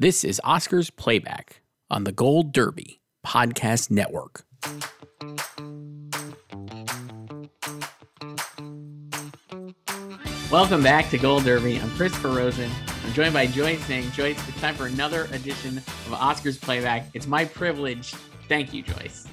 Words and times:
This 0.00 0.24
is 0.24 0.40
Oscars 0.46 0.90
Playback 0.96 1.60
on 1.90 2.04
the 2.04 2.10
Gold 2.10 2.54
Derby 2.54 3.02
Podcast 3.22 3.90
Network. 3.90 4.44
Welcome 10.50 10.82
back 10.82 11.10
to 11.10 11.18
Gold 11.18 11.44
Derby. 11.44 11.78
I'm 11.78 11.90
Christopher 11.96 12.30
Rosen. 12.30 12.70
I'm 13.04 13.12
joined 13.12 13.34
by 13.34 13.46
Joyce 13.46 13.90
Eng. 13.90 14.10
Joyce, 14.12 14.38
it's 14.48 14.58
time 14.58 14.74
for 14.74 14.86
another 14.86 15.24
edition 15.32 15.76
of 15.76 16.12
Oscars 16.12 16.58
Playback. 16.58 17.08
It's 17.12 17.26
my 17.26 17.44
privilege. 17.44 18.14
Thank 18.48 18.72
you, 18.72 18.82
Joyce. 18.82 19.28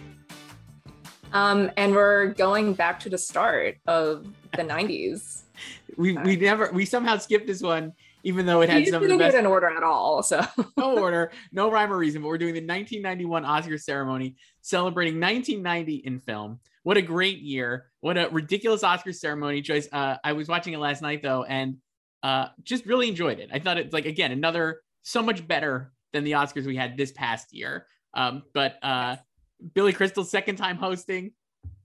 Um, 1.31 1.72
and 1.77 1.95
we're 1.95 2.33
going 2.33 2.73
back 2.73 2.99
to 3.02 3.09
the 3.09 3.17
start 3.17 3.77
of 3.88 4.27
the 4.52 4.64
90s. 4.64 5.44
We, 5.95 6.16
we 6.16 6.36
never 6.36 6.70
we 6.72 6.86
somehow 6.86 7.17
skipped 7.17 7.47
this 7.47 7.64
one 7.64 7.94
even 8.28 8.45
though 8.45 8.59
it 8.59 8.70
had 8.70 8.86
you 8.86 8.92
some 8.92 9.02
of 9.02 9.08
the 9.08 9.17
best 9.17 9.31
get 9.31 9.39
an 9.39 9.45
order 9.45 9.70
at 9.70 9.83
all. 9.83 10.22
So 10.22 10.45
no 10.75 10.97
order, 11.00 11.31
no 11.53 11.72
rhyme 11.72 11.94
or 11.94 11.97
reason, 11.97 12.22
but 12.22 12.28
we're 12.28 12.38
doing 12.38 12.53
the 12.53 12.59
1991 12.59 13.45
Oscar 13.45 13.78
ceremony 13.78 14.36
celebrating 14.61 15.17
1990 15.17 15.95
in 16.06 16.20
film. 16.20 16.59
What 16.83 16.98
a 16.98 17.02
great 17.02 17.39
year. 17.39 17.86
What 18.02 18.17
a 18.17 18.28
ridiculous 18.30 18.83
Oscar 18.83 19.14
ceremony 19.14 19.61
choice. 19.61 19.88
Uh, 19.94 20.17
I 20.25 20.33
was 20.33 20.50
watching 20.50 20.73
it 20.73 20.80
last 20.80 21.02
night 21.02 21.23
though, 21.23 21.45
and 21.45 21.78
uh, 22.22 22.48
just 22.64 22.86
really 22.86 23.08
enjoyed 23.08 23.39
it. 23.39 23.50
I 23.53 23.59
thought 23.59 23.78
it's 23.78 23.94
like, 23.94 24.05
again, 24.05 24.33
another 24.33 24.81
so 25.03 25.23
much 25.23 25.48
better 25.48 25.94
than 26.11 26.25
the 26.25 26.33
Oscars 26.33 26.66
we 26.66 26.75
had 26.75 26.98
this 26.98 27.14
past 27.14 27.53
year. 27.53 27.88
Um, 28.14 28.44
but 28.53 28.75
uh, 28.83 29.16
Billy 29.73 29.94
Crystal's 29.94 30.30
second 30.30 30.58
time 30.58 30.75
hosting 30.75 31.31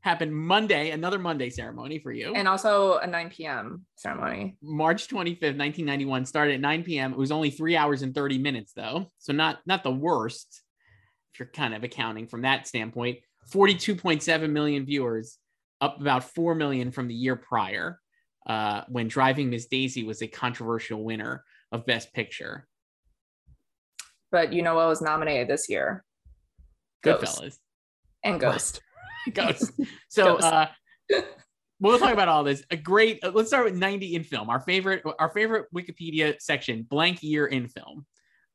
happened 0.02 0.34
Monday, 0.34 0.90
another 0.90 1.18
Monday 1.18 1.48
ceremony 1.48 1.98
for 1.98 2.12
you. 2.12 2.34
and 2.34 2.48
also 2.48 2.98
a 2.98 3.06
9 3.06 3.30
p.m. 3.30 3.86
ceremony. 3.96 4.56
March 4.60 5.08
25th, 5.08 5.56
1991 5.56 6.26
started 6.26 6.54
at 6.54 6.60
9 6.60 6.82
p.m. 6.82 7.12
It 7.12 7.18
was 7.18 7.32
only 7.32 7.50
three 7.50 7.76
hours 7.76 8.02
and 8.02 8.14
30 8.14 8.38
minutes 8.38 8.72
though. 8.74 9.10
So 9.18 9.32
not, 9.32 9.60
not 9.64 9.84
the 9.84 9.92
worst 9.92 10.62
if 11.32 11.40
you're 11.40 11.48
kind 11.48 11.72
of 11.74 11.84
accounting 11.84 12.26
from 12.26 12.42
that 12.42 12.66
standpoint. 12.66 13.18
42.7 13.50 14.50
million 14.50 14.84
viewers, 14.84 15.38
up 15.80 16.00
about 16.00 16.24
4 16.24 16.54
million 16.54 16.90
from 16.90 17.08
the 17.08 17.14
year 17.14 17.36
prior, 17.36 17.98
uh, 18.46 18.82
when 18.88 19.08
Driving 19.08 19.50
Miss 19.50 19.66
Daisy 19.66 20.04
was 20.04 20.20
a 20.20 20.26
controversial 20.26 21.02
winner 21.02 21.44
of 21.70 21.86
Best 21.86 22.12
Picture. 22.12 22.66
But 24.30 24.52
you 24.52 24.62
know 24.62 24.74
what 24.74 24.88
was 24.88 25.00
nominated 25.00 25.48
this 25.48 25.68
year? 25.68 26.04
Ghost. 27.02 27.40
Goodfellas. 27.40 27.58
And 28.24 28.40
Ghost. 28.40 28.80
Ghost. 29.34 29.72
So, 30.08 30.38
Ghost. 30.38 30.44
uh, 30.44 30.66
we'll 31.80 31.98
talk 31.98 32.12
about 32.12 32.28
all 32.28 32.44
this. 32.44 32.62
A 32.70 32.76
great. 32.76 33.22
uh, 33.22 33.30
let's 33.34 33.48
start 33.48 33.64
with 33.64 33.74
90 33.74 34.14
in 34.14 34.24
film. 34.24 34.50
Our 34.50 34.60
favorite, 34.60 35.02
our 35.18 35.30
favorite 35.30 35.66
Wikipedia 35.74 36.40
section: 36.40 36.82
blank 36.88 37.22
year 37.22 37.46
in 37.46 37.68
film. 37.68 38.06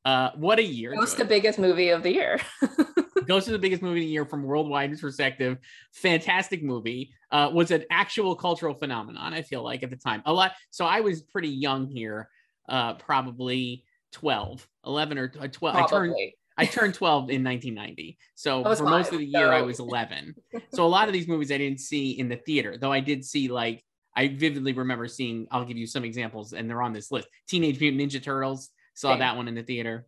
Uh, 0.04 0.30
what 0.36 0.58
a 0.58 0.64
year! 0.64 0.94
Ghost, 0.94 1.16
the 1.18 1.24
biggest 1.24 1.58
movie 1.58 1.90
of 1.90 2.02
the 2.02 2.12
year. 2.12 2.40
Ghost 3.26 3.46
is 3.46 3.52
the 3.52 3.58
biggest 3.58 3.82
movie 3.82 4.00
of 4.00 4.06
the 4.06 4.10
year 4.10 4.24
from 4.24 4.42
worldwide 4.42 4.98
perspective. 4.98 5.58
Fantastic 5.92 6.62
movie. 6.62 7.12
Uh, 7.30 7.50
was 7.52 7.70
an 7.70 7.84
actual 7.90 8.34
cultural 8.34 8.72
phenomenon. 8.74 9.34
I 9.34 9.42
feel 9.42 9.62
like 9.62 9.82
at 9.82 9.90
the 9.90 9.96
time 9.96 10.22
a 10.24 10.32
lot. 10.32 10.52
So 10.70 10.86
I 10.86 11.00
was 11.00 11.20
pretty 11.20 11.50
young 11.50 11.88
here, 11.88 12.30
uh, 12.70 12.94
probably 12.94 13.84
12, 14.12 14.66
11 14.86 15.18
or 15.18 15.28
12. 15.28 15.76
I 15.76 15.80
turned 15.80 15.88
Probably. 15.88 16.37
I 16.58 16.66
turned 16.66 16.94
12 16.94 17.30
in 17.30 17.44
1990. 17.44 18.18
So 18.34 18.60
was 18.60 18.80
for 18.80 18.84
most 18.84 19.12
of 19.12 19.18
the 19.18 19.24
year, 19.24 19.52
I 19.52 19.62
was 19.62 19.78
11. 19.78 20.34
so 20.74 20.84
a 20.84 20.88
lot 20.88 21.06
of 21.06 21.14
these 21.14 21.28
movies 21.28 21.52
I 21.52 21.58
didn't 21.58 21.80
see 21.80 22.18
in 22.18 22.28
the 22.28 22.36
theater, 22.36 22.76
though 22.76 22.92
I 22.92 23.00
did 23.00 23.24
see 23.24 23.48
like 23.48 23.84
I 24.16 24.26
vividly 24.26 24.72
remember 24.72 25.06
seeing. 25.06 25.46
I'll 25.52 25.64
give 25.64 25.76
you 25.76 25.86
some 25.86 26.04
examples, 26.04 26.52
and 26.52 26.68
they're 26.68 26.82
on 26.82 26.92
this 26.92 27.12
list. 27.12 27.28
Teenage 27.46 27.78
Mutant 27.78 28.02
Ninja 28.02 28.20
Turtles 28.20 28.70
saw 28.94 29.12
Same. 29.12 29.20
that 29.20 29.36
one 29.36 29.46
in 29.46 29.54
the 29.54 29.62
theater. 29.62 30.06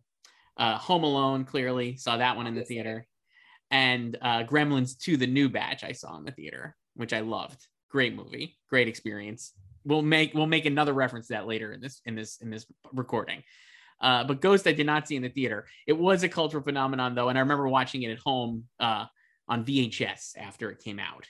Uh, 0.57 0.77
Home 0.79 1.05
Alone 1.05 1.45
clearly 1.45 1.95
saw 1.95 2.17
that 2.17 2.35
one 2.35 2.45
in 2.45 2.53
the 2.53 2.65
theater, 2.65 3.07
and 3.71 4.17
uh, 4.21 4.43
Gremlins 4.43 4.99
2: 4.99 5.15
The 5.15 5.27
New 5.27 5.47
Batch 5.47 5.85
I 5.85 5.93
saw 5.93 6.17
in 6.17 6.25
the 6.25 6.31
theater, 6.31 6.75
which 6.95 7.13
I 7.13 7.21
loved. 7.21 7.65
Great 7.89 8.13
movie, 8.13 8.57
great 8.69 8.89
experience. 8.89 9.53
We'll 9.85 10.01
make 10.01 10.33
we'll 10.33 10.45
make 10.45 10.65
another 10.65 10.93
reference 10.93 11.27
to 11.27 11.33
that 11.33 11.47
later 11.47 11.71
in 11.71 11.79
this 11.79 12.01
in 12.05 12.15
this 12.15 12.41
in 12.41 12.49
this 12.49 12.65
recording. 12.91 13.43
Uh, 14.01 14.23
but 14.23 14.41
Ghost, 14.41 14.67
I 14.67 14.71
did 14.71 14.85
not 14.85 15.07
see 15.07 15.15
in 15.15 15.21
the 15.21 15.29
theater. 15.29 15.67
It 15.85 15.93
was 15.93 16.23
a 16.23 16.29
cultural 16.29 16.63
phenomenon, 16.63 17.15
though, 17.15 17.29
and 17.29 17.37
I 17.37 17.41
remember 17.41 17.67
watching 17.67 18.03
it 18.03 18.11
at 18.11 18.19
home 18.19 18.65
uh, 18.79 19.05
on 19.47 19.63
VHS 19.63 20.37
after 20.37 20.71
it 20.71 20.79
came 20.79 20.99
out. 20.99 21.27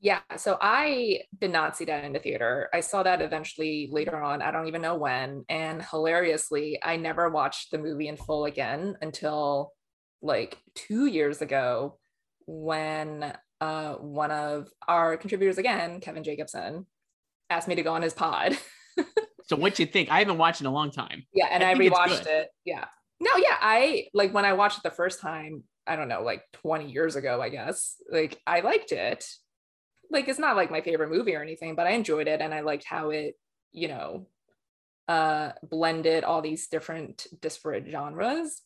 Yeah, 0.00 0.20
so 0.36 0.58
I 0.60 1.20
did 1.40 1.52
not 1.52 1.76
see 1.76 1.84
that 1.84 2.04
in 2.04 2.12
the 2.12 2.18
theater. 2.18 2.68
I 2.74 2.80
saw 2.80 3.04
that 3.04 3.22
eventually 3.22 3.88
later 3.90 4.20
on. 4.20 4.42
I 4.42 4.50
don't 4.50 4.66
even 4.66 4.82
know 4.82 4.96
when. 4.96 5.44
And 5.48 5.80
hilariously, 5.80 6.80
I 6.82 6.96
never 6.96 7.30
watched 7.30 7.70
the 7.70 7.78
movie 7.78 8.08
in 8.08 8.16
full 8.16 8.46
again 8.46 8.96
until 9.00 9.72
like 10.20 10.58
two 10.74 11.06
years 11.06 11.40
ago 11.40 11.98
when 12.46 13.32
uh, 13.60 13.94
one 13.94 14.32
of 14.32 14.68
our 14.88 15.16
contributors 15.16 15.58
again, 15.58 16.00
Kevin 16.00 16.24
Jacobson, 16.24 16.84
asked 17.48 17.68
me 17.68 17.76
to 17.76 17.82
go 17.82 17.94
on 17.94 18.02
his 18.02 18.12
pod. 18.12 18.58
So, 19.44 19.56
what 19.56 19.78
you 19.78 19.86
think? 19.86 20.10
I 20.10 20.18
haven't 20.18 20.38
watched 20.38 20.60
in 20.60 20.66
a 20.66 20.72
long 20.72 20.90
time. 20.90 21.24
Yeah, 21.32 21.46
and 21.50 21.62
I 21.62 21.72
I, 21.72 21.74
rewatched 21.74 22.26
it. 22.26 22.48
Yeah. 22.64 22.84
No, 23.20 23.30
yeah, 23.36 23.56
I 23.60 24.06
like 24.14 24.34
when 24.34 24.44
I 24.44 24.54
watched 24.54 24.78
it 24.78 24.82
the 24.82 24.90
first 24.90 25.20
time, 25.20 25.62
I 25.86 25.96
don't 25.96 26.08
know, 26.08 26.22
like 26.22 26.42
20 26.54 26.90
years 26.90 27.16
ago, 27.16 27.40
I 27.40 27.50
guess. 27.50 27.96
Like 28.10 28.40
I 28.46 28.60
liked 28.60 28.92
it. 28.92 29.24
Like 30.10 30.28
it's 30.28 30.38
not 30.38 30.56
like 30.56 30.70
my 30.70 30.80
favorite 30.80 31.10
movie 31.10 31.34
or 31.34 31.42
anything, 31.42 31.74
but 31.74 31.86
I 31.86 31.90
enjoyed 31.90 32.28
it 32.28 32.40
and 32.40 32.52
I 32.52 32.60
liked 32.60 32.84
how 32.84 33.10
it, 33.10 33.34
you 33.70 33.88
know, 33.88 34.26
uh 35.08 35.52
blended 35.62 36.24
all 36.24 36.42
these 36.42 36.68
different 36.68 37.26
disparate 37.40 37.86
genres. 37.88 38.60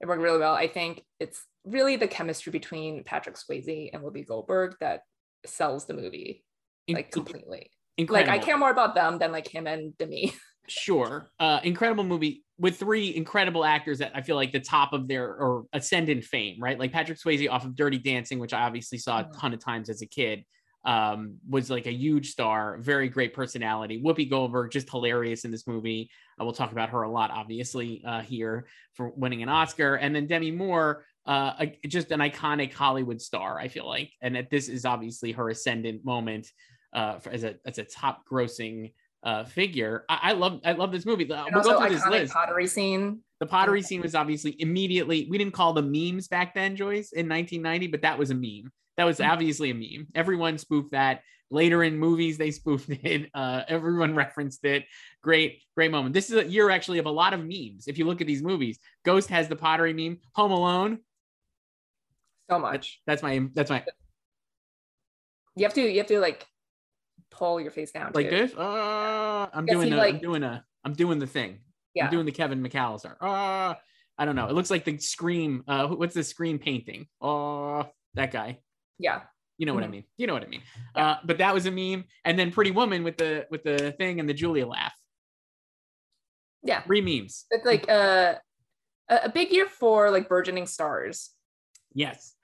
It 0.00 0.06
worked 0.06 0.22
really 0.22 0.38
well. 0.38 0.54
I 0.54 0.68
think 0.68 1.04
it's 1.20 1.42
really 1.64 1.96
the 1.96 2.08
chemistry 2.08 2.50
between 2.50 3.04
Patrick 3.04 3.36
Swayze 3.36 3.90
and 3.92 4.02
Whoopi 4.02 4.26
Goldberg 4.26 4.76
that 4.80 5.02
sells 5.44 5.86
the 5.86 5.94
movie 5.94 6.44
like 6.88 7.10
completely. 7.10 7.70
Incredible. 7.98 8.32
Like 8.32 8.40
I 8.40 8.44
care 8.44 8.56
more 8.56 8.70
about 8.70 8.94
them 8.94 9.18
than 9.18 9.32
like 9.32 9.46
him 9.48 9.66
and 9.66 9.96
Demi. 9.98 10.32
Sure. 10.70 11.30
Uh, 11.40 11.60
incredible 11.62 12.04
movie 12.04 12.44
with 12.58 12.76
three 12.78 13.16
incredible 13.16 13.64
actors 13.64 14.00
that 14.00 14.12
I 14.14 14.20
feel 14.20 14.36
like 14.36 14.52
the 14.52 14.60
top 14.60 14.92
of 14.92 15.08
their 15.08 15.26
or 15.26 15.64
ascendant 15.72 16.24
fame, 16.24 16.60
right? 16.60 16.78
Like 16.78 16.92
Patrick 16.92 17.18
Swayze 17.18 17.50
off 17.50 17.64
of 17.64 17.74
Dirty 17.74 17.96
Dancing, 17.96 18.38
which 18.38 18.52
I 18.52 18.60
obviously 18.64 18.98
saw 18.98 19.20
a 19.20 19.24
Mhm. 19.24 19.40
ton 19.40 19.54
of 19.54 19.60
times 19.64 19.88
as 19.88 20.02
a 20.02 20.06
kid, 20.06 20.44
um, 20.84 21.38
was 21.48 21.70
like 21.70 21.86
a 21.86 21.90
huge 21.90 22.28
star, 22.32 22.76
very 22.82 23.08
great 23.08 23.32
personality. 23.32 24.02
Whoopi 24.02 24.28
Goldberg, 24.28 24.70
just 24.70 24.90
hilarious 24.90 25.46
in 25.46 25.50
this 25.50 25.66
movie. 25.66 26.10
Uh, 26.38 26.44
we'll 26.44 26.52
talk 26.52 26.70
about 26.72 26.90
her 26.90 27.00
a 27.02 27.10
lot, 27.10 27.30
obviously, 27.30 28.02
uh, 28.06 28.20
here 28.20 28.68
for 28.92 29.08
winning 29.16 29.42
an 29.42 29.48
Oscar. 29.48 29.94
And 29.94 30.14
then 30.14 30.26
Demi 30.26 30.50
Moore, 30.50 31.06
uh, 31.24 31.54
a- 31.60 31.88
just 31.88 32.10
an 32.10 32.20
iconic 32.20 32.74
Hollywood 32.74 33.22
star, 33.22 33.58
I 33.58 33.68
feel 33.68 33.86
like. 33.86 34.12
And 34.20 34.36
that 34.36 34.50
this 34.50 34.68
is 34.68 34.84
obviously 34.84 35.32
her 35.32 35.48
ascendant 35.48 36.04
moment 36.04 36.46
uh, 36.98 37.18
for, 37.20 37.30
as 37.30 37.44
a 37.44 37.54
as 37.64 37.78
a 37.78 37.84
top 37.84 38.28
grossing 38.28 38.92
uh, 39.22 39.44
figure. 39.44 40.04
I, 40.08 40.18
I 40.22 40.32
love 40.32 40.60
I 40.64 40.72
love 40.72 40.90
this 40.90 41.06
movie. 41.06 41.22
And 41.30 41.54
we'll 41.54 41.62
go 41.62 41.76
also 41.78 41.88
this 41.88 42.04
list. 42.06 42.32
pottery 42.32 42.66
scene. 42.66 43.20
The 43.40 43.46
pottery 43.46 43.82
scene 43.82 44.02
was 44.02 44.16
obviously 44.16 44.56
immediately. 44.60 45.28
We 45.30 45.38
didn't 45.38 45.54
call 45.54 45.72
them 45.72 45.92
memes 45.92 46.26
back 46.26 46.54
then, 46.54 46.74
Joyce, 46.74 47.12
in 47.12 47.28
1990, 47.28 47.86
but 47.86 48.02
that 48.02 48.18
was 48.18 48.30
a 48.30 48.34
meme. 48.34 48.72
That 48.96 49.04
was 49.04 49.18
Mhm. 49.18 49.28
obviously 49.30 49.70
a 49.70 49.74
meme. 49.74 50.08
Everyone 50.16 50.58
spoofed 50.58 50.90
that. 50.90 51.22
Later 51.50 51.84
in 51.84 51.96
movies, 51.96 52.36
they 52.36 52.50
spoofed 52.60 52.90
it. 52.90 53.30
Uh, 53.32 53.62
everyone 53.68 54.16
referenced 54.16 54.64
it. 54.64 54.86
Great, 55.22 55.62
great 55.76 55.92
moment. 55.92 56.14
This 56.14 56.30
is 56.30 56.36
a 56.36 56.48
year 56.48 56.68
actually 56.68 56.98
of 56.98 57.06
a 57.06 57.10
lot 57.10 57.32
of 57.32 57.40
memes. 57.40 57.86
If 57.86 57.96
you 57.96 58.06
look 58.06 58.20
at 58.20 58.26
these 58.26 58.42
movies, 58.42 58.78
Ghost 59.04 59.28
has 59.30 59.46
the 59.48 59.56
pottery 59.56 59.92
meme. 59.94 60.18
Home 60.34 60.50
Alone. 60.50 60.98
So 62.50 62.58
much. 62.58 63.00
That's 63.06 63.22
my. 63.22 63.48
That's 63.54 63.70
my. 63.70 63.84
You 65.54 65.64
have 65.64 65.74
to. 65.74 65.80
You 65.82 65.98
have 65.98 66.06
to 66.08 66.18
like 66.18 66.44
pull 67.38 67.60
your 67.60 67.70
face 67.70 67.90
down. 67.92 68.12
Like 68.14 68.30
too. 68.30 68.36
this. 68.36 68.54
Uh, 68.54 69.48
I'm 69.52 69.66
doing 69.66 69.90
the. 69.90 69.96
like- 69.96 70.14
I'm 70.14 70.20
doing 70.20 70.42
a. 70.42 70.64
I'm 70.84 70.92
doing 70.94 71.18
the 71.18 71.26
thing. 71.26 71.60
Yeah. 71.94 72.04
I'm 72.06 72.10
doing 72.10 72.26
the 72.26 72.32
Kevin 72.32 72.62
McAllister. 72.62 73.16
Uh, 73.20 73.74
I 74.18 74.24
don't 74.24 74.36
know. 74.36 74.46
It 74.48 74.54
looks 74.54 74.70
like 74.70 74.84
the 74.84 74.98
Scream. 74.98 75.64
Uh, 75.66 75.88
what's 75.88 76.14
the 76.14 76.22
Scream 76.24 76.58
painting? 76.58 77.06
Oh, 77.20 77.86
that 78.14 78.30
guy. 78.32 78.58
yeah. 78.98 79.22
You 79.60 79.66
know 79.66 79.74
what 79.74 79.82
I 79.82 79.88
Mhm. 79.88 79.90
mean. 79.90 80.04
You 80.16 80.28
know 80.28 80.34
what 80.34 80.44
I 80.44 80.46
mean. 80.46 80.62
Uh, 80.94 81.16
but 81.24 81.38
that 81.38 81.52
was 81.52 81.66
a 81.66 81.70
meme. 81.72 82.04
And 82.24 82.38
then 82.38 82.52
Pretty 82.52 82.70
Woman 82.70 83.02
with 83.02 83.16
the 83.16 83.44
with 83.50 83.64
the 83.64 83.90
thing 83.92 84.20
and 84.20 84.28
the 84.28 84.32
Julia 84.34 84.64
laugh. 84.68 84.94
Yeah. 86.62 86.82
Three 86.82 87.00
memes. 87.00 87.44
It's 87.50 87.64
like 87.66 87.88
uh, 87.88 88.34
a 89.08 89.16
a 89.24 89.28
big 89.28 89.50
year 89.50 89.66
for 89.66 90.10
like 90.10 90.28
burgeoning 90.28 90.66
stars. 90.66 91.30
Yes. 91.92 92.34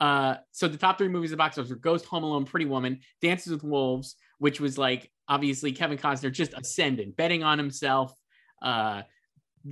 Uh, 0.00 0.36
so 0.50 0.66
the 0.66 0.76
top 0.76 0.98
three 0.98 1.08
movies 1.08 1.30
in 1.30 1.34
the 1.34 1.38
box 1.38 1.56
office 1.58 1.70
were 1.70 1.76
Ghost, 1.76 2.04
Home 2.06 2.24
Alone, 2.24 2.44
Pretty 2.44 2.66
Woman, 2.66 3.00
Dances 3.22 3.52
with 3.52 3.62
Wolves, 3.62 4.16
which 4.38 4.60
was 4.60 4.78
like 4.78 5.10
obviously 5.28 5.72
Kevin 5.72 5.98
Costner 5.98 6.32
just 6.32 6.54
ascendant, 6.54 7.16
betting 7.16 7.42
on 7.42 7.58
himself, 7.58 8.14
uh, 8.62 9.02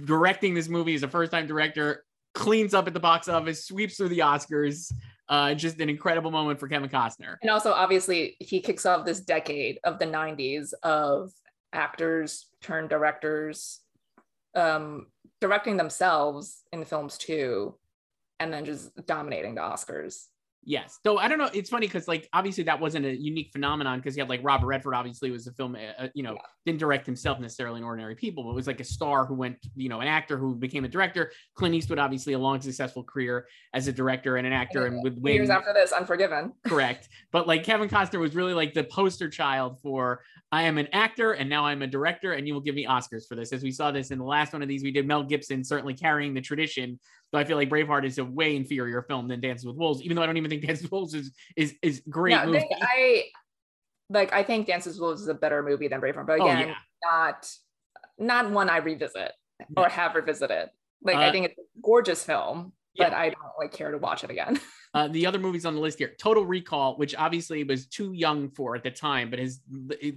directing 0.05 0.55
this 0.55 0.69
movie 0.69 0.95
as 0.95 1.03
a 1.03 1.09
first 1.09 1.33
time 1.33 1.47
director, 1.47 2.05
cleans 2.35 2.75
up 2.75 2.87
at 2.87 2.95
the 2.95 3.01
box 3.01 3.29
office, 3.29 3.67
sweeps 3.67 3.97
through 3.97 4.09
the 4.09 4.21
Oscars. 4.21 4.93
Uh, 5.29 5.55
just 5.55 5.81
an 5.81 5.89
incredible 5.89 6.31
moment 6.31 6.61
for 6.61 6.69
Kevin 6.69 6.91
Costner. 6.91 7.37
And 7.41 7.51
also, 7.51 7.73
obviously, 7.73 8.37
he 8.39 8.61
kicks 8.61 8.85
off 8.85 9.07
this 9.07 9.21
decade 9.21 9.79
of 9.85 9.99
the 9.99 10.05
90s 10.05 10.75
of 10.83 11.31
actors 11.73 12.49
turned 12.61 12.91
directors 12.91 13.81
um, 14.55 15.07
directing 15.41 15.77
themselves 15.77 16.63
in 16.73 16.85
films 16.85 17.19
too, 17.19 17.75
and 18.41 18.53
then 18.53 18.65
just 18.65 18.91
dominating 19.07 19.55
the 19.55 19.61
Oscars. 19.61 20.27
Yes. 20.65 21.01
Though 21.03 21.19
I 21.19 21.27
don't 21.27 21.39
know. 21.39 21.51
It's 21.53 21.71
funny 21.71 21.87
because 21.87 22.07
like 22.07 22.29
obviously 22.33 22.63
that 22.65 22.79
wasn't 22.79 23.05
a 23.05 23.17
unique 23.17 23.51
phenomenon 23.53 23.99
because 23.99 24.17
you 24.17 24.23
had 24.23 24.29
like 24.29 24.41
Robert 24.45 24.67
Redford 24.67 24.95
obviously 24.95 25.31
was 25.31 25.47
a 25.47 25.53
film 25.53 25.77
uh, 25.99 26.07
you 26.15 26.23
know 26.23 26.35
Yeah. 26.35 26.41
didn't 26.67 26.79
direct 26.79 27.05
himself 27.05 27.41
necessarily 27.41 27.79
in 27.79 27.85
Ordinary 27.85 28.15
People 28.15 28.45
but 28.45 28.55
was 28.55 28.69
like 28.69 28.79
a 28.81 28.85
star 28.85 29.25
who 29.27 29.35
went 29.35 29.57
you 29.75 29.89
know 29.89 30.01
an 30.01 30.09
actor 30.09 30.37
who 30.39 30.55
became 30.55 30.85
a 30.85 30.89
director. 30.89 31.33
Clint 31.55 31.75
Eastwood 31.75 31.99
obviously 31.99 32.35
a 32.35 32.39
long 32.39 32.61
successful 32.61 33.03
career 33.03 33.47
as 33.75 33.89
a 33.89 33.93
director 33.93 34.37
and 34.37 34.47
an 34.47 34.53
actor 34.53 34.87
and 34.87 35.03
with 35.03 35.15
Years 35.25 35.49
win 35.49 35.57
after 35.57 35.73
this, 35.73 35.91
Unforgiven. 35.93 36.53
correct. 36.67 37.09
But 37.33 37.49
like 37.49 37.65
Kevin 37.65 37.89
Costner 37.89 38.21
was 38.21 38.35
really 38.35 38.55
like 38.55 38.73
the 38.73 38.85
poster 38.85 39.29
child 39.29 39.81
for 39.81 40.23
I 40.53 40.63
am 40.63 40.79
an 40.79 40.89
actor 40.93 41.33
and 41.33 41.49
now 41.51 41.65
I'm 41.65 41.83
a 41.83 41.87
director 41.87 42.35
and 42.35 42.47
you 42.47 42.55
will 42.55 42.61
give 42.61 42.75
me 42.75 42.87
Oscars 42.87 43.27
for 43.27 43.35
this. 43.35 43.53
As 43.53 43.63
we 43.63 43.73
saw 43.73 43.91
this 43.91 44.11
in 44.11 44.19
the 44.19 44.25
last 44.25 44.53
one 44.53 44.63
of 44.63 44.69
these, 44.69 44.85
we 44.85 44.93
did 44.93 45.07
Mel 45.07 45.25
Gibson 45.25 45.65
certainly 45.65 45.95
carrying 45.95 46.35
the 46.35 46.41
tradition. 46.41 47.01
So 47.33 47.39
I 47.39 47.45
feel 47.45 47.57
like 47.57 47.71
Braveheart 47.71 48.05
is 48.05 48.19
a 48.19 48.25
way 48.25 48.55
inferior 48.57 49.01
film 49.03 49.27
than 49.27 49.41
Dances 49.41 49.65
with 49.67 49.77
Wolves, 49.77 50.03
even 50.03 50.17
though 50.17 50.23
I 50.23 50.27
don't 50.27 50.37
even 50.37 50.51
think 50.51 50.63
Dances 50.67 50.83
with 50.85 50.93
Wolves 50.93 51.15
is 51.15 51.33
is 51.57 51.75
is 51.81 52.03
great 52.09 52.33
Yeah, 52.33 52.45
movie. 52.47 52.67
I 52.81 53.25
like. 54.11 54.33
I 54.35 54.43
think 54.43 54.67
Dances 54.67 54.95
with 54.97 55.01
Wolves 55.01 55.23
is 55.23 55.29
a 55.29 55.35
better 55.35 55.63
movie 55.63 55.89
than 55.89 56.01
Braveheart, 56.01 56.27
but 56.27 56.41
Oh, 56.41 56.45
again, 56.45 56.69
yeah. 56.69 56.75
not 57.03 57.51
not 58.19 58.51
one 58.51 58.69
I 58.69 58.77
revisit 58.79 59.33
or 59.77 59.89
have 59.89 60.15
revisited. 60.15 60.69
Like, 61.03 61.17
I 61.17 61.29
Uh, 61.29 61.33
think 61.33 61.47
it's 61.47 61.59
a 61.59 61.81
gorgeous 61.83 62.23
film, 62.23 62.75
yeah. 62.95 63.09
but 63.09 63.17
I 63.17 63.31
don't 63.31 63.39
like 63.59 63.73
care 63.73 63.91
to 63.91 63.99
watch 63.99 64.25
it 64.25 64.31
again. 64.31 64.61
Uh, 64.95 65.09
the 65.09 65.25
other 65.25 65.39
movies 65.39 65.65
on 65.65 65.75
the 65.75 65.81
list 65.81 65.97
here 65.97 66.15
Total 66.19 66.45
Recall, 66.45 66.99
which 66.99 67.15
obviously 67.15 67.65
was 67.65 67.87
too 67.87 68.13
young 68.13 68.51
for 68.51 68.77
at 68.77 68.83
the 68.83 68.91
time, 68.91 69.31
but 69.31 69.39
has 69.39 69.63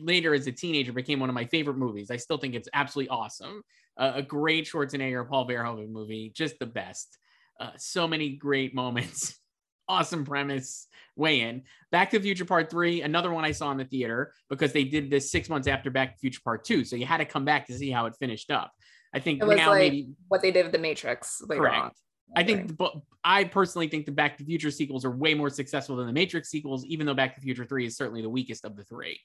later 0.02 0.34
as 0.34 0.48
a 0.48 0.52
teenager 0.52 0.92
became 0.92 1.18
one 1.22 1.30
of 1.30 1.34
my 1.34 1.46
favorite 1.46 1.78
movies. 1.78 2.12
I 2.12 2.18
still 2.18 2.38
think 2.38 2.56
it's 2.56 2.68
absolutely 2.74 3.08
awesome. 3.08 3.62
Uh, 3.98 4.14
a 4.16 4.22
great 4.22 4.66
Schwarzenegger, 4.66 5.28
Paul 5.28 5.48
Verhoeven 5.48 5.90
movie, 5.90 6.32
just 6.36 6.60
the 6.60 6.66
best. 6.66 7.18
Uh, 7.60 7.72
so 7.78 8.08
many 8.08 8.36
great 8.36 8.76
moments. 8.76 9.40
awesome 9.88 10.26
premise. 10.26 10.88
Way 11.16 11.42
in. 11.42 11.64
Back 11.92 12.10
to 12.10 12.20
the 12.20 12.24
Future 12.24 12.44
Part 12.44 12.70
3, 12.70 13.02
another 13.04 13.32
one 13.32 13.46
I 13.46 13.52
saw 13.52 13.72
in 13.72 13.78
the 13.78 13.86
theater 13.86 14.34
because 14.50 14.74
they 14.74 14.84
did 14.84 15.10
this 15.10 15.32
six 15.32 15.48
months 15.48 15.68
after 15.68 15.90
Back 15.90 16.10
to 16.10 16.16
the 16.16 16.20
Future 16.20 16.42
Part 16.44 16.66
2. 16.66 16.84
So 16.84 16.98
you 16.98 17.06
had 17.06 17.18
to 17.18 17.26
come 17.26 17.46
back 17.46 17.68
to 17.68 17.74
see 17.74 17.90
how 17.90 18.06
it 18.06 18.16
finished 18.20 18.52
up. 18.52 18.74
I 19.14 19.20
think 19.20 19.42
It 19.42 19.46
was 19.46 19.58
now 19.58 19.70
like 19.70 19.80
maybe 19.80 20.10
what 20.28 20.42
they 20.42 20.52
did 20.52 20.64
with 20.64 20.74
The 20.74 20.80
Matrix 20.80 21.42
later 21.48 21.62
Correct. 21.62 21.78
on. 21.78 21.92
I 22.36 22.44
think, 22.44 22.76
but 22.76 22.96
I 23.24 23.46
personally 23.46 23.88
think 23.88 24.06
the 24.06 24.12
Back 24.12 24.38
to 24.38 24.44
the 24.44 24.48
Future 24.48 24.72
sequels 24.72 25.06
are 25.06 25.12
way 25.12 25.34
more 25.36 25.50
successful 25.50 25.96
than 25.96 26.08
the 26.08 26.14
Matrix 26.14 26.50
sequels, 26.50 26.84
even 26.86 27.06
though 27.06 27.14
Back 27.14 27.36
to 27.36 27.40
the 27.40 27.46
Future 27.46 27.66
Three 27.66 27.86
is 27.86 27.96
certainly 27.96 28.22
the 28.22 28.30
weakest 28.30 28.66
of 28.66 28.76
the 28.76 28.84
three. 28.84 29.20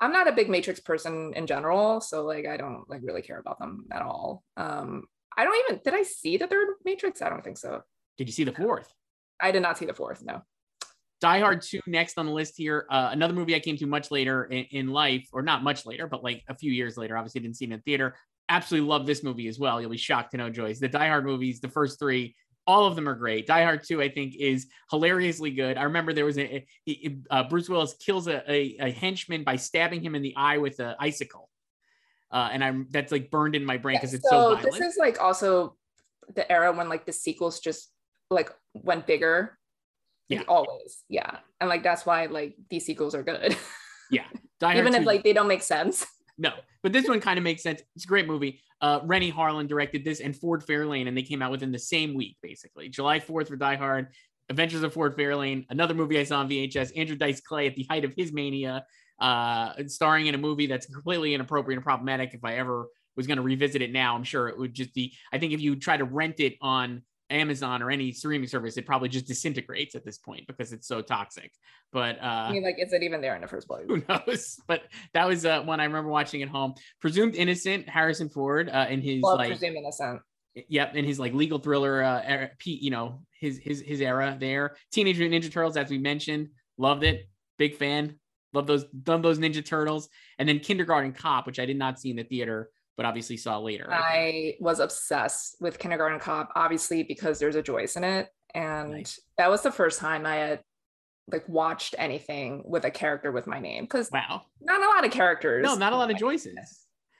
I'm 0.00 0.12
not 0.12 0.28
a 0.28 0.32
big 0.32 0.50
Matrix 0.50 0.80
person 0.80 1.32
in 1.34 1.46
general, 1.46 2.00
so 2.00 2.24
like 2.24 2.46
I 2.46 2.56
don't 2.56 2.84
like 2.88 3.00
really 3.02 3.22
care 3.22 3.38
about 3.38 3.58
them 3.58 3.86
at 3.92 4.02
all. 4.02 4.42
Um, 4.56 5.04
I 5.36 5.44
don't 5.44 5.56
even 5.68 5.80
did 5.84 5.94
I 5.94 6.02
see 6.02 6.36
the 6.36 6.46
third 6.46 6.68
Matrix? 6.84 7.22
I 7.22 7.28
don't 7.28 7.42
think 7.42 7.58
so. 7.58 7.82
Did 8.18 8.28
you 8.28 8.32
see 8.32 8.44
the 8.44 8.52
fourth? 8.52 8.92
I 9.40 9.50
did 9.50 9.62
not 9.62 9.78
see 9.78 9.86
the 9.86 9.94
fourth. 9.94 10.22
No. 10.24 10.42
Die 11.20 11.40
Hard 11.40 11.62
2 11.62 11.80
next 11.86 12.18
on 12.18 12.26
the 12.26 12.32
list 12.32 12.54
here. 12.56 12.86
Uh, 12.90 13.08
another 13.12 13.32
movie 13.32 13.54
I 13.54 13.60
came 13.60 13.76
to 13.78 13.86
much 13.86 14.10
later 14.10 14.44
in, 14.44 14.64
in 14.70 14.88
life, 14.88 15.26
or 15.32 15.42
not 15.42 15.62
much 15.62 15.86
later, 15.86 16.06
but 16.06 16.22
like 16.22 16.42
a 16.48 16.54
few 16.54 16.70
years 16.70 16.96
later. 16.96 17.16
Obviously, 17.16 17.40
didn't 17.40 17.56
see 17.56 17.64
it 17.64 17.72
in 17.72 17.80
theater. 17.80 18.14
Absolutely 18.48 18.88
love 18.88 19.06
this 19.06 19.22
movie 19.22 19.48
as 19.48 19.58
well. 19.58 19.80
You'll 19.80 19.90
be 19.90 19.96
shocked 19.96 20.32
to 20.32 20.36
know, 20.36 20.50
Joyce. 20.50 20.80
The 20.80 20.88
Die 20.88 21.08
Hard 21.08 21.24
movies, 21.24 21.60
the 21.60 21.68
first 21.68 21.98
three, 21.98 22.36
all 22.66 22.86
of 22.86 22.96
them 22.96 23.08
are 23.08 23.14
great. 23.14 23.46
Die 23.46 23.62
Hard 23.62 23.82
2, 23.82 24.00
I 24.00 24.08
think, 24.08 24.36
is 24.36 24.66
hilariously 24.90 25.50
good. 25.50 25.76
I 25.76 25.82
remember 25.84 26.12
there 26.12 26.24
was 26.24 26.38
a, 26.38 26.66
a- 26.88 27.16
uh, 27.30 27.44
Bruce 27.48 27.68
Willis 27.68 27.94
kills 27.94 28.26
a, 28.26 28.42
a, 28.50 28.76
a 28.80 28.90
henchman 28.90 29.44
by 29.44 29.56
stabbing 29.56 30.02
him 30.02 30.14
in 30.14 30.22
the 30.22 30.34
eye 30.36 30.58
with 30.58 30.80
an 30.80 30.94
icicle. 30.98 31.50
Uh, 32.30 32.48
and 32.52 32.64
I'm 32.64 32.88
that's 32.90 33.12
like 33.12 33.30
burned 33.30 33.54
in 33.54 33.64
my 33.64 33.76
brain 33.76 33.96
because 33.96 34.12
it's 34.12 34.28
so, 34.28 34.30
so 34.30 34.56
violent. 34.56 34.72
this 34.72 34.80
is 34.80 34.96
like 34.98 35.20
also 35.20 35.76
the 36.34 36.50
era 36.50 36.72
when 36.72 36.88
like 36.88 37.06
the 37.06 37.12
sequels 37.12 37.60
just 37.60 37.90
like 38.30 38.50
went 38.72 39.06
bigger. 39.06 39.56
Yeah. 40.28 40.42
Always. 40.48 41.04
Yeah. 41.08 41.38
And 41.60 41.68
like 41.70 41.82
that's 41.82 42.04
why 42.04 42.26
like 42.26 42.56
these 42.70 42.86
sequels 42.86 43.14
are 43.14 43.22
good. 43.22 43.56
Die 44.10 44.22
Hard 44.60 44.76
Even 44.78 44.92
2 44.92 45.00
if 45.00 45.06
like 45.06 45.22
they 45.22 45.32
don't 45.32 45.48
make 45.48 45.62
sense. 45.62 46.06
No, 46.36 46.52
but 46.82 46.92
this 46.92 47.08
one 47.08 47.20
kind 47.20 47.38
of 47.38 47.44
makes 47.44 47.62
sense. 47.62 47.82
It's 47.94 48.04
a 48.04 48.08
great 48.08 48.26
movie. 48.26 48.60
Uh, 48.80 49.00
Renny 49.04 49.30
Harlin 49.30 49.68
directed 49.68 50.04
this 50.04 50.20
and 50.20 50.36
Ford 50.36 50.64
Fairlane, 50.66 51.06
and 51.06 51.16
they 51.16 51.22
came 51.22 51.42
out 51.42 51.50
within 51.50 51.72
the 51.72 51.78
same 51.78 52.14
week, 52.14 52.36
basically. 52.42 52.88
July 52.88 53.20
4th 53.20 53.48
for 53.48 53.56
Die 53.56 53.76
Hard, 53.76 54.08
Adventures 54.50 54.82
of 54.82 54.92
Ford 54.92 55.16
Fairlane, 55.16 55.64
another 55.70 55.94
movie 55.94 56.18
I 56.18 56.24
saw 56.24 56.40
on 56.40 56.48
VHS, 56.48 56.96
Andrew 56.96 57.16
Dice 57.16 57.40
Clay 57.40 57.66
at 57.66 57.76
the 57.76 57.86
height 57.88 58.04
of 58.04 58.12
his 58.16 58.32
mania, 58.32 58.84
uh, 59.20 59.72
starring 59.86 60.26
in 60.26 60.34
a 60.34 60.38
movie 60.38 60.66
that's 60.66 60.86
completely 60.86 61.34
inappropriate 61.34 61.78
and 61.78 61.84
problematic. 61.84 62.34
If 62.34 62.44
I 62.44 62.54
ever 62.56 62.88
was 63.16 63.26
going 63.26 63.36
to 63.36 63.42
revisit 63.42 63.80
it 63.80 63.92
now, 63.92 64.16
I'm 64.16 64.24
sure 64.24 64.48
it 64.48 64.58
would 64.58 64.74
just 64.74 64.92
be, 64.92 65.14
I 65.32 65.38
think 65.38 65.52
if 65.52 65.60
you 65.60 65.76
try 65.76 65.96
to 65.96 66.04
rent 66.04 66.40
it 66.40 66.56
on 66.60 67.02
Amazon 67.30 67.82
or 67.82 67.90
any 67.90 68.12
streaming 68.12 68.48
service, 68.48 68.76
it 68.76 68.86
probably 68.86 69.08
just 69.08 69.26
disintegrates 69.26 69.94
at 69.94 70.04
this 70.04 70.18
point 70.18 70.46
because 70.46 70.72
it's 70.72 70.86
so 70.86 71.00
toxic. 71.02 71.50
But 71.92 72.18
uh, 72.20 72.46
I 72.48 72.52
mean, 72.52 72.62
like, 72.62 72.76
is 72.78 72.92
it 72.92 73.02
even 73.02 73.20
there 73.20 73.34
in 73.34 73.40
the 73.42 73.48
first 73.48 73.66
place? 73.66 73.84
who 73.88 74.02
knows? 74.08 74.58
But 74.66 74.82
that 75.14 75.26
was 75.26 75.44
uh, 75.46 75.62
one 75.62 75.80
I 75.80 75.84
remember 75.84 76.10
watching 76.10 76.42
at 76.42 76.48
home. 76.48 76.74
Presumed 77.00 77.34
innocent, 77.34 77.88
Harrison 77.88 78.28
Ford, 78.28 78.68
uh, 78.68 78.86
in 78.88 79.00
his 79.00 79.22
Well, 79.22 79.36
like, 79.36 79.48
presume 79.48 79.76
innocent. 79.76 80.20
yep, 80.68 80.94
in 80.94 81.04
his 81.04 81.18
like 81.18 81.32
legal 81.32 81.58
thriller, 81.58 82.02
uh, 82.02 82.22
era, 82.24 82.50
Pete, 82.58 82.82
you 82.82 82.90
know, 82.90 83.22
his 83.40 83.58
his 83.58 83.80
his 83.80 84.00
era 84.00 84.36
there. 84.38 84.76
Teenage 84.92 85.18
Mutant 85.18 85.44
Ninja 85.44 85.52
Turtles, 85.52 85.76
as 85.76 85.90
we 85.90 85.98
mentioned, 85.98 86.48
loved 86.78 87.04
it, 87.04 87.28
big 87.58 87.76
fan. 87.76 88.18
Love 88.52 88.68
those, 88.68 88.84
love 89.08 89.20
those 89.22 89.38
Ninja 89.40 89.64
Turtles, 89.64 90.08
and 90.38 90.48
then 90.48 90.60
Kindergarten 90.60 91.12
Cop, 91.12 91.44
which 91.46 91.58
I 91.58 91.66
did 91.66 91.76
not 91.76 91.98
see 91.98 92.10
in 92.10 92.16
the 92.16 92.22
theater, 92.22 92.70
but 92.96 93.06
obviously 93.06 93.36
saw 93.36 93.58
later. 93.58 93.88
I 93.90 94.54
was 94.60 94.80
obsessed 94.80 95.56
with 95.60 95.78
Kindergarten 95.78 96.20
Cop, 96.20 96.50
obviously 96.54 97.02
because 97.02 97.38
there's 97.38 97.56
a 97.56 97.62
Joyce 97.62 97.96
in 97.96 98.04
it, 98.04 98.28
and 98.54 98.90
Nice. 98.92 99.20
that 99.38 99.50
was 99.50 99.62
the 99.62 99.72
first 99.72 99.98
time 99.98 100.26
I 100.26 100.36
had 100.36 100.60
like 101.32 101.48
watched 101.48 101.94
anything 101.98 102.62
with 102.66 102.84
a 102.84 102.90
character 102.90 103.32
with 103.32 103.46
my 103.46 103.58
name 103.58 103.84
because 103.84 104.10
Wow, 104.12 104.42
not 104.60 104.82
a 104.82 104.86
lot 104.86 105.04
of 105.04 105.10
characters. 105.10 105.64
no, 105.64 105.74
not 105.74 105.92
a 105.92 105.96
lot 105.96 106.10
of 106.10 106.16
Joyces. 106.18 106.54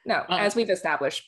No, 0.06 0.16
Uh, 0.28 0.36
as 0.36 0.54
we've 0.54 0.68
established 0.70 1.24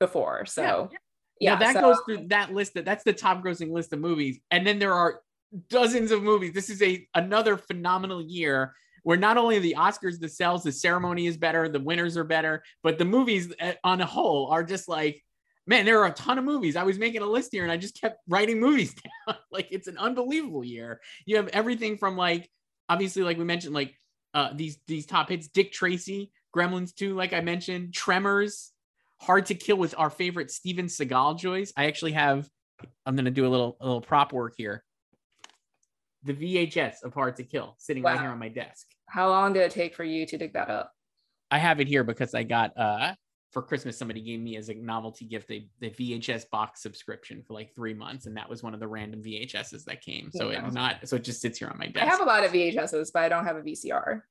before. 0.00 0.44
So 0.46 0.90
Yeah, 0.92 0.98
yeah, 1.40 1.58
that 1.58 1.74
so- 1.74 1.80
goes 1.80 1.98
through 2.04 2.28
that 2.28 2.52
list. 2.52 2.74
That 2.74 2.84
that's 2.84 3.04
the 3.04 3.12
top 3.12 3.42
grossing 3.42 3.70
list 3.72 3.92
of 3.92 4.00
movies, 4.00 4.40
and 4.50 4.66
then 4.66 4.78
there 4.78 4.92
are 4.92 5.20
dozens 5.68 6.10
of 6.10 6.22
movies. 6.22 6.52
This 6.52 6.68
is 6.68 6.82
a 6.82 7.06
another 7.14 7.56
phenomenal 7.56 8.20
year 8.22 8.74
where 9.06 9.16
not 9.16 9.36
only 9.36 9.60
the 9.60 9.76
Oscars, 9.78 10.18
the 10.18 10.28
sales, 10.28 10.64
the 10.64 10.72
ceremony 10.72 11.28
is 11.28 11.36
better, 11.36 11.68
the 11.68 11.78
winners 11.78 12.16
are 12.16 12.24
better, 12.24 12.64
but 12.82 12.98
the 12.98 13.04
movies 13.04 13.54
uh, 13.60 13.74
on 13.84 14.00
a 14.00 14.04
whole 14.04 14.48
are 14.48 14.64
just 14.64 14.88
like, 14.88 15.22
man, 15.64 15.84
there 15.84 16.00
are 16.00 16.08
a 16.08 16.12
ton 16.12 16.38
of 16.38 16.44
movies. 16.44 16.74
I 16.74 16.82
was 16.82 16.98
making 16.98 17.22
a 17.22 17.26
list 17.26 17.50
here, 17.52 17.62
and 17.62 17.70
I 17.70 17.76
just 17.76 18.00
kept 18.00 18.18
writing 18.26 18.58
movies 18.66 18.96
down. 18.96 19.36
like 19.52 19.68
it's 19.70 19.86
an 19.86 19.96
unbelievable 19.96 20.64
year. 20.64 21.00
You 21.24 21.36
have 21.36 21.46
everything 21.52 21.98
from 21.98 22.16
like, 22.16 22.50
obviously, 22.88 23.22
like 23.22 23.38
we 23.38 23.44
mentioned, 23.44 23.74
like 23.74 23.94
uh, 24.34 24.50
these 24.52 24.76
these 24.88 25.06
top 25.06 25.28
hits: 25.28 25.46
Dick 25.46 25.70
Tracy, 25.70 26.32
Gremlins 26.52 26.92
2, 26.92 27.14
like 27.14 27.32
I 27.32 27.42
mentioned, 27.42 27.94
Tremors. 27.94 28.72
Hard 29.20 29.46
to 29.46 29.54
Kill 29.54 29.76
with 29.76 29.94
our 29.96 30.10
favorite 30.10 30.50
Steven 30.50 30.86
Seagal 30.86 31.38
Joyce. 31.38 31.72
I 31.76 31.86
actually 31.86 32.12
have. 32.12 32.50
I'm 33.06 33.14
gonna 33.14 33.30
do 33.30 33.46
a 33.46 33.50
little 33.50 33.76
a 33.80 33.86
little 33.86 34.00
prop 34.00 34.32
work 34.32 34.54
here. 34.56 34.82
The 36.24 36.34
VHS 36.34 37.04
of 37.04 37.14
Hard 37.14 37.36
to 37.36 37.44
Kill 37.44 37.76
sitting 37.78 38.02
right 38.02 38.18
here 38.18 38.30
on 38.30 38.40
my 38.40 38.48
desk. 38.48 38.84
How 39.08 39.28
long 39.28 39.52
did 39.52 39.62
it 39.62 39.70
take 39.70 39.94
for 39.94 40.04
you 40.04 40.26
to 40.26 40.36
dig 40.38 40.52
that 40.54 40.68
up? 40.68 40.92
I 41.50 41.58
have 41.58 41.80
it 41.80 41.88
here 41.88 42.04
because 42.04 42.34
I 42.34 42.42
got 42.42 42.76
uh 42.76 43.14
for 43.52 43.62
Christmas 43.62 43.96
somebody 43.96 44.20
gave 44.20 44.40
me 44.40 44.56
as 44.56 44.68
a 44.68 44.74
novelty 44.74 45.24
gift 45.24 45.50
a 45.50 45.66
the 45.80 45.90
VHS 45.90 46.50
box 46.50 46.82
subscription 46.82 47.42
for 47.46 47.54
like 47.54 47.74
three 47.74 47.94
months, 47.94 48.26
and 48.26 48.36
that 48.36 48.48
was 48.50 48.62
one 48.62 48.74
of 48.74 48.80
the 48.80 48.88
random 48.88 49.22
VHSs 49.22 49.84
that 49.84 50.02
came. 50.02 50.30
So 50.32 50.50
Yeah. 50.50 50.64
it's 50.66 50.74
not 50.74 51.08
so 51.08 51.16
it 51.16 51.24
just 51.24 51.40
sits 51.40 51.58
here 51.58 51.68
on 51.68 51.78
my 51.78 51.86
desk. 51.86 52.04
I 52.04 52.08
have 52.08 52.20
a 52.20 52.24
lot 52.24 52.44
of 52.44 52.52
VHSs, 52.52 53.10
but 53.14 53.22
I 53.22 53.28
don't 53.28 53.44
have 53.44 53.56
a 53.56 53.62
VCR. 53.62 54.22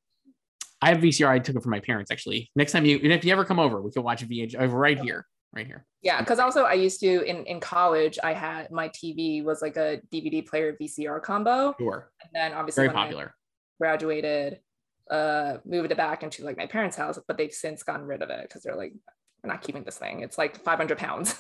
I 0.82 0.90
have 0.90 0.98
VCR. 1.00 1.30
I 1.30 1.40
took 1.40 1.56
it 1.56 1.64
from 1.64 1.72
my 1.72 1.80
parents 1.80 2.12
actually. 2.12 2.52
Next 2.56 2.74
time 2.74 2.86
you, 2.86 2.98
and 3.02 3.12
if 3.14 3.24
you 3.24 3.32
ever 3.32 3.46
come 3.46 3.60
over, 3.60 3.82
we 3.82 3.92
can 3.92 4.04
watch 4.04 4.22
a 4.22 4.26
VHS 4.28 4.56
over 4.60 4.78
right 4.78 5.00
here, 5.00 5.26
right 5.54 5.66
here. 5.66 5.86
Yeah, 6.02 6.20
because 6.20 6.38
also 6.38 6.64
I 6.66 6.74
used 6.74 7.00
to 7.00 7.24
in 7.24 7.46
in 7.46 7.60
college. 7.62 8.20
I 8.24 8.34
had 8.34 8.70
my 8.72 8.90
TV 8.90 9.44
was 9.44 9.62
like 9.62 9.78
a 9.78 10.02
DVD 10.14 10.46
player 10.46 10.76
VCR 10.80 11.24
combo, 11.24 11.74
Sure, 11.80 12.12
and 12.22 12.30
then 12.34 12.54
obviously 12.54 12.82
very 12.82 12.90
when 12.90 12.98
I 12.98 13.04
popular. 13.06 13.36
graduated, 13.80 14.60
uh, 15.10 15.58
moved 15.66 15.92
it 15.92 15.98
back 15.98 16.24
into 16.24 16.44
like 16.44 16.58
my 16.58 16.66
parents' 16.66 16.98
house, 16.98 17.20
but 17.28 17.38
they've 17.38 17.54
since 17.54 17.84
gotten 17.84 18.06
rid 18.06 18.22
of 18.22 18.30
it 18.30 18.42
because 18.44 18.64
they're 18.64 18.76
like, 18.76 18.94
we're 19.44 19.52
not 19.52 19.62
keeping 19.62 19.84
this 19.84 19.98
thing. 19.98 20.22
It's 20.22 20.38
like 20.38 20.64
500 20.64 20.98
pounds. 20.98 21.36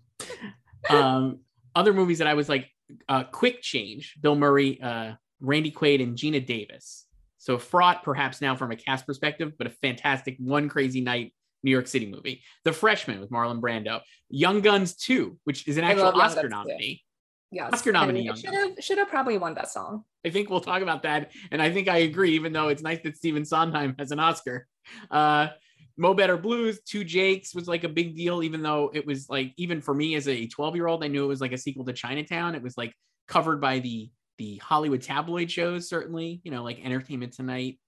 um, 0.90 1.40
other 1.74 1.92
movies 1.92 2.18
that 2.18 2.26
I 2.26 2.34
was 2.34 2.48
like, 2.48 2.70
uh, 3.08 3.24
quick 3.24 3.62
change: 3.62 4.16
Bill 4.20 4.34
Murray, 4.34 4.80
uh, 4.80 5.12
Randy 5.40 5.70
Quaid, 5.70 6.02
and 6.02 6.16
Geena 6.16 6.44
Davis. 6.44 7.06
So 7.38 7.58
fraught, 7.58 8.02
perhaps 8.02 8.40
now 8.40 8.54
from 8.54 8.70
a 8.70 8.76
cast 8.76 9.06
perspective, 9.06 9.52
but 9.56 9.66
a 9.66 9.70
fantastic 9.70 10.36
one 10.38 10.68
crazy 10.68 11.00
night 11.00 11.32
New 11.62 11.70
York 11.70 11.86
City 11.86 12.06
movie. 12.06 12.42
The 12.64 12.72
Freshman 12.72 13.20
with 13.20 13.30
Marlon 13.30 13.60
Brando. 13.60 14.00
Young 14.28 14.60
Guns 14.60 14.94
2, 14.96 15.38
which 15.44 15.66
is 15.68 15.76
an 15.76 15.84
actual 15.84 16.08
Oscar 16.08 16.18
Guns 16.18 16.42
2. 16.42 16.48
nominee. 16.48 17.02
Yes, 17.52 17.72
Oscar 17.72 17.90
nominee, 17.90 18.30
Should 18.36 18.54
have 18.54 18.70
should 18.80 18.98
have 18.98 19.08
probably 19.08 19.36
won 19.36 19.54
that 19.54 19.70
song. 19.70 20.04
I 20.24 20.30
think 20.30 20.50
we'll 20.50 20.60
talk 20.60 20.82
about 20.82 21.02
that. 21.02 21.32
And 21.50 21.60
I 21.60 21.72
think 21.72 21.88
I 21.88 21.98
agree, 21.98 22.32
even 22.34 22.52
though 22.52 22.68
it's 22.68 22.82
nice 22.82 23.00
that 23.02 23.16
Stephen 23.16 23.44
Sondheim 23.44 23.96
has 23.98 24.12
an 24.12 24.20
Oscar. 24.20 24.68
Uh, 25.10 25.48
Mo 25.96 26.14
Better 26.14 26.36
Blues, 26.36 26.80
Two 26.86 27.02
Jakes 27.02 27.54
was 27.54 27.66
like 27.66 27.82
a 27.84 27.88
big 27.88 28.16
deal, 28.16 28.42
even 28.42 28.62
though 28.62 28.90
it 28.94 29.04
was 29.04 29.28
like, 29.28 29.52
even 29.56 29.80
for 29.80 29.94
me 29.94 30.14
as 30.14 30.28
a 30.28 30.46
12 30.46 30.76
year 30.76 30.86
old, 30.86 31.02
I 31.02 31.08
knew 31.08 31.24
it 31.24 31.28
was 31.28 31.40
like 31.40 31.52
a 31.52 31.58
sequel 31.58 31.84
to 31.86 31.92
Chinatown. 31.92 32.54
It 32.54 32.62
was 32.62 32.76
like 32.78 32.94
covered 33.26 33.60
by 33.60 33.80
the 33.80 34.10
the 34.38 34.56
Hollywood 34.56 35.02
tabloid 35.02 35.50
shows, 35.50 35.88
certainly, 35.88 36.40
you 36.44 36.50
know, 36.50 36.62
like 36.62 36.82
Entertainment 36.82 37.34
Tonight 37.34 37.78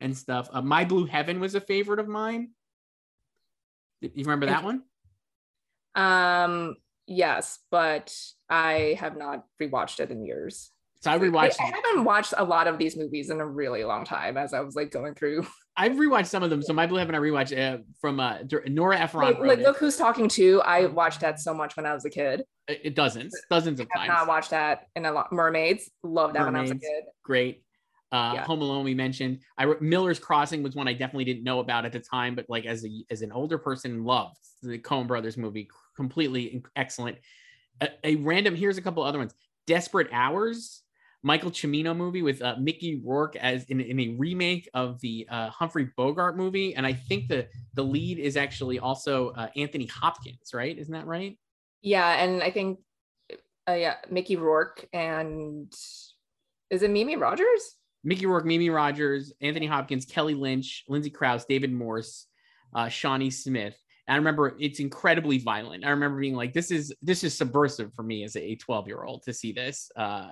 and 0.00 0.16
stuff. 0.16 0.48
Uh, 0.50 0.62
My 0.62 0.84
Blue 0.84 1.04
Heaven 1.04 1.40
was 1.40 1.54
a 1.54 1.60
favorite 1.60 1.98
of 1.98 2.08
mine. 2.08 2.50
You 4.00 4.24
remember 4.24 4.46
that 4.46 4.64
one? 4.64 4.84
Um, 5.94 6.76
yes, 7.08 7.58
but 7.70 8.14
I 8.48 8.96
have 9.00 9.16
not 9.16 9.44
rewatched 9.60 9.98
it 10.00 10.10
in 10.10 10.24
years. 10.24 10.70
So 11.00 11.10
I 11.10 11.14
I, 11.14 11.18
rewatched. 11.18 11.56
I 11.60 11.64
haven't 11.64 12.04
watched 12.04 12.34
a 12.36 12.44
lot 12.44 12.66
of 12.66 12.76
these 12.78 12.96
movies 12.96 13.30
in 13.30 13.40
a 13.40 13.46
really 13.46 13.84
long 13.84 14.04
time 14.04 14.36
as 14.36 14.52
I 14.52 14.60
was 14.60 14.74
like 14.76 14.90
going 14.90 15.14
through. 15.14 15.46
I've 15.76 15.92
rewatched 15.92 16.26
some 16.26 16.42
of 16.42 16.50
them. 16.50 16.60
So 16.60 16.72
My 16.72 16.88
Blue 16.88 16.98
Heaven, 16.98 17.14
I 17.14 17.18
rewatched 17.18 17.56
uh, 17.56 17.78
from 18.00 18.18
uh, 18.18 18.38
Nora 18.66 18.98
Ephron. 18.98 19.24
Like, 19.24 19.38
like 19.38 19.58
look 19.60 19.78
who's 19.78 19.96
talking 19.96 20.28
too. 20.28 20.60
I 20.64 20.86
watched 20.86 21.20
that 21.20 21.38
so 21.38 21.54
much 21.54 21.76
when 21.76 21.86
I 21.86 21.94
was 21.94 22.04
a 22.04 22.10
kid. 22.10 22.42
It 22.66 22.80
it 22.82 22.94
dozens, 22.96 23.32
dozens 23.48 23.78
of 23.78 23.86
I 23.94 24.00
have 24.00 24.08
times. 24.08 24.18
not 24.18 24.28
watched 24.28 24.50
that 24.50 24.86
in 24.96 25.06
a 25.06 25.12
lot. 25.12 25.32
Mermaids, 25.32 25.88
love 26.02 26.32
that 26.32 26.44
when 26.44 26.56
I 26.56 26.62
was 26.62 26.72
a 26.72 26.74
kid. 26.74 27.04
Great. 27.24 27.62
Uh, 28.10 28.32
Yeah. 28.34 28.44
Home 28.44 28.60
Alone, 28.62 28.84
we 28.84 28.94
mentioned. 28.94 29.38
I 29.56 29.64
re- 29.64 29.76
Miller's 29.80 30.18
Crossing 30.18 30.62
was 30.64 30.74
one 30.74 30.88
I 30.88 30.94
definitely 30.94 31.24
didn't 31.26 31.44
know 31.44 31.60
about 31.60 31.84
at 31.84 31.92
the 31.92 32.00
time, 32.00 32.34
but 32.34 32.46
like 32.48 32.66
as 32.66 32.84
a 32.84 33.04
as 33.10 33.22
an 33.22 33.30
older 33.30 33.58
person, 33.58 34.02
loved 34.04 34.36
the 34.62 34.78
Coen 34.78 35.06
Brothers 35.06 35.36
movie. 35.36 35.68
Completely 35.98 36.62
excellent. 36.76 37.18
A, 37.80 37.88
a 38.04 38.14
random. 38.14 38.54
Here's 38.54 38.78
a 38.78 38.80
couple 38.82 39.02
other 39.02 39.18
ones. 39.18 39.34
Desperate 39.66 40.06
Hours, 40.12 40.84
Michael 41.24 41.50
Cimino 41.50 41.94
movie 41.96 42.22
with 42.22 42.40
uh, 42.40 42.54
Mickey 42.56 43.02
Rourke 43.04 43.34
as 43.34 43.64
in, 43.64 43.80
in 43.80 43.98
a 43.98 44.14
remake 44.16 44.70
of 44.74 45.00
the 45.00 45.26
uh, 45.28 45.50
Humphrey 45.50 45.88
Bogart 45.96 46.36
movie, 46.36 46.76
and 46.76 46.86
I 46.86 46.92
think 46.92 47.26
the 47.26 47.48
the 47.74 47.82
lead 47.82 48.20
is 48.20 48.36
actually 48.36 48.78
also 48.78 49.30
uh, 49.30 49.48
Anthony 49.56 49.86
Hopkins. 49.86 50.54
Right? 50.54 50.78
Isn't 50.78 50.94
that 50.94 51.08
right? 51.08 51.36
Yeah, 51.82 52.22
and 52.22 52.44
I 52.44 52.52
think 52.52 52.78
uh, 53.68 53.72
yeah, 53.72 53.96
Mickey 54.08 54.36
Rourke 54.36 54.88
and 54.92 55.74
is 56.70 56.82
it 56.84 56.90
Mimi 56.92 57.16
Rogers? 57.16 57.74
Mickey 58.04 58.26
Rourke, 58.26 58.44
Mimi 58.44 58.70
Rogers, 58.70 59.32
Anthony 59.40 59.66
Hopkins, 59.66 60.04
Kelly 60.04 60.34
Lynch, 60.34 60.84
Lindsay 60.88 61.10
Crouse, 61.10 61.44
David 61.44 61.72
Morse, 61.72 62.26
uh, 62.72 62.88
Shawnee 62.88 63.30
Smith. 63.30 63.76
And 64.08 64.14
I 64.14 64.16
remember 64.16 64.56
it's 64.58 64.80
incredibly 64.80 65.38
violent. 65.38 65.84
I 65.84 65.90
remember 65.90 66.18
being 66.18 66.34
like, 66.34 66.54
"This 66.54 66.70
is 66.70 66.94
this 67.02 67.22
is 67.22 67.36
subversive 67.36 67.92
for 67.94 68.02
me 68.02 68.24
as 68.24 68.34
a 68.36 68.56
12 68.56 68.88
year 68.88 69.04
old 69.04 69.22
to 69.24 69.34
see 69.34 69.52
this." 69.52 69.90
Uh, 69.94 70.30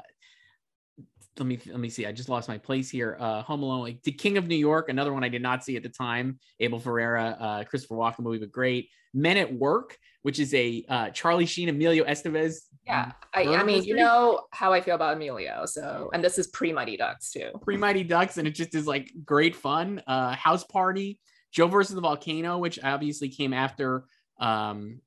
let 1.39 1.47
me 1.47 1.61
let 1.67 1.79
me 1.79 1.91
see. 1.91 2.07
I 2.07 2.13
just 2.13 2.31
lost 2.31 2.49
my 2.49 2.57
place 2.57 2.89
here. 2.89 3.19
Uh, 3.21 3.43
Home 3.43 3.63
Alone, 3.63 3.83
like 3.83 4.03
The 4.03 4.13
King 4.13 4.39
of 4.39 4.47
New 4.47 4.57
York, 4.57 4.89
another 4.89 5.13
one 5.13 5.23
I 5.23 5.29
did 5.29 5.43
not 5.43 5.63
see 5.63 5.77
at 5.77 5.83
the 5.83 5.91
time. 5.91 6.39
Abel 6.59 6.79
Ferrara, 6.79 7.37
uh, 7.39 7.65
Christopher 7.65 7.97
Walken 7.97 8.21
movie, 8.21 8.39
but 8.39 8.51
great. 8.51 8.89
Men 9.13 9.37
at 9.37 9.53
Work, 9.53 9.99
which 10.23 10.39
is 10.39 10.55
a 10.55 10.85
uh, 10.89 11.11
Charlie 11.11 11.45
Sheen, 11.45 11.69
Emilio 11.69 12.05
Estevez. 12.05 12.63
Yeah, 12.87 13.13
I, 13.35 13.43
I 13.43 13.63
mean, 13.65 13.85
you 13.85 13.95
know 13.97 14.43
how 14.53 14.73
I 14.73 14.81
feel 14.81 14.95
about 14.95 15.17
Emilio. 15.17 15.67
So, 15.67 16.09
and 16.15 16.25
this 16.25 16.39
is 16.39 16.47
pre 16.47 16.73
Mighty 16.73 16.97
Ducks 16.97 17.31
too. 17.31 17.51
Pre 17.63 17.77
Mighty 17.77 18.05
Ducks, 18.05 18.39
and 18.39 18.49
it 18.49 18.53
just 18.53 18.75
is 18.75 18.87
like 18.87 19.13
great 19.25 19.55
fun. 19.55 20.03
Uh, 20.07 20.35
House 20.35 20.65
Party, 20.65 21.19
Joe 21.53 21.69
versus 21.69 21.95
the 21.95 22.01
Volcano, 22.01 22.59
which 22.59 22.79
obviously 22.83 23.29
came 23.29 23.53
after. 23.53 24.05
Um, 24.39 25.01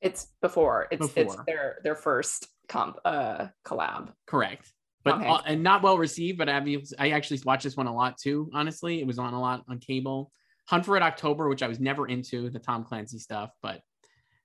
It's 0.00 0.28
before. 0.40 0.88
It's 0.90 1.08
it's 1.16 1.36
their 1.46 1.78
their 1.84 1.94
first 1.94 2.48
comp 2.68 2.96
uh 3.04 3.48
collab. 3.66 4.12
correct, 4.26 4.72
but 5.04 5.16
Okay. 5.16 5.28
uh, 5.28 5.40
and 5.46 5.62
not 5.62 5.82
well 5.82 5.98
received. 5.98 6.38
But 6.38 6.48
I 6.48 6.64
I 6.98 7.10
actually 7.10 7.40
watched 7.44 7.64
this 7.64 7.76
one 7.76 7.86
a 7.86 7.94
lot 7.94 8.16
too. 8.16 8.50
Honestly, 8.54 9.00
it 9.00 9.06
was 9.06 9.18
on 9.18 9.34
a 9.34 9.40
lot 9.40 9.64
on 9.68 9.78
cable. 9.78 10.32
Hunt 10.68 10.84
for 10.86 10.92
Red 10.92 11.02
October, 11.02 11.48
which 11.48 11.62
I 11.62 11.68
was 11.68 11.80
never 11.80 12.06
into 12.06 12.48
the 12.48 12.60
Tom 12.60 12.84
Clancy 12.84 13.18
stuff, 13.18 13.50
but 13.60 13.82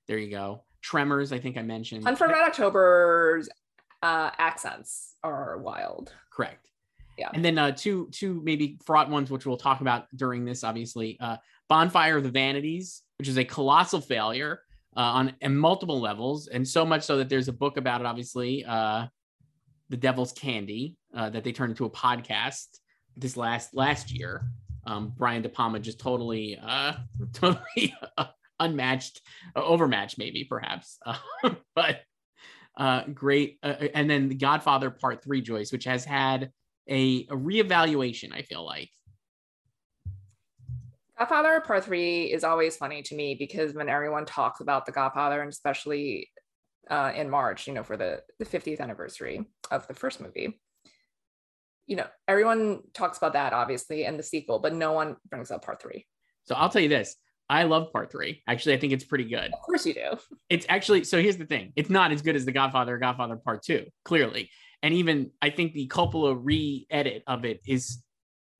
there 0.08 0.18
you 0.18 0.32
go. 0.32 0.66
Tremors, 0.82 1.32
I 1.32 1.40
think 1.40 1.58
I 1.58 1.62
mentioned. 1.62 2.04
Hunt 2.04 2.18
for 2.18 2.28
Red 2.28 2.42
October's 2.48 3.48
uh 4.04 4.32
accents 4.38 5.16
are 5.24 5.58
wild. 5.60 6.12
Correct. 6.32 6.68
Yeah. 7.18 7.30
And 7.34 7.44
then 7.44 7.58
uh, 7.58 7.72
two 7.72 8.10
two 8.12 8.42
maybe 8.44 8.78
fraught 8.86 9.10
ones, 9.10 9.32
which 9.32 9.46
we'll 9.46 9.58
talk 9.58 9.82
about 9.82 10.06
during 10.16 10.46
this. 10.46 10.64
Obviously, 10.64 11.18
uh, 11.20 11.38
Bonfire 11.70 12.18
of 12.18 12.24
the 12.24 12.32
Vanities, 12.32 13.04
which 13.20 13.28
is 13.28 13.38
a 13.38 13.46
colossal 13.46 14.02
failure 14.02 14.62
uh, 14.98 15.02
on, 15.02 15.34
on 15.44 15.56
multiple 15.56 16.00
levels, 16.00 16.48
and 16.48 16.68
so 16.68 16.86
much 16.86 17.04
so 17.04 17.18
that 17.18 17.30
there's 17.30 17.48
a 17.48 17.54
book 17.54 17.78
about 17.78 18.02
it. 18.02 18.08
Obviously, 18.08 18.66
uh, 18.66 19.08
the 19.90 19.98
Devil's 19.98 20.34
Candy 20.34 20.96
uh, 21.16 21.30
that 21.30 21.44
they 21.44 21.52
turned 21.52 21.72
into 21.72 21.86
a 21.86 21.90
podcast 21.90 22.80
this 23.16 23.38
last 23.38 23.76
last 23.76 24.12
year. 24.12 24.50
Um, 24.88 25.14
Brian 25.18 25.42
De 25.42 25.50
Palma 25.50 25.80
just 25.80 26.00
totally 26.00 26.60
uh, 26.62 26.94
totally 27.34 27.96
unmatched, 28.60 29.22
uh, 29.56 29.64
overmatched, 29.64 30.18
maybe 30.18 30.44
perhaps, 30.44 30.98
uh, 31.06 31.18
but 31.76 32.02
uh, 32.78 33.04
great. 33.14 33.58
Uh, 33.64 33.76
and 33.94 34.10
then 34.10 34.30
The 34.30 34.36
Godfather 34.36 34.90
Part 34.90 35.24
Three, 35.24 35.42
Joyce, 35.42 35.72
which 35.72 35.86
has 35.86 36.06
had 36.06 36.52
a, 36.90 37.28
a 37.30 37.36
reevaluation. 37.36 38.34
I 38.34 38.42
feel 38.44 38.66
like 38.66 38.90
Godfather 41.18 41.62
Part 41.62 41.86
Three 41.86 42.26
is 42.26 42.44
always 42.44 42.76
funny 42.76 43.02
to 43.04 43.16
me 43.16 43.36
because 43.36 43.74
when 43.74 43.90
everyone 43.90 44.26
talks 44.26 44.60
about 44.60 44.86
the 44.86 44.92
Godfather, 44.92 45.42
and 45.42 45.50
especially 45.50 46.30
uh, 46.90 47.12
in 47.16 47.30
March, 47.30 47.68
you 47.68 47.74
know, 47.74 47.84
for 47.84 47.98
the 47.98 48.22
the 48.40 48.46
50th 48.46 48.80
anniversary 48.80 49.46
of 49.72 49.88
the 49.88 49.94
first 49.94 50.20
movie, 50.20 50.60
you 51.88 51.96
know, 51.96 52.08
everyone 52.28 52.82
talks 52.94 53.18
about 53.18 53.34
that 53.34 53.54
obviously 53.54 54.06
and 54.06 54.20
the 54.20 54.24
sequel, 54.24 54.60
but 54.60 54.74
no 54.74 54.92
one 54.92 55.16
brings 55.30 55.52
up 55.52 55.64
Part 55.64 55.82
Three. 55.82 56.06
so. 56.44 56.56
I'll 56.56 56.70
tell 56.70 56.82
you 56.82 56.90
this: 56.90 57.16
I 57.50 57.64
love 57.64 57.94
Part 57.94 58.12
Three. 58.12 58.44
Actually, 58.48 58.76
I 58.76 58.80
think 58.80 58.92
it's 58.92 59.06
pretty 59.06 59.26
good. 59.26 59.54
Of 59.54 59.62
course, 59.62 59.86
you 59.86 59.94
do. 59.94 60.18
It's 60.50 60.66
actually 60.68 61.06
so. 61.06 61.22
Here's 61.22 61.38
the 61.38 61.46
thing: 61.46 61.72
it's 61.78 61.90
not 61.90 62.12
as 62.12 62.22
good 62.22 62.36
as 62.36 62.44
The 62.44 62.52
Godfather 62.52 62.96
or 62.96 62.98
Godfather 62.98 63.38
Part 63.38 63.64
Two, 63.64 63.86
clearly. 64.04 64.50
And 64.84 64.94
even 64.94 65.32
I 65.42 65.50
think 65.50 65.74
the 65.74 65.88
Coppola 65.88 66.38
re-edit 66.40 67.24
of 67.28 67.46
it 67.46 67.62
is 67.68 68.02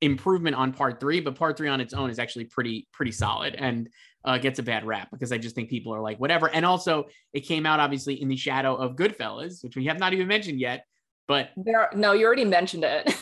improvement 0.00 0.56
on 0.56 0.72
Part 0.72 1.00
Three, 1.00 1.20
but 1.20 1.34
Part 1.34 1.56
Three 1.56 1.68
on 1.68 1.80
its 1.80 1.94
own 1.94 2.10
is 2.10 2.18
actually 2.18 2.44
pretty 2.44 2.88
pretty 2.92 3.12
solid 3.12 3.54
and 3.54 3.88
uh, 4.24 4.38
gets 4.38 4.58
a 4.58 4.62
bad 4.62 4.84
rap 4.84 5.08
because 5.12 5.32
I 5.32 5.38
just 5.38 5.54
think 5.54 5.70
people 5.70 5.94
are 5.94 6.00
like 6.00 6.18
whatever. 6.18 6.48
And 6.48 6.64
also, 6.66 7.06
it 7.32 7.40
came 7.40 7.66
out 7.66 7.80
obviously 7.80 8.20
in 8.20 8.28
the 8.28 8.36
shadow 8.36 8.74
of 8.74 8.96
Goodfellas, 8.96 9.62
which 9.62 9.76
we 9.76 9.86
have 9.86 9.98
not 9.98 10.12
even 10.12 10.26
mentioned 10.26 10.60
yet. 10.60 10.84
But 11.28 11.50
There, 11.56 11.80
are, 11.80 11.90
no, 11.94 12.12
you 12.12 12.24
already 12.24 12.44
mentioned 12.44 12.84
it. 12.84 13.06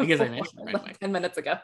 Guess 0.00 0.20
I 0.20 0.28
mentioned 0.28 0.60
it 0.60 0.64
right 0.64 0.82
like 0.82 0.98
ten 0.98 1.12
minutes 1.12 1.36
ago. 1.38 1.58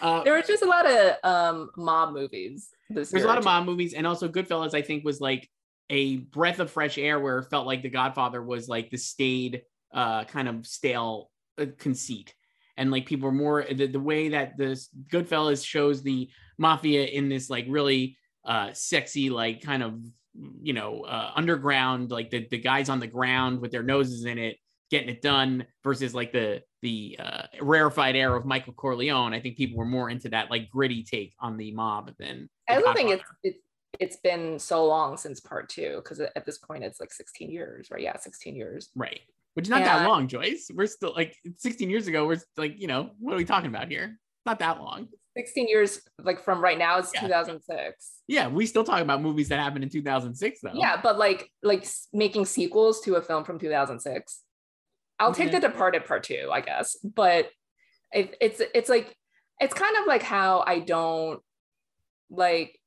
uh, 0.00 0.22
there 0.24 0.34
was 0.34 0.46
just 0.46 0.62
a 0.62 0.66
lot 0.66 0.90
of 0.90 1.16
um 1.22 1.70
mob 1.76 2.12
movies 2.12 2.70
this 2.90 3.10
There's 3.10 3.24
a 3.24 3.28
lot 3.28 3.38
of 3.38 3.44
mob 3.44 3.66
movies, 3.66 3.94
and 3.94 4.06
also 4.06 4.28
Goodfellas. 4.28 4.74
I 4.74 4.82
think 4.82 5.04
was 5.04 5.20
like 5.20 5.48
a 5.90 6.16
breath 6.16 6.58
of 6.58 6.70
fresh 6.70 6.98
air, 6.98 7.20
where 7.20 7.38
it 7.38 7.50
felt 7.50 7.66
like 7.66 7.82
The 7.82 7.90
Godfather 7.90 8.42
was 8.42 8.68
like 8.68 8.90
the 8.90 8.98
staid, 8.98 9.62
uh, 9.92 10.24
kind 10.24 10.48
of 10.48 10.66
stale 10.66 11.30
uh, 11.58 11.66
conceit, 11.78 12.34
and 12.76 12.90
like 12.90 13.06
people 13.06 13.28
are 13.28 13.32
more 13.32 13.64
the, 13.70 13.86
the 13.86 14.00
way 14.00 14.30
that 14.30 14.56
this 14.56 14.88
Goodfellas 15.12 15.64
shows 15.64 16.02
the 16.02 16.28
mafia 16.58 17.04
in 17.04 17.28
this 17.28 17.50
like 17.50 17.66
really 17.68 18.16
uh, 18.44 18.70
sexy, 18.72 19.30
like 19.30 19.62
kind 19.62 19.82
of 19.82 20.00
you 20.62 20.72
know 20.72 21.02
uh, 21.02 21.32
underground, 21.34 22.10
like 22.10 22.30
the 22.30 22.46
the 22.48 22.58
guys 22.58 22.88
on 22.88 23.00
the 23.00 23.06
ground 23.06 23.60
with 23.60 23.70
their 23.70 23.82
noses 23.82 24.24
in 24.24 24.38
it. 24.38 24.56
getting 24.90 25.08
it 25.08 25.22
done 25.22 25.66
versus 25.84 26.14
like 26.14 26.32
the 26.32 26.62
the 26.82 27.18
uh, 27.18 27.42
rarefied 27.60 28.16
air 28.16 28.34
of 28.36 28.44
Michael 28.44 28.72
Corleone. 28.72 29.34
I 29.34 29.40
think 29.40 29.56
people 29.56 29.78
were 29.78 29.84
more 29.84 30.10
into 30.10 30.28
that 30.30 30.50
like 30.50 30.70
gritty 30.70 31.02
take 31.02 31.34
on 31.40 31.56
the 31.56 31.72
mob 31.72 32.12
than. 32.18 32.48
The 32.68 32.74
I 32.74 32.76
also 32.76 32.94
think 32.94 33.10
it's, 33.10 33.24
it's 33.42 33.58
it's 33.98 34.16
been 34.16 34.58
so 34.58 34.86
long 34.86 35.16
since 35.16 35.40
part 35.40 35.68
two 35.68 35.96
because 35.96 36.20
at 36.20 36.46
this 36.46 36.58
point 36.58 36.84
it's 36.84 37.00
like 37.00 37.12
16 37.12 37.50
years, 37.50 37.88
right? 37.90 38.02
Yeah, 38.02 38.16
16 38.16 38.54
years. 38.54 38.90
right, 38.94 39.20
which 39.58 39.64
is 39.64 39.70
not 39.70 39.82
that 39.82 40.06
long, 40.06 40.28
Joyce. 40.28 40.70
We're 40.72 40.86
still 40.86 41.12
like 41.16 41.34
16 41.56 41.90
years 41.90 42.06
ago. 42.06 42.24
We're 42.28 42.38
like, 42.56 42.78
you 42.78 42.86
know, 42.86 43.10
what 43.18 43.34
are 43.34 43.36
we 43.36 43.44
talking 43.44 43.68
about 43.68 43.88
here? 43.88 44.16
Not 44.46 44.60
that 44.60 44.80
long. 44.80 45.08
16 45.36 45.66
years 45.66 46.00
like 46.22 46.44
from 46.44 46.62
right 46.62 46.78
now 46.78 46.98
it's 46.98 47.12
Yeah. 47.12 47.22
2006. 47.22 48.12
Yeah, 48.28 48.46
we 48.46 48.66
still 48.66 48.84
talk 48.84 49.00
about 49.00 49.20
movies 49.20 49.48
that 49.48 49.58
happened 49.58 49.82
in 49.82 49.90
2006 49.90 50.60
though. 50.62 50.70
Yeah, 50.74 51.00
but 51.02 51.18
like 51.18 51.50
like 51.64 51.84
making 52.12 52.44
sequels 52.44 53.00
to 53.00 53.16
a 53.16 53.20
film 53.20 53.42
from 53.42 53.58
2006. 53.58 54.42
I'll 55.18 55.34
take. 55.34 55.50
The 55.50 55.58
Departed 55.58 56.04
Part 56.04 56.22
Two, 56.22 56.50
I 56.52 56.60
guess, 56.60 56.96
but 57.02 57.50
it, 58.12 58.36
it's 58.40 58.62
it's 58.76 58.88
like 58.88 59.12
it's 59.58 59.74
kind 59.74 59.96
of 59.96 60.06
like 60.06 60.22
how 60.22 60.62
I 60.64 60.78
don't 60.78 61.40
like 62.30 62.78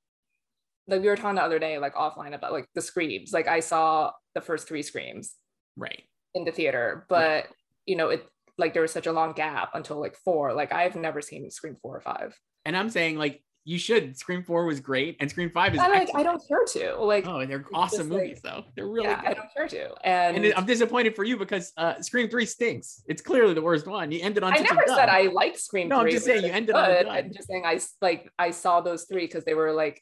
like 0.88 1.02
we 1.02 1.10
were 1.10 1.18
talking 1.18 1.36
the 1.36 1.44
other 1.44 1.60
day 1.60 1.80
like 1.80 1.96
offline 1.96 2.34
about 2.34 2.54
like 2.54 2.70
the 2.76 2.82
screams. 2.82 3.34
Like 3.34 3.50
I 3.50 3.60
saw 3.60 4.14
the 4.36 4.42
first 4.42 4.70
three 4.70 4.84
screams 4.84 5.36
right. 5.76 6.04
In 6.34 6.46
the 6.46 6.52
theater, 6.52 7.06
but 7.10 7.48
you 7.86 7.96
know 7.96 8.10
it 8.10 8.28
like 8.58 8.74
there 8.74 8.82
was 8.82 8.92
such 8.92 9.08
a 9.08 9.12
long 9.12 9.34
gap 9.34 9.72
until 9.74 10.00
like 10.00 10.16
four. 10.16 10.54
Like 10.54 10.72
I've 10.72 10.96
never 10.96 11.22
seen 11.22 11.50
Scream 11.52 11.78
four 11.82 11.96
or 11.96 12.02
five. 12.02 12.38
And 12.66 12.78
I'm 12.78 12.90
saying 12.90 13.18
like 13.18 13.44
you 13.64 13.78
should. 13.78 14.18
Scream 14.18 14.44
Four 14.44 14.66
was 14.66 14.80
great, 14.80 15.18
and 15.20 15.30
Scream 15.30 15.52
Five 15.52 15.76
is. 15.76 15.80
I 15.80 15.88
like 15.88 16.10
I 16.16 16.24
don't 16.24 16.42
care 16.48 16.66
to 16.66 16.96
like 16.96 17.28
Oh, 17.28 17.46
they're 17.46 17.66
awesome 17.74 18.00
just, 18.00 18.10
like- 18.10 18.22
movies 18.24 18.42
though. 18.44 18.64
They're 18.76 18.88
really 18.88 19.08
yeah 19.10 19.22
good. 19.22 19.30
I 19.30 19.34
don't 19.34 19.54
care 19.56 19.68
to 19.68 19.94
and. 20.04 20.38
and 20.38 20.54
I'm 20.56 20.66
disappointed 20.66 21.16
for 21.16 21.24
you 21.24 21.38
because 21.38 21.72
uh, 21.78 22.02
Scream 22.02 22.28
Three 22.30 22.46
stinks. 22.46 23.04
It's 23.08 23.22
clearly 23.22 23.54
the 23.54 23.62
worst 23.62 23.86
one. 23.86 24.12
You 24.12 24.20
ended 24.22 24.44
on. 24.44 24.54
I 24.54 24.58
never 24.58 24.84
said. 24.88 25.10
I 25.10 25.24
liked 25.28 25.60
Scream. 25.60 25.90
No, 25.90 26.00
I'm 26.00 26.10
just 26.10 26.26
saying 26.26 26.44
you 26.44 26.52
ended 26.52 26.76
on. 26.76 27.08
I'm 27.08 27.32
just 27.34 27.48
saying 27.48 27.64
I 27.66 27.80
like 28.02 28.32
I 28.40 28.50
saw 28.52 28.82
those 28.82 29.06
three 29.06 29.26
because 29.26 29.44
they 29.44 29.54
were 29.54 29.72
like 29.74 30.02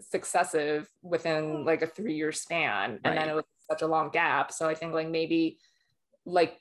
successive 0.00 0.88
within 1.02 1.64
like 1.64 1.82
a 1.82 1.86
three 1.86 2.14
year 2.14 2.30
span, 2.30 3.00
and 3.04 3.16
then 3.16 3.28
it 3.28 3.34
was 3.34 3.44
such 3.70 3.82
a 3.82 3.86
long 3.86 4.10
gap. 4.10 4.52
So 4.52 4.68
I 4.68 4.74
think 4.74 4.92
like 4.92 5.08
maybe 5.08 5.58
like 6.24 6.58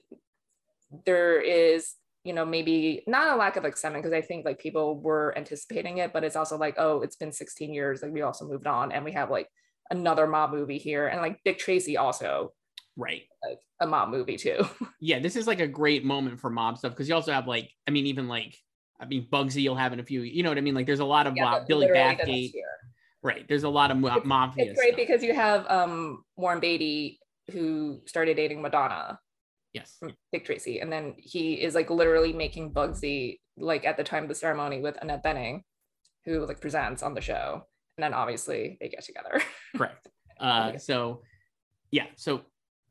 there 1.05 1.41
is 1.41 1.95
you 2.24 2.33
know 2.33 2.45
maybe 2.45 3.03
not 3.07 3.33
a 3.33 3.36
lack 3.36 3.57
of 3.57 3.65
excitement 3.65 4.03
because 4.03 4.15
I 4.15 4.22
think 4.25 4.45
like 4.45 4.60
people 4.60 5.00
were 5.00 5.33
anticipating 5.38 5.98
it, 5.98 6.13
but 6.13 6.24
it's 6.24 6.36
also 6.36 6.57
like 6.57 6.75
oh 6.77 7.01
it's 7.01 7.15
been 7.15 7.31
16 7.31 7.74
years 7.74 8.01
like 8.01 8.12
we 8.12 8.22
also 8.22 8.48
moved 8.48 8.67
on 8.67 8.91
and 8.91 9.03
we 9.03 9.12
have 9.13 9.29
like 9.29 9.50
another 9.89 10.27
mob 10.27 10.51
movie 10.51 10.77
here 10.77 11.07
and 11.07 11.22
like 11.22 11.39
Dick 11.43 11.60
Tracy 11.60 11.98
also 11.98 12.53
right. 12.95 13.24
like 13.48 13.60
a 13.79 13.88
mob 13.88 14.10
movie 14.10 14.38
too. 14.38 14.65
Yeah, 15.00 15.19
this 15.19 15.36
is 15.36 15.48
like 15.48 15.60
a 15.60 15.67
great 15.67 16.05
moment 16.05 16.39
for 16.39 16.50
mob 16.50 16.77
stuff 16.77 16.93
because 16.93 17.10
you 17.10 17.15
also 17.15 17.33
have 17.33 17.45
like, 17.45 17.69
I 17.86 17.91
mean, 17.91 18.05
even 18.05 18.29
like, 18.29 18.55
I 19.01 19.05
mean, 19.05 19.27
Bugsy 19.29 19.62
you'll 19.62 19.75
have 19.75 19.91
in 19.91 20.00
a 20.00 20.03
few. 20.03 20.22
You 20.22 20.43
know 20.43 20.50
what 20.50 20.57
I 20.57 20.62
mean? 20.62 20.75
Like, 20.75 20.86
there's 20.86 21.01
a 21.01 21.05
lot 21.05 21.27
of 21.27 21.36
Yeah, 21.36 21.43
mob, 21.43 21.67
Billy 21.67 21.88
Bathgate. 21.88 22.53
Right. 23.24 23.48
There's 23.48 23.63
a 23.63 23.70
lot 23.70 23.89
of 23.89 23.98
mo- 23.98 24.08
It's- 24.10 24.25
mafia. 24.25 24.65
it's 24.72 24.80
great 24.80 24.94
stuff. 24.94 24.98
because 25.08 25.24
you 25.24 25.34
have 25.34 25.65
um 25.70 26.24
Warren 26.36 26.60
Beatty 26.60 27.20
who 27.51 28.01
started 28.06 28.36
dating 28.38 28.62
Madonna 28.62 29.20
yes. 29.74 30.00
Dick 30.32 30.46
Tracy, 30.46 30.80
and 30.80 30.92
then 30.92 31.15
he 31.18 31.56
is 31.56 31.74
like 31.75 31.89
literally 31.89 32.32
making 32.34 32.74
Bugsy 32.74 33.39
like 33.58 33.86
at 33.86 33.98
the 33.98 34.03
time 34.03 34.24
of 34.24 34.30
the 34.30 34.36
ceremony 34.36 34.80
with 34.82 34.98
Annette 35.01 35.24
Bening, 35.24 35.62
who 36.25 36.46
like 36.46 36.62
presents 36.62 37.01
on 37.03 37.13
the 37.13 37.22
show, 37.22 37.63
and 37.98 38.03
then 38.03 38.13
obviously 38.13 38.77
they 38.80 38.89
get 38.89 39.03
together. 39.03 39.42
Correct. 39.75 40.08
Uh, 40.39 40.77
so, 40.77 41.22
yeah. 41.92 42.06
So 42.15 42.42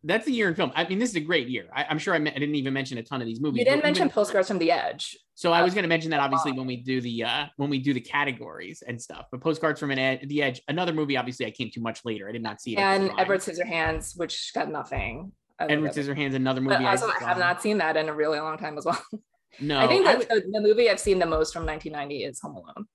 that's 0.05 0.25
the 0.27 0.33
year 0.33 0.49
in 0.49 0.55
film. 0.55 0.73
I 0.75 0.87
mean, 0.89 0.99
this 0.99 1.11
is 1.11 1.17
a 1.17 1.21
great 1.21 1.49
year. 1.49 1.67
I, 1.75 1.85
I'm 1.89 1.99
sure 1.99 2.15
I, 2.15 2.19
me- 2.19 2.31
I 2.31 2.39
didn't 2.39 2.55
even 2.57 2.73
mention 2.73 2.99
a 2.99 3.03
ton 3.03 3.21
of 3.21 3.27
these 3.27 3.41
movies. 3.41 3.59
you 3.61 3.65
didn't 3.65 3.83
mention 3.85 4.05
even- 4.07 4.15
Postcards 4.15 4.49
from 4.49 4.59
the 4.59 4.71
Edge. 4.71 5.17
So 5.43 5.53
I 5.53 5.61
was 5.63 5.75
going 5.75 5.83
to 5.83 5.89
mention 5.89 6.13
that 6.13 6.21
obviously 6.21 6.53
when 6.53 6.69
we 6.69 6.77
do 6.77 7.01
the 7.01 7.25
uh 7.25 7.47
when 7.57 7.69
we 7.69 7.81
do 7.81 7.93
the 7.93 8.01
categories 8.01 8.85
and 8.87 9.03
stuff. 9.03 9.27
But 9.33 9.41
postcards 9.41 9.81
from 9.81 9.91
an 9.91 9.99
ed- 9.99 10.27
the 10.29 10.41
edge, 10.41 10.63
another 10.69 10.93
movie. 10.93 11.17
Obviously, 11.17 11.47
I 11.47 11.51
came 11.51 11.69
too 11.69 11.81
much 11.81 12.05
later. 12.05 12.29
I 12.29 12.33
did 12.33 12.45
not 12.45 12.61
see 12.61 12.77
it. 12.77 12.79
And. 12.79 13.11
Edward 13.19 13.41
Scissorhands, 13.41 14.17
which 14.17 14.53
got 14.55 14.71
nothing. 14.71 15.33
I 15.59 15.65
Edward. 15.65 15.91
Scissorhands, 15.91 16.37
another 16.37 16.61
movie. 16.61 16.77
But 16.77 16.85
also, 16.85 17.09
I 17.09 17.19
saw. 17.19 17.27
have 17.27 17.39
not 17.39 17.61
seen 17.61 17.79
that 17.79 17.97
in 17.97 18.09
a 18.09 18.15
really 18.15 18.39
long 18.39 18.57
time 18.57 18.79
as 18.79 18.85
well. 18.85 19.03
No, 19.61 19.81
I 19.81 19.87
think 19.87 20.07
I 20.07 20.15
would- 20.15 20.29
the, 20.29 20.45
the 20.51 20.61
movie 20.63 20.89
I've 20.89 20.99
seen 20.99 21.19
the 21.19 21.27
most 21.27 21.53
from 21.53 21.67
1990 21.67 22.25
is 22.25 22.41
Home 22.41 22.57
Alone. 22.57 22.87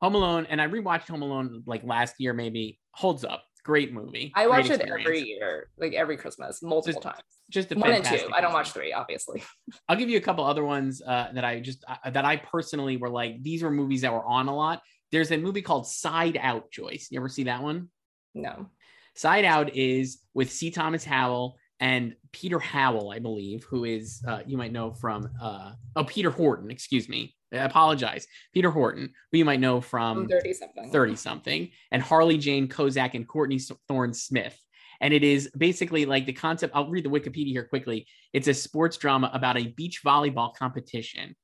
Home 0.00 0.14
Alone, 0.14 0.46
and 0.48 0.58
I 0.58 0.68
rewatched 0.68 1.08
Home 1.08 1.20
Alone 1.20 1.64
like 1.66 1.82
last 1.84 2.14
year. 2.18 2.32
Maybe 2.32 2.78
holds 2.92 3.24
up. 3.24 3.42
Great 3.64 3.92
movie. 3.92 4.32
I 4.34 4.46
watch 4.46 4.66
it 4.66 4.80
experience. 4.80 5.06
every 5.06 5.20
year, 5.22 5.68
like 5.76 5.92
every 5.92 6.16
Christmas, 6.16 6.62
multiple 6.62 7.00
Just 7.00 7.02
times. 7.02 7.22
Just 7.50 7.76
One 7.76 7.90
and 7.90 8.04
two. 8.04 8.10
fantastic 8.10 8.34
I 8.34 8.40
don't 8.40 8.52
watch 8.52 8.72
three, 8.72 8.92
obviously. 8.92 9.42
I'll 9.88 9.96
give 9.96 10.08
you 10.08 10.18
a 10.18 10.20
couple 10.20 10.44
other 10.44 10.64
ones 10.64 11.02
uh, 11.02 11.28
that 11.32 11.44
I 11.44 11.60
just 11.60 11.84
uh, 11.86 12.10
that 12.10 12.24
I 12.24 12.36
personally 12.36 12.96
were 12.96 13.10
like 13.10 13.42
these 13.42 13.62
were 13.62 13.70
movies 13.70 14.02
that 14.02 14.12
were 14.12 14.24
on 14.24 14.48
a 14.48 14.54
lot. 14.54 14.80
There's 15.12 15.30
a 15.32 15.36
movie 15.36 15.62
called 15.62 15.86
Side 15.86 16.38
Out, 16.40 16.70
Joyce. 16.70 17.08
You 17.10 17.18
ever 17.18 17.28
see 17.28 17.44
that 17.44 17.62
one? 17.62 17.88
No. 18.34 18.68
Side 19.16 19.44
Out 19.44 19.74
is 19.76 20.20
with 20.34 20.52
C. 20.52 20.70
Thomas 20.70 21.04
Howell 21.04 21.56
and 21.80 22.14
Peter 22.32 22.58
Howell, 22.58 23.10
I 23.10 23.18
believe, 23.18 23.64
who 23.64 23.84
is 23.84 24.22
uh, 24.26 24.40
you 24.46 24.56
might 24.56 24.72
know 24.72 24.92
from 24.92 25.28
uh, 25.42 25.72
oh 25.96 26.04
Peter 26.04 26.30
Horton, 26.30 26.70
excuse 26.70 27.08
me. 27.08 27.34
I 27.52 27.58
apologize, 27.58 28.26
Peter 28.52 28.70
Horton, 28.70 29.12
who 29.30 29.38
you 29.38 29.44
might 29.44 29.60
know 29.60 29.80
from 29.80 30.28
30 30.28 30.52
something. 30.52 30.90
30 30.90 31.16
something, 31.16 31.70
and 31.90 32.02
Harley 32.02 32.38
Jane 32.38 32.68
Kozak 32.68 33.14
and 33.14 33.26
Courtney 33.26 33.58
Thorne 33.88 34.14
Smith. 34.14 34.58
And 35.00 35.14
it 35.14 35.24
is 35.24 35.50
basically 35.56 36.04
like 36.06 36.26
the 36.26 36.32
concept. 36.32 36.74
I'll 36.76 36.88
read 36.88 37.04
the 37.04 37.10
Wikipedia 37.10 37.48
here 37.48 37.64
quickly. 37.64 38.06
It's 38.32 38.48
a 38.48 38.54
sports 38.54 38.98
drama 38.98 39.30
about 39.32 39.56
a 39.56 39.68
beach 39.68 40.02
volleyball 40.04 40.54
competition, 40.54 41.34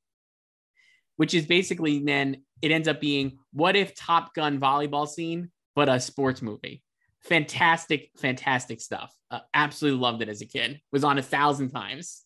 which 1.16 1.34
is 1.34 1.46
basically 1.46 2.00
then 2.00 2.42
it 2.62 2.70
ends 2.70 2.86
up 2.86 3.00
being 3.00 3.38
what 3.52 3.74
if 3.74 3.94
Top 3.94 4.34
Gun 4.34 4.60
volleyball 4.60 5.08
scene, 5.08 5.50
but 5.74 5.88
a 5.88 5.98
sports 5.98 6.42
movie. 6.42 6.82
Fantastic, 7.20 8.10
fantastic 8.18 8.80
stuff. 8.80 9.12
Uh, 9.30 9.40
absolutely 9.54 10.00
loved 10.00 10.22
it 10.22 10.28
as 10.28 10.42
a 10.42 10.46
kid. 10.46 10.80
Was 10.92 11.02
on 11.02 11.18
a 11.18 11.22
thousand 11.22 11.70
times. 11.70 12.22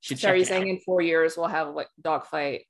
Should 0.00 0.18
So 0.18 0.30
are 0.30 0.36
you 0.36 0.44
saying 0.46 0.62
out. 0.62 0.68
in 0.68 0.78
four 0.78 1.02
years 1.02 1.36
we'll 1.36 1.48
have 1.48 1.74
like 1.74 1.88
dogfight 2.00 2.62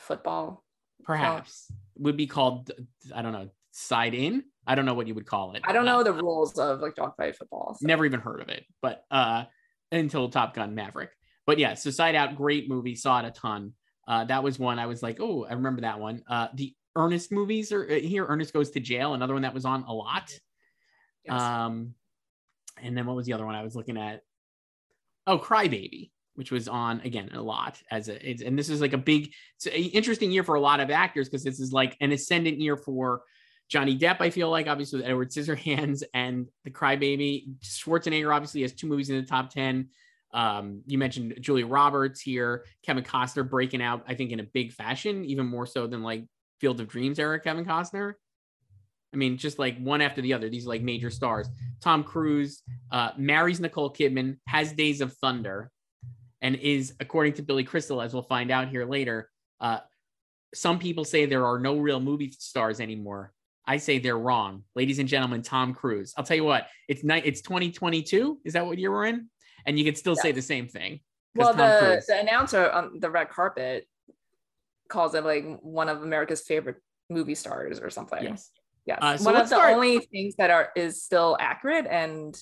football? 0.00 0.64
perhaps 1.04 1.72
would 1.96 2.16
be 2.16 2.26
called 2.26 2.70
I 3.14 3.22
don't 3.22 3.32
know 3.32 3.48
side 3.72 4.14
in. 4.14 4.44
I 4.66 4.74
don't 4.74 4.84
know 4.84 4.94
what 4.94 5.06
you 5.06 5.14
would 5.14 5.26
call 5.26 5.52
it. 5.54 5.62
I 5.64 5.72
don't 5.72 5.88
Uh, 5.88 5.92
know 5.98 6.02
the 6.04 6.12
rules 6.12 6.58
of 6.58 6.80
like 6.80 6.94
dogfight 6.94 7.36
football. 7.36 7.74
so- 7.80 7.86
never 7.86 8.04
even 8.04 8.20
heard 8.20 8.40
of 8.40 8.48
it 8.48 8.64
but 8.82 9.04
uh 9.10 9.44
until 9.92 10.28
top 10.28 10.54
gun 10.54 10.74
maverick 10.74 11.10
but 11.46 11.58
yeah 11.58 11.74
so 11.74 11.90
side 11.90 12.14
out 12.14 12.36
great 12.36 12.68
movie 12.68 12.94
saw 12.94 13.18
it 13.20 13.24
a 13.26 13.30
ton 13.30 13.72
uh 14.06 14.24
that 14.24 14.42
was 14.42 14.58
one 14.58 14.78
i 14.78 14.86
was 14.86 15.02
like 15.02 15.18
oh 15.20 15.44
i 15.46 15.52
remember 15.54 15.80
that 15.80 15.98
one 15.98 16.22
uh 16.28 16.48
the 16.54 16.74
ernest 16.96 17.32
movies 17.32 17.72
are 17.72 17.84
uh, 17.90 17.94
here 17.94 18.24
ernest 18.26 18.52
goes 18.52 18.70
to 18.70 18.78
jail 18.80 19.14
another 19.14 19.32
one 19.32 19.42
that 19.42 19.54
was 19.54 19.64
on 19.64 19.82
a 19.84 19.92
lot 19.92 20.30
Yes. 21.24 21.40
um 21.40 21.94
and 22.82 22.96
then 22.96 23.06
what 23.06 23.16
was 23.16 23.26
the 23.26 23.32
other 23.32 23.46
one 23.46 23.54
i 23.54 23.62
was 23.62 23.74
looking 23.74 23.96
at 23.96 24.22
oh 25.26 25.38
crybaby 25.38 26.10
which 26.40 26.50
was 26.50 26.68
on 26.68 27.02
again 27.02 27.28
a 27.34 27.42
lot 27.42 27.78
as 27.90 28.08
a 28.08 28.30
it's, 28.30 28.40
and 28.40 28.58
this 28.58 28.70
is 28.70 28.80
like 28.80 28.94
a 28.94 28.98
big 28.98 29.30
interesting 29.74 30.30
year 30.30 30.42
for 30.42 30.54
a 30.54 30.60
lot 30.60 30.80
of 30.80 30.90
actors 30.90 31.28
because 31.28 31.44
this 31.44 31.60
is 31.60 31.70
like 31.70 31.98
an 32.00 32.12
ascendant 32.12 32.58
year 32.58 32.78
for 32.78 33.20
Johnny 33.68 33.98
Depp, 33.98 34.22
I 34.22 34.30
feel 34.30 34.48
like, 34.48 34.66
obviously 34.66 35.00
with 35.00 35.06
Edward 35.06 35.30
Scissorhands 35.30 36.02
and 36.14 36.48
The 36.64 36.70
Crybaby. 36.70 37.58
Schwarzenegger 37.62 38.34
obviously 38.34 38.62
has 38.62 38.72
two 38.72 38.86
movies 38.86 39.10
in 39.10 39.16
the 39.16 39.22
top 39.22 39.50
10. 39.50 39.90
Um, 40.32 40.80
you 40.86 40.96
mentioned 40.96 41.34
Julia 41.42 41.66
Roberts 41.66 42.22
here, 42.22 42.64
Kevin 42.82 43.04
Costner 43.04 43.46
breaking 43.46 43.82
out, 43.82 44.02
I 44.08 44.14
think, 44.14 44.32
in 44.32 44.40
a 44.40 44.44
big 44.44 44.72
fashion, 44.72 45.26
even 45.26 45.44
more 45.44 45.66
so 45.66 45.86
than 45.86 46.02
like 46.02 46.24
Field 46.58 46.80
of 46.80 46.88
Dreams 46.88 47.18
era 47.18 47.38
Kevin 47.38 47.66
Costner. 47.66 48.14
I 49.12 49.16
mean, 49.16 49.36
just 49.36 49.58
like 49.58 49.78
one 49.78 50.00
after 50.00 50.22
the 50.22 50.32
other, 50.32 50.48
these 50.48 50.66
like 50.66 50.82
major 50.82 51.10
stars. 51.10 51.48
Tom 51.80 52.02
Cruise 52.02 52.62
uh, 52.90 53.10
marries 53.16 53.60
Nicole 53.60 53.92
Kidman, 53.92 54.38
has 54.46 54.72
Days 54.72 55.00
of 55.00 55.12
Thunder, 55.14 55.70
and 56.42 56.56
is, 56.56 56.94
according 57.00 57.34
to 57.34 57.42
Billy 57.42 57.64
Crystal, 57.64 58.00
as 58.00 58.12
we'll 58.14 58.22
find 58.22 58.50
out 58.50 58.68
here 58.68 58.84
later, 58.86 59.30
uh, 59.60 59.80
some 60.54 60.78
people 60.78 61.04
say 61.04 61.26
there 61.26 61.46
are 61.46 61.58
no 61.58 61.78
real 61.78 62.00
movie 62.00 62.30
stars 62.30 62.80
anymore. 62.80 63.32
I 63.66 63.76
say 63.76 63.98
they're 63.98 64.18
wrong. 64.18 64.64
Ladies 64.74 64.98
and 64.98 65.08
gentlemen, 65.08 65.42
Tom 65.42 65.74
Cruise. 65.74 66.14
I'll 66.16 66.24
tell 66.24 66.36
you 66.36 66.44
what, 66.44 66.66
it's 66.88 67.04
night 67.04 67.24
it's 67.26 67.40
2022. 67.42 68.40
Is 68.44 68.54
that 68.54 68.66
what 68.66 68.78
year 68.78 68.90
we're 68.90 69.06
in? 69.06 69.28
And 69.66 69.78
you 69.78 69.84
could 69.84 69.98
still 69.98 70.16
say 70.16 70.32
the 70.32 70.42
same 70.42 70.66
thing. 70.66 71.00
well, 71.34 71.54
Tom 71.54 71.58
the, 71.58 71.78
Cruise- 71.78 72.06
the 72.06 72.20
announcer 72.20 72.70
on 72.70 72.98
the 72.98 73.10
red 73.10 73.28
carpet 73.28 73.86
calls 74.88 75.14
it 75.14 75.24
like 75.24 75.44
one 75.60 75.88
of 75.88 76.02
America's 76.02 76.40
favorite 76.40 76.76
movie 77.10 77.34
stars 77.34 77.80
or 77.80 77.90
something. 77.90 78.22
yes. 78.22 78.50
Yes. 78.86 78.98
Uh, 79.02 79.16
so 79.18 79.24
one 79.24 79.36
of 79.36 79.42
the 79.42 79.54
start- 79.54 79.74
only 79.74 79.98
things 79.98 80.34
that 80.36 80.50
are 80.50 80.70
is 80.74 81.02
still 81.02 81.36
accurate 81.38 81.86
and 81.88 82.36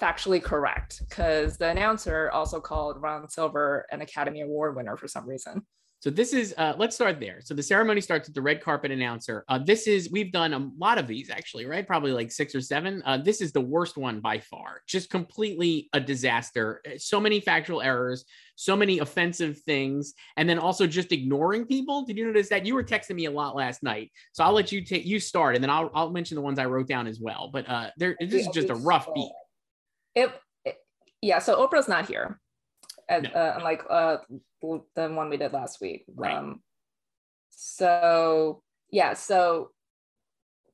factually 0.00 0.42
correct 0.42 1.02
because 1.08 1.56
the 1.56 1.68
announcer 1.68 2.30
also 2.30 2.60
called 2.60 3.00
Ron 3.00 3.28
Silver 3.28 3.86
an 3.90 4.00
Academy 4.00 4.42
Award 4.42 4.76
winner 4.76 4.96
for 4.96 5.08
some 5.08 5.28
reason. 5.28 5.64
So 6.04 6.10
this 6.10 6.34
is 6.34 6.54
uh, 6.58 6.74
let's 6.76 6.94
start 6.94 7.18
there. 7.18 7.40
So 7.42 7.54
the 7.54 7.62
ceremony 7.62 8.02
starts 8.02 8.28
with 8.28 8.34
the 8.34 8.42
red 8.42 8.60
carpet 8.60 8.90
announcer. 8.90 9.42
Uh, 9.48 9.58
this 9.58 9.86
is 9.86 10.10
we've 10.12 10.30
done 10.30 10.52
a 10.52 10.70
lot 10.76 10.98
of 10.98 11.06
these 11.06 11.30
actually, 11.30 11.64
right? 11.64 11.86
Probably 11.86 12.12
like 12.12 12.30
six 12.30 12.54
or 12.54 12.60
seven. 12.60 13.02
Uh, 13.06 13.16
this 13.16 13.40
is 13.40 13.52
the 13.52 13.62
worst 13.62 13.96
one 13.96 14.20
by 14.20 14.38
far. 14.38 14.82
Just 14.86 15.08
completely 15.08 15.88
a 15.94 16.00
disaster. 16.00 16.82
So 16.98 17.18
many 17.18 17.40
factual 17.40 17.80
errors, 17.80 18.26
so 18.54 18.76
many 18.76 18.98
offensive 18.98 19.60
things, 19.60 20.12
and 20.36 20.46
then 20.46 20.58
also 20.58 20.86
just 20.86 21.10
ignoring 21.10 21.64
people. 21.64 22.04
Did 22.04 22.18
you 22.18 22.26
notice 22.26 22.50
that 22.50 22.66
you 22.66 22.74
were 22.74 22.84
texting 22.84 23.14
me 23.14 23.24
a 23.24 23.30
lot 23.30 23.56
last 23.56 23.82
night? 23.82 24.10
So 24.32 24.44
I'll 24.44 24.52
let 24.52 24.72
you 24.72 24.84
take 24.84 25.06
you 25.06 25.18
start, 25.18 25.54
and 25.54 25.64
then 25.64 25.70
I'll 25.70 25.90
I'll 25.94 26.10
mention 26.10 26.34
the 26.34 26.42
ones 26.42 26.58
I 26.58 26.66
wrote 26.66 26.86
down 26.86 27.06
as 27.06 27.18
well. 27.18 27.48
But 27.50 27.66
uh, 27.66 27.88
there 27.96 28.14
this 28.20 28.46
is 28.46 28.48
just 28.48 28.68
a 28.68 28.74
rough 28.74 29.08
beat. 29.14 29.32
It, 30.14 30.32
it 30.64 30.76
yeah. 31.20 31.38
So 31.38 31.66
Oprah's 31.66 31.88
not 31.88 32.06
here. 32.06 32.40
No. 33.10 33.16
uh, 33.16 33.54
unlike 33.56 33.82
uh, 33.90 34.16
the 34.62 35.08
one 35.10 35.28
we 35.28 35.36
did 35.36 35.52
last 35.52 35.80
week. 35.80 36.04
Right. 36.14 36.34
Um, 36.34 36.62
so 37.50 38.62
yeah, 38.90 39.14
so 39.14 39.70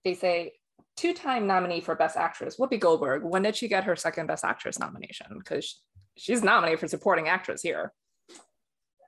they 0.05 0.15
say 0.15 0.53
two-time 0.97 1.47
nominee 1.47 1.81
for 1.81 1.95
Best 1.95 2.17
Actress, 2.17 2.57
Whoopi 2.57 2.79
Goldberg. 2.79 3.25
When 3.25 3.43
did 3.43 3.57
she 3.57 3.69
get 3.69 3.85
her 3.85 3.97
second 3.97 4.27
Best 4.27 4.45
Actress 4.45 4.79
nomination? 4.79 5.27
Because 5.39 5.81
she's 6.17 6.43
nominated 6.43 6.79
for 6.79 6.89
Supporting 6.89 7.29
Actress 7.29 7.63
here. 7.63 7.93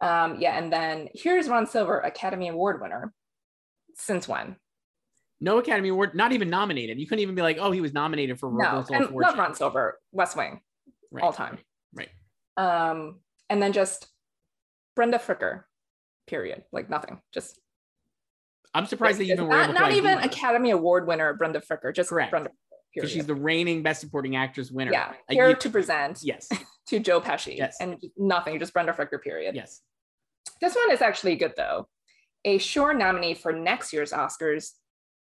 Um, 0.00 0.40
yeah, 0.40 0.58
and 0.58 0.72
then 0.72 1.08
here's 1.14 1.48
Ron 1.48 1.66
Silver, 1.66 2.00
Academy 2.00 2.48
Award 2.48 2.80
winner. 2.80 3.12
Since 3.94 4.26
when? 4.26 4.56
No 5.42 5.58
Academy 5.58 5.88
Award, 5.88 6.14
not 6.14 6.30
even 6.30 6.48
nominated. 6.48 7.00
You 7.00 7.06
couldn't 7.06 7.22
even 7.22 7.34
be 7.34 7.42
like, 7.42 7.58
oh, 7.60 7.72
he 7.72 7.80
was 7.80 7.92
nominated 7.92 8.38
for 8.38 8.48
no, 8.52 8.84
and 8.92 9.12
not 9.12 9.36
Ron 9.36 9.54
Silver, 9.56 9.98
West 10.12 10.36
Wing, 10.36 10.60
right. 11.10 11.24
all 11.24 11.32
time. 11.32 11.58
Right. 11.92 12.08
Um, 12.56 13.18
and 13.50 13.60
then 13.60 13.72
just 13.72 14.06
Brenda 14.94 15.18
Fricker, 15.18 15.64
period. 16.28 16.62
Like 16.70 16.88
nothing. 16.88 17.20
Just 17.34 17.58
I'm 18.72 18.86
surprised 18.86 19.18
you 19.18 19.32
even 19.32 19.48
not, 19.48 19.74
not 19.74 19.90
even 19.92 20.18
Academy 20.18 20.70
Award 20.70 21.08
winner 21.08 21.34
Brenda 21.34 21.60
Fricker, 21.60 21.92
just 21.92 22.10
Correct. 22.10 22.30
Brenda. 22.30 22.50
Because 22.94 23.10
she's 23.10 23.26
the 23.26 23.34
reigning 23.34 23.82
Best 23.82 24.00
Supporting 24.00 24.36
Actress 24.36 24.70
winner. 24.70 24.92
Yeah, 24.92 25.12
here 25.28 25.48
you, 25.48 25.56
to 25.56 25.70
present. 25.70 26.20
Yes. 26.22 26.48
to 26.86 27.00
Joe 27.00 27.20
Pesci. 27.20 27.56
Yes. 27.56 27.78
And 27.80 28.00
nothing, 28.16 28.60
just 28.60 28.72
Brenda 28.72 28.92
Fricker. 28.92 29.20
Period. 29.20 29.56
Yes. 29.56 29.80
This 30.60 30.76
one 30.76 30.92
is 30.92 31.02
actually 31.02 31.34
good 31.34 31.54
though. 31.56 31.88
A 32.44 32.58
sure 32.58 32.94
nominee 32.94 33.34
for 33.34 33.52
next 33.52 33.92
year's 33.92 34.12
Oscars, 34.12 34.70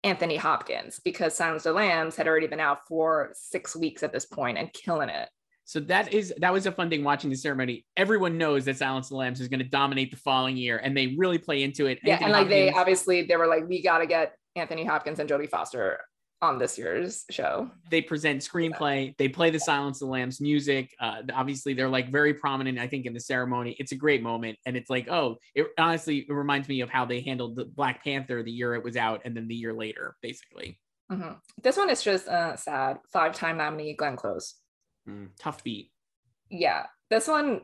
Anthony 0.04 0.36
Hopkins, 0.36 1.00
because 1.04 1.36
Silence 1.36 1.66
of 1.66 1.74
the 1.74 1.80
Lambs 1.80 2.16
had 2.16 2.28
already 2.28 2.48
been 2.48 2.60
out 2.60 2.88
for 2.88 3.32
six 3.34 3.76
weeks 3.76 4.04
at 4.04 4.12
this 4.12 4.26
point 4.26 4.58
and 4.58 4.74
killing 4.74 5.10
it. 5.10 5.30
So 5.66 5.80
that 5.82 6.14
is 6.14 6.34
that 6.40 6.52
was 6.52 6.66
a 6.66 6.72
fun 6.72 6.90
thing 6.90 7.04
watching 7.04 7.30
the 7.30 7.36
ceremony. 7.36 7.86
Everyone 7.96 8.38
knows 8.38 8.66
that 8.66 8.78
Silence 8.78 9.08
of 9.08 9.12
the 9.12 9.16
Lambs 9.18 9.40
is 9.40 9.48
going 9.48 9.60
to 9.60 9.66
dominate 9.66 10.12
the 10.12 10.18
following 10.18 10.58
year, 10.58 10.78
and 10.78 10.98
they 10.98 11.16
really 11.18 11.38
play 11.38 11.64
into 11.64 11.86
it. 11.86 12.00
Yeah, 12.04 12.16
Anthony 12.16 12.26
and 12.26 12.34
like 12.34 12.42
Hopkins, 12.48 12.74
they 12.74 12.80
obviously 12.80 13.22
they 13.24 13.38
were 13.38 13.48
like, 13.48 13.68
we 13.68 13.82
got 13.82 14.00
to 14.00 14.08
get 14.08 14.34
Anthony 14.56 14.84
Hopkins 14.84 15.20
and 15.20 15.30
Jodie 15.30 15.50
Foster 15.50 16.00
on 16.42 16.58
this 16.58 16.78
year's 16.78 17.24
show. 17.30 17.70
They 17.90 18.02
present 18.02 18.42
screenplay. 18.42 19.16
They 19.18 19.30
play 19.30 19.52
the 19.52 19.60
Silence 19.60 20.02
of 20.02 20.08
the 20.08 20.12
Lambs 20.12 20.42
music. 20.42 20.94
Uh, 21.00 21.22
obviously, 21.34 21.74
they're 21.74 21.90
like 21.90 22.12
very 22.12 22.34
prominent. 22.34 22.80
I 22.80 22.88
think 22.88 23.06
in 23.06 23.14
the 23.14 23.20
ceremony, 23.20 23.76
it's 23.80 23.92
a 23.92 23.96
great 23.96 24.24
moment, 24.24 24.58
and 24.66 24.76
it's 24.76 24.90
like, 24.90 25.08
oh, 25.10 25.38
it 25.54 25.68
honestly 25.78 26.26
it 26.28 26.34
reminds 26.34 26.68
me 26.68 26.82
of 26.82 26.90
how 26.90 27.06
they 27.06 27.22
handled 27.22 27.56
the 27.56 27.66
Black 27.66 28.04
Panther 28.04 28.42
the 28.44 28.52
year 28.52 28.74
it 28.74 28.84
was 28.84 28.98
out, 28.98 29.22
and 29.26 29.36
then 29.36 29.48
the 29.48 29.56
year 29.56 29.74
later, 29.74 30.16
basically. 30.22 30.80
Mm-hmm. 31.12 31.34
This 31.62 31.78
one 31.78 31.90
is 31.90 32.02
just 32.02 32.28
uh, 32.28 32.56
sad. 32.56 32.98
Five-time 33.12 33.58
nominee 33.58 33.94
Glenn 33.94 34.16
Close. 34.16 34.56
Mm, 35.08 35.30
tough 35.40 35.64
beat. 35.64 35.92
Yeah, 36.50 36.86
this 37.10 37.28
one 37.28 37.62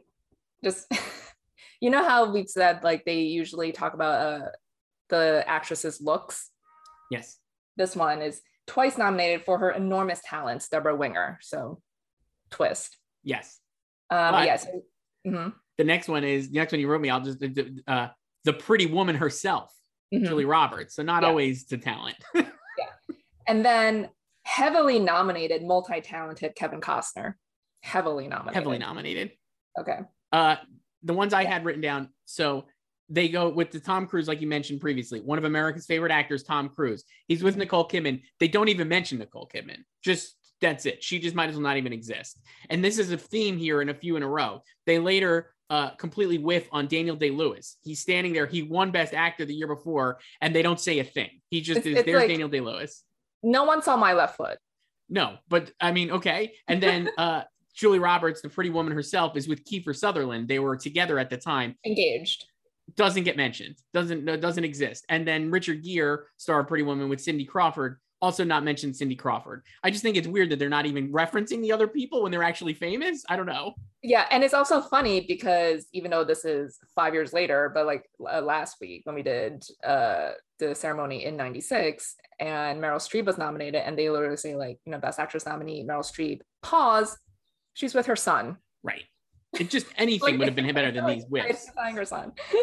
just 0.63 0.91
you 1.81 1.89
know 1.89 2.03
how 2.03 2.31
we've 2.31 2.49
said 2.49 2.83
like 2.83 3.05
they 3.05 3.21
usually 3.21 3.71
talk 3.71 3.93
about 3.93 4.41
uh, 4.41 4.45
the 5.09 5.43
actress's 5.47 6.01
looks. 6.01 6.51
Yes. 7.09 7.37
This 7.77 7.95
one 7.95 8.21
is 8.21 8.41
twice 8.67 8.97
nominated 8.97 9.43
for 9.45 9.57
her 9.57 9.71
enormous 9.71 10.21
talents, 10.23 10.67
Debra 10.69 10.95
Winger. 10.95 11.39
So, 11.41 11.81
twist. 12.51 12.97
Yes. 13.23 13.59
Um. 14.09 14.43
yes. 14.43 14.65
mm-hmm. 15.25 15.49
The 15.77 15.83
next 15.83 16.07
one 16.07 16.23
is 16.23 16.49
the 16.49 16.55
next 16.55 16.71
one 16.71 16.79
you 16.79 16.87
wrote 16.87 17.01
me. 17.01 17.09
I'll 17.09 17.21
just 17.21 17.43
uh, 17.87 18.07
the 18.43 18.53
pretty 18.53 18.85
woman 18.85 19.15
herself, 19.15 19.71
mm-hmm. 20.13 20.25
Julie 20.25 20.45
Roberts. 20.45 20.95
So 20.95 21.03
not 21.03 21.23
yeah. 21.23 21.29
always 21.29 21.65
to 21.65 21.77
talent. 21.77 22.15
yeah. 22.35 22.45
And 23.47 23.63
then 23.63 24.09
heavily 24.43 24.97
nominated, 24.99 25.63
multi-talented 25.63 26.55
Kevin 26.55 26.81
Costner. 26.81 27.33
Heavily 27.81 28.27
nominated. 28.27 28.55
Heavily 28.55 28.77
nominated. 28.79 29.31
Okay. 29.79 29.99
Uh, 30.31 30.55
the 31.03 31.13
ones 31.13 31.33
I 31.33 31.43
had 31.43 31.63
written 31.63 31.81
down. 31.81 32.09
So 32.25 32.65
they 33.09 33.29
go 33.29 33.49
with 33.49 33.71
the 33.71 33.79
Tom 33.79 34.07
Cruise, 34.07 34.27
like 34.27 34.41
you 34.41 34.47
mentioned 34.47 34.81
previously, 34.81 35.21
one 35.21 35.37
of 35.37 35.45
America's 35.45 35.85
favorite 35.85 36.11
actors, 36.11 36.43
Tom 36.43 36.69
Cruise. 36.69 37.03
He's 37.27 37.43
with 37.43 37.57
Nicole 37.57 37.87
Kidman. 37.87 38.21
They 38.39 38.47
don't 38.47 38.69
even 38.69 38.87
mention 38.87 39.19
Nicole 39.19 39.49
Kidman. 39.53 39.83
Just 40.03 40.35
that's 40.59 40.85
it. 40.85 41.03
She 41.03 41.19
just 41.19 41.35
might 41.35 41.49
as 41.49 41.55
well 41.55 41.63
not 41.63 41.77
even 41.77 41.93
exist. 41.93 42.39
And 42.69 42.83
this 42.83 42.97
is 42.97 43.11
a 43.11 43.17
theme 43.17 43.57
here 43.57 43.81
in 43.81 43.89
a 43.89 43.93
few 43.93 44.15
in 44.15 44.23
a 44.23 44.27
row. 44.27 44.63
They 44.85 44.97
later 44.97 45.53
uh, 45.69 45.91
completely 45.91 46.37
whiff 46.37 46.67
on 46.71 46.87
Daniel 46.87 47.15
Day 47.15 47.29
Lewis. 47.29 47.77
He's 47.83 47.99
standing 47.99 48.33
there. 48.33 48.47
He 48.47 48.63
won 48.63 48.91
Best 48.91 49.13
Actor 49.13 49.45
the 49.45 49.53
year 49.53 49.67
before, 49.67 50.17
and 50.41 50.55
they 50.55 50.61
don't 50.61 50.79
say 50.79 50.99
a 50.99 51.03
thing. 51.03 51.29
He 51.49 51.61
just 51.61 51.79
it's, 51.79 51.87
is. 51.87 51.97
It's 51.97 52.05
there's 52.05 52.21
like, 52.21 52.29
Daniel 52.29 52.49
Day 52.49 52.61
Lewis 52.61 53.03
no 53.43 53.63
one 53.63 53.81
saw 53.81 53.97
my 53.97 54.13
left 54.13 54.37
foot. 54.37 54.57
No, 55.09 55.37
but 55.47 55.71
I 55.79 55.91
mean, 55.91 56.11
okay. 56.11 56.53
And 56.67 56.81
then 56.81 57.09
uh 57.17 57.43
Julie 57.73 57.99
Roberts, 57.99 58.41
the 58.41 58.49
pretty 58.49 58.71
woman 58.71 58.91
herself, 58.91 59.37
is 59.37 59.47
with 59.47 59.63
Kiefer 59.63 59.95
Sutherland. 59.95 60.47
They 60.47 60.57
were 60.57 60.75
together 60.75 61.19
at 61.19 61.29
the 61.29 61.37
time. 61.37 61.75
Engaged. 61.85 62.45
Doesn't 62.95 63.23
get 63.23 63.37
mentioned. 63.37 63.75
Doesn't 63.93 64.25
doesn't 64.39 64.63
exist. 64.63 65.05
And 65.09 65.27
then 65.27 65.51
Richard 65.51 65.83
Gere, 65.83 66.19
star 66.37 66.61
of 66.61 66.67
Pretty 66.67 66.83
Woman 66.83 67.09
with 67.09 67.21
Cindy 67.21 67.45
Crawford, 67.45 67.99
also 68.21 68.43
not 68.43 68.63
mentioned 68.63 68.95
Cindy 68.95 69.15
Crawford. 69.15 69.63
I 69.83 69.91
just 69.91 70.03
think 70.03 70.17
it's 70.17 70.27
weird 70.27 70.49
that 70.49 70.59
they're 70.59 70.69
not 70.69 70.85
even 70.85 71.11
referencing 71.11 71.61
the 71.61 71.71
other 71.71 71.87
people 71.87 72.23
when 72.23 72.31
they're 72.31 72.43
actually 72.43 72.73
famous. 72.73 73.23
I 73.29 73.35
don't 73.35 73.45
know. 73.45 73.73
Yeah, 74.01 74.25
and 74.31 74.43
it's 74.43 74.53
also 74.53 74.81
funny 74.81 75.25
because 75.27 75.87
even 75.93 76.11
though 76.11 76.23
this 76.23 76.45
is 76.45 76.79
five 76.95 77.13
years 77.13 77.33
later, 77.33 77.71
but 77.73 77.85
like 77.85 78.05
uh, 78.31 78.41
last 78.41 78.77
week 78.79 79.01
when 79.05 79.15
we 79.15 79.23
did 79.23 79.63
uh, 79.83 80.31
the 80.59 80.73
ceremony 80.73 81.25
in 81.25 81.35
'96, 81.35 82.15
and 82.39 82.81
Meryl 82.81 82.97
Streep 82.97 83.25
was 83.25 83.37
nominated, 83.37 83.81
and 83.81 83.97
they 83.97 84.09
literally 84.09 84.37
say 84.37 84.55
like, 84.55 84.79
you 84.85 84.91
know, 84.91 84.99
Best 84.99 85.19
Actress 85.19 85.45
nominee 85.45 85.83
Meryl 85.83 85.99
Streep. 85.99 86.41
Pause. 86.61 87.17
She's 87.73 87.93
with 87.93 88.07
her 88.07 88.15
son. 88.15 88.57
Right. 88.83 89.03
It 89.59 89.69
just 89.69 89.87
anything 89.97 90.33
like, 90.33 90.39
would 90.39 90.47
have 90.47 90.55
been 90.55 90.73
better 90.73 90.91
than 90.91 91.05
these 91.05 91.25
whips. 91.25 91.69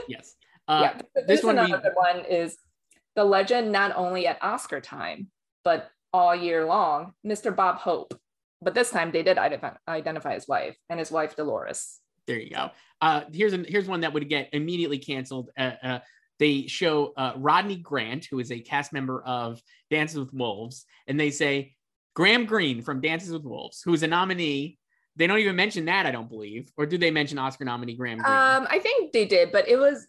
yes. 0.09 0.35
Uh, 0.67 0.81
yeah. 0.83 1.01
This, 1.15 1.27
this 1.27 1.43
one, 1.43 1.57
we... 1.57 1.73
one 1.95 2.25
is 2.25 2.57
the 3.17 3.25
legend 3.25 3.71
not 3.71 3.95
only 3.97 4.27
at 4.27 4.39
Oscar 4.43 4.81
time 4.81 5.29
but 5.65 5.91
all 6.13 6.37
year 6.37 6.65
long, 6.65 7.13
Mr. 7.27 7.55
Bob 7.55 7.79
Hope. 7.79 8.19
But 8.63 8.75
this 8.75 8.91
time 8.91 9.11
they 9.11 9.23
did 9.23 9.37
identify, 9.37 9.77
identify 9.89 10.35
his 10.35 10.47
wife 10.47 10.77
and 10.89 10.99
his 10.99 11.11
wife 11.11 11.35
Dolores. 11.37 12.01
There 12.27 12.39
you 12.39 12.51
go. 12.51 12.71
Uh, 13.01 13.23
here's 13.33 13.53
an, 13.53 13.67
here's 13.69 13.89
one 13.89 14.01
that 14.03 14.13
would 14.13 14.29
get 14.29 14.49
immediately 14.53 14.99
canceled. 14.99 15.51
Uh, 15.59 15.73
uh, 15.83 15.99
they 16.39 16.67
show 16.67 17.13
uh, 17.17 17.33
Rodney 17.37 17.77
Grant, 17.77 18.27
who 18.31 18.39
is 18.39 18.51
a 18.51 18.61
cast 18.61 18.93
member 18.93 19.23
of 19.23 19.61
Dances 19.91 20.19
with 20.19 20.33
Wolves, 20.33 20.87
and 21.07 21.19
they 21.19 21.31
say 21.31 21.75
Graham 22.15 22.47
Greene 22.47 22.81
from 22.81 23.01
Dances 23.01 23.33
with 23.33 23.45
Wolves, 23.45 23.83
who 23.83 23.93
is 23.93 24.03
a 24.03 24.07
nominee. 24.07 24.79
They 25.17 25.27
don't 25.27 25.39
even 25.39 25.57
mention 25.57 25.85
that, 25.85 26.07
I 26.07 26.11
don't 26.11 26.29
believe, 26.29 26.71
or 26.77 26.87
do 26.87 26.99
they 26.99 27.11
mention 27.11 27.39
Oscar 27.39 27.65
nominee 27.65 27.95
Graham 27.95 28.19
Greene? 28.19 28.33
Um, 28.33 28.67
I 28.69 28.81
think 28.81 29.13
they 29.13 29.27
did, 29.27 29.53
but 29.53 29.69
it 29.69 29.77
was 29.77 30.07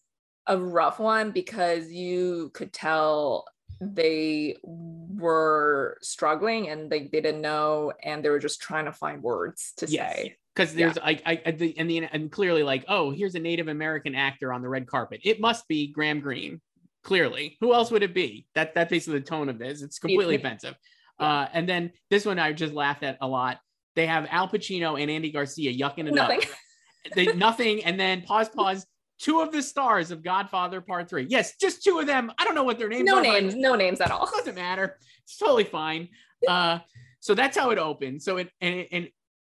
a 0.47 0.57
rough 0.57 0.99
one 0.99 1.31
because 1.31 1.91
you 1.91 2.51
could 2.53 2.73
tell 2.73 3.45
they 3.81 4.55
were 4.63 5.97
struggling 6.01 6.69
and 6.69 6.89
they, 6.89 7.07
they 7.07 7.21
didn't 7.21 7.41
know 7.41 7.91
and 8.03 8.23
they 8.23 8.29
were 8.29 8.39
just 8.39 8.61
trying 8.61 8.85
to 8.85 8.91
find 8.91 9.21
words 9.21 9.73
to 9.77 9.87
yes. 9.87 10.15
say. 10.15 10.35
Because 10.55 10.73
there's 10.73 10.95
yeah. 10.95 11.03
I, 11.03 11.21
I, 11.25 11.41
I 11.45 11.51
the, 11.51 11.77
and 11.77 11.89
the 11.89 12.05
and 12.05 12.31
clearly 12.31 12.63
like 12.63 12.85
oh 12.87 13.11
here's 13.11 13.35
a 13.35 13.39
Native 13.39 13.67
American 13.67 14.15
actor 14.15 14.53
on 14.53 14.61
the 14.61 14.69
red 14.69 14.87
carpet. 14.87 15.19
It 15.25 15.41
must 15.41 15.67
be 15.67 15.91
Graham 15.91 16.21
Greene 16.21 16.61
clearly. 17.03 17.57
Who 17.59 17.73
else 17.73 17.91
would 17.91 18.03
it 18.03 18.13
be? 18.13 18.45
That 18.55 18.73
that's 18.73 18.89
basically 18.89 19.19
the 19.19 19.25
tone 19.25 19.49
of 19.49 19.59
this. 19.59 19.81
It's 19.81 19.99
completely 19.99 20.35
offensive. 20.35 20.75
Uh, 21.19 21.47
and 21.53 21.67
then 21.67 21.91
this 22.09 22.25
one 22.25 22.39
I 22.39 22.53
just 22.53 22.73
laughed 22.73 23.03
at 23.03 23.17
a 23.21 23.27
lot 23.27 23.59
they 23.95 24.05
have 24.05 24.27
Al 24.29 24.47
Pacino 24.47 25.01
and 25.01 25.09
Andy 25.09 25.31
Garcia 25.31 25.71
yucking 25.73 26.07
it 26.07 26.13
nothing. 26.13 26.39
up 26.39 26.47
they 27.15 27.27
nothing 27.33 27.83
and 27.83 27.99
then 27.99 28.21
pause 28.21 28.49
pause 28.49 28.85
two 29.19 29.41
of 29.41 29.51
the 29.51 29.61
stars 29.61 30.11
of 30.11 30.23
Godfather 30.23 30.81
Part 30.81 31.09
Three. 31.09 31.25
Yes, 31.29 31.55
just 31.57 31.83
two 31.83 31.99
of 31.99 32.07
them. 32.07 32.31
I 32.37 32.43
don't 32.43 32.55
know 32.55 32.63
what 32.63 32.77
their 32.77 32.89
names 32.89 33.05
no 33.05 33.17
are. 33.17 33.21
names, 33.21 33.55
no 33.55 33.75
names 33.75 34.01
at 34.01 34.11
all. 34.11 34.29
Doesn't 34.29 34.55
matter. 34.55 34.97
It's 35.23 35.37
totally 35.37 35.63
fine. 35.63 36.09
Uh, 36.47 36.79
so 37.19 37.33
that's 37.33 37.57
how 37.57 37.71
it 37.71 37.77
opens. 37.77 38.25
So 38.25 38.37
it 38.37 38.51
and, 38.61 38.85
and 38.91 39.09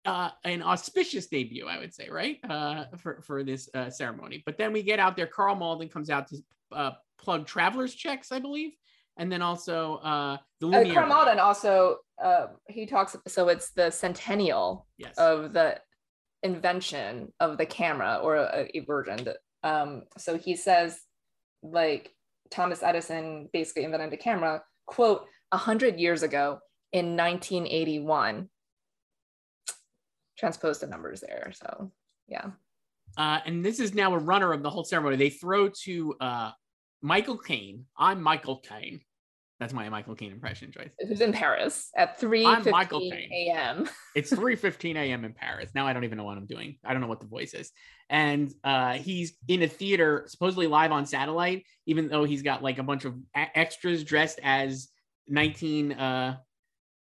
uh, 0.06 0.30
an 0.44 0.64
auspicious 0.64 1.28
debut, 1.28 1.68
I 1.68 1.78
would 1.78 1.94
say, 1.94 2.10
right? 2.10 2.40
Uh, 2.48 2.86
for 2.98 3.22
for 3.22 3.44
this 3.44 3.70
uh, 3.74 3.90
ceremony. 3.90 4.44
But 4.46 4.58
then 4.58 4.74
we 4.74 4.84
get 4.84 5.00
out 5.00 5.16
there. 5.16 5.28
Karl 5.28 5.56
Malden 5.56 5.90
comes 5.90 6.10
out 6.10 6.28
to 6.30 6.38
uh, 6.72 6.92
plug 7.18 7.46
travelers 7.46 7.94
checks, 7.94 8.32
I 8.32 8.40
believe, 8.40 8.72
and 9.20 9.32
then 9.32 9.42
also 9.42 9.98
uh, 9.98 10.38
the 10.60 10.68
uh, 10.68 10.80
Lumiere. 10.80 11.04
Uh, 11.04 11.38
also 11.40 11.98
uh, 12.24 12.48
he 12.68 12.86
talks. 12.86 13.16
So 13.28 13.50
it's 13.50 13.72
the 13.72 13.92
centennial 13.92 14.88
yes. 14.98 15.14
of 15.18 15.54
the 15.54 15.80
invention 16.42 17.32
of 17.40 17.58
the 17.58 17.66
camera 17.66 18.20
or 18.24 18.38
a, 18.38 18.70
a 18.74 18.80
version 18.86 19.24
that 19.26 19.38
Um, 19.62 20.04
so 20.18 20.38
he 20.38 20.56
says, 20.56 21.02
like 21.62 22.16
Thomas 22.50 22.82
Edison 22.82 23.50
basically 23.52 23.84
invented 23.84 24.12
the 24.12 24.18
camera, 24.18 24.64
quote, 24.88 25.26
a 25.52 25.58
hundred 25.58 26.00
years 26.00 26.24
ago 26.24 26.60
in 26.94 27.18
1981. 27.18 28.50
Transposed 30.38 30.82
the 30.82 30.88
numbers 30.88 31.20
there. 31.20 31.52
So 31.54 31.92
yeah. 32.28 32.52
Uh, 33.18 33.40
and 33.46 33.66
this 33.66 33.82
is 33.82 33.94
now 33.94 34.14
a 34.14 34.18
runner 34.18 34.54
of 34.54 34.64
the 34.64 34.70
whole 34.70 34.86
ceremony. 34.86 35.18
They 35.18 35.30
throw 35.30 35.68
to 35.84 36.16
uh, 36.22 36.52
Michael 37.02 37.38
Caine. 37.38 37.86
I'm 37.98 38.22
Michael 38.22 38.60
Caine. 38.60 39.02
That's 39.60 39.74
my 39.74 39.90
Michael 39.90 40.16
Caine 40.16 40.32
impression, 40.32 40.72
Joyce. 40.72 40.92
Who's 41.06 41.20
in 41.20 41.34
Paris 41.34 41.90
at 41.98 42.18
3 42.18 42.46
a.m. 42.46 43.90
it's 44.16 44.34
3 44.34 44.56
15 44.56 44.96
a.m. 44.96 45.26
in 45.26 45.34
Paris. 45.34 45.70
Now 45.76 45.86
I 45.86 45.92
don't 45.92 46.06
even 46.06 46.18
know 46.18 46.24
what 46.24 46.38
I'm 46.38 46.46
doing. 46.46 46.78
I 46.86 46.94
don't 46.94 47.02
know 47.02 47.08
what 47.08 47.20
the 47.20 47.28
voice 47.28 47.54
is. 47.54 47.72
And 48.10 48.54
uh, 48.64 48.94
he's 48.94 49.34
in 49.50 49.62
a 49.62 49.68
theater, 49.68 50.26
supposedly 50.28 50.68
live 50.68 50.94
on 50.94 51.06
satellite, 51.06 51.66
even 51.86 52.08
though 52.08 52.24
he's 52.24 52.42
got 52.42 52.64
like 52.64 52.78
a 52.78 52.84
bunch 52.84 53.04
of 53.04 53.16
extras 53.36 54.06
dressed 54.06 54.40
as 54.42 54.88
19. 55.28 55.92
Uh, 55.92 56.38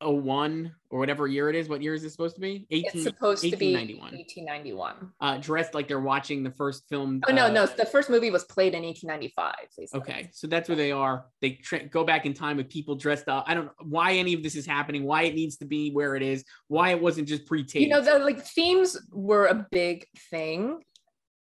01 0.04 0.74
or 0.90 1.00
whatever 1.00 1.28
year 1.28 1.50
it 1.50 1.56
is. 1.56 1.70
What 1.70 1.82
year 1.82 1.94
is 1.94 2.02
this 2.02 2.12
supposed 2.12 2.36
to 2.36 2.42
be? 2.42 2.68
18, 2.70 2.92
it's 2.94 3.04
supposed 3.04 3.42
to 3.44 3.56
be 3.56 3.74
1891. 3.74 4.12
1891. 4.12 5.12
Uh, 5.22 5.38
dressed 5.38 5.74
like 5.74 5.88
they're 5.88 6.00
watching 6.00 6.44
the 6.44 6.52
first 6.52 6.88
film. 6.90 7.22
Oh, 7.28 7.34
no, 7.34 7.46
uh, 7.46 7.52
no. 7.52 7.66
The 7.66 7.86
first 7.86 8.10
movie 8.10 8.30
was 8.30 8.44
played 8.44 8.74
in 8.74 8.84
1895. 8.84 9.56
Okay. 9.96 10.30
So 10.34 10.48
that's 10.48 10.68
where 10.68 10.76
they 10.76 10.92
are. 10.92 11.26
They 11.42 11.52
tra- 11.52 11.86
go 11.88 12.04
back 12.04 12.26
in 12.26 12.34
time 12.34 12.58
with 12.58 12.70
people 12.70 12.96
dressed 12.96 13.30
up. 13.30 13.46
I 13.48 13.54
don't 13.54 13.66
know 13.66 13.72
why 13.84 14.14
any 14.14 14.34
of 14.34 14.44
this 14.44 14.56
is 14.56 14.66
happening, 14.66 15.04
why 15.04 15.24
it 15.24 15.36
needs 15.36 15.58
to 15.58 15.66
be 15.66 15.92
where 15.92 16.16
it 16.16 16.24
is, 16.24 16.44
why 16.68 16.92
it 16.92 17.02
wasn't 17.02 17.28
just 17.28 17.46
pre 17.46 17.64
taped. 17.64 17.84
You 17.84 17.90
know, 17.90 18.02
the 18.02 18.20
like 18.20 18.46
themes 18.46 18.98
were 19.12 19.46
a 19.46 19.66
big 19.72 20.06
thing 20.30 20.82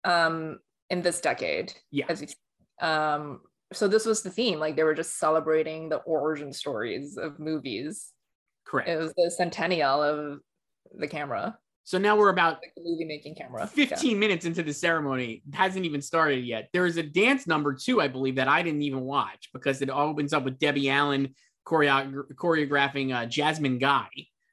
um, 0.04 0.58
in 0.90 1.02
this 1.02 1.20
decade. 1.20 1.72
Yeah. 1.90 2.06
Um, 2.80 3.40
so 3.72 3.88
this 3.88 4.06
was 4.06 4.22
the 4.22 4.30
theme. 4.30 4.58
Like 4.58 4.76
they 4.76 4.84
were 4.84 4.94
just 4.94 5.18
celebrating 5.18 5.88
the 5.88 5.96
origin 5.98 6.52
stories 6.52 7.16
of 7.16 7.38
movies. 7.38 8.12
Correct. 8.74 8.88
It 8.88 8.98
was 8.98 9.12
the 9.16 9.30
centennial 9.30 10.02
of 10.02 10.40
the 10.98 11.06
camera. 11.06 11.56
So 11.84 11.96
now 11.96 12.16
we're 12.16 12.30
about 12.30 12.54
like 12.54 12.72
the 12.74 12.82
movie 12.82 13.04
making 13.04 13.36
camera. 13.36 13.68
15 13.68 14.10
yeah. 14.10 14.16
minutes 14.16 14.46
into 14.46 14.64
the 14.64 14.72
ceremony. 14.72 15.42
It 15.46 15.54
hasn't 15.54 15.84
even 15.84 16.02
started 16.02 16.44
yet. 16.44 16.70
There 16.72 16.84
is 16.84 16.96
a 16.96 17.02
dance 17.04 17.46
number 17.46 17.72
too, 17.72 18.00
I 18.00 18.08
believe, 18.08 18.34
that 18.34 18.48
I 18.48 18.62
didn't 18.62 18.82
even 18.82 19.02
watch 19.02 19.50
because 19.52 19.80
it 19.80 19.90
opens 19.90 20.32
up 20.32 20.44
with 20.44 20.58
Debbie 20.58 20.90
Allen 20.90 21.36
choreo- 21.64 22.24
choreographing 22.34 23.14
uh, 23.14 23.26
Jasmine 23.26 23.78
Guy. 23.78 24.08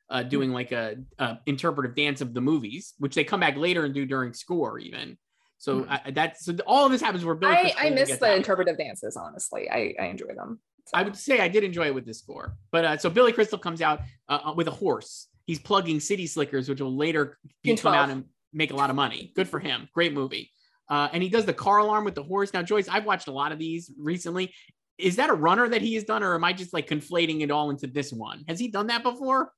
Uh, 0.07 0.23
doing 0.23 0.49
mm-hmm. 0.49 0.55
like 0.55 0.73
a, 0.73 0.97
a, 1.19 1.39
interpretive 1.45 1.95
dance 1.95 2.19
of 2.19 2.33
the 2.33 2.41
movies, 2.41 2.95
which 2.97 3.15
they 3.15 3.23
come 3.23 3.39
back 3.39 3.55
later 3.55 3.85
and 3.85 3.93
do 3.93 4.05
during 4.05 4.33
score 4.33 4.77
even. 4.77 5.17
So 5.57 5.83
mm-hmm. 5.83 5.93
I, 6.05 6.11
that's 6.11 6.43
so 6.43 6.57
all 6.67 6.85
of 6.85 6.91
this 6.91 6.99
happens 6.99 7.23
where 7.23 7.33
Billy. 7.33 7.53
I, 7.53 7.73
I 7.79 7.89
miss 7.91 8.17
the 8.17 8.25
out. 8.25 8.35
interpretive 8.35 8.77
dances. 8.77 9.15
Honestly, 9.15 9.69
I, 9.69 9.93
I 9.97 10.07
enjoy 10.07 10.33
them. 10.35 10.59
I 10.93 11.03
would 11.03 11.15
say 11.15 11.39
I 11.39 11.47
did 11.47 11.63
enjoy 11.63 11.87
it 11.87 11.95
with 11.95 12.05
the 12.05 12.13
score. 12.13 12.55
But 12.71 12.85
uh, 12.85 12.97
so 12.97 13.09
Billy 13.09 13.31
Crystal 13.31 13.57
comes 13.57 13.81
out 13.81 14.01
uh, 14.29 14.53
with 14.55 14.67
a 14.67 14.71
horse. 14.71 15.27
He's 15.45 15.59
plugging 15.59 15.99
City 15.99 16.27
Slickers, 16.27 16.69
which 16.69 16.81
will 16.81 16.95
later 16.95 17.37
be, 17.63 17.75
come 17.75 17.93
out 17.93 18.09
and 18.09 18.25
make 18.53 18.71
a 18.71 18.75
lot 18.75 18.89
of 18.89 18.95
money. 18.95 19.31
Good 19.35 19.49
for 19.49 19.59
him. 19.59 19.87
Great 19.93 20.13
movie. 20.13 20.51
Uh, 20.89 21.09
and 21.13 21.23
he 21.23 21.29
does 21.29 21.45
the 21.45 21.53
car 21.53 21.77
alarm 21.77 22.03
with 22.03 22.15
the 22.15 22.23
horse. 22.23 22.53
Now, 22.53 22.61
Joyce, 22.61 22.87
I've 22.89 23.05
watched 23.05 23.27
a 23.27 23.31
lot 23.31 23.51
of 23.51 23.59
these 23.59 23.91
recently. 23.97 24.53
Is 24.97 25.15
that 25.15 25.29
a 25.29 25.33
runner 25.33 25.67
that 25.67 25.81
he 25.81 25.95
has 25.95 26.03
done, 26.03 26.21
or 26.21 26.35
am 26.35 26.43
I 26.43 26.53
just 26.53 26.73
like 26.73 26.87
conflating 26.87 27.41
it 27.41 27.49
all 27.49 27.69
into 27.69 27.87
this 27.87 28.11
one? 28.11 28.43
Has 28.47 28.59
he 28.59 28.67
done 28.67 28.87
that 28.87 29.01
before? 29.01 29.51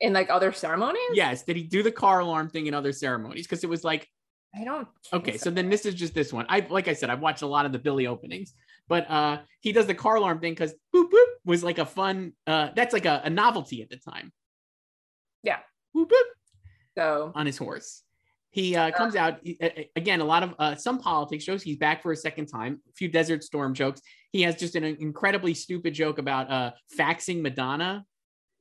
In 0.00 0.12
like 0.12 0.28
other 0.30 0.52
ceremonies? 0.52 1.00
Yes. 1.14 1.42
Did 1.42 1.56
he 1.56 1.62
do 1.62 1.82
the 1.82 1.90
car 1.90 2.20
alarm 2.20 2.50
thing 2.50 2.66
in 2.66 2.74
other 2.74 2.92
ceremonies? 2.92 3.46
Because 3.46 3.64
it 3.64 3.70
was 3.70 3.82
like 3.82 4.06
I 4.58 4.64
don't. 4.64 4.88
Okay, 5.12 5.32
so. 5.32 5.44
so. 5.44 5.50
then 5.50 5.68
this 5.68 5.86
is 5.86 5.94
just 5.94 6.14
this 6.14 6.32
one. 6.32 6.46
I 6.48 6.66
like 6.70 6.88
I 6.88 6.94
said, 6.94 7.10
I've 7.10 7.20
watched 7.20 7.42
a 7.42 7.46
lot 7.46 7.66
of 7.66 7.72
the 7.72 7.78
Billy 7.78 8.06
openings, 8.06 8.54
but 8.88 9.10
uh 9.10 9.38
he 9.60 9.72
does 9.72 9.86
the 9.86 9.94
car 9.94 10.16
alarm 10.16 10.40
thing 10.40 10.52
because 10.52 10.74
boop 10.94 11.10
boop 11.10 11.26
was 11.44 11.64
like 11.64 11.78
a 11.78 11.86
fun. 11.86 12.32
uh 12.46 12.68
That's 12.74 12.92
like 12.92 13.06
a, 13.06 13.22
a 13.24 13.30
novelty 13.30 13.82
at 13.82 13.90
the 13.90 13.96
time. 13.96 14.32
Yeah. 15.42 15.58
Boop 15.94 16.08
boop. 16.08 16.22
So 16.96 17.32
on 17.34 17.46
his 17.46 17.58
horse, 17.58 18.02
he 18.50 18.74
uh, 18.74 18.90
comes 18.90 19.16
out 19.16 19.40
again. 19.96 20.20
A 20.20 20.24
lot 20.24 20.42
of 20.42 20.54
uh, 20.58 20.74
some 20.76 20.98
politics 20.98 21.44
shows. 21.44 21.62
He's 21.62 21.76
back 21.76 22.02
for 22.02 22.10
a 22.12 22.16
second 22.16 22.46
time. 22.46 22.80
A 22.88 22.92
few 22.94 23.08
Desert 23.08 23.44
Storm 23.44 23.74
jokes. 23.74 24.00
He 24.32 24.42
has 24.42 24.56
just 24.56 24.76
an 24.76 24.84
incredibly 24.84 25.52
stupid 25.52 25.92
joke 25.92 26.18
about 26.18 26.50
uh 26.50 26.70
faxing 26.98 27.42
Madonna 27.42 28.04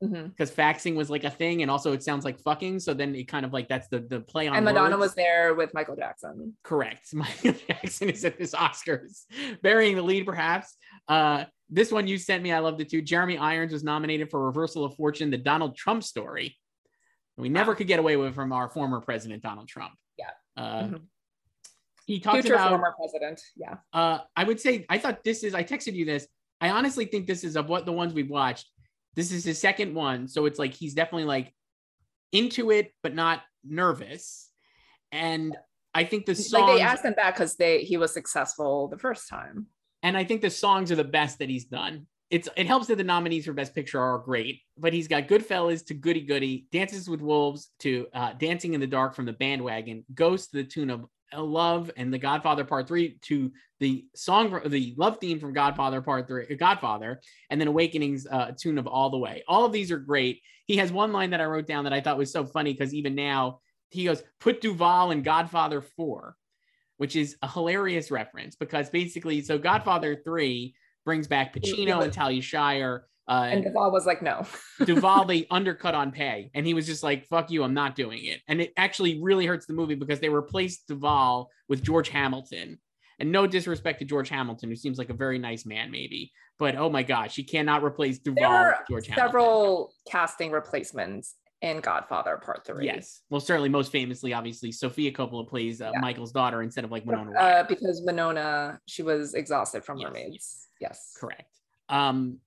because 0.01 0.51
mm-hmm. 0.51 0.61
faxing 0.61 0.95
was 0.95 1.09
like 1.09 1.23
a 1.23 1.29
thing 1.29 1.61
and 1.61 1.71
also 1.71 1.93
it 1.93 2.03
sounds 2.03 2.25
like 2.25 2.37
fucking 2.39 2.79
so 2.79 2.93
then 2.93 3.15
it 3.15 3.25
kind 3.25 3.45
of 3.45 3.53
like 3.53 3.69
that's 3.69 3.87
the 3.87 3.99
the 3.99 4.19
play 4.19 4.47
on 4.47 4.55
and 4.55 4.65
madonna 4.65 4.97
words. 4.97 5.11
was 5.11 5.15
there 5.15 5.53
with 5.55 5.73
michael 5.73 5.95
jackson. 5.95 6.55
Correct. 6.63 7.05
Michael 7.13 7.53
jackson 7.67 8.09
is 8.09 8.25
at 8.25 8.37
this 8.37 8.53
oscars 8.53 9.23
burying 9.61 9.95
the 9.95 10.01
lead 10.01 10.25
perhaps. 10.25 10.75
Uh 11.07 11.45
this 11.69 11.91
one 11.91 12.07
you 12.07 12.17
sent 12.17 12.43
me 12.43 12.51
i 12.51 12.59
loved 12.59 12.81
it 12.81 12.89
too. 12.89 13.01
Jeremy 13.01 13.37
irons 13.37 13.71
was 13.71 13.83
nominated 13.83 14.29
for 14.29 14.45
reversal 14.45 14.83
of 14.83 14.95
fortune 14.95 15.31
the 15.31 15.37
donald 15.37 15.77
trump 15.77 16.03
story. 16.03 16.57
We 17.37 17.49
never 17.49 17.71
wow. 17.71 17.77
could 17.77 17.87
get 17.87 17.99
away 17.99 18.17
with 18.17 18.35
from 18.35 18.51
our 18.51 18.69
former 18.69 18.99
president 18.99 19.43
donald 19.43 19.69
trump. 19.69 19.93
Yeah. 20.19 20.25
Uh, 20.57 20.83
mm-hmm. 20.83 20.95
he 22.05 22.19
talked 22.19 22.41
Future 22.41 22.55
about 22.55 22.69
former 22.69 22.93
president 22.97 23.41
yeah. 23.55 23.75
Uh 23.93 24.19
i 24.35 24.43
would 24.43 24.59
say 24.59 24.85
i 24.89 24.97
thought 24.97 25.23
this 25.23 25.43
is 25.43 25.55
i 25.55 25.63
texted 25.63 25.93
you 25.93 26.03
this. 26.03 26.27
I 26.61 26.69
honestly 26.69 27.05
think 27.05 27.27
this 27.27 27.43
is 27.43 27.55
of 27.57 27.67
what 27.67 27.85
the 27.85 27.91
ones 27.91 28.13
we've 28.13 28.29
watched 28.29 28.69
this 29.15 29.31
is 29.31 29.43
his 29.43 29.59
second 29.59 29.93
one, 29.93 30.27
so 30.27 30.45
it's 30.45 30.59
like 30.59 30.73
he's 30.73 30.93
definitely 30.93 31.25
like 31.25 31.53
into 32.31 32.71
it, 32.71 32.93
but 33.01 33.15
not 33.15 33.41
nervous. 33.63 34.49
And 35.11 35.55
I 35.93 36.03
think 36.03 36.25
the 36.25 36.35
songs 36.35 36.53
like 36.53 36.77
they 36.77 36.81
asked 36.81 37.05
him 37.05 37.13
back 37.13 37.35
because 37.35 37.55
they 37.55 37.79
he 37.83 37.97
was 37.97 38.13
successful 38.13 38.87
the 38.89 38.97
first 38.97 39.29
time. 39.29 39.67
And 40.03 40.17
I 40.17 40.23
think 40.23 40.41
the 40.41 40.49
songs 40.49 40.91
are 40.91 40.95
the 40.95 41.03
best 41.03 41.39
that 41.39 41.49
he's 41.49 41.65
done. 41.65 42.07
It's 42.29 42.49
it 42.57 42.67
helps 42.67 42.87
that 42.87 42.97
the 42.97 43.03
nominees 43.03 43.45
for 43.45 43.53
Best 43.53 43.73
Picture 43.73 44.01
are 44.01 44.19
great, 44.19 44.61
but 44.77 44.93
he's 44.93 45.07
got 45.07 45.27
Goodfellas 45.27 45.85
to 45.85 45.93
Goody 45.93 46.21
Goody, 46.21 46.67
Dances 46.71 47.09
with 47.09 47.21
Wolves 47.21 47.69
to 47.79 48.07
uh, 48.13 48.33
Dancing 48.33 48.73
in 48.73 48.81
the 48.81 48.87
Dark 48.87 49.15
from 49.15 49.25
the 49.25 49.33
Bandwagon, 49.33 50.03
Ghost 50.13 50.51
to 50.51 50.57
the 50.57 50.63
tune 50.63 50.89
of 50.89 51.05
Love 51.33 51.91
and 51.97 52.13
The 52.13 52.17
Godfather 52.17 52.63
Part 52.63 52.87
Three 52.87 53.17
to 53.23 53.51
the 53.79 54.05
song, 54.15 54.59
the 54.65 54.93
love 54.97 55.17
theme 55.19 55.39
from 55.39 55.53
Godfather 55.53 56.01
Part 56.01 56.27
Three, 56.27 56.45
uh, 56.49 56.55
Godfather, 56.55 57.21
and 57.49 57.59
then 57.59 57.67
Awakenings 57.67 58.25
uh, 58.27 58.51
tune 58.57 58.77
of 58.77 58.87
All 58.87 59.09
the 59.09 59.17
Way. 59.17 59.43
All 59.47 59.65
of 59.65 59.71
these 59.71 59.91
are 59.91 59.97
great. 59.97 60.41
He 60.65 60.77
has 60.77 60.91
one 60.91 61.11
line 61.11 61.31
that 61.31 61.41
I 61.41 61.45
wrote 61.45 61.67
down 61.67 61.83
that 61.83 61.93
I 61.93 62.01
thought 62.01 62.17
was 62.17 62.31
so 62.31 62.45
funny 62.45 62.73
because 62.73 62.93
even 62.93 63.15
now 63.15 63.59
he 63.89 64.05
goes, 64.05 64.23
"Put 64.39 64.61
Duvall 64.61 65.11
in 65.11 65.23
Godfather 65.23 65.81
Four, 65.81 66.37
which 66.97 67.15
is 67.15 67.35
a 67.41 67.49
hilarious 67.49 68.11
reference 68.11 68.55
because 68.55 68.89
basically, 68.89 69.41
so 69.41 69.57
Godfather 69.57 70.15
Three 70.15 70.75
brings 71.03 71.27
back 71.27 71.53
Pacino 71.53 72.03
and 72.03 72.13
Talia 72.13 72.41
Shire 72.41 73.07
uh, 73.27 73.47
and 73.51 73.63
Duvall 73.63 73.91
was 73.91 74.05
like, 74.05 74.21
no. 74.21 74.45
Duvall, 74.85 75.25
they 75.25 75.47
undercut 75.49 75.95
on 75.95 76.11
pay. 76.11 76.51
And 76.53 76.65
he 76.65 76.73
was 76.73 76.85
just 76.85 77.03
like, 77.03 77.27
fuck 77.27 77.49
you, 77.49 77.63
I'm 77.63 77.73
not 77.73 77.95
doing 77.95 78.25
it. 78.25 78.41
And 78.47 78.61
it 78.61 78.73
actually 78.77 79.21
really 79.21 79.45
hurts 79.45 79.65
the 79.65 79.73
movie 79.73 79.95
because 79.95 80.19
they 80.19 80.29
replaced 80.29 80.87
Duvall 80.87 81.49
with 81.67 81.83
George 81.83 82.09
Hamilton. 82.09 82.79
And 83.19 83.31
no 83.31 83.47
disrespect 83.47 83.99
to 83.99 84.05
George 84.05 84.29
Hamilton, 84.29 84.69
who 84.69 84.75
seems 84.75 84.97
like 84.97 85.09
a 85.09 85.13
very 85.13 85.39
nice 85.39 85.65
man, 85.65 85.89
maybe. 85.89 86.31
But 86.59 86.75
oh 86.75 86.89
my 86.89 87.01
gosh, 87.01 87.35
he 87.35 87.43
cannot 87.43 87.83
replace 87.83 88.19
Duvall 88.19 88.51
there 88.51 88.85
George 88.89 89.07
Hamilton. 89.07 89.27
Several 89.27 89.93
casting 90.09 90.51
replacements 90.51 91.35
in 91.61 91.79
Godfather 91.79 92.37
Part 92.43 92.65
Three. 92.65 92.85
Yes, 92.85 93.21
well, 93.29 93.39
certainly 93.39 93.69
most 93.69 93.91
famously, 93.91 94.33
obviously, 94.33 94.71
Sofia 94.71 95.11
Coppola 95.11 95.47
plays 95.47 95.81
uh, 95.81 95.91
yeah. 95.93 95.99
Michael's 95.99 96.33
daughter 96.33 96.61
instead 96.61 96.83
of 96.83 96.91
like 96.91 97.05
Winona. 97.05 97.31
Uh, 97.39 97.63
because 97.63 98.01
Winona, 98.05 98.79
she 98.85 99.01
was 99.01 99.33
exhausted 99.33 99.83
from 99.83 99.97
yes. 99.97 100.07
Mermaids. 100.07 100.67
Yes, 100.81 101.13
correct. 101.17 101.49
Um, 101.87 102.39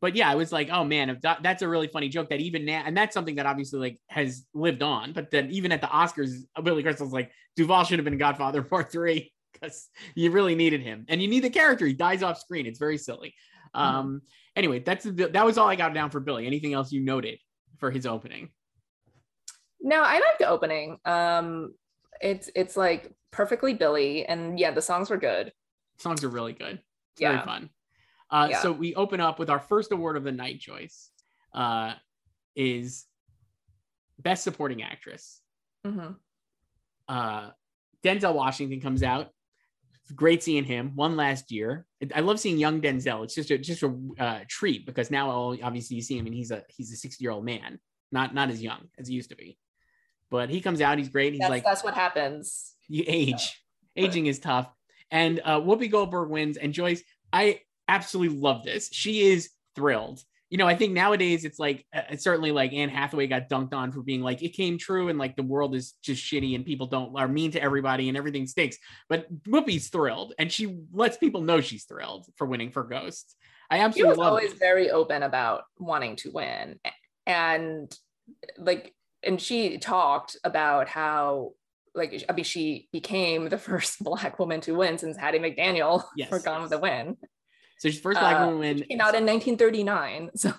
but 0.00 0.16
yeah, 0.16 0.30
I 0.30 0.34
was 0.34 0.52
like, 0.52 0.68
oh 0.70 0.84
man, 0.84 1.18
that, 1.22 1.42
that's 1.42 1.62
a 1.62 1.68
really 1.68 1.86
funny 1.86 2.08
joke 2.08 2.30
that 2.30 2.40
even 2.40 2.64
now, 2.64 2.82
and 2.84 2.96
that's 2.96 3.14
something 3.14 3.36
that 3.36 3.46
obviously 3.46 3.78
like 3.78 4.00
has 4.08 4.44
lived 4.52 4.82
on. 4.82 5.12
But 5.12 5.30
then 5.30 5.50
even 5.50 5.72
at 5.72 5.80
the 5.80 5.86
Oscars, 5.86 6.42
Billy 6.62 6.82
Crystal's 6.82 7.12
like, 7.12 7.30
Duvall 7.54 7.84
should 7.84 7.98
have 7.98 8.04
been 8.04 8.18
Godfather 8.18 8.62
Part 8.62 8.90
Three 8.90 9.32
because 9.52 9.88
you 10.14 10.30
really 10.30 10.54
needed 10.54 10.82
him, 10.82 11.06
and 11.08 11.22
you 11.22 11.28
need 11.28 11.44
the 11.44 11.50
character. 11.50 11.86
He 11.86 11.92
dies 11.92 12.22
off 12.22 12.38
screen. 12.38 12.66
It's 12.66 12.78
very 12.78 12.98
silly. 12.98 13.34
Mm-hmm. 13.74 13.96
Um. 13.96 14.22
Anyway, 14.56 14.80
that's 14.80 15.04
that 15.04 15.44
was 15.44 15.58
all 15.58 15.68
I 15.68 15.76
got 15.76 15.94
down 15.94 16.10
for 16.10 16.20
Billy. 16.20 16.46
Anything 16.46 16.72
else 16.72 16.90
you 16.90 17.00
noted 17.00 17.38
for 17.78 17.90
his 17.90 18.06
opening? 18.06 18.50
No, 19.80 20.02
I 20.02 20.14
like 20.14 20.38
the 20.38 20.48
opening. 20.48 20.98
Um, 21.04 21.74
it's 22.20 22.50
it's 22.56 22.76
like 22.76 23.12
perfectly 23.30 23.74
Billy, 23.74 24.26
and 24.26 24.58
yeah, 24.58 24.72
the 24.72 24.82
songs 24.82 25.10
were 25.10 25.16
good. 25.16 25.52
Songs 25.98 26.24
are 26.24 26.28
really 26.28 26.54
good. 26.54 26.80
It's 27.12 27.20
yeah. 27.20 27.32
very 27.32 27.44
fun. 27.44 27.70
Uh, 28.30 28.48
yeah. 28.50 28.62
So 28.62 28.72
we 28.72 28.94
open 28.94 29.20
up 29.20 29.38
with 29.38 29.50
our 29.50 29.60
first 29.60 29.92
award 29.92 30.16
of 30.16 30.24
the 30.24 30.32
night, 30.32 30.58
Joyce, 30.58 31.10
uh, 31.54 31.94
is 32.54 33.04
Best 34.18 34.44
Supporting 34.44 34.82
Actress. 34.82 35.40
Mm-hmm. 35.86 36.12
Uh, 37.08 37.50
Denzel 38.02 38.34
Washington 38.34 38.80
comes 38.80 39.02
out. 39.02 39.30
Great 40.14 40.42
seeing 40.42 40.64
him. 40.64 40.92
One 40.94 41.16
last 41.16 41.50
year. 41.50 41.84
I 42.14 42.20
love 42.20 42.38
seeing 42.38 42.58
young 42.58 42.80
Denzel. 42.80 43.24
It's 43.24 43.34
just 43.34 43.50
a 43.50 43.58
just 43.58 43.82
a 43.82 43.96
uh, 44.18 44.40
treat 44.48 44.86
because 44.86 45.10
now 45.10 45.56
obviously 45.62 45.96
you 45.96 46.02
see 46.02 46.16
him 46.16 46.26
and 46.26 46.34
he's 46.34 46.52
a 46.52 46.62
he's 46.68 46.92
a 46.92 46.96
sixty 46.96 47.24
year 47.24 47.32
old 47.32 47.44
man, 47.44 47.80
not 48.12 48.32
not 48.32 48.48
as 48.48 48.62
young 48.62 48.88
as 48.98 49.08
he 49.08 49.14
used 49.14 49.30
to 49.30 49.36
be. 49.36 49.58
But 50.30 50.48
he 50.48 50.60
comes 50.60 50.80
out. 50.80 50.98
He's 50.98 51.08
great. 51.08 51.32
He's 51.32 51.40
that's, 51.40 51.50
like 51.50 51.64
that's 51.64 51.82
what 51.82 51.94
happens. 51.94 52.74
You 52.88 53.02
age. 53.06 53.60
Aging 53.96 54.26
is 54.26 54.38
tough. 54.38 54.68
And 55.10 55.40
uh, 55.44 55.60
Whoopi 55.60 55.90
Goldberg 55.90 56.30
wins. 56.30 56.56
And 56.56 56.72
Joyce, 56.72 57.02
I 57.32 57.60
absolutely 57.88 58.38
love 58.38 58.64
this. 58.64 58.88
She 58.92 59.22
is 59.22 59.50
thrilled. 59.74 60.22
You 60.50 60.58
know, 60.58 60.66
I 60.66 60.76
think 60.76 60.92
nowadays 60.92 61.44
it's 61.44 61.58
like 61.58 61.84
uh, 61.92 62.02
it's 62.10 62.22
certainly 62.22 62.52
like 62.52 62.72
Anne 62.72 62.88
Hathaway 62.88 63.26
got 63.26 63.48
dunked 63.48 63.74
on 63.74 63.90
for 63.90 64.00
being 64.02 64.20
like 64.20 64.42
it 64.42 64.50
came 64.50 64.78
true 64.78 65.08
and 65.08 65.18
like 65.18 65.34
the 65.34 65.42
world 65.42 65.74
is 65.74 65.94
just 66.02 66.22
shitty 66.22 66.54
and 66.54 66.64
people 66.64 66.86
don't 66.86 67.18
are 67.18 67.26
mean 67.26 67.50
to 67.50 67.60
everybody 67.62 68.08
and 68.08 68.16
everything 68.16 68.46
stinks. 68.46 68.76
But 69.08 69.26
Whoopi's 69.44 69.88
thrilled 69.88 70.34
and 70.38 70.50
she 70.52 70.78
lets 70.92 71.16
people 71.16 71.40
know 71.40 71.60
she's 71.60 71.84
thrilled 71.84 72.26
for 72.36 72.46
winning 72.46 72.70
for 72.70 72.84
Ghost. 72.84 73.34
I 73.70 73.80
absolutely 73.80 74.14
She 74.14 74.18
was 74.20 74.26
always 74.26 74.52
it. 74.52 74.58
very 74.60 74.90
open 74.90 75.24
about 75.24 75.64
wanting 75.78 76.14
to 76.16 76.30
win. 76.30 76.78
And 77.26 77.92
like, 78.56 78.94
and 79.24 79.40
she 79.40 79.78
talked 79.78 80.36
about 80.44 80.86
how, 80.88 81.54
like, 81.92 82.24
I 82.28 82.32
mean, 82.32 82.44
she 82.44 82.88
became 82.92 83.48
the 83.48 83.58
first 83.68 83.98
Black 84.04 84.38
woman 84.38 84.60
to 84.60 84.72
win 84.76 84.98
since 84.98 85.16
Hattie 85.16 85.40
McDaniel 85.40 86.04
Yes. 86.16 86.28
for 86.28 86.38
Gone 86.38 86.62
with 86.62 86.70
the 86.70 86.78
Wind. 86.78 87.16
So 87.78 87.88
she's 87.88 88.00
first 88.00 88.18
black 88.18 88.40
Uh, 88.40 88.46
woman 88.48 88.82
came 88.82 89.00
out 89.00 89.14
in 89.14 89.26
1939. 89.26 90.30
So 90.36 90.52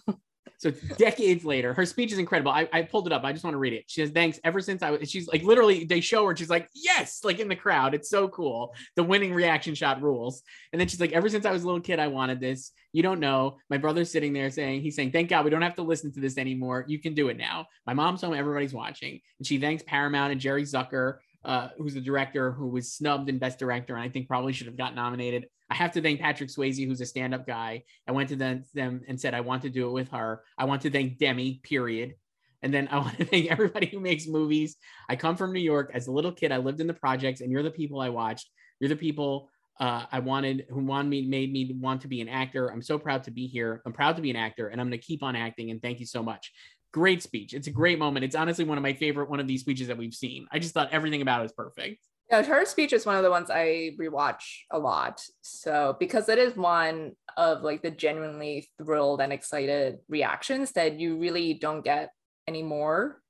So 0.60 0.71
decades 0.97 1.45
later, 1.45 1.71
her 1.75 1.86
speech 1.86 2.12
is 2.12 2.17
incredible. 2.17 2.51
I, 2.51 2.67
I 2.73 2.82
pulled 2.82 3.06
it 3.06 3.13
up. 3.13 3.23
I 3.23 3.32
just 3.32 3.43
want 3.43 3.53
to 3.53 3.60
read 3.60 3.73
it. 3.73 3.84
She 3.86 4.01
says, 4.01 4.10
"Thanks. 4.10 4.39
Ever 4.43 4.60
since 4.60 4.82
I 4.82 4.89
was," 4.89 5.08
she's 5.08 5.27
like, 5.27 5.43
literally, 5.43 5.84
they 5.86 6.01
show 6.01 6.25
her. 6.25 6.36
She's 6.36 6.49
like, 6.49 6.67
"Yes!" 6.73 7.19
Like 7.23 7.38
in 7.38 7.47
the 7.47 7.56
crowd. 7.56 7.93
It's 7.93 8.10
so 8.10 8.27
cool. 8.27 8.73
The 8.95 9.03
winning 9.03 9.36
reaction 9.36 9.75
shot 9.75 10.01
rules. 10.01 10.41
And 10.73 10.80
then 10.82 10.88
she's 10.88 10.99
like, 10.99 11.12
"Ever 11.12 11.30
since 11.30 11.45
I 11.45 11.51
was 11.51 11.62
a 11.62 11.67
little 11.67 11.80
kid, 11.82 11.99
I 11.99 12.08
wanted 12.08 12.39
this. 12.39 12.71
You 12.91 13.03
don't 13.03 13.19
know. 13.19 13.58
My 13.69 13.77
brother's 13.77 14.12
sitting 14.12 14.34
there 14.34 14.49
saying, 14.49 14.82
he's 14.82 14.95
saying, 14.95 15.12
thank 15.12 15.30
God 15.30 15.45
we 15.45 15.51
don't 15.51 15.62
have 15.62 15.75
to 15.75 15.84
listen 15.84 16.12
to 16.13 16.19
this 16.19 16.39
anymore. 16.39 16.86
You 16.88 16.97
can 16.99 17.13
do 17.13 17.27
it 17.27 17.38
now. 17.38 17.67
My 17.86 17.93
mom's 17.93 18.21
home. 18.21 18.34
Everybody's 18.34 18.73
watching." 18.73 19.19
And 19.38 19.45
she 19.45 19.60
thanks 19.60 19.84
Paramount 19.86 20.32
and 20.32 20.41
Jerry 20.41 20.63
Zucker, 20.63 21.17
uh, 21.43 21.69
who's 21.78 21.93
the 21.93 22.02
director 22.02 22.52
who 22.52 22.67
was 22.67 22.91
snubbed 22.91 23.30
in 23.30 23.39
Best 23.39 23.60
Director, 23.60 23.95
and 23.95 24.04
I 24.04 24.10
think 24.10 24.28
probably 24.28 24.54
should 24.54 24.67
have 24.67 24.78
got 24.78 24.95
nominated. 24.95 25.47
I 25.69 25.76
have 25.76 25.91
to 25.93 26.02
thank 26.02 26.19
Patrick 26.19 26.50
Swayze, 26.50 26.86
who's 26.86 27.02
a 27.02 27.06
stand-up 27.06 27.45
guy. 27.45 27.84
I 28.08 28.12
went 28.12 28.30
to 28.30 28.36
them, 28.36 28.63
them 28.73 29.02
and 29.08 29.19
said, 29.19 29.34
I 29.34 29.41
want 29.41 29.63
to 29.63 29.69
do 29.69 29.88
it 29.88 29.91
with 29.91 30.10
her. 30.10 30.43
I 30.58 30.65
want 30.65 30.82
to 30.84 30.89
thank 30.89 31.17
Demi, 31.17 31.60
period. 31.63 32.15
And 32.62 32.73
then 32.73 32.88
I 32.91 33.00
want 33.00 33.17
to 33.17 33.26
thank 33.26 33.52
everybody 33.52 33.88
who 33.88 34.00
makes 34.00 34.28
movies. 34.28 34.78
I 35.10 35.15
come 35.15 35.36
from 35.36 35.54
New 35.54 35.62
York. 35.62 35.91
As 35.93 36.08
a 36.08 36.12
little 36.12 36.32
kid, 36.32 36.52
I 36.52 36.58
lived 36.58 36.82
in 36.82 36.88
the 36.88 36.93
projects, 36.93 37.41
and 37.41 37.52
you're 37.52 37.63
the 37.63 37.71
people 37.71 38.00
I 38.00 38.10
watched. 38.10 38.50
You're 38.80 38.89
the 38.89 38.95
people 38.95 39.50
uh, 39.80 40.06
I 40.12 40.19
wanted, 40.19 40.65
who 40.69 40.84
wanted 40.84 41.10
me, 41.10 41.28
made 41.28 41.52
me 41.52 41.76
want 41.80 42.02
to 42.02 42.08
be 42.08 42.21
an 42.21 42.30
actor. 42.30 42.71
I'm 42.71 42.82
so 42.82 42.97
proud 42.97 43.23
to 43.26 43.32
be 43.32 43.45
here. 43.45 43.82
I'm 43.86 43.93
proud 43.93 44.15
to 44.15 44.21
be 44.21 44.32
an 44.32 44.36
actor, 44.36 44.69
and 44.69 44.82
I'm 44.82 44.88
going 44.88 45.00
to 45.00 45.06
keep 45.06 45.21
on 45.21 45.36
acting. 45.36 45.69
And 45.69 45.82
thank 45.82 46.00
you 46.00 46.06
so 46.06 46.23
much. 46.23 46.52
Great 46.97 47.21
speech. 47.21 47.53
It's 47.53 47.67
a 47.67 47.71
great 47.71 47.99
moment. 47.99 48.25
It's 48.25 48.36
honestly 48.36 48.65
one 48.65 48.75
of 48.79 48.81
my 48.81 48.93
favorite 48.93 49.29
one 49.29 49.39
of 49.39 49.45
these 49.45 49.62
speeches 49.62 49.88
that 49.88 49.99
we've 49.99 50.15
seen. 50.15 50.47
I 50.51 50.57
just 50.57 50.73
thought 50.73 50.89
everything 50.91 51.21
about 51.21 51.41
it 51.41 51.43
was 51.43 51.51
perfect. 51.51 52.03
Yeah, 52.31 52.41
her 52.41 52.65
speech 52.65 52.91
is 52.91 53.05
one 53.05 53.15
of 53.15 53.23
the 53.23 53.29
ones 53.29 53.51
I 53.51 53.91
rewatch 53.99 54.41
a 54.71 54.79
lot. 54.79 55.21
So 55.43 55.95
because 55.99 56.27
it 56.27 56.39
is 56.39 56.55
one 56.55 57.12
of 57.38 57.62
like 57.62 57.83
the 57.83 57.91
genuinely 57.91 58.67
thrilled 58.79 59.21
and 59.21 59.31
excited 59.31 59.99
reactions 60.10 60.71
that 60.71 60.99
you 60.99 61.17
really 61.19 61.53
don't 61.53 61.83
get 61.83 62.10
anymore 62.47 63.21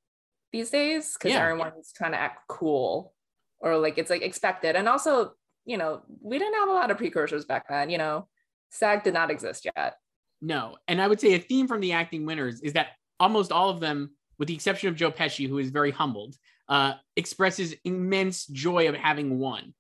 these 0.53 0.69
days 0.69 1.15
because 1.15 1.33
Yeah. 1.33 1.41
everyone's 1.41 1.91
trying 1.91 2.13
to 2.13 2.17
act 2.21 2.47
cool 2.47 3.13
or 3.59 3.77
like 3.77 3.97
it's 3.97 4.09
like 4.09 4.21
expected. 4.21 4.77
And 4.77 4.87
also, 4.87 5.33
you 5.65 5.75
know, 5.75 6.03
we 6.21 6.39
didn't 6.39 6.53
have 6.53 6.69
a 6.69 6.73
lot 6.73 6.89
of 6.89 6.97
precursors 6.97 7.43
back 7.43 7.67
then. 7.67 7.89
You 7.89 7.97
know, 7.97 8.29
SAG 8.71 9.03
did 9.03 9.13
not 9.13 9.29
exist 9.29 9.67
yet. 9.75 9.97
No. 10.41 10.77
And 10.87 11.01
I 11.01 11.09
would 11.09 11.19
say 11.19 11.33
a 11.33 11.39
theme 11.39 11.67
from 11.67 11.81
the 11.81 11.91
acting 11.91 12.25
winners 12.25 12.61
is 12.61 12.71
that 12.71 12.91
almost 13.19 13.51
all 13.51 13.69
of 13.69 13.79
them, 13.79 14.11
with 14.39 14.47
the 14.47 14.53
exception 14.55 14.89
of 14.89 14.95
Joe 14.95 15.11
Pesci, 15.11 15.47
who 15.47 15.57
is 15.57 15.69
very 15.69 15.91
humbled, 15.91 16.35
uh, 16.69 16.93
expresses 17.15 17.75
immense 17.83 18.45
joy 18.45 18.87
of 18.89 18.95
having 18.95 19.39
won. 19.39 19.73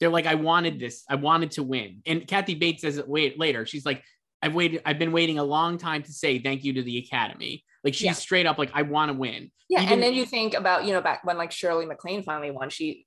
They're 0.00 0.08
like, 0.10 0.26
I 0.26 0.34
wanted 0.34 0.78
this. 0.80 1.04
I 1.08 1.14
wanted 1.16 1.52
to 1.52 1.62
win. 1.62 2.02
And 2.06 2.26
Kathy 2.26 2.54
Bates 2.54 2.82
says 2.82 2.98
it 2.98 3.08
wait 3.08 3.38
later. 3.38 3.66
She's 3.66 3.84
like, 3.84 4.02
I've 4.42 4.54
waited, 4.54 4.82
I've 4.86 4.98
been 4.98 5.12
waiting 5.12 5.38
a 5.38 5.44
long 5.44 5.76
time 5.76 6.02
to 6.02 6.12
say 6.12 6.38
thank 6.38 6.64
you 6.64 6.72
to 6.74 6.82
the 6.82 6.98
Academy. 6.98 7.64
Like 7.84 7.94
she's 7.94 8.06
Yeah. 8.06 8.12
straight 8.12 8.46
up 8.46 8.56
like, 8.58 8.70
I 8.74 8.82
want 8.82 9.10
to 9.10 9.18
win. 9.18 9.50
Yeah. 9.68 9.82
Even- 9.82 9.92
and 9.94 10.02
then 10.02 10.14
you 10.14 10.24
think 10.24 10.54
about, 10.54 10.84
you 10.86 10.92
know, 10.92 11.00
back 11.02 11.24
when 11.24 11.36
like 11.36 11.52
Shirley 11.52 11.84
MacLaine 11.86 12.22
finally 12.22 12.50
won, 12.50 12.70
she 12.70 13.06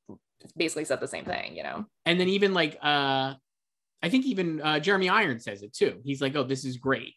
basically 0.56 0.86
said 0.86 1.00
the 1.00 1.08
same 1.08 1.26
thing, 1.26 1.56
you 1.56 1.64
know. 1.64 1.86
And 2.06 2.20
then 2.20 2.30
even 2.30 2.54
like 2.54 2.78
uh 2.82 3.34
I 4.04 4.10
think 4.10 4.26
even 4.26 4.62
uh 4.62 4.80
Jeremy 4.80 5.10
Irons 5.10 5.44
says 5.44 5.64
it 5.64 5.74
too. 5.74 6.00
He's 6.04 6.22
like, 6.22 6.36
Oh, 6.36 6.44
this 6.44 6.64
is 6.66 6.78
great. 6.78 7.14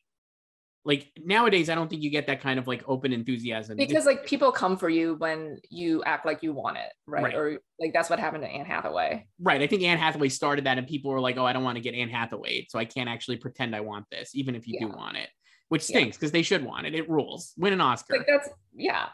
Like 0.86 1.10
nowadays, 1.22 1.68
I 1.68 1.74
don't 1.74 1.90
think 1.90 2.02
you 2.02 2.10
get 2.10 2.28
that 2.28 2.40
kind 2.40 2.58
of 2.60 2.68
like 2.68 2.84
open 2.86 3.12
enthusiasm. 3.12 3.76
because 3.76 4.06
like 4.06 4.24
people 4.24 4.52
come 4.52 4.76
for 4.78 4.88
you 4.88 5.16
when 5.16 5.58
you 5.68 6.02
act 6.04 6.24
like 6.24 6.42
you 6.44 6.52
want 6.52 6.76
it 6.78 6.92
right, 7.08 7.24
Right. 7.24 7.34
or 7.34 7.60
like 7.80 7.92
that's 7.92 8.08
what 8.08 8.20
happened 8.20 8.44
to 8.44 8.48
anne 8.48 8.64
hathaway 8.66 9.26
Right. 9.40 9.60
I 9.60 9.66
think 9.66 9.82
Anne 9.82 9.98
Hathaway 9.98 10.28
started 10.28 10.64
that, 10.66 10.78
and 10.78 10.86
people 10.86 11.10
were 11.10 11.20
like, 11.20 11.36
"Oh, 11.36 11.44
I 11.44 11.52
don't 11.52 11.64
want 11.64 11.76
to 11.76 11.82
get 11.82 11.94
Anne 11.94 12.08
Hathaway, 12.08 12.66
so 12.70 12.78
I 12.78 12.84
can't 12.84 13.08
actually 13.08 13.36
pretend 13.36 13.74
I 13.76 13.80
want 13.80 14.06
this, 14.10 14.34
even 14.34 14.54
if 14.54 14.66
you 14.68 14.78
do 14.78 14.88
want 14.88 15.16
it." 15.16 15.28
Which 15.68 15.82
Yeah. 15.90 15.96
stinks 15.98 16.16
because 16.16 16.30
they 16.30 16.42
should 16.42 16.64
want 16.64 16.86
it. 16.86 16.94
It 16.94 17.10
rules. 17.10 17.52
Win 17.58 17.72
an 17.72 17.80
Oscar. 17.80 18.18
like 18.18 18.26
that's 18.28 18.48
yeah 18.74 19.08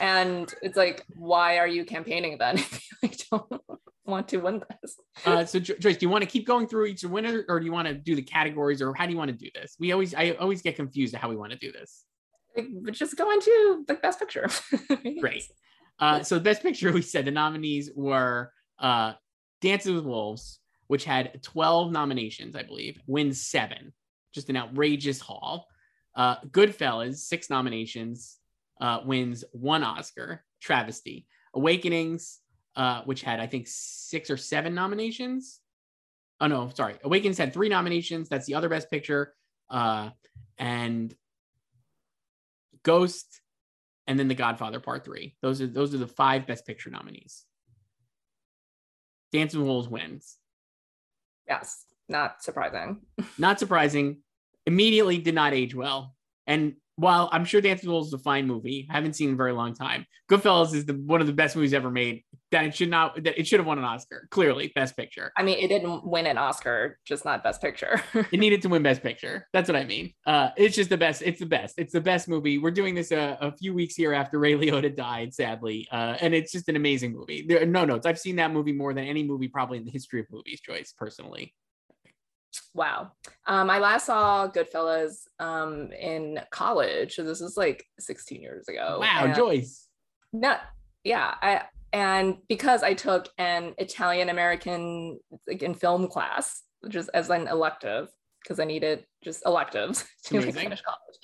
and 0.00 0.54
it's 0.62 0.76
like 0.76 1.04
why 1.16 1.58
are 1.58 1.66
you 1.66 1.84
campaigning 1.84 2.38
then 2.38 2.58
if 2.58 2.72
you 2.90 2.96
like 3.02 3.18
don't 3.30 3.62
want 4.06 4.28
to 4.28 4.38
win 4.38 4.62
this 4.82 4.96
uh, 5.24 5.44
so, 5.44 5.58
Jo- 5.58 5.76
Joyce, 5.78 5.96
do 5.96 6.06
you 6.06 6.10
want 6.10 6.22
to 6.22 6.28
keep 6.28 6.46
going 6.46 6.66
through 6.66 6.86
each 6.86 7.04
winner, 7.04 7.44
or 7.48 7.58
do 7.58 7.66
you 7.66 7.72
want 7.72 7.88
to 7.88 7.94
do 7.94 8.14
the 8.14 8.22
categories, 8.22 8.82
or 8.82 8.94
how 8.94 9.06
do 9.06 9.12
you 9.12 9.18
want 9.18 9.30
to 9.30 9.36
do 9.36 9.50
this? 9.54 9.76
We 9.78 9.92
always, 9.92 10.14
I 10.14 10.30
always 10.32 10.62
get 10.62 10.76
confused 10.76 11.14
at 11.14 11.20
how 11.20 11.28
we 11.28 11.36
want 11.36 11.52
to 11.52 11.58
do 11.58 11.72
this. 11.72 12.04
like, 12.56 12.66
but 12.82 12.94
just 12.94 13.16
go 13.16 13.30
into 13.30 13.84
the 13.86 13.94
best 13.94 14.18
picture 14.18 14.48
Great. 15.20 15.44
Uh, 15.98 16.22
so, 16.22 16.38
best 16.38 16.62
picture, 16.62 16.92
we 16.92 17.02
said 17.02 17.24
the 17.24 17.30
nominees 17.30 17.90
were 17.94 18.52
uh, 18.78 19.14
Dances 19.62 19.92
with 19.92 20.04
Wolves, 20.04 20.60
which 20.88 21.04
had 21.04 21.42
12 21.42 21.90
nominations, 21.92 22.54
I 22.54 22.62
believe, 22.62 23.00
wins 23.06 23.42
seven. 23.42 23.92
Just 24.32 24.50
an 24.50 24.56
outrageous 24.56 25.20
haul. 25.20 25.66
Uh, 26.14 26.36
Goodfellas, 26.50 27.16
six 27.16 27.50
nominations, 27.50 28.38
uh, 28.80 29.00
wins 29.04 29.44
one 29.52 29.82
Oscar. 29.82 30.44
Travesty. 30.60 31.26
Awakenings, 31.54 32.40
uh, 32.76 33.02
which 33.02 33.22
had, 33.22 33.40
I 33.40 33.46
think, 33.46 33.66
six 33.68 34.30
or 34.30 34.36
seven 34.36 34.74
nominations. 34.74 35.60
Oh, 36.40 36.46
no, 36.46 36.70
sorry. 36.74 36.96
Awakens 37.02 37.38
had 37.38 37.52
three 37.52 37.68
nominations. 37.68 38.28
That's 38.28 38.46
the 38.46 38.54
other 38.54 38.68
best 38.68 38.90
picture. 38.90 39.34
Uh, 39.70 40.10
and 40.58 41.14
Ghost, 42.82 43.40
and 44.06 44.18
then 44.18 44.28
The 44.28 44.34
Godfather 44.34 44.78
Part 44.78 45.04
Three. 45.04 45.34
Those 45.42 45.60
are 45.60 45.66
those 45.66 45.94
are 45.94 45.98
the 45.98 46.06
five 46.06 46.46
Best 46.46 46.66
Picture 46.66 46.90
nominees. 46.90 47.44
Dancing 49.32 49.64
Wolves 49.64 49.88
wins. 49.88 50.36
yes 51.48 51.84
not 52.08 52.42
surprising 52.42 53.00
Not 53.38 53.58
surprising. 53.58 54.18
Immediately 54.66 55.18
did 55.18 55.34
not 55.34 55.52
age 55.52 55.74
well. 55.74 56.14
And 56.46 56.74
while 56.96 57.28
I'm 57.32 57.44
sure 57.44 57.60
Dancing 57.60 57.88
with 57.88 57.92
Wolves 57.92 58.08
is 58.08 58.14
a 58.14 58.18
fine 58.18 58.46
movie, 58.46 58.86
I 58.90 58.94
haven't 58.94 59.14
seen 59.14 59.28
in 59.28 59.34
a 59.34 59.36
very 59.36 59.52
long 59.52 59.74
time. 59.74 60.06
Goodfellas 60.30 60.74
is 60.74 60.86
the 60.86 60.94
one 60.94 61.20
of 61.20 61.26
the 61.26 61.32
best 61.32 61.54
movies 61.54 61.74
ever 61.74 61.90
made. 61.90 62.22
That 62.52 62.64
it 62.64 62.74
should 62.76 62.90
not 62.90 63.22
that 63.24 63.38
it 63.38 63.46
should 63.46 63.58
have 63.60 63.66
won 63.66 63.78
an 63.78 63.84
Oscar. 63.84 64.28
Clearly, 64.30 64.72
Best 64.74 64.96
Picture. 64.96 65.32
i 65.36 65.42
mean 65.42 65.58
it 65.58 65.68
didn't 65.68 66.06
win 66.06 66.26
an 66.26 66.38
oscar 66.38 66.98
just 67.04 67.24
not 67.24 67.42
best 67.42 67.60
picture 67.60 68.00
It 68.32 68.38
needed 68.38 68.62
to 68.62 68.68
win 68.68 68.82
Best 68.82 69.02
Picture. 69.02 69.46
That's 69.52 69.68
what 69.68 69.76
I 69.76 69.84
mean. 69.84 70.12
Uh, 70.26 70.50
it's 70.56 70.76
just 70.76 70.88
the 70.90 70.96
best. 70.96 71.22
It's 71.22 71.40
the 71.40 71.46
best. 71.46 71.74
It's 71.78 71.92
the 71.92 72.00
best 72.00 72.28
movie. 72.28 72.58
We're 72.58 72.70
doing 72.70 72.94
this 72.94 73.10
a, 73.12 73.36
a 73.40 73.52
few 73.52 73.74
weeks 73.74 73.94
here 73.94 74.12
after 74.14 74.38
Ray 74.38 74.54
Liotta 74.54 74.94
died, 74.96 75.34
sadly, 75.34 75.88
uh, 75.92 76.16
and 76.20 76.34
it's 76.34 76.52
just 76.52 76.68
an 76.68 76.76
amazing 76.76 77.12
movie. 77.12 77.44
There 77.46 77.60
are 77.60 77.66
no 77.66 77.84
notes. 77.84 78.06
I've 78.06 78.18
seen 78.18 78.36
that 78.36 78.52
movie 78.52 78.72
more 78.72 78.94
than 78.94 79.04
any 79.04 79.22
movie 79.22 79.48
probably 79.48 79.78
in 79.78 79.84
the 79.84 79.90
history 79.90 80.20
of 80.20 80.26
movies. 80.30 80.60
Joyce, 80.60 80.94
personally. 80.96 81.52
Wow. 82.74 83.12
Um, 83.46 83.70
I 83.70 83.78
last 83.78 84.06
saw 84.06 84.48
Goodfellas 84.48 85.24
um, 85.38 85.90
in 85.92 86.40
college. 86.50 87.14
So 87.14 87.22
this 87.22 87.40
is 87.40 87.56
like 87.56 87.84
16 87.98 88.40
years 88.40 88.68
ago. 88.68 88.98
wow, 89.00 89.24
And- 89.24 89.34
Joyce. 89.34 89.88
No, 90.32 90.56
yeah. 91.04 91.34
I, 91.40 91.62
and 91.92 92.36
because 92.48 92.82
I 92.82 92.94
took 92.94 93.28
an 93.38 93.74
Italian 93.78 94.28
American 94.28 95.18
like 95.46 95.62
in 95.62 95.74
film 95.74 96.08
class, 96.08 96.62
just 96.88 97.08
as 97.14 97.30
an 97.30 97.48
elective, 97.48 98.08
because 98.42 98.60
I 98.60 98.64
needed 98.64 99.04
just 99.24 99.44
electives 99.46 100.04
to 100.24 100.40
like, 100.40 100.54
finish 100.54 100.82
college. 100.82 101.18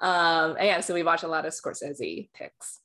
Um, 0.00 0.56
and 0.56 0.66
yeah, 0.66 0.80
so 0.80 0.94
we 0.94 1.02
watched 1.02 1.24
a 1.24 1.28
lot 1.28 1.44
of 1.46 1.52
Scorsese 1.52 2.30
picks, 2.34 2.80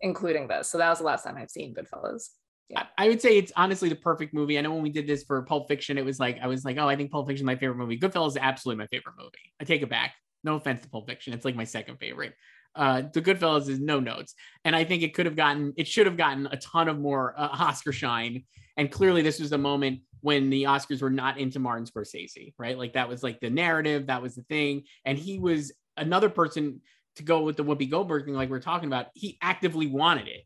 including 0.00 0.48
this. 0.48 0.68
So 0.68 0.78
that 0.78 0.88
was 0.88 0.98
the 0.98 1.04
last 1.04 1.24
time 1.24 1.36
I've 1.36 1.50
seen 1.50 1.74
Goodfellas. 1.74 2.28
I- 2.76 3.08
would 3.08 3.20
say 3.20 3.36
it's 3.38 3.52
honestly 3.56 3.88
the 3.88 3.96
perfect 3.96 4.34
movie. 4.34 4.58
I 4.58 4.62
know 4.62 4.72
when 4.72 4.82
we 4.82 4.90
did 4.90 5.06
this 5.06 5.24
for 5.24 5.42
Pulp 5.42 5.68
Fiction, 5.68 5.98
it 5.98 6.04
was 6.04 6.18
like 6.18 6.38
I 6.42 6.46
was 6.46 6.64
like, 6.64 6.78
oh, 6.78 6.88
I 6.88 6.96
think 6.96 7.10
Pulp 7.10 7.26
Fiction 7.26 7.44
is 7.44 7.46
my 7.46 7.56
favorite 7.56 7.76
movie. 7.76 7.98
Goodfellas 7.98 8.28
is 8.28 8.36
absolutely 8.38 8.82
my 8.82 8.86
favorite 8.88 9.14
movie. 9.18 9.52
I 9.60 9.64
take 9.64 9.82
it 9.82 9.90
back. 9.90 10.14
No 10.44 10.56
offense 10.56 10.82
to 10.82 10.88
Pulp 10.88 11.08
Fiction, 11.08 11.32
it's 11.32 11.44
like 11.44 11.54
my 11.54 11.64
second 11.64 11.98
favorite. 11.98 12.34
Uh, 12.74 13.02
the 13.12 13.20
Goodfellas 13.20 13.68
is 13.68 13.80
no 13.80 14.00
notes, 14.00 14.34
and 14.64 14.74
I 14.74 14.84
think 14.84 15.02
it 15.02 15.14
could 15.14 15.26
have 15.26 15.36
gotten, 15.36 15.74
it 15.76 15.86
should 15.86 16.06
have 16.06 16.16
gotten 16.16 16.46
a 16.50 16.56
ton 16.56 16.88
of 16.88 16.98
more 16.98 17.34
uh, 17.36 17.48
Oscar 17.52 17.92
shine. 17.92 18.44
And 18.76 18.90
clearly, 18.90 19.20
this 19.20 19.38
was 19.38 19.50
the 19.50 19.58
moment 19.58 20.00
when 20.22 20.48
the 20.48 20.64
Oscars 20.64 21.02
were 21.02 21.10
not 21.10 21.38
into 21.38 21.58
Martin 21.58 21.84
Scorsese, 21.84 22.54
right? 22.58 22.78
Like 22.78 22.94
that 22.94 23.08
was 23.08 23.22
like 23.22 23.40
the 23.40 23.50
narrative, 23.50 24.06
that 24.06 24.22
was 24.22 24.34
the 24.34 24.42
thing, 24.44 24.84
and 25.04 25.18
he 25.18 25.38
was 25.38 25.72
another 25.96 26.30
person 26.30 26.80
to 27.16 27.22
go 27.22 27.42
with 27.42 27.56
the 27.56 27.64
Whoopi 27.64 27.90
Goldberg 27.90 28.24
thing, 28.24 28.34
like 28.34 28.50
we 28.50 28.56
are 28.56 28.60
talking 28.60 28.88
about. 28.88 29.06
He 29.14 29.38
actively 29.42 29.86
wanted 29.86 30.28
it 30.28 30.44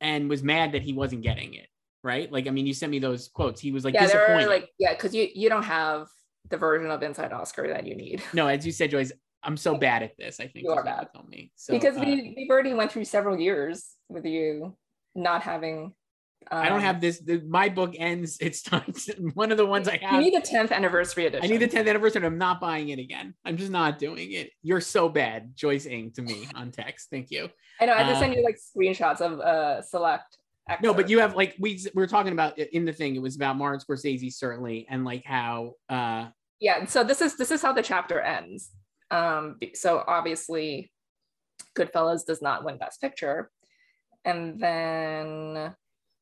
and 0.00 0.28
was 0.28 0.42
mad 0.42 0.72
that 0.72 0.82
he 0.82 0.92
wasn't 0.92 1.22
getting 1.22 1.54
it. 1.54 1.66
right? 2.02 2.30
Like, 2.30 2.46
I 2.46 2.50
mean, 2.50 2.66
you 2.66 2.74
sent 2.74 2.90
me 2.90 2.98
those 2.98 3.28
quotes. 3.28 3.60
He 3.60 3.72
was 3.72 3.84
like 3.84 3.94
yeah, 3.94 4.02
disappointed. 4.06 4.48
like 4.48 4.70
yeah, 4.78 4.92
because 4.92 5.14
you 5.14 5.28
you 5.34 5.48
don't 5.48 5.64
have 5.64 6.08
the 6.50 6.56
version 6.56 6.90
of 6.90 7.02
Inside 7.02 7.32
Oscar 7.32 7.68
that 7.68 7.86
you 7.86 7.94
need 7.94 8.22
no, 8.32 8.46
as 8.46 8.64
you 8.64 8.72
said, 8.72 8.90
Joyce, 8.90 9.12
I'm 9.42 9.56
so 9.56 9.76
bad 9.76 10.02
at 10.02 10.16
this. 10.16 10.40
I 10.40 10.46
think 10.46 10.64
You 10.64 10.70
are 10.72 10.84
bad. 10.84 11.08
told 11.14 11.28
me. 11.28 11.52
So, 11.56 11.72
because 11.72 11.96
uh, 11.96 12.00
we 12.00 12.34
we've 12.36 12.50
already 12.50 12.74
went 12.74 12.90
through 12.92 13.04
several 13.04 13.38
years 13.38 13.94
with 14.08 14.24
you 14.24 14.76
not 15.14 15.42
having. 15.42 15.92
Um, 16.50 16.62
I 16.62 16.68
don't 16.68 16.80
have 16.80 17.00
this. 17.00 17.20
The, 17.20 17.42
my 17.46 17.68
book 17.68 17.94
ends. 17.98 18.38
It's 18.42 18.62
time. 18.62 18.92
One 19.34 19.52
of 19.52 19.58
the 19.58 19.66
ones 19.66 19.88
I 19.88 19.94
You 19.94 20.06
have. 20.06 20.20
need 20.20 20.34
the 20.34 20.40
10th 20.40 20.72
anniversary 20.72 21.26
edition. 21.26 21.44
I 21.44 21.48
need 21.48 21.58
the 21.58 21.68
10th 21.68 21.88
anniversary. 21.88 22.24
I'm 22.24 22.38
not 22.38 22.60
buying 22.60 22.88
it 22.88 22.98
again. 22.98 23.34
I'm 23.44 23.56
just 23.56 23.70
not 23.70 23.98
doing 23.98 24.32
it. 24.32 24.50
You're 24.62 24.80
so 24.80 25.08
bad, 25.08 25.54
Joyce 25.54 25.86
Eng, 25.86 26.12
to 26.12 26.22
me 26.22 26.46
on 26.54 26.70
text. 26.70 27.08
Thank 27.10 27.30
you. 27.30 27.50
I 27.80 27.86
know. 27.86 27.92
I 27.94 28.04
just 28.04 28.16
uh, 28.16 28.20
send 28.20 28.34
you 28.34 28.42
like 28.44 28.56
screenshots 28.56 29.20
of 29.20 29.40
uh 29.40 29.82
select. 29.82 30.38
No, 30.82 30.92
but 30.92 31.08
you 31.08 31.18
have 31.20 31.34
like 31.34 31.54
we 31.58 31.80
we 31.94 32.02
were 32.02 32.06
talking 32.06 32.32
about 32.32 32.58
in 32.58 32.84
the 32.84 32.92
thing. 32.92 33.16
It 33.16 33.22
was 33.22 33.36
about 33.36 33.56
Martin 33.56 33.80
Scorsese 33.80 34.32
certainly, 34.32 34.86
and 34.88 35.04
like 35.04 35.24
how 35.24 35.72
uh 35.88 36.26
yeah 36.60 36.84
so 36.86 37.04
this 37.04 37.20
is 37.20 37.36
this 37.36 37.50
is 37.50 37.62
how 37.62 37.72
the 37.72 37.82
chapter 37.82 38.20
ends 38.20 38.70
um 39.10 39.56
so 39.74 40.02
obviously 40.06 40.90
goodfellas 41.76 42.26
does 42.26 42.42
not 42.42 42.64
win 42.64 42.76
best 42.78 43.00
picture 43.00 43.50
and 44.24 44.60
then 44.60 45.72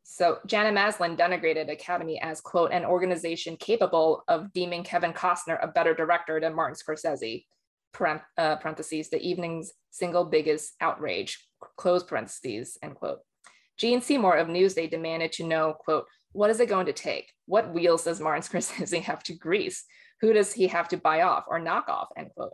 so 0.08 0.38
janet 0.46 0.72
maslin 0.72 1.16
denigrated 1.16 1.70
academy 1.70 2.20
as 2.20 2.40
quote 2.40 2.70
an 2.72 2.84
organization 2.84 3.56
capable 3.56 4.22
of 4.28 4.52
deeming 4.52 4.84
kevin 4.84 5.12
costner 5.12 5.58
a 5.62 5.66
better 5.66 5.94
director 5.94 6.38
than 6.40 6.54
martin 6.54 6.76
scorsese 6.76 7.44
uh, 8.38 8.56
parentheses 8.56 9.08
the 9.08 9.20
evening's 9.20 9.72
single 9.90 10.24
biggest 10.24 10.74
outrage 10.80 11.46
close 11.76 12.02
parentheses 12.02 12.78
end 12.82 12.94
quote. 12.94 13.20
Gene 13.78 14.00
seymour 14.00 14.36
of 14.36 14.48
newsday 14.48 14.90
demanded 14.90 15.32
to 15.32 15.44
know 15.44 15.74
quote 15.78 16.06
what 16.32 16.50
is 16.50 16.60
it 16.60 16.68
going 16.68 16.86
to 16.86 16.92
take? 16.92 17.32
What 17.46 17.72
wheels 17.72 18.04
does 18.04 18.20
martin 18.20 18.42
scorsese 18.60 19.02
have 19.02 19.22
to 19.24 19.34
grease? 19.34 19.84
Who 20.20 20.32
does 20.32 20.52
he 20.52 20.68
have 20.68 20.88
to 20.88 20.96
buy 20.96 21.22
off 21.22 21.44
or 21.48 21.58
knock 21.58 21.88
off? 21.88 22.08
end 22.16 22.30
quote. 22.36 22.52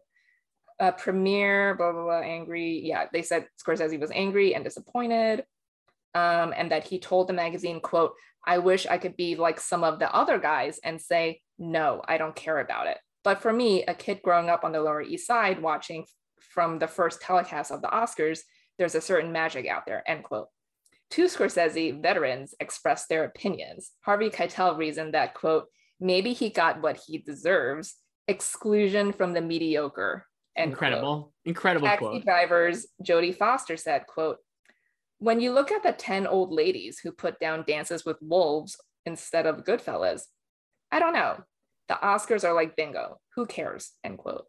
Uh, 0.80 0.92
premiere 0.92 1.74
blah 1.74 1.92
blah 1.92 2.02
blah 2.02 2.20
angry. 2.20 2.80
Yeah 2.84 3.06
they 3.12 3.22
said 3.22 3.46
scorsese 3.60 4.00
was 4.00 4.10
angry 4.12 4.54
and 4.54 4.64
disappointed 4.64 5.44
um, 6.14 6.52
and 6.56 6.70
that 6.70 6.86
he 6.86 6.98
told 6.98 7.28
the 7.28 7.32
magazine 7.32 7.80
quote 7.80 8.12
i 8.46 8.58
wish 8.58 8.86
i 8.86 8.98
could 8.98 9.16
be 9.16 9.36
like 9.36 9.60
some 9.60 9.84
of 9.84 9.98
the 9.98 10.14
other 10.14 10.38
guys 10.38 10.78
and 10.84 11.00
say 11.00 11.40
no 11.58 12.02
i 12.06 12.18
don't 12.18 12.36
care 12.36 12.58
about 12.58 12.86
it 12.86 12.98
but 13.24 13.40
for 13.40 13.52
me 13.52 13.84
a 13.84 13.94
kid 13.94 14.20
growing 14.22 14.48
up 14.48 14.64
on 14.64 14.72
the 14.72 14.80
lower 14.80 15.02
east 15.02 15.26
side 15.26 15.60
watching 15.60 16.04
from 16.40 16.78
the 16.78 16.88
first 16.88 17.20
telecast 17.20 17.70
of 17.70 17.82
the 17.82 17.88
oscars 17.88 18.40
there's 18.78 18.94
a 18.94 19.00
certain 19.00 19.32
magic 19.32 19.66
out 19.66 19.84
there 19.86 20.02
end 20.08 20.24
quote 20.24 20.48
two 21.10 21.24
scorsese 21.24 22.00
veterans 22.02 22.54
expressed 22.60 23.08
their 23.08 23.24
opinions 23.24 23.92
harvey 24.00 24.30
keitel 24.30 24.76
reasoned 24.76 25.14
that 25.14 25.34
quote 25.34 25.66
maybe 26.00 26.32
he 26.32 26.50
got 26.50 26.82
what 26.82 27.00
he 27.06 27.18
deserves 27.18 27.96
exclusion 28.28 29.12
from 29.12 29.32
the 29.32 29.40
mediocre 29.40 30.26
end 30.56 30.76
quote. 30.76 30.92
incredible, 30.92 31.32
incredible 31.44 31.86
taxi 31.86 32.04
quote. 32.04 32.24
drivers 32.24 32.86
jodie 33.02 33.36
foster 33.36 33.76
said 33.76 34.06
quote 34.06 34.38
when 35.22 35.40
you 35.40 35.52
look 35.52 35.70
at 35.70 35.82
the 35.82 35.92
10 35.92 36.26
old 36.26 36.52
ladies 36.52 36.98
who 36.98 37.12
put 37.12 37.38
down 37.38 37.64
dances 37.66 38.04
with 38.04 38.16
wolves 38.20 38.76
instead 39.06 39.46
of 39.46 39.64
goodfellas 39.64 40.22
i 40.90 40.98
don't 40.98 41.14
know 41.14 41.38
the 41.88 41.94
oscars 41.94 42.44
are 42.44 42.54
like 42.54 42.76
bingo 42.76 43.18
who 43.34 43.46
cares 43.46 43.92
end 44.04 44.18
quote 44.18 44.44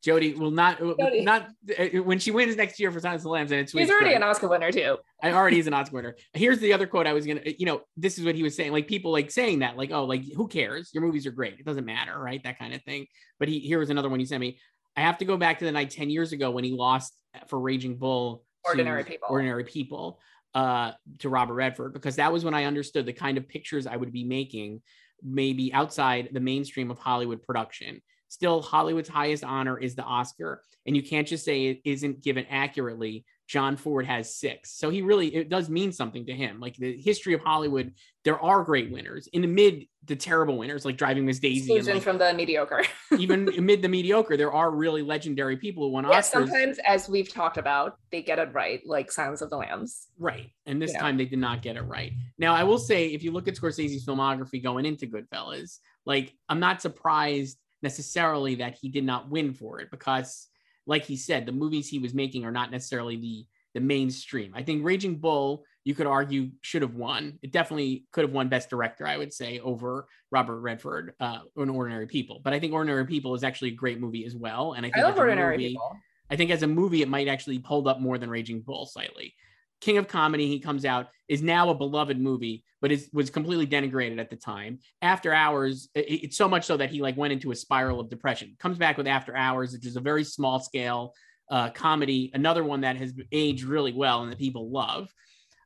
Jody 0.00 0.32
will 0.32 0.52
not 0.52 0.80
uh, 0.80 0.94
Jodie. 0.94 1.24
not 1.24 1.48
uh, 1.76 1.82
uh, 1.82 2.02
when 2.04 2.20
she 2.20 2.30
wins 2.30 2.56
next 2.56 2.78
year 2.78 2.92
for 2.92 3.00
Silence 3.00 3.22
of 3.22 3.24
the 3.24 3.30
Lambs 3.30 3.50
and 3.50 3.62
it's 3.62 3.72
he's 3.72 3.90
already 3.90 4.14
an 4.14 4.22
oscar 4.22 4.46
winner 4.46 4.70
too 4.70 4.96
I 5.22 5.32
already 5.32 5.58
is 5.58 5.66
an 5.66 5.74
Oscar 5.74 5.96
winner. 5.96 6.16
Here's 6.32 6.60
the 6.60 6.72
other 6.72 6.86
quote 6.86 7.06
I 7.06 7.12
was 7.12 7.26
gonna, 7.26 7.40
uh, 7.40 7.52
you 7.58 7.66
know, 7.66 7.82
this 7.96 8.18
is 8.18 8.24
what 8.24 8.34
he 8.34 8.42
was 8.42 8.54
saying. 8.54 8.72
Like 8.72 8.86
people 8.86 9.10
like 9.10 9.30
saying 9.30 9.60
that, 9.60 9.76
like, 9.76 9.90
oh, 9.90 10.04
like 10.04 10.24
who 10.32 10.46
cares? 10.46 10.90
Your 10.94 11.02
movies 11.02 11.26
are 11.26 11.32
great. 11.32 11.58
It 11.58 11.64
doesn't 11.64 11.84
matter, 11.84 12.18
right? 12.18 12.42
That 12.44 12.58
kind 12.58 12.74
of 12.74 12.82
thing. 12.82 13.06
But 13.38 13.48
he 13.48 13.60
here 13.60 13.78
was 13.78 13.90
another 13.90 14.08
one 14.08 14.20
he 14.20 14.26
sent 14.26 14.40
me. 14.40 14.58
I 14.96 15.00
have 15.00 15.18
to 15.18 15.24
go 15.24 15.36
back 15.36 15.58
to 15.60 15.64
the 15.64 15.72
night 15.72 15.90
10 15.90 16.10
years 16.10 16.32
ago 16.32 16.50
when 16.50 16.64
he 16.64 16.72
lost 16.72 17.14
for 17.48 17.58
Raging 17.58 17.98
Bull. 17.98 18.44
Ordinary 18.68 19.04
People. 19.04 19.28
Ordinary 19.30 19.64
people 19.64 20.20
uh 20.54 20.92
to 21.18 21.28
Robert 21.28 21.54
Redford 21.54 21.92
because 21.92 22.16
that 22.16 22.32
was 22.32 22.44
when 22.44 22.54
I 22.54 22.64
understood 22.64 23.04
the 23.04 23.12
kind 23.12 23.36
of 23.36 23.46
pictures 23.46 23.86
I 23.86 23.96
would 23.96 24.12
be 24.12 24.24
making 24.24 24.80
maybe 25.22 25.72
outside 25.72 26.30
the 26.32 26.40
mainstream 26.40 26.90
of 26.90 26.98
Hollywood 26.98 27.42
production. 27.42 28.00
Still, 28.28 28.62
Hollywood's 28.62 29.08
highest 29.08 29.42
honor 29.42 29.78
is 29.78 29.94
the 29.94 30.02
Oscar, 30.02 30.62
and 30.86 30.94
you 30.94 31.02
can't 31.02 31.26
just 31.26 31.44
say 31.44 31.66
it 31.66 31.80
isn't 31.84 32.22
given 32.22 32.46
accurately. 32.50 33.24
John 33.48 33.76
Ford 33.76 34.04
has 34.04 34.34
six, 34.36 34.72
so 34.76 34.90
he 34.90 35.00
really 35.00 35.34
it 35.34 35.48
does 35.48 35.70
mean 35.70 35.90
something 35.90 36.26
to 36.26 36.34
him. 36.34 36.60
Like 36.60 36.76
the 36.76 36.96
history 37.00 37.32
of 37.32 37.40
Hollywood, 37.40 37.94
there 38.22 38.38
are 38.38 38.62
great 38.62 38.92
winners 38.92 39.26
in 39.32 39.40
the 39.40 39.48
mid, 39.48 39.86
the 40.04 40.16
terrible 40.16 40.58
winners 40.58 40.84
like 40.84 40.98
Driving 40.98 41.24
Miss 41.24 41.38
Daisy, 41.38 41.60
and 41.72 41.78
exclusion 41.78 41.94
like, 41.94 42.02
from 42.02 42.18
the 42.18 42.34
mediocre 42.34 42.84
even 43.18 43.48
amid 43.58 43.80
the 43.80 43.88
mediocre, 43.88 44.36
there 44.36 44.52
are 44.52 44.70
really 44.70 45.00
legendary 45.00 45.56
people 45.56 45.82
who 45.84 45.92
won 45.92 46.04
yeah 46.04 46.18
Oscars. 46.18 46.24
sometimes 46.24 46.78
as 46.86 47.08
we've 47.08 47.32
talked 47.32 47.56
about 47.56 47.96
they 48.12 48.20
get 48.22 48.38
it 48.38 48.52
right 48.52 48.82
like 48.86 49.10
silence 49.10 49.40
of 49.40 49.48
the 49.48 49.56
lambs 49.56 50.08
Right. 50.18 50.50
And 50.66 50.80
this 50.82 50.92
Yeah. 50.92 51.00
time 51.00 51.16
they 51.16 51.24
did 51.24 51.38
not 51.38 51.62
get 51.62 51.76
it 51.76 51.82
right. 51.82 52.12
Now, 52.38 52.54
I 52.54 52.64
will 52.64 52.78
say, 52.78 53.06
if 53.08 53.22
you 53.22 53.30
look 53.32 53.48
at 53.48 53.54
Scorsese's 53.54 54.04
filmography 54.04 54.62
going 54.62 54.84
into 54.84 55.06
Goodfellas, 55.06 55.78
like 56.04 56.34
I'm 56.50 56.60
not 56.60 56.82
surprised 56.82 57.56
necessarily 57.82 58.56
that 58.56 58.76
he 58.80 58.88
did 58.90 59.04
not 59.04 59.30
win 59.30 59.54
for 59.54 59.80
it 59.80 59.90
because, 59.90 60.48
like 60.88 61.04
he 61.04 61.16
said, 61.16 61.46
the 61.46 61.52
movies 61.52 61.88
he 61.88 62.00
was 62.00 62.14
making 62.14 62.44
are 62.44 62.50
not 62.50 62.72
necessarily 62.72 63.16
the 63.16 63.46
the 63.74 63.80
mainstream. 63.80 64.52
I 64.56 64.62
think 64.62 64.84
Raging 64.84 65.16
Bull, 65.16 65.62
you 65.84 65.94
could 65.94 66.06
argue, 66.06 66.50
should 66.62 66.80
have 66.82 66.94
won. 66.94 67.38
It 67.42 67.52
definitely 67.52 68.06
could 68.12 68.24
have 68.24 68.32
won 68.32 68.48
Best 68.48 68.70
Director, 68.70 69.06
I 69.06 69.18
would 69.18 69.32
say, 69.32 69.60
over 69.60 70.08
Robert 70.32 70.60
Redford 70.60 71.12
uh, 71.20 71.40
on 71.56 71.68
Ordinary 71.68 72.06
People. 72.06 72.40
But 72.42 72.54
I 72.54 72.60
think 72.60 72.72
Ordinary 72.72 73.04
People 73.04 73.34
is 73.34 73.44
actually 73.44 73.68
a 73.68 73.74
great 73.74 74.00
movie 74.00 74.24
as 74.24 74.34
well. 74.34 74.72
And 74.72 74.86
I 74.86 74.88
i 74.88 74.92
think 74.92 75.04
love 75.04 75.12
as 75.12 75.18
a 75.18 75.20
ordinary 75.20 75.56
movie- 75.58 75.68
people 75.70 75.96
I 76.30 76.36
think 76.36 76.50
as 76.50 76.62
a 76.62 76.66
movie, 76.66 77.02
it 77.02 77.08
might 77.08 77.28
actually 77.28 77.62
hold 77.64 77.88
up 77.88 78.00
more 78.00 78.18
than 78.18 78.30
Raging 78.30 78.60
Bull 78.60 78.86
slightly. 78.86 79.34
King 79.80 79.98
of 79.98 80.08
Comedy, 80.08 80.46
he 80.48 80.60
comes 80.60 80.84
out, 80.84 81.08
is 81.28 81.42
now 81.42 81.70
a 81.70 81.74
beloved 81.74 82.18
movie, 82.18 82.64
but 82.80 82.90
is 82.92 83.08
was 83.12 83.30
completely 83.30 83.66
denigrated 83.66 84.18
at 84.18 84.30
the 84.30 84.36
time. 84.36 84.78
After 85.02 85.32
Hours, 85.32 85.88
it- 85.94 86.24
it's 86.24 86.36
so 86.36 86.48
much 86.48 86.64
so 86.64 86.76
that 86.76 86.90
he 86.90 87.00
like 87.02 87.16
went 87.16 87.32
into 87.32 87.50
a 87.50 87.56
spiral 87.56 88.00
of 88.00 88.08
depression. 88.10 88.56
Comes 88.58 88.78
back 88.78 88.96
with 88.96 89.06
After 89.06 89.36
Hours, 89.36 89.72
which 89.72 89.86
is 89.86 89.96
a 89.96 90.00
very 90.00 90.24
small 90.24 90.60
scale 90.60 91.14
uh, 91.50 91.70
comedy, 91.70 92.30
another 92.34 92.62
one 92.62 92.82
that 92.82 92.96
has 92.96 93.14
aged 93.32 93.64
really 93.64 93.92
well 93.92 94.22
and 94.22 94.30
that 94.30 94.38
people 94.38 94.70
love. 94.70 95.12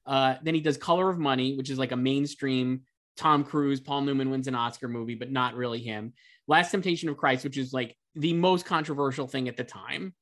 Uh, 0.07 0.37
then 0.43 0.55
he 0.55 0.61
does 0.61 0.77
Color 0.77 1.11
of 1.11 1.19
Money, 1.19 1.57
which 1.57 1.71
is 1.71 1.79
like 1.79 1.93
a 1.93 1.97
mainstream 1.97 2.83
Tom 3.17 3.45
Cruise, 3.45 3.81
Paul 3.81 4.03
Newman 4.03 4.31
wins 4.31 4.49
an 4.49 4.55
Oscar 4.55 4.89
movie, 4.89 5.15
but 5.15 5.31
not 5.31 5.55
really 5.55 5.81
him. 5.81 6.13
Last 6.49 6.71
Temptation 6.71 7.09
of 7.09 7.17
Christ, 7.17 7.45
which 7.45 7.59
is 7.59 7.73
like 7.73 7.97
the 8.15 8.33
most 8.33 8.65
controversial 8.65 9.27
thing 9.27 9.49
at 9.49 9.57
the 9.57 9.65
time, 9.65 10.15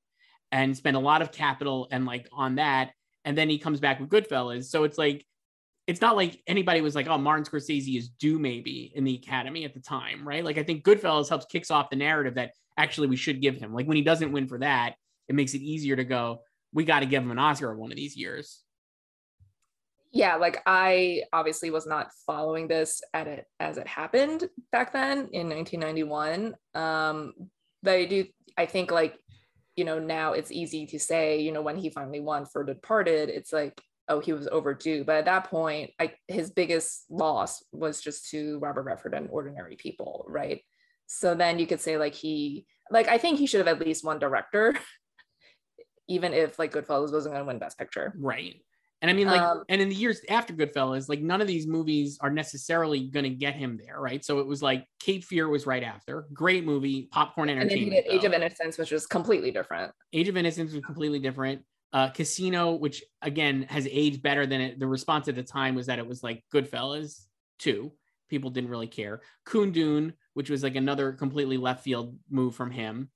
and 0.53 0.77
spent 0.77 0.97
a 0.97 1.01
lot 1.01 1.23
of 1.23 1.31
capital 1.33 1.89
and 1.91 2.05
like 2.05 2.29
on 2.33 2.57
that. 2.57 2.93
And 3.31 3.39
then 3.39 3.49
he 3.49 3.59
comes 3.59 3.79
back 3.79 4.01
with 4.01 4.09
Goodfellas. 4.09 4.65
So 4.65 4.83
it's 4.83 4.99
like, 4.99 5.25
it's 5.87 6.01
not 6.01 6.17
like 6.17 6.43
anybody 6.49 6.81
was 6.81 6.97
like, 6.97 7.07
oh, 7.07 7.17
Martin 7.17 7.45
Scorsese 7.45 7.97
is 7.97 8.09
due 8.09 8.41
maybe 8.41 8.91
in 8.97 9.05
the 9.05 9.15
Academy 9.15 9.65
at 9.65 9.73
the 9.73 9.79
time, 9.79 10.27
right? 10.27 10.45
Like 10.45 10.59
I 10.59 10.65
think 10.65 10.83
Goodfellas 10.83 11.29
helps 11.29 11.47
kicks 11.47 11.71
off 11.71 11.91
the 11.91 11.95
narrative 11.97 12.35
that 12.35 12.51
actually 12.77 13.07
we 13.07 13.15
should 13.15 13.41
give 13.41 13.55
him. 13.55 13.73
Like 13.73 13.87
when 13.87 13.97
he 13.97 14.03
doesn't 14.03 14.33
win 14.33 14.49
for 14.49 14.59
that, 14.59 14.97
it 15.29 15.37
makes 15.37 15.55
it 15.55 15.61
easier 15.61 15.95
to 15.95 16.03
go, 16.03 16.41
we 16.73 16.85
got 16.85 17.01
to 17.01 17.07
give 17.07 17.23
him 17.23 17.31
an 17.31 17.39
Oscar 17.39 17.73
one 17.77 17.93
of 17.93 17.97
these 17.97 18.17
years. 18.17 18.65
yeah 20.13 20.35
like 20.35 20.61
i 20.67 21.23
obviously 21.33 21.71
was 21.71 21.87
not 21.87 22.11
following 22.27 22.67
this 22.67 23.01
at 23.15 23.29
it 23.29 23.47
as 23.61 23.79
it 23.79 23.87
happened 23.87 24.49
back 24.73 24.93
then 24.93 25.29
in 25.33 25.49
1991 25.49 26.57
um 26.75 27.33
but 27.85 27.93
i 27.95 28.05
do 28.07 28.25
i 28.57 28.67
think 28.67 28.91
like 28.91 29.15
you 29.77 29.85
know 29.85 29.99
now 29.99 30.33
it's 30.33 30.53
easy 30.53 30.87
to 30.87 30.99
say 30.99 31.41
you 31.41 31.53
know 31.53 31.63
when 31.63 31.77
he 31.77 31.91
finally 31.91 32.21
won 32.21 32.45
for 32.47 32.65
departed 32.65 33.29
it's 33.29 33.53
like 33.53 33.81
oh 34.09 34.19
he 34.19 34.33
was 34.33 34.49
overdue. 34.49 35.05
But 35.05 35.17
at 35.17 35.25
that 35.27 35.45
point 35.45 35.93
i 36.01 36.13
his 36.29 36.51
biggest 36.51 37.05
loss 37.11 37.63
was 37.73 38.01
just 38.01 38.31
to 38.31 38.59
robert 38.59 38.83
redford 38.83 39.15
and 39.15 39.29
ordinary 39.31 39.77
people 39.77 40.25
right? 40.29 40.63
So 41.07 41.35
then 41.35 41.59
you 41.59 41.67
could 41.67 41.81
say 41.81 41.97
like 41.97 42.15
he 42.15 42.67
like 42.91 43.09
i 43.09 43.19
think 43.19 43.39
he 43.39 43.47
should 43.47 43.65
have 43.65 43.81
at 43.81 43.85
least 43.85 44.05
one 44.05 44.19
director 44.19 44.75
even 46.11 46.35
if 46.35 46.59
like 46.59 46.73
goodfellas 46.73 47.13
wasn't 47.13 47.33
going 47.33 47.45
to 47.45 47.47
win 47.47 47.59
best 47.59 47.79
picture. 47.79 48.13
Right. 48.19 48.63
And 49.03 49.11
I 49.11 49.15
mean, 49.15 49.29
like, 49.29 49.41
Um, 49.41 49.65
and 49.69 49.81
in 49.81 49.89
the 49.89 49.95
years 49.95 50.21
after 50.29 50.53
Goodfellas, 50.53 51.09
like, 51.09 51.21
none 51.21 51.41
of 51.41 51.47
these 51.47 51.67
movies 51.67 52.19
are 52.21 52.31
necessarily 52.31 53.09
going 53.09 53.25
to 53.25 53.31
get 53.31 53.55
him 53.55 53.79
there, 53.83 53.99
right? 53.99 54.23
So 54.25 54.41
it 54.41 54.47
was 54.47 54.63
like 54.63 54.87
Cape 54.99 55.25
Fear 55.25 55.49
was 55.49 55.67
right 55.67 55.83
after. 55.83 56.27
Great 56.35 56.65
movie, 56.65 57.09
popcorn 57.11 57.49
and 57.49 57.59
then 57.61 57.69
he 57.69 57.75
entertainment. 57.85 58.07
did 58.07 58.15
Age 58.15 58.25
of 58.25 58.33
Innocence, 58.35 58.77
which 58.77 58.91
was 58.91 59.07
completely 59.07 59.51
different. 59.51 59.93
Age 60.13 60.29
of 60.29 60.37
Innocence 60.37 60.73
was 60.73 60.85
completely 60.85 61.19
different. 61.19 61.65
Uh, 61.93 62.09
Casino, 62.11 62.73
which 62.75 63.03
again 63.23 63.63
has 63.69 63.89
aged 63.91 64.23
better 64.23 64.47
than 64.47 64.61
it. 64.61 64.79
The 64.79 64.87
response 64.87 65.29
at 65.29 65.35
the 65.35 65.43
time 65.43 65.75
was 65.75 65.87
that 65.87 65.99
it 65.99 66.07
was 66.07 66.23
like 66.23 66.45
Goodfellas 66.55 67.25
too. 67.59 67.93
People 68.29 68.51
didn't 68.51 68.71
really 68.71 68.87
care. 68.87 69.23
Kundun, 69.45 70.13
which 70.35 70.51
was 70.51 70.63
like 70.63 70.77
another 70.77 71.13
completely 71.13 71.57
left 71.57 71.83
field 71.83 72.17
move 72.31 72.55
from 72.55 72.71
him. 72.71 73.11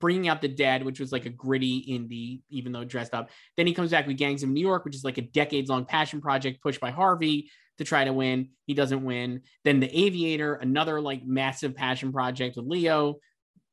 Bringing 0.00 0.28
Out 0.28 0.40
the 0.40 0.48
Dead, 0.48 0.84
which 0.84 1.00
was 1.00 1.12
like 1.12 1.26
a 1.26 1.30
gritty 1.30 1.84
indie, 1.88 2.42
even 2.50 2.72
though 2.72 2.84
dressed 2.84 3.14
up. 3.14 3.30
Then 3.56 3.66
he 3.66 3.74
comes 3.74 3.90
back 3.90 4.06
with 4.06 4.16
Gangs 4.16 4.42
of 4.42 4.48
New 4.48 4.60
York, 4.60 4.84
which 4.84 4.94
is 4.94 5.04
like 5.04 5.18
a 5.18 5.22
decades 5.22 5.70
long 5.70 5.84
passion 5.84 6.20
project 6.20 6.62
pushed 6.62 6.80
by 6.80 6.90
Harvey. 6.90 7.50
to 7.78 7.84
try 7.84 8.04
to 8.04 8.12
win. 8.12 8.50
He 8.66 8.74
doesn't 8.74 9.04
win. 9.04 9.42
Then 9.64 9.80
The 9.80 9.98
Aviator, 9.98 10.54
another 10.54 11.00
like 11.00 11.24
massive 11.24 11.74
passion 11.74 12.12
project 12.12 12.56
with 12.56 12.66
Leo, 12.66 13.16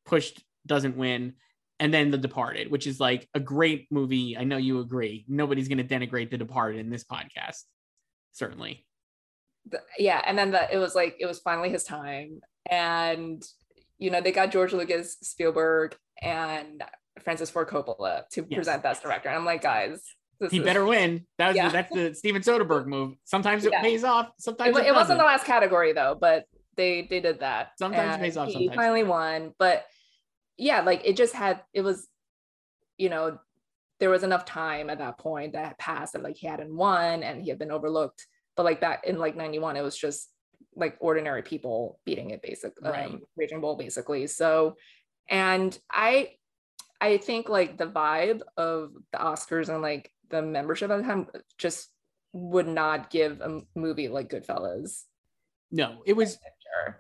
pushed, 0.05 0.43
doesn't 0.65 0.95
win. 0.95 1.33
And 1.79 1.93
then 1.93 2.11
The 2.11 2.17
Departed, 2.17 2.71
which 2.71 2.87
is 2.87 2.99
like 2.99 3.27
a 3.33 3.39
great 3.39 3.87
movie. 3.91 4.37
I 4.37 4.45
know 4.45 4.57
you 4.57 4.79
agree. 4.79 5.25
Nobody's 5.27 5.67
going 5.67 5.85
to 5.85 5.95
denigrate 5.95 6.31
The 6.31 6.37
Departed 6.37 6.79
in 6.79 6.89
this 6.89 7.03
podcast, 7.03 7.63
certainly. 8.31 8.85
Yeah, 9.97 10.21
and 10.25 10.37
then 10.37 10.51
the, 10.51 10.73
it 10.73 10.77
was 10.77 10.93
like 10.93 11.17
it 11.19 11.25
was 11.25 11.39
finally 11.39 11.71
his 11.71 11.83
time, 11.83 12.41
and 12.69 13.43
you 13.97 14.09
know 14.11 14.21
they 14.21 14.31
got 14.31 14.51
George 14.51 14.73
Lucas, 14.73 15.17
Spielberg, 15.21 15.95
and 16.21 16.83
Francis 17.23 17.49
Ford 17.49 17.67
Coppola 17.67 18.27
to 18.29 18.45
Yes. 18.49 18.55
present 18.57 18.83
Best 18.83 19.01
Director. 19.03 19.29
And 19.29 19.37
I'm 19.37 19.45
like, 19.45 19.61
guys, 19.61 20.01
He 20.51 20.57
is- 20.59 20.63
better 20.65 20.85
win. 20.85 21.25
That 21.37 21.47
was 21.49 21.55
Yeah. 21.55 21.69
that's 21.69 21.93
the 21.93 22.13
Steven 22.13 22.41
Soderbergh 22.41 22.85
move. 22.87 23.15
Sometimes 23.23 23.65
it 23.65 23.71
Yeah. 23.71 23.81
pays 23.81 24.03
off. 24.03 24.31
Sometimes 24.37 24.73
wa- 24.73 24.81
it, 24.81 24.87
it 24.87 24.93
wasn't 24.95 25.19
the 25.19 25.25
last 25.25 25.45
category 25.45 25.93
though, 25.93 26.15
but 26.19 26.45
they 26.75 27.03
they 27.03 27.21
did 27.21 27.39
that. 27.39 27.71
Sometimes 27.79 28.15
it 28.15 28.19
pays 28.19 28.35
off, 28.37 28.47
He 28.49 28.53
sometimes 28.53 28.75
finally 28.75 29.03
won, 29.03 29.53
but 29.57 29.85
yeah, 30.57 30.81
like 30.81 31.01
it 31.05 31.15
just 31.15 31.33
had 31.33 31.61
it 31.73 31.81
was, 31.81 32.07
you 32.97 33.09
know, 33.09 33.39
there 34.01 34.09
was 34.09 34.23
enough 34.23 34.43
time 34.43 34.89
at 34.89 34.97
that 34.97 35.17
point 35.17 35.53
that 35.53 35.65
had 35.67 35.77
passed 35.77 36.13
that 36.13 36.21
like 36.23 36.35
he 36.35 36.47
hadn't 36.47 36.75
won 36.75 37.23
and 37.23 37.41
he 37.41 37.49
had 37.49 37.57
been 37.59 37.71
overlooked. 37.71 38.27
But 38.57 38.63
like 38.63 38.81
back 38.81 39.05
in 39.07 39.17
like 39.17 39.37
'91, 39.37 39.77
it 39.77 39.81
was 39.83 39.97
just 39.97 40.29
like 40.75 40.97
ordinary 40.99 41.41
people 41.41 41.99
beating 42.05 42.31
it, 42.31 42.41
basically, 42.41 42.89
Right. 42.89 43.05
um, 43.09 43.21
Raging 43.35 43.61
Bull, 43.61 43.75
basically. 43.75 44.27
So, 44.27 44.75
and 45.29 45.77
I, 45.89 46.31
I 46.99 47.17
think 47.17 47.49
like 47.49 47.77
the 47.77 47.87
vibe 47.87 48.41
of 48.57 48.91
the 49.11 49.17
Oscars 49.17 49.69
and 49.69 49.81
like 49.81 50.11
the 50.29 50.41
membership 50.41 50.91
at 50.91 50.97
the 50.97 51.03
time 51.03 51.27
just 51.57 51.89
would 52.33 52.67
not 52.67 53.09
give 53.09 53.41
a 53.41 53.61
movie 53.75 54.07
like 54.09 54.29
Goodfellas. 54.29 55.03
No, 55.71 56.01
it 56.05 56.13
was 56.13 56.37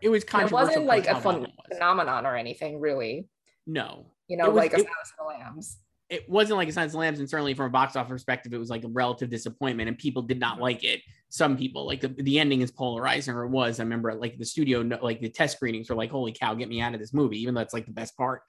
it 0.01 0.07
was 0.09 0.23
It 0.23 0.27
controversial. 0.27 0.67
wasn't 0.67 0.85
like 0.85 1.07
a 1.07 1.19
fun 1.19 1.47
phenomenon 1.71 2.25
or 2.25 2.35
anything, 2.35 2.79
really. 2.79 3.27
No, 3.67 4.05
You 4.27 4.37
know, 4.37 4.47
was- 4.49 4.55
like 4.55 4.71
a 4.73 4.77
it- 4.77 4.85
Silence 4.87 5.13
of 5.19 5.25
the 5.25 5.25
Lambs. 5.25 5.79
it 6.09 6.29
wasn't 6.29 6.57
like 6.57 6.69
a 6.69 6.71
Silence 6.71 6.91
of 6.91 6.93
the 6.93 6.99
Lambs, 6.99 7.19
and 7.19 7.29
certainly 7.29 7.53
from 7.53 7.65
a 7.65 7.69
box 7.69 7.95
office 7.95 8.09
perspective, 8.11 8.53
it 8.53 8.57
was 8.57 8.69
like 8.69 8.83
a 8.85 8.87
relative 8.87 9.29
disappointment, 9.29 9.89
and 9.89 9.97
people 9.97 10.21
did 10.21 10.39
not 10.39 10.59
like 10.59 10.83
it. 10.83 11.01
Some 11.35 11.57
people 11.57 11.85
like 11.85 11.99
the, 11.99 12.07
the 12.07 12.39
ending 12.39 12.61
is 12.61 12.71
polarizing, 12.71 13.35
or 13.35 13.43
it 13.43 13.49
was. 13.49 13.81
I 13.81 13.83
remember 13.83 14.13
like 14.13 14.37
the 14.37 14.45
studio, 14.45 14.79
like 14.79 15.19
the 15.19 15.29
test 15.29 15.57
screenings 15.57 15.89
were 15.89 15.95
like, 15.97 16.09
"Holy 16.09 16.31
cow, 16.31 16.53
get 16.53 16.69
me 16.69 16.79
out 16.79 16.93
of 16.93 17.01
this 17.01 17.13
movie!" 17.13 17.41
Even 17.41 17.53
though 17.53 17.61
it's 17.61 17.73
like 17.73 17.85
the 17.85 17.91
best 17.91 18.15
part. 18.15 18.43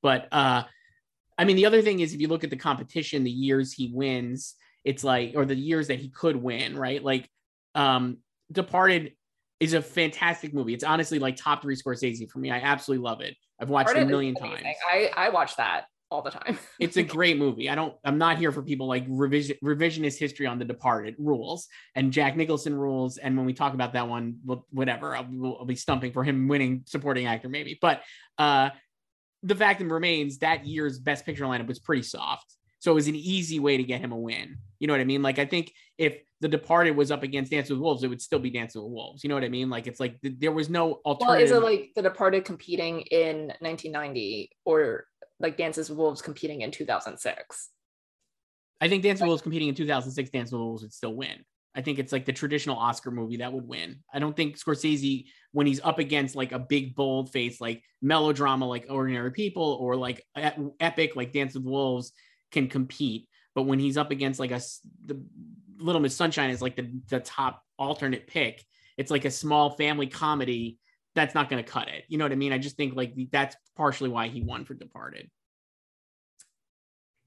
But 0.00 0.26
uh, 0.32 0.62
I 1.36 1.44
mean, 1.44 1.56
the 1.56 1.66
other 1.66 1.82
thing 1.82 2.00
is 2.00 2.14
if 2.14 2.20
you 2.20 2.28
look 2.28 2.42
at 2.42 2.48
the 2.48 2.56
competition, 2.56 3.24
the 3.24 3.30
years 3.30 3.74
he 3.74 3.90
wins, 3.92 4.54
it's 4.84 5.04
like, 5.04 5.32
or 5.36 5.44
the 5.44 5.54
years 5.54 5.88
that 5.88 5.98
he 5.98 6.08
could 6.08 6.34
win, 6.34 6.78
right? 6.78 7.04
Like, 7.04 7.28
um, 7.74 8.18
Departed 8.50 9.12
is 9.60 9.74
a 9.74 9.82
fantastic 9.82 10.54
movie. 10.54 10.72
It's 10.72 10.82
honestly 10.82 11.18
like 11.18 11.36
top 11.36 11.60
three 11.60 11.76
Scorsese 11.76 12.26
for 12.30 12.38
me. 12.38 12.50
I 12.50 12.60
absolutely 12.60 13.04
love 13.04 13.20
it. 13.20 13.36
I've 13.60 13.68
watched 13.68 13.90
it 13.90 14.02
a 14.02 14.06
million 14.06 14.34
times 14.34 14.62
I 14.90 15.10
I 15.14 15.28
watch 15.28 15.56
that 15.56 15.84
all 16.10 16.22
the 16.22 16.30
time. 16.30 16.58
it's 16.80 16.96
a 16.96 17.02
great 17.02 17.38
movie. 17.38 17.68
I 17.70 17.74
don't. 17.74 17.94
I'm 18.04 18.18
not 18.18 18.38
here 18.38 18.52
for 18.52 18.62
people 18.62 18.86
like 18.86 19.04
revision 19.08 19.56
revisionist 19.64 20.18
history 20.18 20.46
on 20.46 20.58
The 20.58 20.64
Departed 20.64 21.14
rules 21.18 21.68
and 21.94 22.12
Jack 22.12 22.36
Nicholson 22.36 22.74
rules. 22.74 23.16
And 23.16 23.36
when 23.36 23.46
we 23.46 23.52
talk 23.52 23.74
about 23.74 23.92
that 23.92 24.08
one, 24.08 24.38
well, 24.44 24.66
whatever, 24.70 25.14
I'll, 25.16 25.26
we'll- 25.30 25.56
I'll 25.60 25.66
be 25.66 25.76
stumping 25.76 26.12
for 26.12 26.24
him 26.24 26.48
winning 26.48 26.82
supporting 26.86 27.26
actor 27.26 27.48
maybe. 27.48 27.78
But 27.80 28.02
uh, 28.38 28.70
the 29.42 29.54
fact 29.54 29.80
remains 29.80 30.38
that 30.38 30.66
year's 30.66 30.98
Best 30.98 31.24
Picture 31.24 31.44
lineup 31.44 31.66
was 31.66 31.78
pretty 31.78 32.02
soft, 32.02 32.54
so 32.78 32.90
it 32.90 32.94
was 32.94 33.08
an 33.08 33.14
easy 33.14 33.58
way 33.58 33.76
to 33.76 33.82
get 33.84 34.00
him 34.00 34.12
a 34.12 34.18
win. 34.18 34.58
You 34.78 34.86
know 34.86 34.94
what 34.94 35.00
I 35.00 35.04
mean? 35.04 35.22
Like 35.22 35.38
I 35.38 35.46
think 35.46 35.72
if 35.96 36.18
The 36.40 36.48
Departed 36.48 36.96
was 36.96 37.10
up 37.10 37.22
against 37.22 37.50
Dance 37.50 37.70
with 37.70 37.78
Wolves, 37.78 38.02
it 38.02 38.08
would 38.08 38.20
still 38.22 38.38
be 38.38 38.50
Dance 38.50 38.74
with 38.74 38.84
Wolves. 38.84 39.22
You 39.22 39.28
know 39.28 39.34
what 39.34 39.44
I 39.44 39.48
mean? 39.48 39.70
Like 39.70 39.86
it's 39.86 40.00
like 40.00 40.20
th- 40.20 40.36
there 40.38 40.52
was 40.52 40.68
no 40.68 40.86
well, 40.86 41.00
alternative. 41.06 41.44
is 41.44 41.52
it 41.52 41.62
like 41.62 41.90
The 41.94 42.02
Departed 42.02 42.44
competing 42.44 43.00
in 43.02 43.48
1990 43.60 44.50
or 44.64 45.04
like 45.40 45.56
Dances 45.56 45.90
with 45.90 45.98
Wolves 45.98 46.22
competing 46.22 46.60
in 46.60 46.70
2006? 46.70 47.68
I 48.80 48.88
think 48.88 49.02
Dances 49.02 49.22
with 49.22 49.28
Wolves 49.28 49.42
competing 49.42 49.68
in 49.68 49.74
2006, 49.74 50.30
Dances 50.30 50.52
with 50.52 50.60
Wolves 50.60 50.82
would 50.82 50.92
still 50.92 51.14
win. 51.14 51.44
I 51.74 51.82
think 51.82 51.98
it's 51.98 52.12
like 52.12 52.24
the 52.24 52.32
traditional 52.32 52.76
Oscar 52.76 53.10
movie 53.10 53.38
that 53.38 53.52
would 53.52 53.66
win. 53.66 54.00
I 54.12 54.18
don't 54.18 54.36
think 54.36 54.58
Scorsese, 54.58 55.26
when 55.52 55.66
he's 55.66 55.80
up 55.80 55.98
against 55.98 56.34
like 56.34 56.52
a 56.52 56.58
big 56.58 56.94
bold 56.94 57.30
face, 57.32 57.60
like 57.60 57.82
melodrama, 58.02 58.66
like 58.66 58.86
Ordinary 58.88 59.30
People, 59.30 59.78
or 59.80 59.96
like 59.96 60.24
epic, 60.80 61.14
like 61.14 61.32
Dance 61.32 61.54
with 61.54 61.64
Wolves, 61.64 62.12
can 62.50 62.68
compete. 62.68 63.28
But 63.54 63.62
when 63.62 63.78
he's 63.78 63.96
up 63.96 64.10
against 64.10 64.40
like 64.40 64.50
a 64.50 64.60
the 65.04 65.22
Little 65.78 66.00
Miss 66.00 66.16
Sunshine 66.16 66.50
is 66.50 66.60
like 66.60 66.76
the 66.76 66.90
the 67.08 67.20
top 67.20 67.62
alternate 67.78 68.26
pick. 68.26 68.64
It's 68.96 69.10
like 69.10 69.24
a 69.24 69.30
small 69.30 69.70
family 69.70 70.06
comedy. 70.06 70.78
That's 71.14 71.34
not 71.34 71.48
going 71.50 71.62
to 71.62 71.68
cut 71.68 71.88
it. 71.88 72.04
You 72.08 72.18
know 72.18 72.24
what 72.24 72.32
I 72.32 72.36
mean? 72.36 72.52
I 72.52 72.58
just 72.58 72.76
think 72.76 72.94
like 72.94 73.14
that's 73.32 73.56
partially 73.76 74.08
why 74.08 74.28
he 74.28 74.42
won 74.42 74.64
for 74.64 74.74
Departed. 74.74 75.30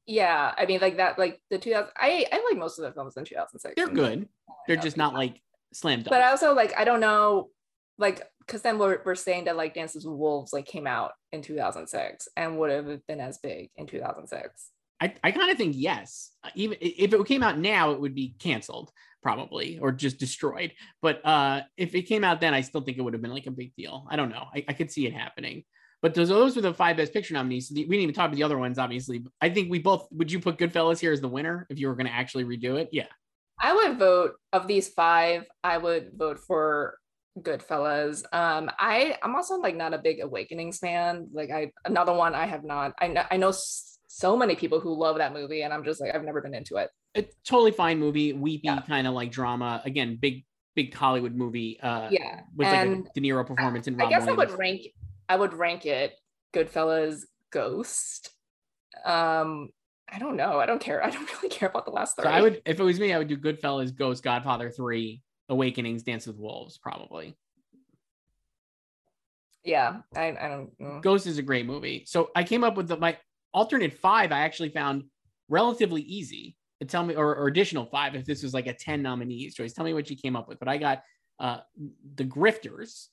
Yeah, 0.05 0.53
I 0.57 0.65
mean 0.65 0.81
like 0.81 0.97
that 0.97 1.17
like 1.17 1.41
the 1.49 1.57
2000 1.57 1.89
I 1.95 2.25
I 2.31 2.43
like 2.49 2.57
most 2.57 2.77
of 2.77 2.83
the 2.83 2.91
films 2.91 3.15
in 3.15 3.23
2006. 3.23 3.73
They're 3.75 3.87
good. 3.87 4.27
They're 4.67 4.75
just 4.75 4.97
not 4.97 5.13
like 5.13 5.41
slam 5.73 5.99
dunk. 5.99 6.09
But 6.09 6.21
I 6.21 6.29
also 6.29 6.53
like 6.53 6.73
I 6.77 6.83
don't 6.83 6.99
know 6.99 7.49
like 7.97 8.21
because 8.39 8.61
then 8.61 8.77
we're, 8.77 8.99
we're 9.05 9.15
saying 9.15 9.45
that 9.45 9.55
like 9.55 9.73
Dances 9.73 10.05
with 10.05 10.17
Wolves 10.17 10.51
like 10.51 10.65
came 10.65 10.87
out 10.87 11.13
in 11.31 11.41
2006 11.41 12.27
and 12.35 12.57
would 12.57 12.71
have 12.71 13.07
been 13.07 13.21
as 13.21 13.37
big 13.37 13.69
in 13.77 13.87
2006. 13.87 14.69
I, 14.99 15.13
I 15.23 15.31
kind 15.31 15.51
of 15.51 15.57
think 15.57 15.75
yes. 15.77 16.31
Even 16.55 16.77
if 16.81 17.13
it 17.13 17.25
came 17.25 17.43
out 17.43 17.57
now, 17.57 17.91
it 17.91 17.99
would 17.99 18.15
be 18.15 18.35
canceled 18.39 18.91
probably 19.23 19.79
or 19.79 19.91
just 19.91 20.19
destroyed. 20.19 20.73
But 21.01 21.25
uh, 21.25 21.61
if 21.77 21.95
it 21.95 22.03
came 22.03 22.23
out 22.23 22.41
then, 22.41 22.53
I 22.53 22.61
still 22.61 22.81
think 22.81 22.97
it 22.97 23.01
would 23.01 23.13
have 23.13 23.21
been 23.21 23.33
like 23.33 23.47
a 23.47 23.51
big 23.51 23.73
deal. 23.75 24.05
I 24.09 24.15
don't 24.15 24.29
know. 24.29 24.45
I, 24.53 24.65
I 24.67 24.73
could 24.73 24.91
see 24.91 25.07
it 25.07 25.13
happening. 25.13 25.63
But 26.03 26.13
those 26.13 26.27
those 26.27 26.55
were 26.57 26.61
the 26.61 26.73
five 26.73 26.97
best 26.97 27.13
picture 27.13 27.33
nominees. 27.33 27.71
We 27.73 27.83
didn't 27.83 28.01
even 28.01 28.13
talk 28.13 28.27
about 28.27 28.35
the 28.35 28.43
other 28.43 28.57
ones, 28.57 28.77
obviously. 28.77 29.23
I 29.41 29.49
think 29.49 29.71
we 29.71 29.79
both 29.79 30.07
would 30.11 30.31
you 30.31 30.39
put 30.41 30.57
Goodfellas 30.57 30.99
here 30.99 31.13
as 31.13 31.21
the 31.21 31.29
winner 31.29 31.65
if 31.69 31.79
you 31.79 31.87
were 31.87 31.95
going 31.95 32.07
to 32.07 32.13
actually 32.13 32.43
redo 32.43 32.77
it? 32.77 32.89
Yeah. 32.91 33.07
I 33.59 33.73
would 33.73 33.97
vote 33.97 34.33
of 34.51 34.67
these 34.67 34.89
five. 34.89 35.45
I 35.63 35.77
would 35.77 36.11
vote 36.13 36.39
for 36.39 36.97
Goodfellas. 37.39 38.23
Um, 38.33 38.69
I 38.77 39.17
I'm 39.23 39.35
also 39.35 39.55
like 39.55 39.77
not 39.77 39.93
a 39.93 39.97
big 39.97 40.19
Awakenings 40.19 40.79
fan. 40.79 41.29
Like 41.31 41.51
I 41.51 41.71
another 41.85 42.13
one 42.13 42.35
I 42.35 42.47
have 42.47 42.65
not. 42.65 42.93
I 42.99 43.07
know 43.07 43.23
I 43.31 43.37
know 43.37 43.53
so 44.15 44.37
many 44.37 44.55
people 44.55 44.79
who 44.79 44.93
love 44.93 45.17
that 45.17 45.33
movie, 45.33 45.63
and 45.63 45.73
I'm 45.73 45.83
just 45.83 45.99
like 45.99 46.13
I've 46.13 46.23
never 46.23 46.39
been 46.39 46.53
into 46.53 46.77
it. 46.77 46.91
A 47.15 47.25
totally 47.43 47.71
fine 47.71 47.97
movie, 47.99 48.31
weepy 48.31 48.67
Yeah. 48.67 48.81
kind 48.81 49.07
of 49.07 49.13
like 49.15 49.31
drama. 49.31 49.81
Again, 49.85 50.17
big 50.21 50.45
big 50.75 50.93
Hollywood 50.93 51.35
movie. 51.35 51.79
Uh, 51.81 52.09
Yeah, 52.11 52.41
with 52.55 52.67
like 52.67 52.87
a 52.87 52.95
De 53.15 53.21
Niro 53.21 53.45
performance 53.45 53.87
and 53.87 53.99
I 53.99 54.03
Rob 54.05 54.09
guess 54.11 54.27
I 54.27 54.31
would 54.33 54.51
rank. 54.51 54.81
I 55.27 55.35
would 55.35 55.53
rank 55.53 55.87
it 55.87 56.13
Goodfellas, 56.53 57.21
Ghost. 57.51 58.29
Um, 59.03 59.69
I 60.11 60.19
don't 60.19 60.35
know. 60.35 60.59
I 60.59 60.67
don't 60.67 60.79
care. 60.79 61.03
I 61.03 61.09
don't 61.09 61.27
really 61.37 61.49
care 61.49 61.69
about 61.69 61.85
the 61.85 61.91
last 61.91 62.15
three. 62.15 62.25
So 62.25 62.29
I 62.29 62.41
would, 62.41 62.61
if 62.67 62.79
it 62.79 62.83
was 62.83 62.99
me, 62.99 63.13
I 63.13 63.17
would 63.17 63.27
do 63.27 63.37
Goodfellas, 63.37 63.95
Ghost, 63.95 64.21
Godfather 64.23 64.69
Three, 64.69 65.21
Awakenings, 65.49 66.03
Dance 66.03 66.27
with 66.27 66.37
Wolves, 66.37 66.77
probably. 66.77 67.35
Yeah, 69.63 70.01
I, 70.15 70.27
I 70.39 70.47
don't. 70.49 70.79
mm. 70.79 71.01
Ghost 71.01 71.25
is 71.25 71.37
a 71.39 71.41
great 71.41 71.65
movie. 71.65 72.03
So 72.05 72.29
I 72.35 72.43
came 72.43 72.63
up 72.63 72.75
with 72.75 72.89
the, 72.89 72.97
my 72.97 73.17
alternate 73.53 73.93
five. 73.93 74.31
I 74.31 74.39
actually 74.39 74.69
found 74.69 75.03
relatively 75.49 76.01
easy 76.01 76.55
to 76.81 76.87
tell 76.87 77.03
me, 77.03 77.15
or, 77.15 77.35
or 77.35 77.47
additional 77.47 77.85
five 77.85 78.15
if 78.15 78.25
this 78.25 78.43
was 78.43 78.53
like 78.53 78.67
a 78.67 78.73
ten 78.73 79.01
nominees. 79.01 79.55
choice. 79.55 79.73
tell 79.73 79.85
me 79.85 79.93
what 79.93 80.09
you 80.09 80.15
came 80.17 80.35
up 80.35 80.47
with. 80.47 80.59
But 80.59 80.67
I 80.67 80.77
got 80.77 81.03
uh 81.39 81.59
the 82.15 82.23
Grifters, 82.25 83.07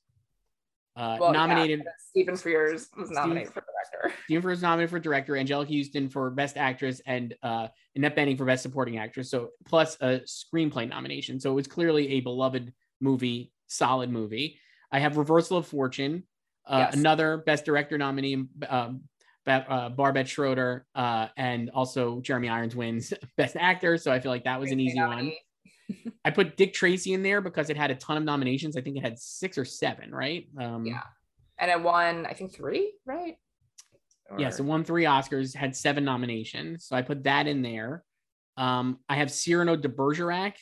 uh, 0.96 1.16
Well, 1.20 1.32
yeah, 1.32 1.38
nominated. 1.38 1.82
Stephen 2.08 2.34
Frears 2.34 2.86
was 2.96 3.10
nominated 3.10 3.52
for 3.52 3.62
director. 3.62 4.16
Stephen 4.24 4.42
Frears 4.42 4.62
nominated 4.62 4.90
for 4.90 4.98
director, 4.98 5.34
Anjelica 5.34 5.76
Huston 5.78 6.08
for 6.08 6.30
best 6.30 6.56
actress, 6.56 7.00
and 7.06 7.34
uh, 7.42 7.68
Annette 7.96 8.16
Bening 8.16 8.36
for 8.36 8.44
best 8.44 8.62
supporting 8.62 8.98
actress. 8.98 9.30
So 9.30 9.50
plus 9.66 9.96
a 10.00 10.20
screenplay 10.26 10.88
nomination. 10.88 11.38
So 11.40 11.50
it 11.52 11.54
was 11.54 11.66
clearly 11.66 12.08
a 12.12 12.20
beloved 12.20 12.72
movie, 13.00 13.52
solid 13.68 14.10
movie. 14.10 14.58
I 14.92 14.98
have 14.98 15.16
Reversal 15.16 15.58
of 15.58 15.66
Fortune, 15.66 16.24
uh, 16.66 16.88
Yes. 16.90 16.94
another 16.96 17.38
best 17.38 17.64
director 17.64 17.96
nominee, 17.96 18.44
um, 18.68 19.02
uh, 19.50 19.88
Barbet 19.90 20.28
Schroeder, 20.28 20.86
uh, 20.94 21.28
and 21.36 21.70
also 21.70 22.20
Jeremy 22.20 22.48
Irons 22.48 22.74
wins 22.76 23.12
best 23.36 23.56
actor. 23.56 23.96
So 23.98 24.10
I 24.12 24.20
feel 24.20 24.30
like 24.32 24.44
that 24.44 24.58
was 24.60 24.70
an 24.70 24.80
easy 24.80 25.00
one. 25.00 25.32
I 26.24 26.30
put 26.30 26.56
Dick 26.56 26.72
Tracy 26.72 27.14
in 27.14 27.22
there 27.22 27.40
because 27.40 27.68
it 27.70 27.76
had 27.76 27.90
a 27.90 27.96
ton 27.96 28.16
of 28.16 28.22
nominations. 28.22 28.76
I 28.76 28.80
think 28.80 28.96
it 28.96 29.00
had 29.02 29.18
six 29.18 29.58
or 29.58 29.64
seven, 29.64 30.12
right? 30.14 30.46
Um, 30.58 30.86
Yeah. 30.86 31.02
And 31.58 31.70
it 31.70 31.80
won, 31.82 32.24
I 32.26 32.32
think, 32.32 32.54
three, 32.54 32.92
right? 33.04 33.36
Yeah, 34.38 34.48
Or- 34.48 34.50
so 34.52 34.64
won 34.64 34.84
three 34.84 35.04
Oscars, 35.04 35.54
had 35.54 35.74
seven 35.76 36.04
nominations. 36.04 36.84
So 36.86 36.96
I 36.96 37.02
put 37.02 37.24
that 37.24 37.46
in 37.46 37.62
there. 37.62 38.04
Um, 38.56 39.00
I 39.08 39.16
have 39.16 39.30
Cyrano 39.30 39.76
de 39.76 39.88
Bergerac, 39.88 40.56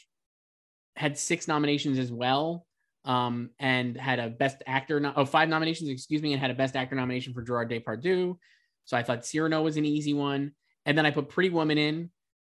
had 0.97 1.19
six 1.19 1.47
nominations 1.47 1.99
as 1.99 2.11
well, 2.11 2.67
um, 3.05 3.51
and 3.59 3.97
had 3.97 4.19
a 4.19 4.29
Best 4.31 4.63
Actor, 4.67 5.01
no- 5.01 5.13
oh, 5.15 5.25
five 5.25 5.49
nominations, 5.49 5.91
excuse 5.91 6.23
me, 6.23 6.33
and 6.33 6.41
had 6.41 6.51
a 6.51 6.55
Best 6.55 6.75
Actor 6.75 6.97
nomination 6.97 7.33
for 7.35 7.43
Gerard 7.43 7.71
Depardieu. 7.71 8.37
So 8.89 8.97
I 8.97 9.03
thought 9.03 9.27
Cyrano 9.27 9.61
was 9.61 9.77
an 9.77 9.85
easy 9.85 10.15
one. 10.15 10.53
And 10.87 10.97
then 10.97 11.05
I 11.05 11.11
put 11.11 11.29
Pretty 11.29 11.51
Woman 11.51 11.77
in 11.77 12.11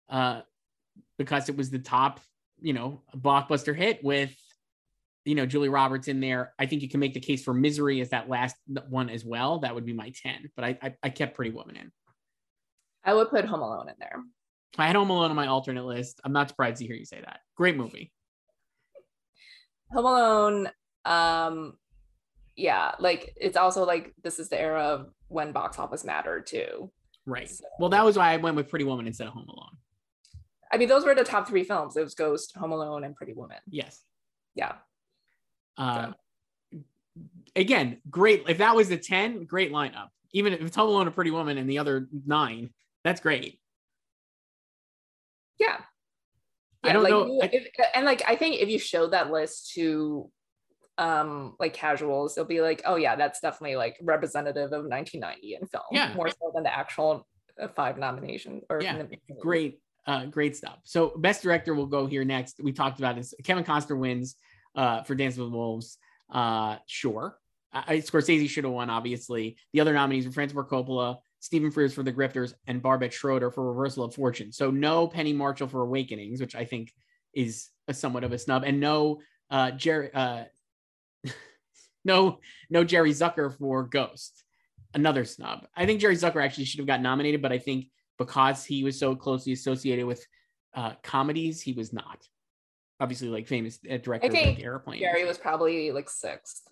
uh, 0.08 0.40
because 1.16 1.48
it 1.48 1.56
was 1.56 1.70
the 1.70 1.78
top, 1.78 2.18
you 2.60 2.72
know, 2.72 3.02
blockbuster 3.16 3.72
hit 3.72 4.02
with 4.02 4.36
you 5.24 5.36
know, 5.36 5.46
Julia 5.46 5.70
Roberts 5.70 6.08
in 6.08 6.18
there. 6.18 6.52
I 6.58 6.66
think 6.66 6.82
you 6.82 6.88
can 6.88 6.98
make 6.98 7.14
the 7.14 7.20
case 7.20 7.44
for 7.44 7.54
Misery 7.54 8.00
as 8.00 8.10
that 8.10 8.28
last 8.28 8.56
one 8.88 9.08
as 9.08 9.24
well. 9.24 9.60
That 9.60 9.74
would 9.74 9.86
be 9.86 9.92
my 9.92 10.12
10, 10.22 10.50
but 10.56 10.64
I, 10.64 10.78
I, 10.82 10.94
I 11.04 11.08
kept 11.10 11.36
Pretty 11.36 11.52
Woman 11.52 11.76
in. 11.76 11.92
I 13.04 13.14
would 13.14 13.30
put 13.30 13.44
Home 13.44 13.60
Alone 13.60 13.88
in 13.88 13.94
there. 14.00 14.22
I 14.76 14.88
had 14.88 14.96
Home 14.96 15.10
Alone 15.10 15.30
on 15.30 15.36
my 15.36 15.46
alternate 15.46 15.84
list. 15.84 16.20
I'm 16.24 16.32
not 16.32 16.48
surprised 16.48 16.78
to 16.78 16.86
hear 16.86 16.96
you 16.96 17.04
say 17.04 17.20
that. 17.20 17.40
Great 17.56 17.76
movie. 17.76 18.12
Home 19.92 20.04
Alone, 20.04 20.68
um, 21.04 21.78
yeah, 22.56 22.92
like 22.98 23.32
it's 23.36 23.56
also 23.56 23.86
like 23.86 24.12
this 24.22 24.38
is 24.38 24.48
the 24.48 24.60
era 24.60 24.82
of 24.82 25.10
when 25.34 25.52
box 25.52 25.78
office 25.78 26.04
mattered 26.04 26.46
too. 26.46 26.90
Right. 27.26 27.50
So, 27.50 27.64
well, 27.78 27.90
that 27.90 28.04
was 28.04 28.16
why 28.16 28.32
I 28.32 28.36
went 28.36 28.56
with 28.56 28.68
Pretty 28.68 28.84
Woman 28.84 29.06
instead 29.06 29.26
of 29.26 29.34
Home 29.34 29.48
Alone. 29.48 29.76
I 30.72 30.76
mean, 30.76 30.88
those 30.88 31.04
were 31.04 31.14
the 31.14 31.24
top 31.24 31.48
three 31.48 31.64
films. 31.64 31.96
It 31.96 32.02
was 32.02 32.14
Ghost, 32.14 32.56
Home 32.56 32.72
Alone, 32.72 33.04
and 33.04 33.14
Pretty 33.14 33.32
Woman. 33.32 33.58
Yes. 33.68 34.00
Yeah. 34.54 34.74
Uh, 35.76 36.12
so. 36.72 36.80
Again, 37.56 37.98
great. 38.10 38.44
If 38.48 38.58
that 38.58 38.74
was 38.74 38.88
the 38.88 38.96
10, 38.96 39.44
great 39.44 39.72
lineup. 39.72 40.08
Even 40.32 40.52
if 40.52 40.60
it's 40.60 40.76
Home 40.76 40.88
Alone, 40.88 41.08
a 41.08 41.10
Pretty 41.10 41.30
Woman, 41.30 41.58
and 41.58 41.68
the 41.68 41.78
other 41.78 42.08
nine, 42.26 42.70
that's 43.02 43.20
great. 43.20 43.58
Yeah. 45.58 45.76
yeah 46.84 46.90
I 46.90 46.92
don't 46.92 47.02
like, 47.02 47.10
know. 47.10 47.40
If, 47.42 47.66
and 47.94 48.04
like, 48.04 48.22
I 48.26 48.36
think 48.36 48.60
if 48.60 48.68
you 48.68 48.78
showed 48.78 49.12
that 49.12 49.30
list 49.30 49.72
to 49.74 50.30
um 50.98 51.56
like 51.58 51.74
casuals 51.74 52.34
they'll 52.34 52.44
be 52.44 52.60
like 52.60 52.80
oh 52.84 52.94
yeah 52.94 53.16
that's 53.16 53.40
definitely 53.40 53.74
like 53.74 53.96
representative 54.00 54.72
of 54.72 54.84
1990 54.84 55.58
in 55.60 55.66
film 55.66 55.82
yeah. 55.90 56.14
more 56.14 56.28
so 56.28 56.52
than 56.54 56.62
the 56.62 56.72
actual 56.72 57.26
uh, 57.60 57.68
five 57.68 57.98
nomination 57.98 58.60
or 58.70 58.80
yeah. 58.80 59.02
great 59.40 59.80
uh 60.06 60.26
great 60.26 60.56
stuff. 60.56 60.78
So 60.84 61.12
best 61.16 61.42
director 61.42 61.74
will 61.74 61.86
go 61.86 62.06
here 62.06 62.24
next. 62.24 62.60
We 62.62 62.72
talked 62.72 62.98
about 62.98 63.16
this. 63.16 63.34
Kevin 63.44 63.64
costner 63.64 63.98
wins 63.98 64.36
uh 64.74 65.02
for 65.02 65.14
dance 65.14 65.36
with 65.36 65.50
wolves. 65.50 65.98
Uh 66.30 66.76
sure. 66.86 67.38
I, 67.76 67.96
Scorsese 67.96 68.48
should 68.48 68.62
have 68.62 68.72
won, 68.72 68.88
obviously. 68.88 69.56
The 69.72 69.80
other 69.80 69.92
nominees 69.92 70.26
were 70.26 70.32
Francis 70.32 70.54
Ford 70.54 70.68
Coppola, 70.68 71.16
Stephen 71.40 71.72
Frears 71.72 71.92
for 71.92 72.04
The 72.04 72.12
Grifters, 72.12 72.54
and 72.68 72.80
Barbet 72.80 73.12
Schroeder 73.12 73.50
for 73.50 73.68
Reversal 73.68 74.04
of 74.04 74.14
Fortune. 74.14 74.52
So 74.52 74.70
no 74.70 75.08
Penny 75.08 75.32
Marshall 75.32 75.66
for 75.66 75.82
Awakenings, 75.82 76.40
which 76.40 76.54
I 76.54 76.64
think 76.64 76.92
is 77.34 77.70
a 77.88 77.94
somewhat 77.94 78.22
of 78.22 78.32
a 78.32 78.38
snub, 78.38 78.62
and 78.64 78.78
no 78.78 79.20
uh, 79.50 79.72
Jerry, 79.72 80.14
uh, 80.14 80.44
no, 82.04 82.40
no 82.70 82.84
Jerry 82.84 83.10
Zucker 83.10 83.56
for 83.56 83.84
Ghost. 83.84 84.44
Another 84.94 85.24
snub. 85.24 85.66
I 85.76 85.86
think 85.86 86.00
Jerry 86.00 86.16
Zucker 86.16 86.42
actually 86.42 86.66
should 86.66 86.78
have 86.78 86.86
got 86.86 87.02
nominated, 87.02 87.42
but 87.42 87.52
I 87.52 87.58
think 87.58 87.86
because 88.18 88.64
he 88.64 88.84
was 88.84 88.98
so 88.98 89.16
closely 89.16 89.52
associated 89.52 90.06
with 90.06 90.24
uh, 90.74 90.92
comedies, 91.02 91.60
he 91.60 91.72
was 91.72 91.92
not. 91.92 92.26
Obviously, 93.00 93.28
like 93.28 93.48
famous 93.48 93.78
uh, 93.90 93.96
director 93.96 94.28
I 94.28 94.30
think 94.30 94.58
like 94.58 94.64
Airplane. 94.64 95.00
Jerry 95.00 95.24
was 95.24 95.36
probably 95.36 95.90
like 95.90 96.08
sixth. 96.08 96.62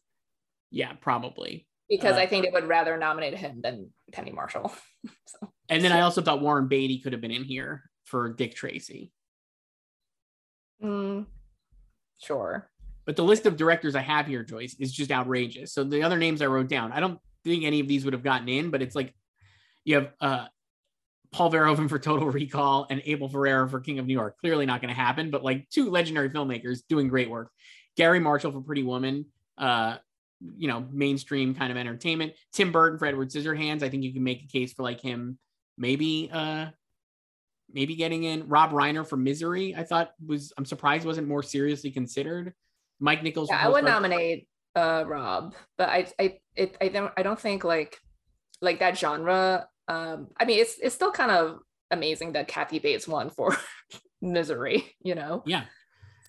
Yeah, 0.70 0.92
probably. 1.00 1.66
Because 1.88 2.16
uh, 2.16 2.20
I 2.20 2.26
think 2.26 2.44
they 2.44 2.50
would 2.52 2.68
rather 2.68 2.96
nominate 2.96 3.36
him 3.36 3.60
than 3.60 3.90
Penny 4.12 4.30
Marshall. 4.30 4.72
so. 5.26 5.52
And 5.68 5.84
then 5.84 5.92
I 5.92 6.02
also 6.02 6.22
thought 6.22 6.40
Warren 6.40 6.68
Beatty 6.68 7.00
could 7.00 7.12
have 7.12 7.20
been 7.20 7.32
in 7.32 7.44
here 7.44 7.82
for 8.04 8.32
Dick 8.32 8.54
Tracy. 8.54 9.12
Mm, 10.82 11.26
sure. 12.20 12.70
But 13.04 13.16
the 13.16 13.24
list 13.24 13.46
of 13.46 13.56
directors 13.56 13.94
I 13.94 14.00
have 14.00 14.26
here, 14.26 14.42
Joyce, 14.42 14.76
is 14.78 14.92
just 14.92 15.10
outrageous. 15.10 15.72
So 15.72 15.84
the 15.84 16.02
other 16.02 16.18
names 16.18 16.40
I 16.40 16.46
wrote 16.46 16.68
down, 16.68 16.92
I 16.92 17.00
don't 17.00 17.18
think 17.44 17.64
any 17.64 17.80
of 17.80 17.88
these 17.88 18.04
would 18.04 18.14
have 18.14 18.22
gotten 18.22 18.48
in, 18.48 18.70
but 18.70 18.82
it's 18.82 18.94
like 18.94 19.14
you 19.84 19.96
have 19.96 20.10
uh, 20.20 20.46
Paul 21.32 21.50
Verhoeven 21.50 21.88
for 21.88 21.98
Total 21.98 22.28
Recall 22.28 22.86
and 22.90 23.02
Abel 23.04 23.28
Ferrara 23.28 23.68
for 23.68 23.80
King 23.80 23.98
of 23.98 24.06
New 24.06 24.12
York. 24.12 24.38
Clearly 24.38 24.66
not 24.66 24.80
going 24.80 24.94
to 24.94 25.00
happen, 25.00 25.30
but 25.30 25.42
like 25.42 25.68
two 25.70 25.90
legendary 25.90 26.30
filmmakers 26.30 26.80
doing 26.88 27.08
great 27.08 27.30
work. 27.30 27.50
Gary 27.96 28.20
Marshall 28.20 28.52
for 28.52 28.60
Pretty 28.60 28.82
Woman, 28.82 29.26
uh, 29.58 29.96
you 30.56 30.68
know, 30.68 30.86
mainstream 30.90 31.54
kind 31.54 31.70
of 31.70 31.76
entertainment. 31.76 32.32
Tim 32.52 32.72
Burton 32.72 32.98
for 32.98 33.06
Edward 33.06 33.30
Scissorhands. 33.30 33.82
I 33.82 33.88
think 33.88 34.02
you 34.02 34.12
can 34.12 34.24
make 34.24 34.42
a 34.42 34.46
case 34.46 34.72
for 34.72 34.82
like 34.82 35.00
him 35.00 35.38
maybe 35.78 36.28
uh 36.32 36.66
maybe 37.72 37.94
getting 37.94 38.24
in. 38.24 38.48
Rob 38.48 38.70
Reiner 38.72 39.06
for 39.06 39.16
Misery, 39.16 39.74
I 39.74 39.84
thought 39.84 40.12
was 40.24 40.52
I'm 40.58 40.64
surprised 40.64 41.06
wasn't 41.06 41.28
more 41.28 41.42
seriously 41.42 41.90
considered. 41.90 42.52
Mike 43.02 43.22
Nichols. 43.22 43.48
Yeah, 43.50 43.66
I 43.66 43.68
would 43.68 43.84
nominate 43.84 44.48
uh 44.74 45.04
Rob, 45.06 45.54
but 45.76 45.88
I 45.88 46.06
I 46.18 46.38
it, 46.54 46.76
I 46.80 46.88
don't 46.88 47.12
I 47.16 47.22
don't 47.22 47.38
think 47.38 47.64
like 47.64 47.98
like 48.62 48.78
that 48.78 48.96
genre. 48.96 49.68
Um, 49.88 50.28
I 50.38 50.44
mean, 50.44 50.60
it's 50.60 50.78
it's 50.80 50.94
still 50.94 51.12
kind 51.12 51.32
of 51.32 51.58
amazing 51.90 52.32
that 52.32 52.48
Kathy 52.48 52.78
Bates 52.78 53.08
won 53.08 53.28
for 53.28 53.54
Misery. 54.22 54.94
You 55.02 55.16
know. 55.16 55.42
Yeah. 55.44 55.64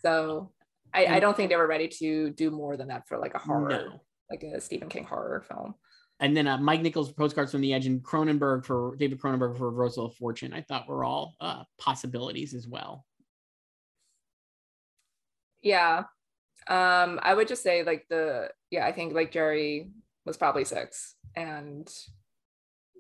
So 0.02 0.52
I, 0.94 1.06
I 1.06 1.20
don't 1.20 1.38
think 1.38 1.50
they 1.50 1.56
were 1.56 1.68
ready 1.68 1.88
to 2.00 2.32
do 2.32 2.52
more 2.52 2.76
than 2.76 2.88
that 2.90 3.08
for 3.08 3.18
like 3.18 3.36
a 3.36 3.40
horror, 3.40 3.70
no. 3.70 4.02
like 4.30 4.44
a 4.44 4.60
Stephen 4.60 4.90
King 4.90 5.06
horror 5.06 5.42
film. 5.48 5.76
And 6.20 6.36
then 6.36 6.48
uh, 6.48 6.58
Mike 6.58 6.82
Nichols 6.82 7.12
postcards 7.12 7.52
from 7.52 7.62
the 7.62 7.74
edge 7.74 7.86
and 7.86 8.02
Cronenberg 8.04 8.66
for 8.66 8.96
David 8.98 9.20
Cronenberg 9.20 9.58
for 9.58 9.70
Reversal 9.70 10.08
of 10.08 10.16
Fortune. 10.16 10.54
I 10.54 10.62
thought 10.62 10.88
were 10.88 11.04
all 11.04 11.36
uh, 11.40 11.64
possibilities 11.80 12.54
as 12.54 12.68
well. 12.68 13.06
Yeah, 15.62 16.04
um, 16.68 17.20
I 17.22 17.34
would 17.34 17.48
just 17.48 17.64
say 17.64 17.84
like 17.84 18.06
the 18.10 18.50
yeah, 18.72 18.86
I 18.86 18.92
think 18.92 19.14
like 19.14 19.32
Jerry 19.32 19.90
was 20.26 20.38
probably 20.38 20.66
six 20.66 21.16
and 21.36 21.90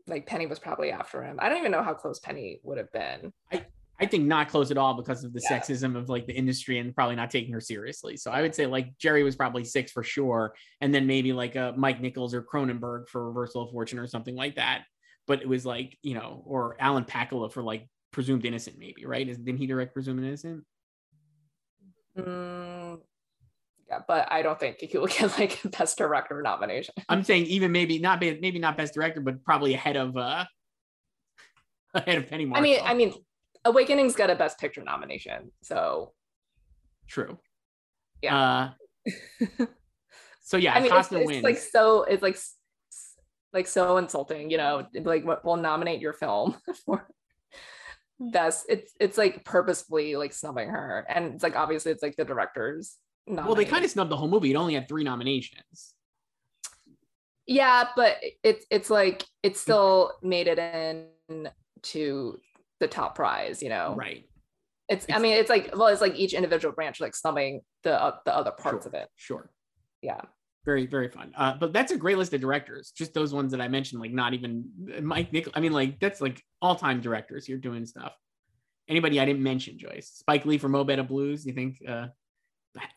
like 0.07 0.25
Penny 0.25 0.45
was 0.45 0.59
probably 0.59 0.91
after 0.91 1.23
him. 1.23 1.37
I 1.39 1.49
don't 1.49 1.59
even 1.59 1.71
know 1.71 1.83
how 1.83 1.93
close 1.93 2.19
Penny 2.19 2.59
would 2.63 2.77
have 2.77 2.91
been. 2.91 3.31
I, 3.51 3.65
I 3.99 4.05
think 4.05 4.25
not 4.25 4.49
close 4.49 4.71
at 4.71 4.77
all 4.77 4.95
because 4.95 5.23
of 5.23 5.33
the 5.33 5.41
yeah. 5.49 5.59
sexism 5.59 5.95
of 5.95 6.09
like 6.09 6.27
the 6.27 6.33
industry 6.33 6.79
and 6.79 6.93
probably 6.93 7.15
not 7.15 7.29
taking 7.29 7.53
her 7.53 7.61
seriously. 7.61 8.17
So 8.17 8.31
I 8.31 8.41
would 8.41 8.53
say 8.53 8.65
like 8.65 8.97
Jerry 8.97 9.23
was 9.23 9.35
probably 9.35 9.63
six 9.63 9.91
for 9.91 10.03
sure. 10.03 10.55
And 10.81 10.93
then 10.93 11.07
maybe 11.07 11.31
like 11.31 11.55
a 11.55 11.73
Mike 11.77 12.01
Nichols 12.01 12.33
or 12.33 12.41
Cronenberg 12.41 13.07
for 13.07 13.27
Reversal 13.27 13.63
of 13.63 13.71
Fortune 13.71 13.99
or 13.99 14.07
something 14.07 14.35
like 14.35 14.55
that. 14.55 14.83
But 15.25 15.41
it 15.41 15.47
was 15.47 15.65
like, 15.65 15.97
you 16.01 16.15
know, 16.15 16.43
or 16.45 16.75
Alan 16.79 17.05
Pakula 17.05 17.51
for 17.51 17.63
like 17.63 17.87
Presumed 18.11 18.45
Innocent, 18.45 18.77
maybe, 18.77 19.05
right? 19.05 19.25
Didn't 19.25 19.57
he 19.57 19.67
direct 19.67 19.93
Presumed 19.93 20.19
Innocent? 20.19 20.65
Mm, 22.17 22.99
but 24.07 24.31
I 24.31 24.41
don't 24.41 24.59
think 24.59 24.77
he 24.79 24.97
will 24.97 25.07
get 25.07 25.37
like 25.39 25.59
best 25.63 25.97
director 25.97 26.41
nomination. 26.41 26.95
I'm 27.09 27.23
saying 27.23 27.45
even 27.47 27.71
maybe 27.71 27.99
not 27.99 28.21
maybe 28.21 28.59
not 28.59 28.77
best 28.77 28.93
director, 28.93 29.21
but 29.21 29.43
probably 29.43 29.73
ahead 29.73 29.97
of 29.97 30.15
uh 30.17 30.45
ahead 31.93 32.17
of 32.17 32.29
Penny 32.29 32.45
Marshall. 32.45 32.59
I 32.59 32.63
mean, 32.63 32.79
I 32.83 32.93
mean, 32.93 33.13
Awakening's 33.65 34.15
got 34.15 34.29
a 34.29 34.35
best 34.35 34.59
picture 34.59 34.83
nomination, 34.83 35.51
so 35.61 36.13
true. 37.07 37.37
Yeah. 38.21 38.73
Uh, 39.07 39.15
so 40.41 40.57
yeah, 40.57 40.73
I 40.73 40.79
mean, 40.79 40.91
it's, 40.93 41.11
it's 41.11 41.43
like 41.43 41.57
so 41.57 42.03
it's 42.03 42.23
like 42.23 42.37
like 43.53 43.67
so 43.67 43.97
insulting, 43.97 44.49
you 44.49 44.57
know, 44.57 44.87
like 45.03 45.25
we'll 45.43 45.57
nominate 45.57 46.01
your 46.01 46.13
film 46.13 46.55
for 46.85 47.07
best. 48.19 48.65
It's 48.69 48.93
it's 48.99 49.17
like 49.17 49.45
purposefully 49.45 50.15
like 50.15 50.33
snubbing 50.33 50.69
her, 50.69 51.05
and 51.07 51.35
it's 51.35 51.43
like 51.43 51.55
obviously 51.55 51.91
it's 51.91 52.03
like 52.03 52.15
the 52.15 52.25
directors 52.25 52.97
well, 53.27 53.55
they 53.55 53.65
kind 53.65 53.85
of 53.85 53.91
snubbed 53.91 54.11
the 54.11 54.17
whole 54.17 54.27
movie. 54.27 54.51
It 54.51 54.55
only 54.55 54.73
had 54.73 54.87
three 54.87 55.03
nominations. 55.03 55.93
Yeah, 57.45 57.85
but 57.95 58.17
it's 58.43 58.65
it's 58.69 58.89
like 58.89 59.25
it 59.41 59.57
still 59.57 60.13
made 60.21 60.47
it 60.47 60.59
in 60.59 61.49
to 61.83 62.39
the 62.79 62.87
top 62.87 63.15
prize, 63.15 63.61
you 63.61 63.69
know. 63.69 63.95
Right. 63.97 64.25
It's, 64.89 65.05
it's 65.05 65.15
I 65.15 65.19
mean 65.19 65.33
it's 65.33 65.49
like 65.49 65.75
well 65.75 65.87
it's 65.87 66.01
like 66.01 66.15
each 66.15 66.33
individual 66.33 66.73
branch 66.73 66.99
like 66.99 67.15
snubbing 67.15 67.61
the 67.83 68.01
uh, 68.01 68.15
the 68.25 68.35
other 68.35 68.51
parts 68.51 68.85
sure, 68.85 68.89
of 68.89 68.93
it. 68.93 69.09
Sure. 69.15 69.49
Yeah. 70.01 70.21
Very 70.65 70.85
very 70.85 71.09
fun. 71.09 71.33
Uh, 71.35 71.55
but 71.59 71.73
that's 71.73 71.91
a 71.91 71.97
great 71.97 72.17
list 72.17 72.33
of 72.33 72.39
directors. 72.39 72.91
Just 72.95 73.13
those 73.13 73.33
ones 73.33 73.51
that 73.51 73.59
I 73.59 73.67
mentioned, 73.67 74.01
like 74.01 74.13
not 74.13 74.33
even 74.33 74.65
Mike 75.01 75.33
Nick. 75.33 75.49
I 75.53 75.59
mean, 75.59 75.73
like 75.73 75.99
that's 75.99 76.21
like 76.21 76.41
all 76.61 76.75
time 76.75 77.01
directors 77.01 77.45
here 77.45 77.57
doing 77.57 77.85
stuff. 77.85 78.13
Anybody 78.87 79.19
I 79.19 79.25
didn't 79.25 79.43
mention, 79.43 79.77
Joyce. 79.77 80.11
Spike 80.13 80.45
Lee 80.45 80.57
for 80.57 80.69
Mo 80.69 80.83
Better 80.85 81.03
Blues. 81.03 81.45
You 81.45 81.53
think? 81.53 81.77
uh 81.87 82.07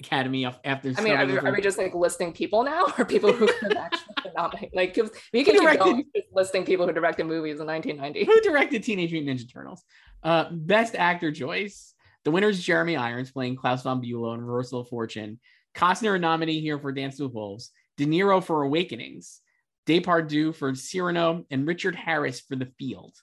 Academy 0.01 0.47
of 0.47 0.59
after. 0.65 0.93
I 0.97 1.01
mean, 1.03 1.15
are 1.15 1.27
we, 1.27 1.39
are 1.39 1.53
we, 1.53 1.61
just 1.61 1.79
like 1.79 1.95
listing 1.95 2.33
people 2.33 2.65
now, 2.65 2.87
or 2.99 3.05
people 3.05 3.33
who 3.33 3.47
actually 3.77 4.33
nominate? 4.35 4.75
Like, 4.75 4.99
we 5.33 5.45
can 5.45 5.57
directed, 5.57 5.85
keep 5.85 6.13
going 6.15 6.25
listing 6.33 6.65
people 6.65 6.87
who 6.87 6.93
directed 6.93 7.25
movies 7.25 7.61
in 7.61 7.67
1990. 7.67 8.25
Who 8.25 8.41
directed 8.41 8.83
Teenage 8.83 9.13
Mutant 9.13 9.39
Ninja 9.39 9.53
Turtles? 9.53 9.83
Uh, 10.23 10.47
Best 10.51 10.95
Actor 10.95 11.31
Joyce. 11.31 11.95
The 12.25 12.31
winner 12.31 12.49
is 12.49 12.63
Jeremy 12.63 12.97
Irons 12.97 13.31
playing 13.31 13.57
Klaus 13.57 13.83
von 13.83 14.03
Bülow 14.03 14.35
in 14.35 14.41
Reversal 14.41 14.81
of 14.81 14.89
Fortune. 14.89 15.39
Costner 15.75 16.17
a 16.17 16.19
nominee 16.19 16.61
here 16.61 16.79
for 16.79 16.91
Dance 16.91 17.21
with 17.21 17.33
Wolves. 17.33 17.71
De 17.97 18.07
Niro 18.07 18.43
for 18.43 18.63
Awakenings. 18.63 19.41
Depardieu 19.87 20.55
for 20.55 20.75
Cyrano, 20.75 21.45
and 21.51 21.67
Richard 21.67 21.95
Harris 21.95 22.41
for 22.41 22.57
The 22.57 22.67
Field. 22.79 23.15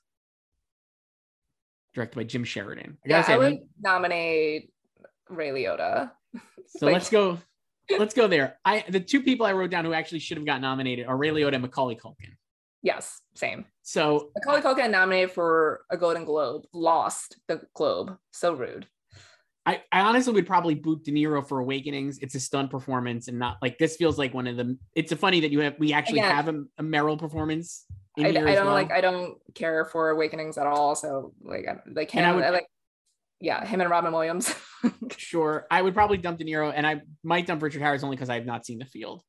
Directed 1.93 2.15
by 2.15 2.23
Jim 2.23 2.43
Sheridan. 2.43 2.97
I 3.05 3.09
yeah, 3.09 3.21
say, 3.21 3.33
I 3.33 3.37
would 3.37 3.59
nominate 3.79 4.71
Ray 5.29 5.49
Liotta. 5.49 6.11
So 6.67 6.87
let's 6.87 7.09
go. 7.09 7.39
Let's 7.89 8.13
go 8.13 8.27
there. 8.27 8.57
I 8.65 8.85
the 8.87 8.99
two 8.99 9.21
people 9.21 9.45
I 9.45 9.53
wrote 9.53 9.69
down 9.69 9.85
who 9.85 9.93
actually 9.93 10.19
should 10.19 10.37
have 10.37 10.45
got 10.45 10.61
nominated 10.61 11.05
are 11.05 11.17
Ray 11.17 11.29
Liotta 11.29 11.53
and 11.53 11.61
Macaulay 11.61 11.95
Culkin. 11.95 12.35
Yes, 12.81 13.21
same. 13.35 13.65
So 13.81 14.31
Macaulay 14.35 14.61
Culkin 14.61 14.91
nominated 14.91 15.31
for 15.31 15.81
a 15.89 15.97
Golden 15.97 16.25
Globe, 16.25 16.63
lost 16.73 17.37
the 17.47 17.61
Globe. 17.73 18.17
So 18.31 18.53
rude. 18.53 18.87
I, 19.65 19.81
I 19.93 20.01
honestly 20.01 20.33
would 20.33 20.45
probably 20.45 20.75
boot 20.75 21.05
De 21.05 21.11
Niro 21.11 21.47
for 21.47 21.59
Awakenings. 21.59 22.19
It's 22.19 22.35
a 22.35 22.39
stunt 22.39 22.69
performance, 22.69 23.29
and 23.29 23.39
not 23.39 23.57
like 23.61 23.77
this 23.77 23.95
feels 23.95 24.17
like 24.17 24.33
one 24.33 24.47
of 24.47 24.57
them. 24.57 24.77
It's 24.93 25.13
a 25.13 25.15
funny 25.15 25.39
that 25.39 25.51
you 25.51 25.59
have 25.61 25.75
we 25.79 25.93
actually 25.93 26.19
Again, 26.19 26.35
have 26.35 26.47
a, 26.49 26.63
a 26.79 26.83
Meryl 26.83 27.17
performance. 27.17 27.85
in 28.17 28.25
I, 28.25 28.29
I 28.29 28.31
don't 28.33 28.65
well. 28.65 28.73
like 28.73 28.91
I 28.91 28.99
don't 28.99 29.37
care 29.55 29.85
for 29.85 30.09
Awakenings 30.09 30.57
at 30.57 30.67
all. 30.67 30.95
So 30.95 31.33
like 31.41 31.65
I, 31.67 31.77
like 31.93 32.11
him, 32.11 32.25
I 32.25 32.47
I 32.47 32.49
like 32.49 32.67
yeah, 33.43 33.65
him 33.65 33.81
and 33.81 33.89
Robin 33.89 34.11
Williams. 34.11 34.53
Sure, 35.15 35.65
I 35.71 35.81
would 35.81 35.93
probably 35.93 36.17
dump 36.17 36.39
De 36.39 36.43
Niro, 36.43 36.73
and 36.75 36.85
I 36.85 37.03
might 37.23 37.47
dump 37.47 37.61
Richard 37.63 37.81
Harris 37.81 38.03
only 38.03 38.17
because 38.17 38.29
I 38.29 38.35
have 38.35 38.45
not 38.45 38.65
seen 38.65 38.79
The 38.79 38.85
Field. 38.85 39.21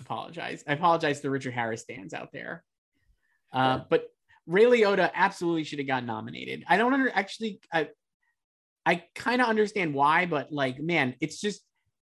Apologize. 0.00 0.64
I 0.66 0.72
apologize 0.72 1.20
to 1.20 1.30
Richard 1.30 1.54
Harris 1.54 1.82
stands 1.82 2.12
out 2.12 2.30
there. 2.32 2.64
Uh, 3.52 3.82
but 3.88 4.06
Ray 4.46 4.64
Liotta 4.64 5.08
absolutely 5.14 5.62
should 5.62 5.78
have 5.78 5.86
gotten 5.86 6.06
nominated. 6.06 6.64
I 6.66 6.78
don't 6.78 6.92
under 6.92 7.12
actually. 7.14 7.60
I 7.72 7.90
I 8.84 9.04
kind 9.14 9.40
of 9.40 9.48
understand 9.48 9.94
why, 9.94 10.26
but 10.26 10.50
like, 10.50 10.80
man, 10.80 11.14
it's 11.20 11.40
just 11.40 11.62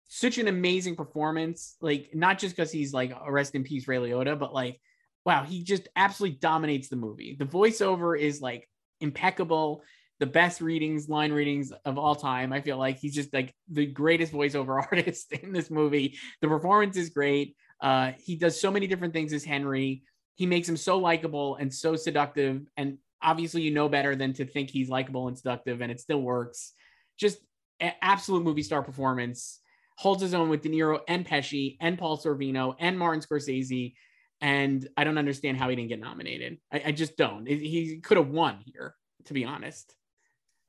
such 0.08 0.38
an 0.38 0.48
amazing 0.48 0.96
performance. 0.96 1.78
Like, 1.82 2.12
not 2.14 2.38
just 2.38 2.56
because 2.56 2.72
he's 2.72 2.94
like 2.94 3.12
a 3.12 3.32
rest 3.32 3.56
in 3.56 3.64
peace 3.64 3.88
Ray 3.88 3.98
Liotta, 3.98 4.38
but 4.38 4.54
like, 4.54 4.80
wow, 5.26 5.44
he 5.44 5.64
just 5.64 5.88
absolutely 5.96 6.38
dominates 6.38 6.90
the 6.90 6.96
movie. 6.96 7.36
The 7.40 7.46
voiceover 7.46 8.20
is 8.20 8.40
like 8.40 8.70
impeccable 9.02 9.84
the 10.20 10.26
best 10.26 10.62
readings, 10.62 11.10
line 11.10 11.32
readings 11.32 11.72
of 11.86 11.98
all 11.98 12.16
time. 12.16 12.52
I 12.52 12.62
feel 12.62 12.78
like 12.78 12.98
he's 12.98 13.14
just 13.14 13.34
like 13.34 13.54
the 13.70 13.86
greatest 13.86 14.34
voiceover 14.34 14.82
artist 14.92 15.32
in 15.32 15.52
this 15.52 15.70
movie. 15.70 16.18
The 16.42 16.48
performance 16.48 16.98
is 16.98 17.10
great. 17.10 17.56
Uh, 17.82 18.14
he 18.18 18.36
does 18.36 18.60
so 18.60 18.72
many 18.72 18.88
different 18.88 19.14
things 19.14 19.34
as 19.34 19.44
Henry. 19.44 20.04
He 20.36 20.46
makes 20.46 20.68
him 20.68 20.78
so 20.78 20.98
likable 20.98 21.56
and 21.56 21.74
so 21.74 21.96
seductive. 21.96 22.68
And 22.78 22.98
obviously, 23.22 23.62
you 23.62 23.72
know 23.72 23.90
better 23.90 24.16
than 24.16 24.34
to 24.34 24.46
think 24.46 24.70
he's 24.70 24.90
likable 24.90 25.28
and 25.28 25.38
seductive, 25.38 25.82
and 25.82 25.92
it 25.92 26.00
still 26.00 26.22
works. 26.22 26.74
Just 27.18 27.40
absolute 27.80 28.44
movie 28.44 28.64
star 28.64 28.82
performance. 28.82 29.60
Holds 29.98 30.22
his 30.22 30.34
own 30.34 30.50
with 30.50 30.62
De 30.62 30.70
Niro 30.70 31.00
and 31.08 31.26
Pesci 31.28 31.78
and 31.82 31.98
Paul 31.98 32.20
Sorvino 32.20 32.76
and 32.80 33.00
Martin 33.00 33.22
Scorsese. 33.22 33.94
And 34.42 34.88
I 34.96 35.04
don't 35.04 35.18
understand 35.18 35.58
how 35.58 35.70
he 35.70 35.76
didn't 35.76 35.90
get 35.90 36.00
nominated. 36.00 36.60
I, 36.72 36.84
I 36.88 36.92
just 36.92 37.18
don't. 37.18 37.48
He 37.48 38.00
could 38.04 38.18
have 38.18 38.30
won 38.30 38.60
here, 38.64 38.94
to 39.26 39.34
be 39.34 39.44
honest. 39.44 39.96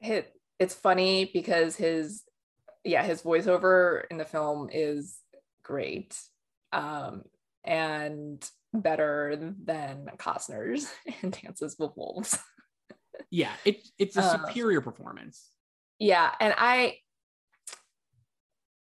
It, 0.01 0.33
it's 0.59 0.75
funny 0.75 1.31
because 1.33 1.77
his 1.77 2.23
yeah 2.85 3.03
his 3.05 3.23
voiceover 3.23 4.03
in 4.11 4.19
the 4.19 4.25
film 4.25 4.69
is 4.73 5.19
great 5.63 6.17
um 6.73 7.23
and 7.65 8.49
better 8.73 9.55
than 9.65 10.11
Costner's 10.19 10.91
in 11.23 11.31
Dances 11.31 11.77
with 11.79 11.91
Wolves. 11.97 12.39
Yeah, 13.31 13.53
it, 13.65 13.87
it's 13.99 14.17
a 14.17 14.23
Uh, 14.23 14.47
superior 14.47 14.81
performance. 14.81 15.51
yeah 15.99 16.31
and 16.41 16.55
i 16.57 16.97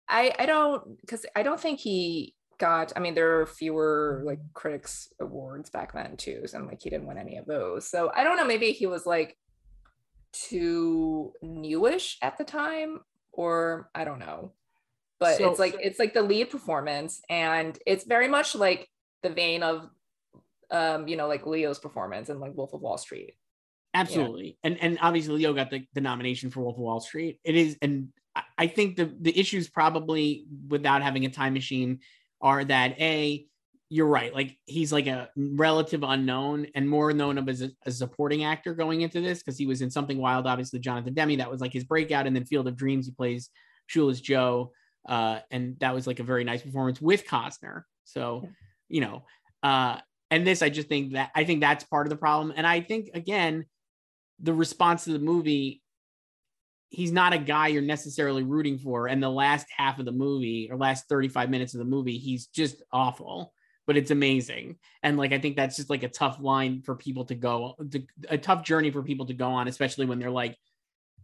i 0.09 0.33
i 0.39 0.45
don't 0.45 0.99
because 1.01 1.25
i 1.35 1.43
don't 1.43 1.59
think 1.59 1.79
he 1.79 2.35
got 2.57 2.93
i 2.95 2.99
mean 2.99 3.13
there 3.15 3.39
are 3.41 3.45
fewer 3.45 4.21
like 4.25 4.39
critics 4.53 5.09
awards 5.19 5.69
back 5.69 5.93
then 5.93 6.15
too 6.17 6.43
so 6.45 6.57
I'm 6.57 6.67
like 6.67 6.81
he 6.81 6.89
didn't 6.89 7.07
win 7.07 7.17
any 7.17 7.37
of 7.37 7.45
those 7.45 7.87
so 7.87 8.11
i 8.15 8.23
don't 8.23 8.37
know 8.37 8.45
maybe 8.45 8.71
he 8.71 8.85
was 8.87 9.05
like 9.05 9.37
too 10.49 11.31
newish 11.41 12.17
at 12.21 12.37
the 12.37 12.43
time 12.43 12.99
or 13.31 13.89
i 13.95 14.03
don't 14.03 14.19
know 14.19 14.51
but 15.19 15.37
So- 15.37 15.49
it's 15.49 15.59
like 15.59 15.75
it's 15.81 15.99
like 15.99 16.13
the 16.13 16.21
lead 16.21 16.49
performance 16.49 17.21
and 17.29 17.77
it's 17.85 18.03
very 18.05 18.27
much 18.27 18.55
like 18.55 18.89
the 19.23 19.29
vein 19.29 19.63
of 19.63 19.89
um 20.71 21.07
you 21.07 21.15
know 21.17 21.27
like 21.27 21.45
leo's 21.45 21.79
performance 21.79 22.29
and 22.29 22.39
like 22.39 22.55
wolf 22.55 22.73
of 22.73 22.81
wall 22.81 22.97
street 22.97 23.35
Absolutely. 23.93 24.57
And 24.61 24.77
and 24.81 24.97
obviously 25.01 25.35
Leo 25.35 25.53
got 25.53 25.69
the, 25.69 25.87
the 25.93 26.01
nomination 26.01 26.49
for 26.49 26.59
Wolf 26.59 26.75
of 26.75 26.81
Wall 26.81 26.99
Street. 26.99 27.39
It 27.45 27.55
is, 27.55 27.77
and 27.81 28.09
I- 28.35 28.43
I 28.57 28.67
think 28.67 28.97
the 28.97 29.05
the 29.21 29.39
issues 29.39 29.69
probably 29.69 30.43
without 30.67 31.01
having 31.01 31.23
a 31.23 31.29
time 31.29 31.53
machine 31.53 32.01
are 32.41 32.65
that 32.65 32.99
a 32.99 33.45
you're 33.95 34.07
right, 34.07 34.33
like 34.33 34.57
he's 34.65 34.91
like 34.91 35.07
a 35.07 35.29
relative 35.37 36.03
unknown 36.03 36.67
and 36.75 36.89
more 36.89 37.13
known 37.13 37.37
of 37.37 37.47
as 37.47 37.61
a, 37.61 37.71
a 37.85 37.91
supporting 37.91 38.43
actor 38.43 38.73
going 38.73 38.99
into 38.99 39.21
this 39.21 39.39
because 39.39 39.57
he 39.57 39.65
was 39.65 39.81
in 39.81 39.89
something 39.89 40.17
wild, 40.17 40.45
obviously 40.45 40.79
Jonathan 40.79 41.13
Demme, 41.13 41.37
that 41.37 41.49
was 41.49 41.61
like 41.61 41.71
his 41.71 41.85
breakout, 41.85 42.27
and 42.27 42.35
then 42.35 42.43
Field 42.43 42.67
of 42.67 42.75
Dreams, 42.75 43.05
he 43.05 43.13
plays 43.13 43.49
Shoeless 43.87 44.19
Joe, 44.19 44.73
uh, 45.07 45.39
and 45.49 45.79
that 45.79 45.95
was 45.95 46.07
like 46.07 46.19
a 46.19 46.23
very 46.23 46.43
nice 46.43 46.61
performance 46.61 46.99
with 46.99 47.25
Costner. 47.25 47.83
So, 48.03 48.49
you 48.89 48.99
know, 48.99 49.23
uh, 49.63 49.99
and 50.29 50.45
this 50.45 50.61
I 50.61 50.67
just 50.67 50.89
think 50.89 51.13
that 51.13 51.31
I 51.33 51.45
think 51.45 51.61
that's 51.61 51.85
part 51.85 52.05
of 52.05 52.09
the 52.09 52.17
problem, 52.17 52.53
and 52.53 52.67
I 52.67 52.81
think 52.81 53.11
again 53.13 53.65
the 54.41 54.53
response 54.53 55.05
to 55.05 55.13
the 55.13 55.19
movie 55.19 55.81
he's 56.89 57.13
not 57.13 57.31
a 57.31 57.37
guy 57.37 57.67
you're 57.67 57.81
necessarily 57.81 58.43
rooting 58.43 58.77
for 58.77 59.07
and 59.07 59.23
the 59.23 59.29
last 59.29 59.65
half 59.75 59.99
of 59.99 60.05
the 60.05 60.11
movie 60.11 60.67
or 60.69 60.77
last 60.77 61.07
35 61.07 61.49
minutes 61.49 61.73
of 61.73 61.79
the 61.79 61.85
movie 61.85 62.17
he's 62.17 62.47
just 62.47 62.83
awful 62.91 63.53
but 63.87 63.97
it's 63.97 64.11
amazing 64.11 64.77
and 65.03 65.17
like 65.17 65.31
i 65.31 65.39
think 65.39 65.55
that's 65.55 65.75
just 65.75 65.89
like 65.89 66.03
a 66.03 66.09
tough 66.09 66.37
line 66.39 66.81
for 66.81 66.95
people 66.95 67.25
to 67.25 67.35
go 67.35 67.75
to, 67.91 68.03
a 68.29 68.37
tough 68.37 68.63
journey 68.63 68.91
for 68.91 69.01
people 69.03 69.25
to 69.25 69.33
go 69.33 69.47
on 69.47 69.67
especially 69.67 70.05
when 70.05 70.19
they're 70.19 70.29
like 70.31 70.57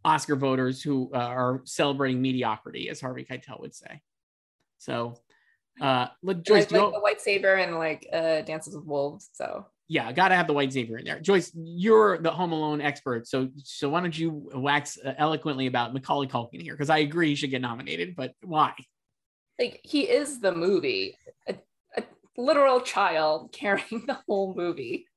oscar 0.03 0.35
voters 0.35 0.81
who 0.81 1.09
uh, 1.13 1.17
are 1.17 1.61
celebrating 1.65 2.21
mediocrity 2.21 2.89
as 2.89 2.99
harvey 3.01 3.23
keitel 3.23 3.59
would 3.59 3.73
say 3.75 4.01
so 4.77 5.13
uh 5.79 6.07
let 6.23 6.43
Joyce, 6.43 6.63
like, 6.63 6.69
do 6.69 6.75
you- 6.75 6.81
like 6.83 6.93
the 6.93 6.99
white 6.99 7.21
saber 7.21 7.55
and 7.55 7.77
like 7.77 8.07
uh 8.11 8.41
dances 8.41 8.75
with 8.75 8.85
wolves 8.85 9.29
so 9.33 9.65
yeah, 9.87 10.09
gotta 10.13 10.35
have 10.35 10.47
the 10.47 10.53
white 10.53 10.71
savior 10.71 10.99
in 10.99 11.03
there. 11.03 11.19
Joyce, 11.19 11.51
you're 11.53 12.17
the 12.17 12.31
Home 12.31 12.53
Alone 12.53 12.79
expert, 12.79 13.27
so 13.27 13.49
so 13.57 13.89
why 13.89 13.99
don't 13.99 14.17
you 14.17 14.49
wax 14.55 14.97
uh, 14.97 15.13
eloquently 15.17 15.67
about 15.67 15.93
Macaulay 15.93 16.27
Culkin 16.27 16.61
here? 16.61 16.75
Because 16.75 16.89
I 16.89 16.99
agree 16.99 17.27
he 17.27 17.35
should 17.35 17.49
get 17.49 17.61
nominated, 17.61 18.15
but 18.15 18.33
why? 18.41 18.73
like 19.61 19.79
he 19.83 20.09
is 20.09 20.39
the 20.39 20.51
movie 20.51 21.17
literal 22.37 22.81
child 22.81 23.51
carrying 23.57 24.05
the 24.05 24.17
whole 24.27 24.53
movie. 24.55 25.07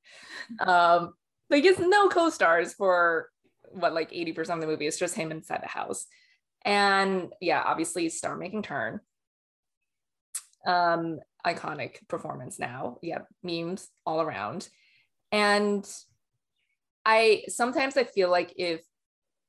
Um 0.60 1.14
like 1.50 1.62
he 1.62 1.68
has 1.68 1.78
no 1.78 2.08
co-stars 2.08 2.72
for 2.74 3.28
what 3.70 3.92
like 3.92 4.10
80% 4.10 4.54
of 4.54 4.60
the 4.60 4.66
movie. 4.66 4.86
It's 4.86 4.98
just 4.98 5.14
him 5.14 5.30
inside 5.30 5.62
the 5.62 5.68
house. 5.68 6.06
And 6.64 7.32
yeah 7.40 7.62
obviously 7.64 8.08
star 8.08 8.36
making 8.36 8.62
turn. 8.62 9.00
Um 10.66 11.20
iconic 11.46 12.06
performance 12.08 12.58
now. 12.58 12.98
Yeah 13.02 13.20
memes 13.42 13.88
all 14.06 14.20
around. 14.20 14.68
And 15.32 15.86
i 17.06 17.42
sometimes 17.48 17.98
i 17.98 18.04
feel 18.04 18.30
like 18.30 18.54
if 18.56 18.80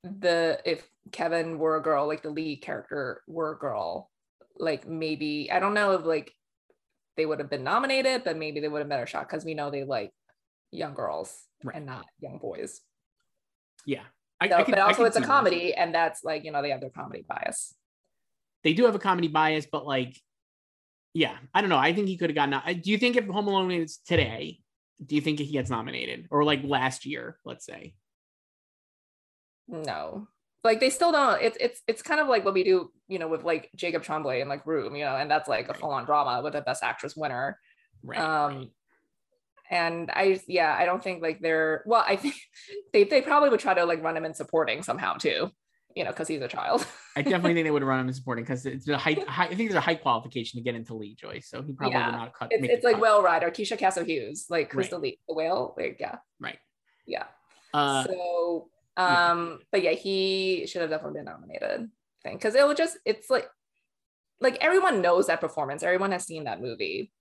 the 0.03 0.59
if 0.66 0.86
kevin 1.13 1.57
were 1.57 1.78
a 1.78 1.82
girl 1.82 2.05
like 2.05 2.22
the 2.22 2.30
lead 2.30 2.61
character 2.61 3.22
were 3.28 3.53
a 3.53 3.57
girl 3.57 4.11
like 4.57 4.88
maybe 4.88 5.49
I 5.51 5.59
don't 5.59 5.74
know 5.74 5.93
if 5.93 6.05
like 6.05 6.34
they 7.18 7.26
would 7.26 7.39
have 7.39 7.49
been 7.49 7.63
nominated, 7.63 8.24
but 8.24 8.38
maybe 8.38 8.59
they 8.59 8.68
would 8.68 8.80
have 8.80 8.89
better 8.89 9.05
shot 9.07 9.28
because 9.28 9.45
we 9.45 9.53
know 9.53 9.70
they 9.72 9.84
like 9.84 10.11
young 10.72 10.93
girls 10.93 11.43
Right. 11.63 11.78
and 11.78 11.86
not 11.86 12.05
young 12.20 12.38
boys. 12.38 12.82
Yeah, 13.86 14.03
I, 14.41 14.49
So, 14.49 14.55
I 14.55 14.63
could- 14.63 14.72
but 14.72 14.80
also 14.82 15.03
it's 15.05 15.16
a 15.16 15.20
see 15.20 15.24
that. 15.26 15.28
comedy, 15.28 15.74
and 15.74 15.93
that's 15.93 16.24
like 16.24 16.43
you 16.43 16.51
know 16.51 16.61
they 16.61 16.72
have 16.72 16.82
their 16.82 16.89
comedy 16.89 17.24
bias. 17.28 17.74
They 18.63 18.74
do 18.74 18.86
have 18.86 18.95
a 18.95 18.99
comedy 18.99 19.28
bias, 19.28 19.68
but 19.72 19.86
like, 19.86 20.20
yeah, 21.13 21.38
I 21.53 21.61
don't 21.61 21.70
know. 21.70 21.78
I 21.78 21.93
think 21.93 22.07
he 22.07 22.18
could 22.18 22.30
have 22.36 22.36
gotten. 22.51 22.82
Do 22.82 22.89
you 22.91 22.97
think 22.97 23.16
if 23.16 23.26
Home 23.28 23.47
Alone 23.47 23.72
is 23.72 23.97
today, 23.99 24.59
do 25.05 25.16
you 25.16 25.22
think 25.22 25.39
he 25.39 25.51
gets 25.51 25.70
nominated 25.70 26.28
or 26.32 26.43
like 26.43 26.63
last 26.63 27.05
year, 27.05 27.39
let's 27.45 27.66
say? 27.66 27.95
No, 29.68 30.28
like 30.66 30.80
they 30.82 30.89
still 30.89 31.11
don't. 31.13 31.41
It's 31.41 31.57
it's 31.61 31.82
it's 31.88 32.01
kind 32.01 32.20
of 32.20 32.28
like 32.28 32.43
what 32.43 32.53
we 32.53 32.63
do, 32.63 32.91
you 33.07 33.20
know, 33.20 33.28
with 33.30 33.43
like 33.43 33.70
Jacob 33.76 34.03
Tremblay 34.03 34.41
and 34.41 34.49
like 34.49 34.66
Room, 34.68 34.95
you 34.95 35.05
know, 35.05 35.16
and 35.16 35.32
that's 35.32 35.47
like 35.47 35.70
a 35.70 35.74
full 35.74 35.91
on 35.91 36.05
drama 36.05 36.41
with 36.43 36.55
a 36.55 36.61
Best 36.61 36.84
Actress 36.84 37.16
winner. 37.16 37.57
Right. 38.03 38.20
um 38.20 38.57
right. 38.57 38.68
and 39.72 40.11
i 40.13 40.39
yeah 40.47 40.76
i 40.78 40.86
don't 40.86 41.01
think 41.03 41.24
like 41.24 41.39
they're 41.41 41.82
well 41.88 42.03
i 42.07 42.16
think 42.16 42.36
they, 42.93 43.03
they 43.03 43.22
probably 43.22 43.49
would 43.49 43.59
try 43.59 43.74
to 43.74 43.84
like 43.86 44.03
run 44.03 44.16
him 44.16 44.26
in 44.26 44.36
supporting 44.36 44.84
somehow 44.84 45.13
too 45.16 45.49
you 45.95 46.03
know 46.03 46.11
because 46.11 46.28
he's 46.28 46.41
a 46.41 46.47
child 46.47 46.86
I 47.16 47.24
definitely 47.24 47.55
think 47.55 47.66
they 47.66 47.72
would 47.72 47.82
run 47.91 47.99
him 48.01 48.07
in 48.09 48.13
supporting 48.13 48.43
because 48.43 48.66
it's 48.68 48.88
a 48.89 48.97
height, 48.97 49.28
high, 49.28 49.45
I 49.45 49.55
think 49.55 49.70
there's 49.70 49.74
a 49.74 49.80
high 49.80 49.95
qualification 49.95 50.59
to 50.59 50.63
get 50.63 50.76
into 50.76 50.93
lead, 50.93 51.18
Joyce. 51.18 51.47
So 51.49 51.63
he 51.63 51.72
probably 51.72 51.95
Yeah. 51.97 52.07
would 52.11 52.18
not 52.18 52.34
cut. 52.38 52.49
it's, 52.51 52.68
it's 52.68 52.84
like 52.84 52.95
cut. 52.95 53.01
whale 53.01 53.24
rider 53.24 53.49
keisha 53.49 53.78
castle 53.78 54.03
hughes 54.03 54.45
like 54.49 54.72
who's 54.72 54.84
Right. 54.84 54.89
the 54.91 54.97
lead 54.99 55.18
the 55.28 55.34
whale 55.34 55.74
like 55.80 55.95
yeah 55.99 56.18
right. 56.39 56.59
yeah 57.07 57.24
Uh, 57.74 58.03
so. 58.03 58.68
Um 58.97 59.59
but 59.71 59.81
yeah 59.83 59.91
he 59.91 60.65
should 60.67 60.81
have 60.81 60.89
definitely 60.89 61.17
been 61.19 61.25
nominated 61.25 61.89
I 62.23 62.29
think 62.29 62.39
because 62.39 62.55
it 62.55 62.65
will 62.65 62.73
just 62.75 62.97
it's 63.05 63.29
like 63.29 63.47
like 64.39 64.57
everyone 64.61 65.01
knows 65.01 65.27
that 65.27 65.41
performance 65.41 65.83
everyone 65.83 66.11
has 66.11 66.23
seen 66.25 66.45
that 66.45 66.61
movie 66.61 67.11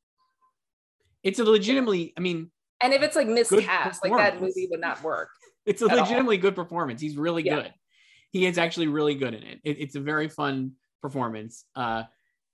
it's 1.22 1.38
a 1.38 1.44
legitimately. 1.44 2.12
I 2.18 2.20
mean, 2.20 2.50
and 2.82 2.92
if 2.92 3.00
it's 3.02 3.16
like 3.16 3.26
miscast 3.26 4.04
like 4.04 4.14
that 4.14 4.42
movie 4.42 4.68
would 4.70 4.80
not 4.80 5.02
work 5.02 5.30
It's 5.66 5.80
a 5.80 5.86
at 5.86 5.92
all. 5.92 5.98
legitimately 6.00 6.36
good 6.36 6.54
performance. 6.54 7.00
He's 7.00 7.16
really 7.16 7.42
Yeah. 7.42 7.54
good. 7.62 7.74
He 8.30 8.44
is 8.44 8.58
actually 8.58 8.88
really 8.88 9.14
good 9.14 9.32
in 9.32 9.42
it. 9.42 9.60
It- 9.64 9.78
It's 9.80 9.94
a 9.94 10.00
very 10.00 10.28
fun 10.28 10.72
performance. 11.00 11.64
Uh, 11.74 12.02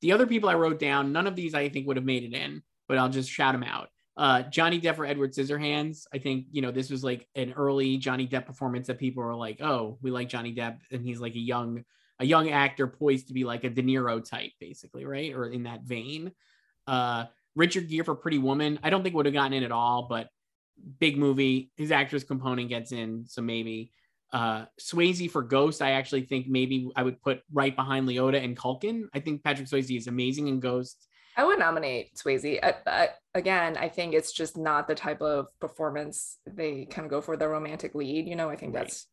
the 0.02 0.12
other 0.12 0.24
people 0.26 0.48
I 0.48 0.54
wrote 0.54 0.78
down, 0.78 1.12
none 1.12 1.26
of 1.26 1.34
these 1.34 1.52
I 1.52 1.68
think 1.68 1.88
would 1.88 1.96
have 1.96 2.04
made 2.06 2.22
it 2.22 2.32
in, 2.32 2.62
but 2.86 2.96
I'll 2.96 3.08
just 3.08 3.28
shout 3.28 3.54
them 3.54 3.64
out. 3.64 3.88
Uh, 4.16 4.42
Johnny 4.42 4.80
Depp 4.80 4.96
for 4.96 5.06
Edward 5.06 5.32
Scissorhands. 5.32 6.06
I 6.12 6.18
think 6.18 6.46
you 6.50 6.62
know 6.62 6.70
this 6.70 6.90
was 6.90 7.02
like 7.02 7.28
an 7.34 7.52
early 7.52 7.96
Johnny 7.96 8.26
Depp 8.26 8.46
performance 8.46 8.86
that 8.88 8.98
people 8.98 9.22
were 9.22 9.34
like, 9.34 9.60
"Oh, 9.62 9.98
we 10.02 10.10
like 10.10 10.28
Johnny 10.28 10.54
Depp," 10.54 10.78
and 10.90 11.04
he's 11.04 11.20
like 11.20 11.34
a 11.34 11.40
young 11.40 11.84
a 12.18 12.26
young 12.26 12.50
actor 12.50 12.86
poised 12.86 13.28
to 13.28 13.34
be 13.34 13.44
like 13.44 13.64
a 13.64 13.70
De 13.70 13.82
Niro 13.82 14.22
type, 14.22 14.52
basically, 14.60 15.06
right? 15.06 15.32
Or 15.34 15.46
in 15.46 15.62
that 15.62 15.82
vein. 15.82 16.32
Uh, 16.86 17.24
Richard 17.56 17.88
Gere 17.88 18.04
for 18.04 18.14
Pretty 18.14 18.38
Woman, 18.38 18.78
I 18.82 18.90
don't 18.90 19.02
think 19.02 19.14
would 19.14 19.26
have 19.26 19.34
gotten 19.34 19.54
in 19.54 19.64
at 19.64 19.72
all, 19.72 20.06
but 20.08 20.28
big 20.98 21.16
movie. 21.16 21.70
His 21.76 21.90
actress 21.90 22.22
component 22.22 22.68
gets 22.68 22.92
in, 22.92 23.24
so 23.26 23.42
maybe. 23.42 23.92
Uh, 24.32 24.66
Swayze 24.78 25.28
for 25.28 25.42
Ghost, 25.42 25.82
I 25.82 25.92
actually 25.92 26.22
think 26.22 26.46
maybe 26.46 26.88
I 26.94 27.02
would 27.02 27.20
put 27.20 27.40
right 27.52 27.74
behind 27.74 28.06
Liotta 28.06 28.42
and 28.44 28.56
Culkin. 28.56 29.04
I 29.12 29.18
think 29.18 29.42
Patrick 29.42 29.66
Swayze 29.66 29.96
is 29.96 30.06
amazing 30.06 30.46
in 30.46 30.60
Ghost. 30.60 31.08
I 31.36 31.44
would 31.44 31.58
nominate 31.58 32.14
Swayze. 32.16 32.58
I, 32.62 32.74
I, 32.86 33.08
again, 33.34 33.76
I 33.76 33.88
think 33.88 34.14
it's 34.14 34.32
just 34.32 34.56
not 34.56 34.88
the 34.88 34.94
type 34.94 35.22
of 35.22 35.46
performance 35.60 36.38
they 36.46 36.86
kind 36.86 37.06
of 37.06 37.10
go 37.10 37.20
for 37.20 37.36
the 37.36 37.48
romantic 37.48 37.94
lead. 37.94 38.26
You 38.26 38.36
know, 38.36 38.50
I 38.50 38.56
think 38.56 38.74
Right. 38.74 38.84
that's 38.84 39.06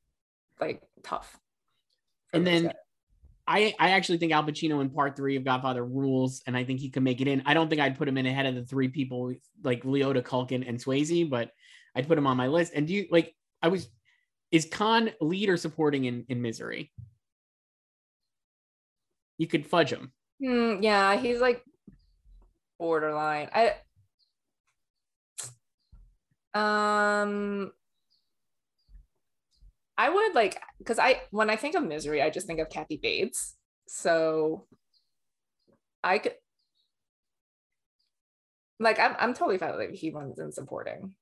like 0.59 0.81
tough. 1.03 1.39
And 2.33 2.45
then. 2.45 2.71
I, 3.49 3.73
I 3.79 3.91
actually 3.91 4.17
think 4.17 4.33
Al 4.33 4.43
Pacino 4.43 4.81
in 4.81 4.89
part 4.89 5.15
three 5.15 5.37
of 5.37 5.45
Godfather 5.45 5.85
rules, 5.85 6.43
and 6.45 6.57
I 6.57 6.65
think 6.65 6.81
he 6.81 6.89
can 6.89 7.01
make 7.01 7.21
it 7.21 7.29
in. 7.29 7.43
I 7.45 7.53
don't 7.53 7.69
think 7.69 7.79
I'd 7.79 7.97
put 7.97 8.09
him 8.09 8.17
in 8.17 8.25
ahead 8.25 8.45
of 8.45 8.55
the 8.55 8.65
three 8.65 8.89
people 8.89 9.33
like 9.63 9.83
Liotta, 9.83 10.21
Culkin, 10.21 10.67
and 10.67 10.77
Swayze, 10.77 11.29
but 11.29 11.51
I'd 11.95 12.09
put 12.09 12.17
him 12.17 12.27
on 12.27 12.35
my 12.35 12.47
list. 12.47 12.73
And 12.75 12.85
do 12.85 12.93
you 12.93 13.07
like? 13.09 13.33
I 13.61 13.69
was, 13.69 13.87
is 14.51 14.65
Caan 14.65 15.13
lead 15.21 15.47
or 15.47 15.55
supporting 15.55 16.03
in 16.03 16.25
in 16.27 16.41
Misery? 16.41 16.91
You 19.37 19.47
could 19.47 19.65
fudge 19.65 19.93
him. 19.93 20.11
Hmm, 20.43 20.81
yeah, 20.81 21.15
he's 21.15 21.39
like 21.39 21.63
borderline. 22.79 23.49
I 23.53 23.73
um 26.53 27.71
I 29.97 30.09
would 30.09 30.35
like 30.35 30.61
because 30.79 30.99
I 30.99 31.21
when 31.31 31.49
I 31.49 31.55
think 31.55 31.75
of 31.75 31.83
misery, 31.83 32.21
I 32.21 32.29
just 32.29 32.47
think 32.47 32.59
of 32.59 32.69
Kathy 32.69 32.99
Bates. 33.01 33.55
So 33.87 34.67
I 36.03 36.19
could 36.19 36.35
like 38.79 38.99
I'm 38.99 39.15
I'm 39.19 39.33
totally 39.33 39.57
fine 39.57 39.71
with 39.71 39.81
it 39.81 39.93
if 39.93 39.99
he 39.99 40.11
runs 40.11 40.39
in 40.39 40.51
supporting. 40.51 41.13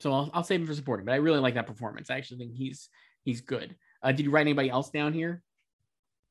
So 0.00 0.12
I'll, 0.12 0.30
I'll 0.32 0.44
save 0.44 0.60
him 0.60 0.66
for 0.66 0.74
supporting, 0.74 1.06
but 1.06 1.12
I 1.12 1.16
really 1.16 1.40
like 1.40 1.54
that 1.54 1.66
performance. 1.66 2.08
I 2.08 2.16
actually 2.16 2.38
think 2.38 2.54
he's 2.54 2.88
he's 3.24 3.40
good. 3.40 3.74
Uh, 4.02 4.12
did 4.12 4.24
you 4.24 4.30
write 4.30 4.42
anybody 4.42 4.70
else 4.70 4.90
down 4.90 5.12
here? 5.12 5.42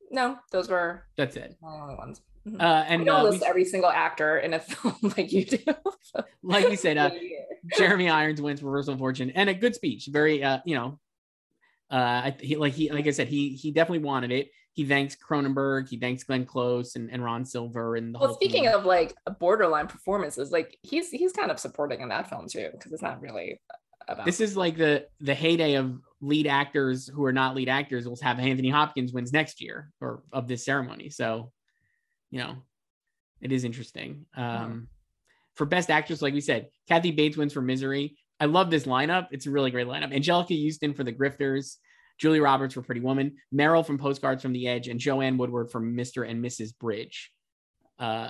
No, 0.10 0.38
those 0.54 0.70
were 0.70 1.04
That's 1.18 1.36
it. 1.36 1.58
my 1.62 1.82
only 1.82 1.95
ones. 1.95 2.22
Uh, 2.60 2.64
I 2.64 2.82
and 2.86 3.06
don't 3.06 3.20
uh, 3.20 3.24
list 3.24 3.41
we- 3.41 3.48
every 3.48 3.66
single 3.66 3.89
actor 3.89 4.38
in 4.38 4.54
a 4.54 4.60
film 4.62 4.95
like 5.18 5.32
you 5.32 5.45
do. 5.45 5.58
like 6.43 6.70
you 6.70 6.78
said, 6.78 6.98
uh, 6.98 7.12
Jeremy 7.78 8.10
Irons 8.10 8.41
wins 8.41 8.64
Reversal 8.64 8.93
of 8.93 9.00
Fortune 9.00 9.32
and 9.32 9.50
a 9.50 9.54
good 9.54 9.76
speech. 9.76 10.08
Very, 10.12 10.43
uh, 10.43 10.60
you 10.66 10.76
know, 10.76 11.00
uh, 11.91 11.95
I, 12.32 12.36
he, 12.39 12.56
like 12.56 12.74
he, 12.74 12.91
like 12.91 13.08
I 13.08 13.12
said, 13.12 13.28
he 13.28 13.50
he 13.50 13.72
definitely 13.72 14.06
wanted 14.06 14.32
it. 14.32 14.50
He 14.74 14.86
thanks 14.86 15.16
Cronenberg, 15.16 15.89
he 15.89 15.98
thanks 15.98 16.24
Glenn 16.24 16.45
Close 16.45 16.95
and, 16.95 17.10
and 17.12 17.24
Ron 17.24 17.45
Silver 17.45 17.95
and 17.95 18.14
the 18.14 18.20
well 18.20 18.28
whole. 18.30 18.36
speaking 18.36 18.64
team. 18.66 18.74
of 18.74 18.86
like 18.86 19.16
borderline 19.39 19.88
performances 19.88 20.52
like 20.52 20.78
he's 20.84 21.10
he's 21.10 21.34
kind 21.34 21.50
of 21.50 21.60
supporting 21.60 22.02
in 22.02 22.10
that 22.10 22.30
film 22.30 22.48
too 22.48 22.70
because 22.74 22.91
it's 22.93 23.02
not 23.02 23.20
really 23.20 23.60
about 24.08 24.26
this 24.26 24.39
is 24.39 24.56
like 24.56 24.78
the 24.78 25.08
the 25.20 25.34
heyday 25.34 25.74
of 25.76 26.00
lead 26.22 26.45
actors 26.48 27.08
who 27.08 27.24
are 27.26 27.34
not 27.34 27.56
lead 27.56 27.70
actors. 27.70 28.06
We'll 28.08 28.18
have 28.22 28.39
Anthony 28.39 28.70
Hopkins 28.70 29.14
wins 29.14 29.34
next 29.34 29.62
year 29.62 29.91
or 30.02 30.24
of 30.32 30.48
this 30.48 30.64
ceremony. 30.66 31.10
So, 31.10 31.52
you 32.30 32.39
know, 32.39 32.55
it 33.41 33.51
is 33.51 33.63
interesting. 33.63 34.25
Um, 34.36 34.88
For 35.55 35.65
best 35.65 35.89
actress, 35.89 36.21
like 36.21 36.34
we 36.34 36.41
said, 36.41 36.67
Kathy 36.88 37.11
Bates 37.11 37.38
wins 37.38 37.53
for 37.53 37.61
Misery. 37.61 38.17
I 38.39 38.45
love 38.45 38.69
this 38.69 38.84
lineup. 38.84 39.28
It's 39.32 39.47
a 39.47 39.51
really 39.51 39.71
great 39.71 39.88
lineup. 39.88 40.13
Anjelica 40.13 40.63
Huston 40.63 40.93
for 40.93 41.03
The 41.03 41.13
Grifters, 41.13 41.78
Julia 42.19 42.41
Roberts 42.41 42.73
for 42.73 42.82
Pretty 42.82 43.01
Woman, 43.01 43.36
Meryl 43.53 43.86
from 43.86 43.97
Postcards 43.97 44.41
from 44.41 44.53
the 44.53 44.67
Edge, 44.67 44.88
and 44.88 44.99
Joanne 44.99 45.38
Woodward 45.38 45.71
from 45.71 45.95
Mr. 45.95 46.30
and 46.30 46.43
Mrs. 46.43 46.78
Bridge. 46.78 47.32
Uh, 47.97 48.30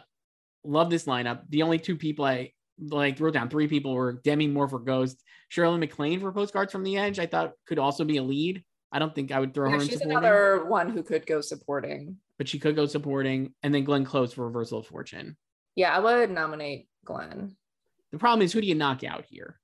love 0.63 0.89
this 0.89 1.05
lineup. 1.05 1.41
The 1.49 1.63
only 1.63 1.79
two 1.79 1.97
people 1.97 2.25
I 2.25 2.53
like 2.79 3.19
wrote 3.19 3.33
down 3.33 3.49
three 3.49 3.67
people 3.67 3.93
were 3.93 4.21
Demi 4.23 4.47
Moore 4.47 4.67
for 4.67 4.79
Ghost, 4.79 5.21
Shirley 5.49 5.79
MacLaine 5.79 6.19
for 6.19 6.31
Postcards 6.31 6.71
from 6.71 6.83
the 6.83 6.97
Edge. 6.97 7.19
I 7.19 7.25
thought 7.25 7.53
could 7.65 7.79
also 7.79 8.05
be 8.05 8.17
a 8.17 8.23
lead. 8.23 8.63
I 8.91 8.99
don't 8.99 9.13
think 9.13 9.31
I 9.31 9.39
would 9.39 9.53
throw 9.53 9.69
Yeah, 9.69 9.77
her 9.77 9.81
she's 9.85 10.01
another 10.01 10.65
one 10.65 10.89
who 10.89 11.03
could 11.03 11.25
go 11.25 11.41
supporting 11.41 12.17
but 12.37 12.47
she 12.47 12.59
could 12.59 12.75
go 12.75 12.85
supporting. 12.85 13.53
And 13.63 13.73
then 13.73 13.83
Glenn 13.83 14.05
Close 14.05 14.33
for 14.33 14.45
Reversal 14.45 14.79
of 14.79 14.87
Fortune. 14.87 15.37
yeah 15.75 15.95
i 15.95 15.99
would 15.99 16.31
nominate 16.31 16.87
glenn 17.05 17.55
The 18.11 18.17
problem 18.19 18.41
is, 18.43 18.53
who 18.53 18.61
do 18.61 18.67
you 18.67 18.75
knock 18.75 19.03
out 19.03 19.25
here? 19.29 19.59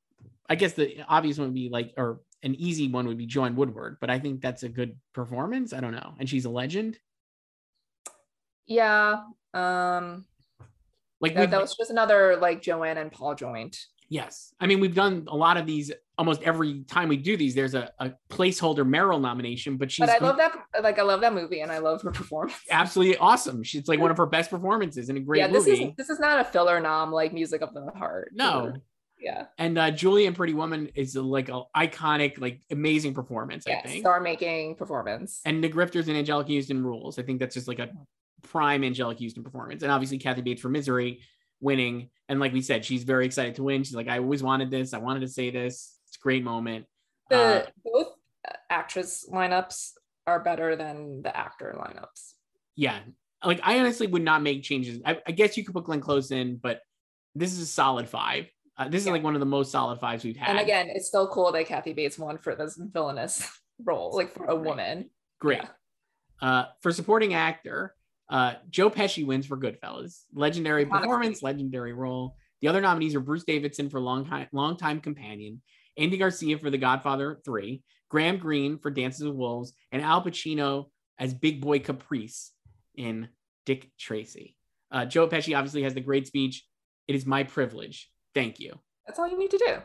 I 0.49 0.55
guess 0.55 0.73
the 0.73 1.03
obvious 1.07 1.37
one 1.37 1.47
would 1.47 1.55
be 1.55 1.69
like, 1.69 1.93
or 1.97 2.19
an 2.43 2.55
easy 2.55 2.89
one 2.89 3.07
would 3.07 3.17
be 3.17 3.25
Joan 3.25 3.55
Woodward, 3.55 3.97
but 4.01 4.09
I 4.09 4.19
think 4.19 4.41
that's 4.41 4.63
a 4.63 4.69
good 4.69 4.97
performance. 5.13 5.71
I 5.71 5.79
don't 5.79 5.93
know. 5.93 6.13
And 6.19 6.27
she's 6.29 6.43
a 6.45 6.49
legend. 6.49 6.99
yeah 8.67 9.21
um 9.53 10.25
Like, 11.21 11.35
that, 11.35 11.51
that 11.51 11.61
was 11.61 11.75
just 11.75 11.91
another 11.91 12.37
like 12.37 12.61
joanne 12.61 12.97
and 12.97 13.11
paul 13.11 13.35
joint 13.35 13.77
yes. 14.09 14.53
I 14.59 14.67
mean, 14.67 14.79
we've 14.79 14.93
done 14.93 15.25
a 15.27 15.35
lot 15.35 15.57
of 15.57 15.65
these 15.65 15.91
almost 16.17 16.41
every 16.43 16.83
time 16.83 17.09
we 17.09 17.17
do 17.17 17.35
these. 17.35 17.55
There's 17.55 17.73
a, 17.75 17.91
a 17.99 18.11
placeholder 18.29 18.87
Meryl 18.87 19.19
nomination, 19.19 19.77
but 19.77 19.91
she's 19.91 20.05
but 20.05 20.21
i 20.21 20.25
love 20.25 20.37
that 20.37 20.53
like 20.81 20.99
i 20.99 21.01
love 21.01 21.21
that 21.21 21.33
movie 21.33 21.61
and 21.61 21.71
i 21.71 21.79
love 21.79 22.01
her 22.03 22.11
performance 22.11 22.55
absolutely 22.71 23.17
awesome. 23.17 23.63
She's 23.63 23.87
like 23.87 23.99
one 23.99 24.11
of 24.11 24.17
her 24.17 24.25
best 24.25 24.49
performances 24.51 25.09
in 25.09 25.17
a 25.17 25.19
great 25.19 25.39
yeah 25.39 25.47
this 25.47 25.67
movie. 25.67 25.83
is 25.85 25.95
this 25.97 26.09
is 26.09 26.19
not 26.19 26.39
a 26.39 26.43
filler 26.43 26.79
nom 26.79 27.11
like 27.11 27.33
music 27.33 27.61
of 27.61 27.73
the 27.73 27.89
heart 27.95 28.31
No. 28.33 28.65
or- 28.65 28.81
yeah 29.19 29.45
And 29.57 29.77
uh, 29.77 29.89
Julie 29.91 30.25
and 30.25 30.35
Pretty 30.35 30.53
Woman 30.53 30.89
is 30.95 31.15
like 31.15 31.47
a 31.49 31.61
iconic, 31.75 32.39
like 32.41 32.61
amazing 32.69 33.13
performance, 33.13 33.65
I 33.65 33.79
think. 33.81 34.01
star 34.01 34.19
making 34.19 34.75
performance 34.75 35.39
and 35.45 35.63
the 35.63 35.69
Grifters 35.69 36.09
and 36.09 36.17
Anjelica 36.27 36.53
Huston 36.55 36.83
rules. 36.83 37.17
I 37.17 37.23
think 37.23 37.39
that's 37.39 37.55
just 37.55 37.67
like 37.69 37.79
a 37.79 37.89
prime 38.41 38.81
Anjelica 38.81 39.23
Huston 39.23 39.43
performance. 39.43 39.81
And 39.81 39.91
obviously 39.91 40.17
Kathy 40.17 40.41
Bates 40.41 40.61
for 40.61 40.67
Misery 40.69 41.21
winning. 41.61 42.09
And 42.27 42.41
like 42.41 42.51
we 42.51 42.61
said, 42.61 42.83
she's 42.83 43.03
very 43.05 43.25
excited 43.25 43.55
to 43.55 43.63
win. 43.63 43.83
She's 43.85 43.95
like, 43.95 44.09
I 44.09 44.17
always 44.19 44.43
wanted 44.43 44.69
this. 44.69 44.93
I 44.93 44.97
wanted 44.97 45.21
to 45.21 45.29
say 45.29 45.49
this. 45.49 45.92
It's 46.13 46.17
a 46.17 46.23
great 46.23 46.43
moment. 46.43 46.85
the 47.29 47.37
Uh, 47.37 47.65
both 47.83 48.07
actress 48.69 49.25
lineups 49.31 49.91
are 50.27 50.39
better 50.39 50.75
than 50.75 51.21
the 51.21 51.35
actor 51.35 51.75
lineups 51.77 52.33
yeah. 52.75 52.99
Like 53.43 53.59
I 53.63 53.79
honestly 53.79 54.07
would 54.07 54.21
not 54.21 54.41
make 54.41 54.63
changes. 54.63 55.01
I, 55.05 55.19
I 55.27 55.31
guess 55.31 55.57
you 55.57 55.63
could 55.63 55.73
put 55.73 55.83
Glenn 55.83 55.99
Close 55.99 56.31
in, 56.31 56.57
but 56.57 56.81
this 57.35 57.51
is 57.51 57.59
a 57.59 57.65
solid 57.65 58.07
five. 58.07 58.47
Uh, 58.77 58.87
this 58.87 59.03
is 59.03 59.07
like 59.07 59.23
one 59.23 59.35
of 59.35 59.39
the 59.39 59.45
most 59.45 59.71
solid 59.71 59.99
fives 59.99 60.23
we've 60.23 60.37
had. 60.37 60.49
and 60.49 60.59
again 60.59 60.87
it's 60.89 61.07
still 61.07 61.27
cool 61.27 61.51
that 61.51 61.67
kathy 61.67 61.93
bates 61.93 62.17
won 62.17 62.39
for 62.39 62.55
this 62.55 62.75
villainous 62.75 63.47
role 63.83 64.11
like 64.15 64.31
for 64.31 64.45
a 64.45 64.55
woman 64.55 65.09
great. 65.39 65.61
Yeah. 65.61 65.67
Uh, 66.41 66.65
for 66.81 66.91
supporting 66.91 67.35
actor, 67.35 67.93
uh, 68.29 68.55
Joe 68.69 68.89
Pesci 68.89 69.25
wins 69.25 69.45
for 69.45 69.57
Goodfellas. 69.57 70.23
Legendary 70.33 70.85
performance, 70.85 71.43
legendary 71.43 71.93
role. 71.93 72.35
The 72.61 72.67
other 72.67 72.81
nominees 72.81 73.13
are 73.13 73.19
Bruce 73.19 73.43
Davidson 73.43 73.89
for 73.89 73.99
long 73.99 74.25
time, 74.25 74.47
long 74.51 74.75
time 74.75 74.99
companion, 74.99 75.61
Andy 75.97 76.17
Garcia 76.17 76.57
for 76.57 76.69
The 76.69 76.77
Godfather 76.77 77.39
3, 77.45 77.81
Graham 78.09 78.37
Greene 78.37 78.77
for 78.79 78.91
Dances 78.91 79.23
with 79.25 79.35
Wolves, 79.35 79.73
and 79.91 80.01
Al 80.01 80.23
Pacino 80.23 80.89
as 81.19 81.33
Big 81.33 81.61
Boy 81.61 81.79
Caprice 81.79 82.51
in 82.95 83.27
Dick 83.65 83.89
Tracy. 83.99 84.55
Uh, 84.91 85.05
Joe 85.05 85.27
Pesci 85.27 85.57
obviously 85.57 85.83
has 85.83 85.93
the 85.93 86.01
great 86.01 86.27
speech. 86.27 86.65
It 87.07 87.15
is 87.15 87.25
my 87.25 87.43
privilege. 87.43 88.09
Thank 88.33 88.59
you. 88.59 88.79
that's 89.05 89.19
all 89.19 89.27
you 89.27 89.37
need 89.37 89.51
to 89.51 89.57
do 89.57 89.77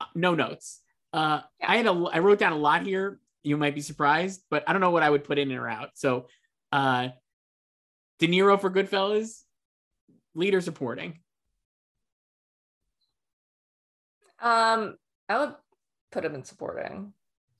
Uh, 0.00 0.04
no 0.14 0.34
notes. 0.34 0.80
Uh, 1.12 1.40
Yeah. 1.60 1.70
I 1.72 1.76
had 1.76 1.86
a 1.86 1.92
I 2.12 2.18
wrote 2.18 2.38
down 2.38 2.52
a 2.52 2.56
lot 2.58 2.82
here. 2.84 3.18
You 3.42 3.56
might 3.56 3.74
be 3.74 3.80
surprised, 3.80 4.42
but 4.50 4.64
I 4.68 4.72
don't 4.72 4.80
know 4.80 4.90
what 4.90 5.02
I 5.02 5.10
would 5.10 5.24
put 5.24 5.38
in 5.38 5.52
or 5.52 5.68
out. 5.68 5.90
So, 5.94 6.26
uh, 6.72 7.08
De 8.18 8.26
Niro 8.26 8.60
for 8.60 8.70
Goodfellas, 8.70 9.42
leader 10.34 10.60
supporting. 10.60 11.20
Um 14.46 14.96
i 15.28 15.38
would 15.38 15.54
put 16.12 16.24
him 16.24 16.34
in 16.34 16.44
supporting 16.44 17.12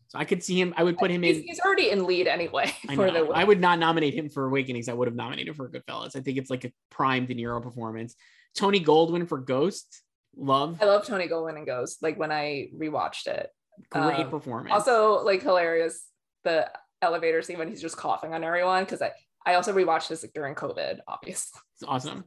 So 0.09 0.19
I 0.21 0.25
could 0.25 0.43
see 0.43 0.59
him. 0.61 0.73
I 0.77 0.85
would 0.85 0.97
put 0.99 1.11
him 1.11 1.23
he's, 1.23 1.39
in. 1.39 1.43
he's 1.43 1.61
already 1.61 1.91
in 1.91 2.07
lead 2.07 2.29
anyway 2.29 2.73
I, 2.89 2.95
for 2.95 3.09
know. 3.09 3.27
the 3.27 3.33
I 3.33 3.43
would 3.43 3.61
not 3.61 3.81
nominate 3.81 4.15
him 4.15 4.29
for 4.29 4.47
Awakenings. 4.47 4.89
I 4.89 4.95
would 4.95 5.09
have 5.09 5.17
nominated 5.17 5.57
for 5.57 5.69
Goodfellas. 5.69 6.15
I 6.15 6.21
think 6.21 6.39
it's 6.39 6.49
like 6.49 6.65
a 6.65 6.73
prime 6.91 7.27
De 7.27 7.35
Niro 7.35 7.61
performance. 7.61 8.15
Tony 8.55 8.81
Goldwyn 8.81 9.29
for 9.29 9.39
Ghost, 9.39 10.03
love, 10.37 10.79
i 10.83 10.85
love 10.85 11.05
tony 11.07 11.27
goldwyn 11.29 11.57
and 11.57 11.67
ghost 11.67 12.03
like 12.03 12.19
when 12.19 12.31
i 12.31 12.69
rewatched 12.77 13.27
it 13.27 13.49
great 13.91 14.21
um, 14.21 14.31
performance. 14.31 14.73
also 14.73 15.23
like 15.25 15.43
hilarious 15.43 16.07
the 16.45 16.69
elevator 17.03 17.43
scene 17.43 17.59
when 17.59 17.69
he's 17.69 17.81
just 17.81 17.97
coughing 17.97 18.35
on 18.35 18.45
everyone 18.45 18.85
because 18.85 19.03
i 19.03 19.11
i 19.47 19.55
also 19.55 19.73
rewatched 19.73 20.09
this 20.09 20.23
like, 20.23 20.33
during 20.35 20.55
covid 20.55 20.99
obviously 21.09 21.59
it's 21.75 21.89
awesome. 21.89 22.25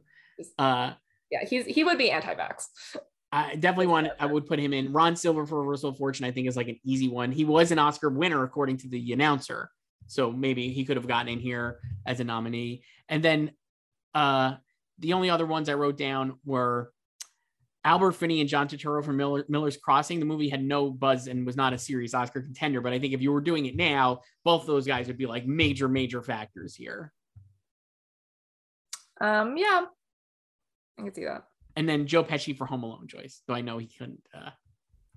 Uh, 0.58 0.92
yeah 1.30 1.44
he's 1.48 1.66
he 1.66 1.84
would 1.84 1.98
be 1.98 2.10
anti-vax 2.10 2.64
I 3.32 3.54
definitely 3.54 3.86
want. 3.86 4.08
I 4.18 4.26
would 4.26 4.46
put 4.46 4.58
him 4.58 4.72
in. 4.72 4.92
Ron 4.92 5.14
Silver 5.14 5.46
for 5.46 5.60
Reversal 5.60 5.90
of 5.90 5.98
Fortune. 5.98 6.26
I 6.26 6.32
think 6.32 6.48
is 6.48 6.56
like 6.56 6.68
an 6.68 6.80
easy 6.84 7.08
one. 7.08 7.30
He 7.30 7.44
was 7.44 7.70
an 7.70 7.78
Oscar 7.78 8.10
winner 8.10 8.42
according 8.42 8.78
to 8.78 8.88
the 8.88 9.12
announcer, 9.12 9.70
so 10.06 10.32
maybe 10.32 10.72
he 10.72 10.84
could 10.84 10.96
have 10.96 11.06
gotten 11.06 11.28
in 11.28 11.38
here 11.38 11.78
as 12.06 12.18
a 12.18 12.24
nominee. 12.24 12.82
And 13.08 13.22
then 13.22 13.52
uh, 14.14 14.54
the 14.98 15.12
only 15.12 15.30
other 15.30 15.46
ones 15.46 15.68
I 15.68 15.74
wrote 15.74 15.96
down 15.96 16.38
were 16.44 16.92
Albert 17.84 18.12
Finney 18.12 18.40
and 18.40 18.48
John 18.48 18.68
Turturro 18.68 19.04
from 19.04 19.16
Miller, 19.16 19.44
Miller's 19.48 19.76
Crossing. 19.76 20.18
The 20.18 20.26
movie 20.26 20.48
had 20.48 20.62
no 20.62 20.90
buzz 20.90 21.28
and 21.28 21.46
was 21.46 21.56
not 21.56 21.72
a 21.72 21.78
serious 21.78 22.14
Oscar 22.14 22.42
contender. 22.42 22.80
But 22.80 22.92
I 22.92 22.98
think 22.98 23.14
if 23.14 23.22
you 23.22 23.32
were 23.32 23.40
doing 23.40 23.66
it 23.66 23.76
now, 23.76 24.20
both 24.44 24.66
those 24.66 24.86
guys 24.86 25.06
would 25.06 25.16
be 25.16 25.26
like 25.26 25.46
major, 25.46 25.88
major 25.88 26.20
factors 26.20 26.74
here. 26.74 27.12
Um, 29.20 29.56
yeah, 29.56 29.84
I 30.98 31.02
can 31.02 31.14
see 31.14 31.24
that. 31.24 31.44
And 31.76 31.88
then 31.88 32.06
Joe 32.06 32.24
Pesci 32.24 32.56
for 32.56 32.66
Home 32.66 32.82
Alone, 32.82 33.06
Joyce. 33.06 33.42
Though 33.46 33.54
I 33.54 33.60
know 33.60 33.78
he 33.78 33.86
couldn't. 33.86 34.22
Uh, 34.34 34.50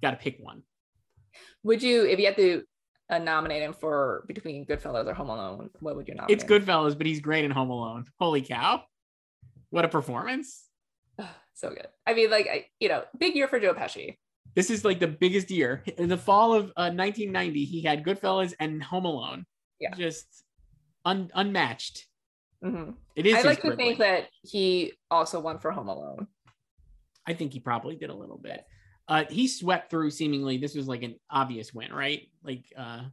Got 0.04 0.12
to 0.12 0.18
pick 0.18 0.38
one. 0.40 0.64
Would 1.64 1.82
you, 1.82 2.06
if 2.06 2.20
you 2.20 2.26
had 2.26 2.36
to 2.36 2.64
uh, 3.10 3.20
nominate 3.20 3.64
him 3.64 3.72
for 3.72 4.26
between 4.28 4.66
Goodfellas 4.66 5.08
or 5.08 5.14
Home 5.14 5.30
Alone, 5.30 5.70
what 5.80 5.96
would 5.96 6.10
you 6.10 6.14
nominate? 6.14 6.36
It's 6.36 6.44
Goodfellas, 6.44 6.98
but 6.98 7.08
he's 7.08 7.22
great 7.22 7.46
in 7.46 7.52
Home 7.52 7.70
Alone. 7.70 8.04
Holy 8.20 8.42
cow! 8.42 8.84
What 9.70 9.86
a 9.86 9.88
performance! 9.88 10.66
so 11.54 11.70
good. 11.70 11.88
I 12.06 12.14
mean, 12.14 12.30
like, 12.30 12.48
I, 12.52 12.66
you 12.82 12.90
know, 12.90 13.04
big 13.18 13.34
year 13.34 13.48
for 13.48 13.62
Joe 13.62 13.74
Pesci. 13.74 14.18
This 14.56 14.70
is 14.70 14.84
like 14.84 15.00
the 15.00 15.08
biggest 15.08 15.50
year. 15.50 15.84
In 15.98 16.10
the 16.10 16.18
fall 16.18 16.54
of 16.54 16.66
uh, 16.76 16.92
1990, 16.92 17.64
he 17.64 17.82
had 17.82 18.04
Goodfellas 18.04 18.54
and 18.60 18.84
Home 18.84 19.06
Alone. 19.06 19.46
Yeah. 19.80 19.96
Just 19.96 20.28
un- 21.06 21.32
unmatched. 21.34 22.06
Mm-hmm. 22.64 22.92
It 23.16 23.26
is. 23.26 23.36
I 23.36 23.42
like 23.42 23.62
to 23.62 23.76
think 23.76 24.00
that 24.00 24.28
he 24.42 24.94
also 25.10 25.40
won 25.40 25.60
for 25.60 25.72
Home 25.72 25.88
Alone. 25.88 26.28
I 27.28 27.34
think 27.34 27.54
he 27.54 27.60
probably 27.60 27.96
did 27.96 28.10
a 28.10 28.16
little 28.16 28.38
bit. 28.38 28.66
Uh, 29.08 29.26
he 29.30 29.48
swept 29.48 29.90
through 29.90 30.12
seemingly. 30.12 30.58
This 30.58 30.76
was 30.76 30.88
like 30.88 31.04
an 31.04 31.16
obvious 31.30 31.74
win, 31.74 31.92
right? 31.94 32.30
Like, 32.44 32.66
uh, 32.78 33.04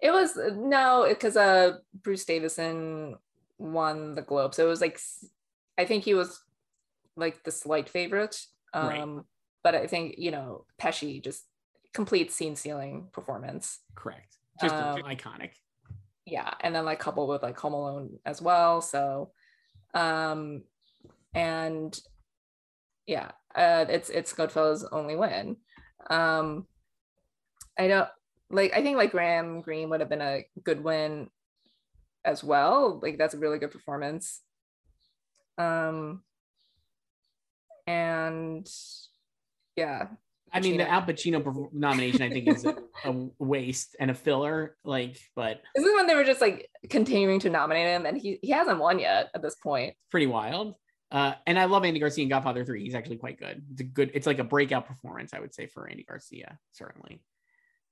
It 0.00 0.10
was 0.12 0.36
no, 0.36 1.06
because 1.08 1.36
uh, 1.36 1.78
Bruce 2.02 2.24
Davison 2.24 3.16
won 3.58 4.14
the 4.14 4.22
Globe, 4.22 4.54
so 4.54 4.64
it 4.66 4.68
was 4.68 4.80
like 4.80 5.00
I 5.78 5.84
think 5.84 6.04
he 6.04 6.14
was 6.14 6.40
like 7.16 7.42
the 7.44 7.50
slight 7.52 7.88
favorite. 7.88 8.40
Um, 8.74 8.86
Right. 8.88 9.24
But 9.64 9.74
I 9.76 9.86
think 9.86 10.16
you 10.18 10.30
know 10.32 10.64
Pesci 10.80 11.22
just 11.22 11.44
complete 11.92 12.32
scene 12.32 12.56
stealing 12.56 13.08
performance. 13.12 13.78
correct. 13.94 14.36
Just 14.60 14.74
Um, 14.74 15.02
iconic. 15.02 15.50
yeah 16.26 16.52
and 16.60 16.74
then 16.74 16.84
like 16.84 16.98
coupled 17.00 17.28
with 17.28 17.42
like 17.42 17.58
home 17.58 17.72
alone 17.74 18.18
as 18.24 18.40
well 18.40 18.80
so 18.80 19.32
um 19.94 20.62
and 21.34 21.98
yeah 23.06 23.30
uh 23.54 23.84
it's 23.88 24.10
it's 24.10 24.32
goodfellas 24.32 24.84
only 24.92 25.16
win 25.16 25.56
um 26.10 26.66
i 27.78 27.88
don't 27.88 28.08
like 28.50 28.72
i 28.74 28.82
think 28.82 28.96
like 28.96 29.10
graham 29.10 29.60
greene 29.60 29.88
would 29.90 30.00
have 30.00 30.08
been 30.08 30.20
a 30.20 30.44
good 30.62 30.82
win 30.82 31.28
as 32.24 32.44
well 32.44 33.00
like 33.02 33.18
that's 33.18 33.34
a 33.34 33.38
really 33.38 33.58
good 33.58 33.70
performance 33.70 34.40
um 35.58 36.22
and 37.86 38.68
yeah 39.76 40.06
I 40.52 40.60
mean, 40.60 40.76
the. 40.76 40.88
Al 40.88 41.02
Pacino 41.02 41.72
nomination, 41.72 42.22
I 42.22 42.28
think, 42.28 42.48
is 42.48 42.64
a, 42.66 42.76
a 43.04 43.28
waste 43.38 43.96
and 43.98 44.10
a 44.10 44.14
filler. 44.14 44.76
Like, 44.84 45.18
but 45.34 45.62
this 45.74 45.84
is 45.84 45.94
when 45.94 46.06
they 46.06 46.14
were 46.14 46.24
just 46.24 46.40
like 46.40 46.68
continuing 46.90 47.40
to 47.40 47.50
nominate 47.50 47.86
him 47.86 48.06
and 48.06 48.18
he, 48.18 48.38
he 48.42 48.50
hasn't 48.50 48.78
won 48.78 48.98
yet 48.98 49.30
at 49.34 49.42
this 49.42 49.54
point 49.54 49.94
pretty 50.10 50.26
wild. 50.26 50.74
Uh, 51.12 51.34
and 51.46 51.58
I 51.58 51.66
love 51.66 51.84
Andy 51.84 52.00
Garcia 52.00 52.22
in 52.22 52.30
Godfather 52.30 52.64
3. 52.64 52.82
He's 52.82 52.94
actually 52.94 53.18
quite 53.18 53.38
good. 53.38 53.62
It's 53.72 53.82
a 53.82 53.84
good, 53.84 54.10
it's 54.14 54.26
like 54.26 54.38
a 54.38 54.44
breakout 54.44 54.86
performance, 54.86 55.34
I 55.34 55.40
would 55.40 55.54
say, 55.54 55.66
for 55.66 55.86
Andy 55.86 56.04
Garcia, 56.04 56.58
certainly. 56.72 57.20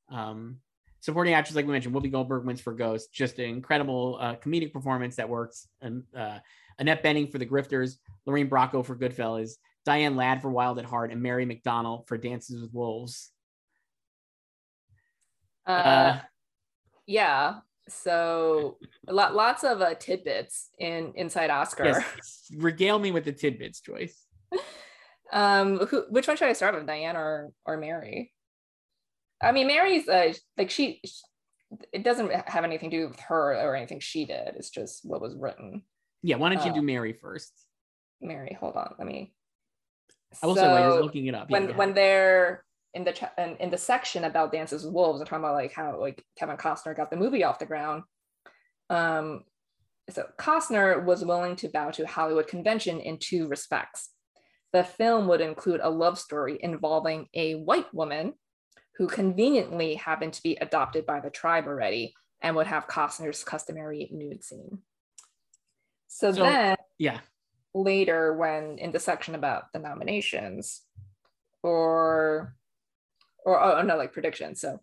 Um, 0.09 0.57
supporting 1.01 1.35
actors, 1.35 1.55
like 1.55 1.66
we 1.66 1.73
mentioned, 1.73 1.95
Whoopi 1.95 2.11
Goldberg 2.11 2.47
wins 2.47 2.62
for 2.62 2.73
Ghost. 2.73 3.12
Just 3.12 3.39
an 3.39 3.45
incredible 3.45 4.16
uh, 4.18 4.37
comedic 4.37 4.73
performance 4.73 5.16
that 5.16 5.29
works. 5.29 5.68
And 5.83 6.05
uh, 6.16 6.39
Annette 6.79 7.05
Bening 7.05 7.31
for 7.31 7.37
The 7.37 7.45
Grifters, 7.45 7.97
Lorraine 8.25 8.49
Bracco 8.49 8.83
for 8.83 8.97
Goodfellas, 8.97 9.53
Diane 9.85 10.16
Ladd 10.16 10.41
for 10.41 10.51
Wild 10.51 10.79
at 10.79 10.87
Heart, 10.87 11.12
and 11.12 11.23
Mary 11.23 11.45
McDonnell 11.45 12.09
for 12.09 12.16
Dances 12.16 12.62
with 12.62 12.73
Wolves. 12.73 13.33
uh, 15.66 15.71
Uh, 15.73 16.21
yeah 17.05 17.57
so 17.91 18.78
lot 19.09 19.34
lots 19.34 19.64
of 19.64 19.80
uh, 19.80 19.95
tidbits 19.95 20.70
in 20.78 21.12
inside 21.16 21.51
oscar 21.51 21.84
yes, 21.84 22.47
regale 22.57 22.99
me 22.99 23.11
with 23.11 23.24
the 23.24 23.32
tidbits, 23.32 23.80
Joyce. 23.80 24.26
um 25.32 25.78
who, 25.86 26.05
which 26.11 26.26
one 26.28 26.36
should 26.36 26.49
i 26.49 26.53
start 26.53 26.74
with 26.74 26.86
diane 26.86 27.16
or 27.16 27.51
or 27.64 27.76
mary 27.76 28.32
i 29.43 29.53
mean 29.53 29.66
mary's 29.66 30.09
uh, 30.09 30.32
like 30.59 30.70
she 30.70 31.01
it 31.93 32.03
doesn't 32.03 32.32
have 32.49 32.64
anything 32.64 32.91
to 32.91 32.97
do 32.99 33.09
with 33.09 33.20
her 33.20 33.55
or 33.55 33.76
anything 33.76 34.01
she 34.01 34.24
did 34.24 34.55
it's 34.57 34.70
just 34.70 35.05
what 35.05 35.20
was 35.20 35.36
written 35.36 35.82
Yeah, 36.22 36.36
why 36.36 36.53
don't 36.53 36.64
you 36.66 36.72
do 36.74 36.82
Mary 36.82 37.12
first? 37.12 37.53
mary 38.20 38.57
hold 38.59 38.74
on 38.76 38.95
let 38.99 39.07
me 39.07 39.32
I 40.43 40.47
will 40.47 40.55
say 40.57 40.66
while 40.68 40.80
you're 40.80 41.03
looking 41.03 41.26
it 41.26 41.34
up. 41.34 41.49
when 41.51 41.66
go 41.68 41.72
when 41.74 41.95
they're 41.95 42.64
in 42.95 43.05
the 43.05 43.12
cha- 43.12 43.32
in, 43.38 43.57
in 43.57 43.70
the 43.70 43.78
section 43.78 44.24
about 44.24 44.53
dances 44.53 44.84
with 44.84 44.93
wolves 44.93 45.18
they're 45.18 45.26
talking 45.26 45.45
about 45.45 45.55
like 45.55 45.72
how 45.72 45.99
like 46.01 46.24
kevin 46.36 46.57
costner 46.57 46.97
got 46.97 47.11
the 47.11 47.16
movie 47.16 47.45
off 47.45 47.59
the 47.59 47.66
ground. 47.66 48.03
Um 48.88 49.43
so 50.11 50.26
costner 50.38 51.05
was 51.05 51.24
willing 51.24 51.55
to 51.57 51.68
bow 51.68 51.91
to 51.93 52.07
hollywood 52.07 52.49
convention 52.49 53.01
in 53.01 53.18
two 53.18 53.47
respects. 53.49 54.11
The 54.72 54.84
film 54.84 55.28
would 55.28 55.41
include 55.41 55.80
a 55.82 55.91
love 55.91 56.18
story 56.18 56.59
involving 56.61 57.26
a 57.34 57.55
white 57.55 57.93
woman 57.93 58.34
who 58.97 59.07
conveniently 59.07 59.95
happened 59.95 60.32
to 60.34 60.43
be 60.43 60.57
adopted 60.57 61.07
by 61.07 61.20
the 61.20 61.30
tribe 61.30 61.66
already 61.66 62.14
and 62.43 62.57
would 62.57 62.66
have 62.66 62.86
costner's 62.86 63.43
customary 63.45 64.09
nude 64.12 64.45
scene. 64.45 64.78
So, 66.09 66.32
So- 66.32 66.43
then 66.43 66.76
yeah, 66.99 67.20
later 67.74 68.36
when 68.36 68.78
in 68.78 68.91
the 68.93 68.99
section 68.99 69.34
about 69.34 69.72
the 69.72 69.78
nominations 69.78 70.82
or 71.62 72.55
or 73.45 73.61
oh 73.61 73.82
no 73.82 73.97
like 73.97 74.12
predictions 74.12 74.61
so. 74.61 74.78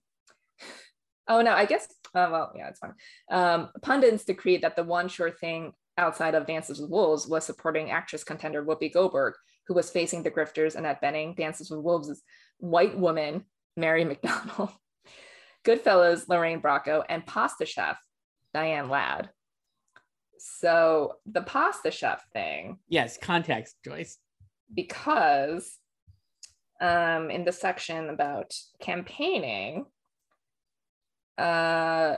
Oh 1.27 1.41
no 1.41 1.51
i 1.51 1.65
guess 1.65 1.87
uh, 2.15 2.29
well 2.31 2.53
yeah 2.55 2.69
it's 2.69 2.79
fine. 2.79 2.93
Um 3.29 3.69
pundits 3.81 4.23
decreed 4.25 4.61
that 4.61 4.75
the 4.75 4.83
one 4.83 5.09
sure 5.09 5.31
thing 5.31 5.73
outside 5.97 6.35
of 6.35 6.45
dances 6.45 6.79
with 6.79 6.89
wolves 6.89 7.27
was 7.27 7.45
supporting 7.45 7.91
actress 7.91 8.23
contender 8.23 8.63
whoopi 8.63 8.91
goldberg 8.91 9.33
who 9.67 9.73
was 9.73 9.89
facing 9.89 10.23
the 10.23 10.31
grifters 10.31 10.75
annette 10.75 11.01
bening 11.01 11.35
dances 11.35 11.69
with 11.69 11.81
wolves' 11.81 12.21
white 12.59 12.97
woman 12.97 13.43
mary 13.75 14.05
mcdonnell. 14.05 14.71
Goodfellas 15.65 16.29
lorraine 16.29 16.61
bracco 16.61 17.03
and 17.09 17.25
pasta 17.25 17.65
chef 17.65 17.97
diane 18.53 18.89
ladd. 18.89 19.29
So 20.39 21.15
the 21.25 21.41
pasta 21.41 21.91
chef 21.91 22.23
thing 22.31 22.77
yes, 22.87 23.17
context, 23.21 23.75
Joyce. 23.83 24.17
because 24.73 25.77
um, 26.79 27.29
in 27.29 27.45
the 27.45 27.51
section 27.51 28.09
about 28.09 28.53
campaigning, 28.79 29.85
uh, 31.37 32.17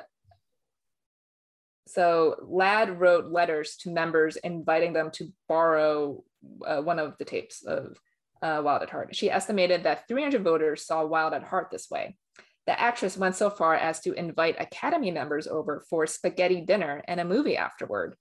so 1.88 2.36
Ladd 2.44 3.00
wrote 3.00 3.32
letters 3.32 3.76
to 3.78 3.90
members 3.90 4.36
inviting 4.36 4.94
them 4.94 5.10
to 5.14 5.34
borrow 5.48 6.24
uh, 6.66 6.82
one 6.82 7.00
of 7.00 7.18
the 7.18 7.26
tapes 7.26 7.66
of 7.66 7.98
uh, 8.44 8.62
Wild 8.64 8.84
at 8.84 8.92
Heart. 8.92 9.16
She 9.16 9.32
estimated 9.32 9.84
that 9.84 10.08
300 10.08 10.44
voters 10.44 10.86
saw 10.86 11.04
Wild 11.06 11.34
at 11.34 11.44
Heart 11.44 11.70
this 11.72 11.90
way. 11.90 12.16
The 12.68 12.80
actress 12.80 13.18
went 13.18 13.36
so 13.36 13.50
far 13.50 13.74
as 13.74 14.00
to 14.02 14.14
invite 14.14 14.62
Academy 14.62 15.10
members 15.10 15.48
over 15.48 15.84
for 15.90 16.06
spaghetti 16.06 16.62
dinner 16.62 17.04
and 17.08 17.20
a 17.20 17.26
movie 17.26 17.58
afterward. 17.58 18.16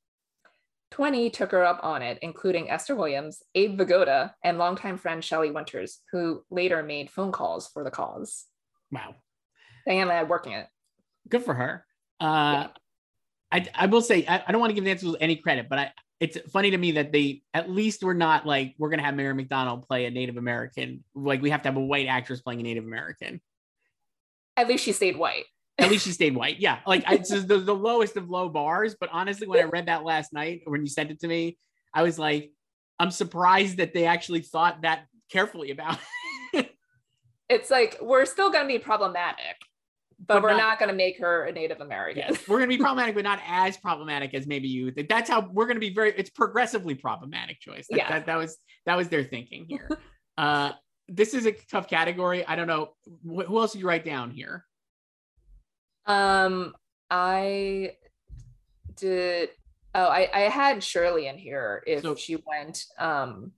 20 0.91 1.31
took 1.31 1.53
her 1.53 1.65
up 1.65 1.81
on 1.83 2.03
it, 2.03 2.19
including 2.23 2.71
Esther 2.71 2.95
Williams, 2.95 3.43
Abe 3.55 3.79
Vigoda, 3.79 4.33
and 4.43 4.59
longtime 4.59 4.99
friend 4.99 5.23
Shelley 5.23 5.51
Winters, 5.51 6.01
who 6.13 6.43
later 6.51 6.83
made 6.83 7.11
phone 7.11 7.33
calls 7.33 7.69
for 7.69 7.85
the 7.85 7.91
cause. 7.91 8.47
Wow, 8.91 9.15
Diane 9.87 10.09
Ladd 10.09 10.29
working 10.29 10.53
it. 10.53 10.67
good 11.29 11.43
for 11.43 11.55
her. 11.55 11.85
Uh, 12.21 12.69
I 13.53 13.67
I 13.75 13.87
will 13.87 14.03
say 14.03 14.25
I, 14.27 14.43
I 14.47 14.53
don't 14.53 14.61
want 14.61 14.71
to 14.71 14.75
give 14.75 14.85
Nancy 14.85 15.15
any 15.21 15.37
credit, 15.37 15.69
but 15.69 15.79
I 15.79 15.93
it's 16.21 16.39
funny 16.51 16.71
to 16.73 16.79
me 16.79 16.93
that 16.93 17.13
they 17.13 17.43
at 17.55 17.71
least 17.71 18.03
were 18.03 18.15
not 18.15 18.45
like 18.45 18.75
we're 18.79 18.91
gonna 18.91 19.05
have 19.05 19.15
Mary 19.15 19.35
McDonnell 19.35 19.87
play 19.87 20.07
a 20.07 20.11
Native 20.11 20.37
American. 20.37 21.05
Like 21.15 21.43
we 21.43 21.51
have 21.51 21.63
to 21.63 21.69
have 21.69 21.77
a 21.77 21.85
white 21.85 22.07
actress 22.07 22.41
playing 22.41 22.61
a 22.61 22.65
Native 22.65 22.85
American. 22.85 23.41
At 24.57 24.69
least 24.69 24.85
she 24.85 24.93
stayed 24.93 25.17
white. 25.17 25.45
At 25.79 25.91
least 25.91 26.05
she 26.05 26.13
stayed 26.13 26.35
white. 26.35 26.59
Yeah, 26.61 26.81
like 26.87 27.05
I, 27.07 27.15
it's 27.15 27.31
the, 27.31 27.59
the 27.59 27.75
lowest 27.75 28.17
of 28.17 28.29
low 28.29 28.49
bars. 28.49 28.97
But 28.99 29.11
honestly, 29.13 29.47
when 29.47 29.61
I 29.61 29.69
read 29.69 29.87
that 29.87 30.05
last 30.05 30.33
night, 30.33 30.63
when 30.65 30.81
you 30.81 30.89
sent 30.89 31.11
it 31.11 31.21
to 31.21 31.29
me, 31.29 31.57
I 31.95 32.03
was 32.03 32.19
like, 32.19 32.53
I'm 32.99 33.11
surprised 33.13 33.77
that 33.77 33.95
they 33.95 34.05
actually 34.07 34.41
thought 34.43 34.83
that 34.83 35.05
carefully 35.31 35.71
about. 35.71 35.99
it. 36.53 36.71
It's 37.51 37.71
like 37.71 37.97
we're 38.03 38.27
still 38.27 38.51
going 38.51 38.65
to 38.65 38.69
be 38.69 38.79
problematic, 38.79 39.57
but, 40.19 40.35
But 40.35 40.43
we're 40.43 40.51
not- 40.51 40.59
not, 40.59 40.79
going 40.79 40.91
to 40.91 40.95
make 40.95 41.19
her 41.21 41.45
a 41.45 41.53
Native 41.53 41.81
American. 41.81 42.25
Yes, 42.29 42.47
we're 42.47 42.59
gonna 42.59 42.69
be 42.69 42.77
problematic, 42.77 43.15
but 43.15 43.25
not 43.25 43.41
as 43.47 43.79
problematic 43.79 44.35
as 44.35 44.47
maybe 44.47 44.69
you. 44.69 44.91
think. 44.91 45.09
That's 45.09 45.31
how 45.31 45.49
we're 45.51 45.67
gonna 45.67 45.81
be 45.81 45.95
very. 45.95 46.13
It's 46.15 46.29
progressively 46.29 46.95
problematic 46.95 47.59
choice. 47.61 47.87
That, 47.89 47.97
Yeah. 47.97 48.09
that, 48.11 48.27
that 48.27 48.37
was 48.37 48.59
that 48.85 48.97
was 48.99 49.09
their 49.09 49.25
thinking 49.25 49.65
here. 49.67 49.89
uh, 50.37 50.73
this 51.09 51.33
is 51.33 51.47
a 51.47 51.53
tough 51.71 51.89
category. 51.89 52.45
I 52.47 52.55
don't 52.55 52.67
know 52.67 52.91
Wh- 53.25 53.47
who 53.47 53.59
else 53.61 53.73
did 53.73 53.79
you 53.81 53.89
write 53.89 54.05
down 54.05 54.31
here. 54.31 54.67
Um, 56.09 56.75
I 57.11 57.93
did. 58.97 59.51
Oh, 59.95 60.05
I, 60.07 60.29
I 60.33 60.41
had 60.43 60.83
Shirley 60.83 61.27
in 61.29 61.39
here 61.39 61.83
if 61.87 62.03
So- 62.03 62.15
she 62.15 62.37
went 62.37 62.85
um 62.99 63.53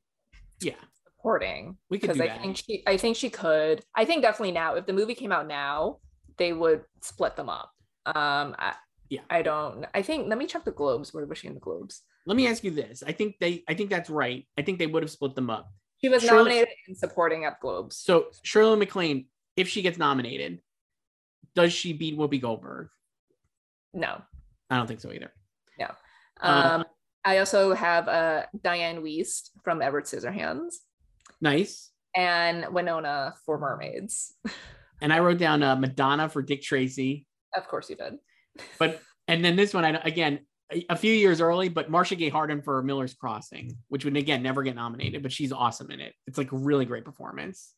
Yeah, 0.61 0.75
supporting 1.05 1.77
We 1.91 1.99
could 1.99 2.09
because 2.13 2.21
I 2.21 2.27
that. 2.29 2.41
think 2.43 2.57
she 2.57 2.83
I 2.87 2.97
think 2.97 3.17
she 3.17 3.31
could. 3.31 3.83
I 3.95 4.05
think 4.05 4.23
definitely 4.23 4.53
now 4.53 4.75
if 4.75 4.87
the 4.87 4.93
movie 4.93 5.15
came 5.15 5.33
out 5.33 5.47
now, 5.47 5.99
they 6.37 6.53
would 6.53 6.85
split 7.03 7.37
them 7.37 7.49
up. 7.49 7.73
Um 8.07 8.55
I, 8.59 8.75
Yeah. 9.09 9.21
I 9.29 9.43
don't 9.43 9.87
I 9.95 10.03
think 10.03 10.29
let 10.29 10.39
me 10.39 10.47
check 10.47 10.65
the 10.65 10.71
globes. 10.71 11.13
Where 11.13 11.27
was 11.27 11.39
she 11.39 11.49
in 11.49 11.55
the 11.55 11.61
globes? 11.61 12.03
Let 12.27 12.37
me 12.37 12.47
ask 12.47 12.63
you 12.63 12.71
this. 12.71 13.03
I 13.05 13.13
think 13.13 13.37
they 13.41 13.65
I 13.69 13.75
think 13.75 13.91
that's 13.91 14.09
right. 14.11 14.47
I 14.57 14.63
think 14.63 14.79
they 14.79 14.87
would 14.87 15.03
have 15.03 15.11
split 15.11 15.35
them 15.35 15.51
up. 15.51 15.73
She 16.01 16.09
was 16.09 16.23
Shirley- 16.23 16.37
nominated 16.37 16.69
in 16.89 16.95
supporting 16.95 17.45
at 17.45 17.61
globes. 17.61 17.97
So 17.97 18.27
Shirley 18.43 18.79
MacLaine, 18.79 19.27
if 19.57 19.69
she 19.69 19.83
gets 19.83 19.99
nominated, 19.99 20.61
does 21.55 21.73
she 21.73 21.93
beat 21.93 22.17
Whoopi 22.19 22.41
Goldberg? 22.41 22.89
No. 23.93 24.23
I 24.69 24.77
don't 24.77 24.87
think 24.87 25.01
so 25.01 25.13
either. 25.13 25.33
Uh, 26.43 26.79
Um 26.79 26.85
I 27.23 27.39
also 27.39 27.75
have 27.75 28.09
uh 28.09 28.47
Dianne 28.57 29.03
Wiest 29.03 29.51
from 29.63 29.83
Edward 29.83 30.05
Scissorhands 30.05 30.77
Nice. 31.41 31.91
and 32.17 32.73
Winona 32.73 33.35
for 33.45 33.59
Mermaids. 33.59 34.35
And 35.03 35.15
I 35.15 35.21
wrote 35.21 35.39
down 35.39 35.63
uh, 35.63 35.77
Madonna 35.77 36.29
for 36.29 36.43
Dick 36.43 36.61
Tracy, 36.61 37.27
of 37.57 37.67
course 37.69 37.89
you 37.89 37.97
did. 37.97 38.19
but 38.79 39.01
and 39.29 39.43
then 39.43 39.57
this 39.57 39.73
one 39.73 39.83
I 39.85 39.99
again 40.05 40.41
a, 40.71 40.85
a 40.91 40.97
few 40.97 41.13
years 41.15 41.41
early, 41.41 41.71
but 41.71 41.91
Marcia 41.91 42.17
Gay 42.17 42.29
Harden 42.29 42.61
for 42.61 42.83
Miller's 42.83 43.15
Crossing, 43.15 43.79
which 43.89 44.05
would 44.05 44.17
again 44.19 44.43
never 44.43 44.63
get 44.63 44.75
nominated, 44.75 45.23
but 45.23 45.33
she's 45.33 45.53
awesome 45.53 45.91
in 45.91 46.01
it. 46.01 46.15
It's 46.27 46.37
like 46.37 46.53
a 46.53 46.57
really 46.57 46.85
great 46.85 47.05
performance. 47.05 47.73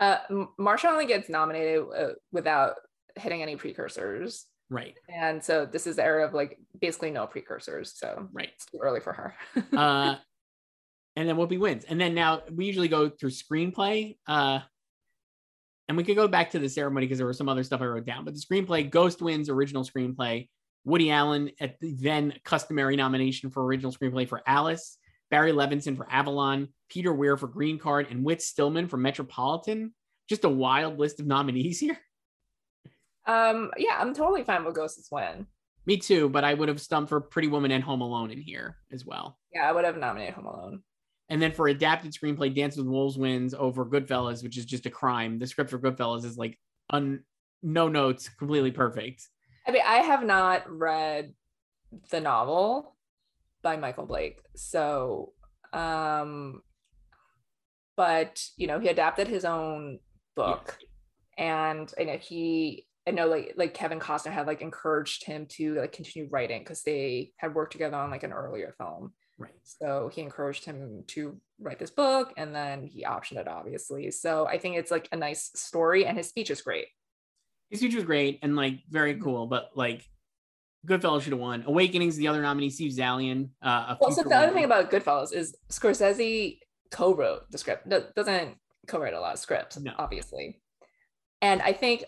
Uh 0.00 0.18
Marcia 0.58 0.88
only 0.88 1.06
gets 1.06 1.28
nominated 1.28 1.84
uh, 1.96 2.08
without 2.32 2.74
hitting 3.16 3.42
any 3.42 3.56
precursors. 3.56 4.46
Right, 4.70 4.94
And 5.08 5.42
so 5.42 5.64
this 5.64 5.86
is 5.86 5.96
the 5.96 6.04
era 6.04 6.26
of 6.26 6.34
like 6.34 6.58
basically 6.78 7.10
no 7.10 7.26
precursors. 7.26 7.94
So 7.96 8.28
right. 8.32 8.50
it's 8.52 8.66
too 8.66 8.78
early 8.82 9.00
for 9.00 9.14
her. 9.14 9.34
uh, 9.76 10.16
and 11.16 11.28
then 11.28 11.36
Whoopi 11.36 11.58
wins. 11.58 11.84
And 11.84 11.98
then 11.98 12.14
now 12.14 12.42
we 12.52 12.66
usually 12.66 12.88
go 12.88 13.08
through 13.08 13.30
screenplay. 13.30 14.18
Uh, 14.26 14.60
and 15.88 15.96
we 15.96 16.04
could 16.04 16.16
go 16.16 16.28
back 16.28 16.50
to 16.50 16.58
the 16.58 16.68
ceremony 16.68 17.06
because 17.06 17.16
there 17.16 17.26
was 17.26 17.38
some 17.38 17.48
other 17.48 17.64
stuff 17.64 17.80
I 17.80 17.86
wrote 17.86 18.04
down. 18.04 18.26
But 18.26 18.34
the 18.34 18.40
screenplay, 18.40 18.88
Ghost 18.88 19.22
wins 19.22 19.48
original 19.48 19.84
screenplay. 19.84 20.48
Woody 20.84 21.10
Allen 21.10 21.50
at 21.60 21.80
the 21.80 21.94
then 21.94 22.34
customary 22.44 22.94
nomination 22.94 23.50
for 23.50 23.64
original 23.64 23.92
screenplay 23.92 24.28
for 24.28 24.42
Alice. 24.46 24.98
Barry 25.30 25.52
Levinson 25.52 25.96
for 25.96 26.06
Avalon. 26.10 26.68
Peter 26.88 27.12
Weir 27.12 27.36
for 27.36 27.48
Green 27.48 27.78
Card, 27.78 28.06
and 28.10 28.24
Whit 28.24 28.40
Stillman 28.42 28.88
for 28.88 28.96
Metropolitan. 28.96 29.94
Just 30.28 30.44
a 30.44 30.48
wild 30.48 30.98
list 30.98 31.20
of 31.20 31.26
nominees 31.26 31.78
here. 31.80 31.98
um, 33.26 33.70
yeah, 33.76 33.98
I'm 33.98 34.14
totally 34.14 34.44
fine 34.44 34.64
with 34.64 34.74
Ghosts 34.74 35.08
win. 35.10 35.46
Me 35.86 35.96
too, 35.96 36.28
but 36.28 36.44
I 36.44 36.54
would 36.54 36.68
have 36.68 36.80
stumped 36.80 37.08
for 37.08 37.20
Pretty 37.20 37.48
Woman 37.48 37.70
and 37.70 37.82
Home 37.84 38.00
Alone 38.02 38.30
in 38.30 38.40
here 38.40 38.76
as 38.92 39.06
well. 39.06 39.38
Yeah, 39.54 39.68
I 39.68 39.72
would 39.72 39.84
have 39.84 39.96
nominated 39.96 40.34
Home 40.34 40.46
Alone. 40.46 40.82
And 41.30 41.40
then 41.40 41.52
for 41.52 41.68
adapted 41.68 42.12
screenplay, 42.12 42.54
Dance 42.54 42.76
with 42.76 42.86
Wolves 42.86 43.18
wins 43.18 43.54
over 43.54 43.84
Goodfellas, 43.84 44.42
which 44.42 44.56
is 44.56 44.64
just 44.64 44.86
a 44.86 44.90
crime. 44.90 45.38
The 45.38 45.46
script 45.46 45.70
for 45.70 45.78
Goodfellas 45.78 46.24
is 46.24 46.38
like 46.38 46.58
un 46.90 47.22
no 47.62 47.88
notes, 47.88 48.28
completely 48.28 48.70
perfect. 48.70 49.26
I 49.66 49.72
mean, 49.72 49.82
I 49.84 49.96
have 49.96 50.24
not 50.24 50.70
read 50.70 51.34
the 52.10 52.20
novel 52.20 52.96
by 53.62 53.76
Michael 53.76 54.06
Blake. 54.06 54.40
So, 54.56 55.32
um, 55.72 56.62
but 57.96 58.42
you 58.56 58.66
know, 58.66 58.78
he 58.78 58.88
adapted 58.88 59.28
his 59.28 59.44
own 59.44 59.98
book, 60.36 60.78
and 61.36 61.92
I 61.98 62.04
know 62.04 62.16
he, 62.16 62.86
I 63.06 63.10
know 63.10 63.26
like 63.26 63.54
like 63.56 63.74
Kevin 63.74 63.98
Costner 64.00 64.32
had 64.32 64.46
like 64.46 64.62
encouraged 64.62 65.24
him 65.24 65.46
to 65.50 65.74
like 65.74 65.92
continue 65.92 66.28
writing 66.30 66.60
because 66.62 66.82
they 66.82 67.32
had 67.38 67.54
worked 67.54 67.72
together 67.72 67.96
on 67.96 68.10
like 68.10 68.22
an 68.22 68.32
earlier 68.32 68.74
film. 68.78 69.12
Right. 69.38 69.52
So 69.62 70.10
he 70.12 70.20
encouraged 70.22 70.64
him 70.64 71.04
to 71.08 71.40
write 71.60 71.78
this 71.78 71.90
book, 71.90 72.32
and 72.36 72.54
then 72.54 72.86
he 72.86 73.04
optioned 73.04 73.38
it, 73.38 73.48
obviously. 73.48 74.10
So 74.10 74.46
I 74.46 74.58
think 74.58 74.76
it's 74.76 74.90
like 74.90 75.08
a 75.12 75.16
nice 75.16 75.50
story, 75.54 76.06
and 76.06 76.16
his 76.16 76.28
speech 76.28 76.50
is 76.50 76.62
great. 76.62 76.86
His 77.70 77.80
speech 77.80 77.94
was 77.94 78.04
great 78.04 78.38
and 78.42 78.56
like 78.56 78.80
very 78.90 79.14
Mm-hmm. 79.14 79.22
cool, 79.22 79.46
but 79.46 79.70
like 79.74 80.04
Goodfellas 80.86 81.22
should 81.22 81.32
have 81.32 81.40
won. 81.40 81.64
Awakenings, 81.66 82.16
the 82.16 82.28
other 82.28 82.40
nominee, 82.42 82.70
Steve 82.70 82.92
Zaillian. 82.92 83.50
Uh, 83.62 83.68
a 83.90 83.98
Also, 84.00 84.22
future 84.22 84.28
the 84.28 84.36
other 84.36 84.52
thing 84.52 84.64
about 84.64 84.90
Goodfellas 84.90 85.32
is 85.34 85.56
Scorsese 85.70 86.58
co-wrote 86.90 87.50
the 87.50 87.58
script. 87.58 87.88
Do- 87.88 88.06
Doesn't 88.14 88.56
co-write 88.86 89.14
a 89.14 89.20
lot 89.20 89.34
of 89.34 89.38
scripts, 89.40 89.78
No. 89.78 89.92
obviously. 89.98 90.60
And 91.42 91.60
I 91.62 91.72
think, 91.72 92.04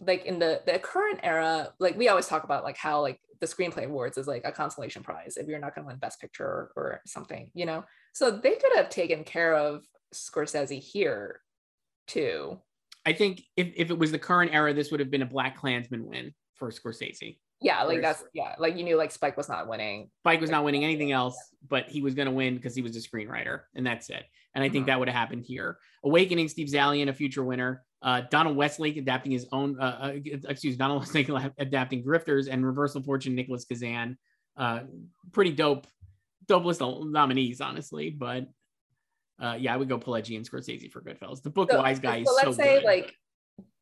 like 0.00 0.26
in 0.26 0.38
the 0.38 0.62
the 0.66 0.78
current 0.78 1.20
era, 1.22 1.72
like 1.80 1.96
we 1.96 2.08
always 2.08 2.26
talk 2.26 2.44
about, 2.44 2.62
like 2.64 2.76
how 2.76 3.00
like 3.00 3.20
the 3.40 3.46
screenplay 3.46 3.84
awards 3.84 4.18
is 4.18 4.26
like 4.26 4.42
a 4.44 4.52
consolation 4.52 5.02
prize 5.02 5.36
if 5.36 5.46
you're 5.46 5.58
not 5.60 5.74
going 5.74 5.84
to 5.84 5.88
win 5.88 5.96
Best 5.98 6.20
Picture 6.20 6.70
or 6.76 7.00
something, 7.06 7.50
you 7.54 7.66
know. 7.66 7.84
So 8.12 8.30
they 8.30 8.56
could 8.56 8.72
have 8.76 8.90
taken 8.90 9.22
care 9.24 9.54
of 9.54 9.84
Scorsese 10.14 10.80
here, 10.80 11.40
too. 12.08 12.60
I 13.06 13.12
think 13.12 13.42
if, 13.56 13.72
if 13.76 13.90
it 13.90 13.98
was 13.98 14.10
the 14.12 14.18
current 14.18 14.52
era, 14.52 14.74
this 14.74 14.90
would 14.90 15.00
have 15.00 15.10
been 15.10 15.22
a 15.22 15.26
BlacKkKlansman 15.26 16.02
win 16.04 16.34
for 16.54 16.70
Scorsese. 16.70 17.38
Yeah, 17.60 17.82
like 17.82 18.00
that's 18.02 18.22
yeah, 18.34 18.54
like 18.58 18.76
you 18.76 18.84
knew 18.84 18.96
like 18.96 19.10
Spike 19.10 19.36
was 19.36 19.48
not 19.48 19.68
winning. 19.68 20.10
Spike 20.20 20.40
was 20.40 20.50
not 20.50 20.64
winning 20.64 20.84
anything 20.84 21.10
else, 21.10 21.36
but 21.68 21.88
he 21.88 22.00
was 22.00 22.14
going 22.14 22.26
to 22.26 22.32
win 22.32 22.54
because 22.54 22.74
he 22.74 22.82
was 22.82 22.94
a 22.96 23.00
screenwriter, 23.00 23.62
and 23.74 23.84
that's 23.84 24.10
it. 24.10 24.22
And 24.54 24.62
I 24.62 24.68
think 24.68 24.84
Mhm. 24.84 24.86
that 24.88 24.98
would 25.00 25.08
have 25.08 25.16
happened 25.16 25.44
here. 25.44 25.78
Awakening, 26.04 26.48
Steve 26.48 26.68
Zaillian, 26.68 27.08
a 27.08 27.12
future 27.12 27.42
winner. 27.44 27.84
Uh, 28.00 28.22
Donald 28.30 28.56
Westlake 28.56 28.96
adapting 28.96 29.32
his 29.32 29.46
own, 29.50 29.78
uh, 29.80 30.12
uh, 30.14 30.38
excuse 30.48 30.76
Donald 30.76 31.00
Westlake 31.12 31.28
adapting 31.58 32.04
Grifters, 32.04 32.48
and 32.48 32.64
Reversal 32.64 33.02
Fortune, 33.02 33.34
Nicholas 33.34 33.64
Kazan. 33.64 34.16
Uh, 34.56 34.84
pretty 35.32 35.50
dope, 35.52 35.86
dope 36.46 36.64
list 36.64 36.80
of 36.80 37.06
nominees, 37.08 37.60
honestly. 37.60 38.10
But 38.10 38.46
uh, 39.40 39.56
yeah, 39.58 39.74
I 39.74 39.76
would 39.76 39.88
go 39.88 39.98
Pileggi 39.98 40.36
and 40.36 40.48
Scorsese 40.48 40.90
for 40.92 41.00
Goodfellas. 41.00 41.42
The 41.42 41.50
book 41.50 41.70
So- 41.72 41.78
Wise 41.78 41.98
guy 41.98 42.22
so 42.22 42.30
so 42.40 42.46
let's 42.46 42.56
say 42.56 42.76
good. 42.76 42.84
like 42.84 43.14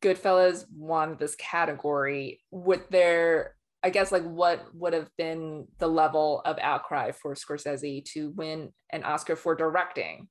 Goodfellas 0.01 0.65
won 0.75 1.15
this 1.19 1.35
category. 1.35 2.41
Would 2.51 2.83
there, 2.89 3.55
I 3.87 3.89
guess, 3.89 4.11
like 4.11 4.25
what 4.25 4.67
would 4.73 4.91
have 4.91 5.09
been 5.17 5.65
the 5.79 5.87
level 5.87 6.41
of 6.43 6.57
outcry 6.59 7.13
for 7.13 7.33
Scorsese 7.35 8.03
to 8.11 8.31
win 8.31 8.73
an 8.89 9.05
Oscar 9.05 9.37
for 9.37 9.55
directing? 9.55 10.27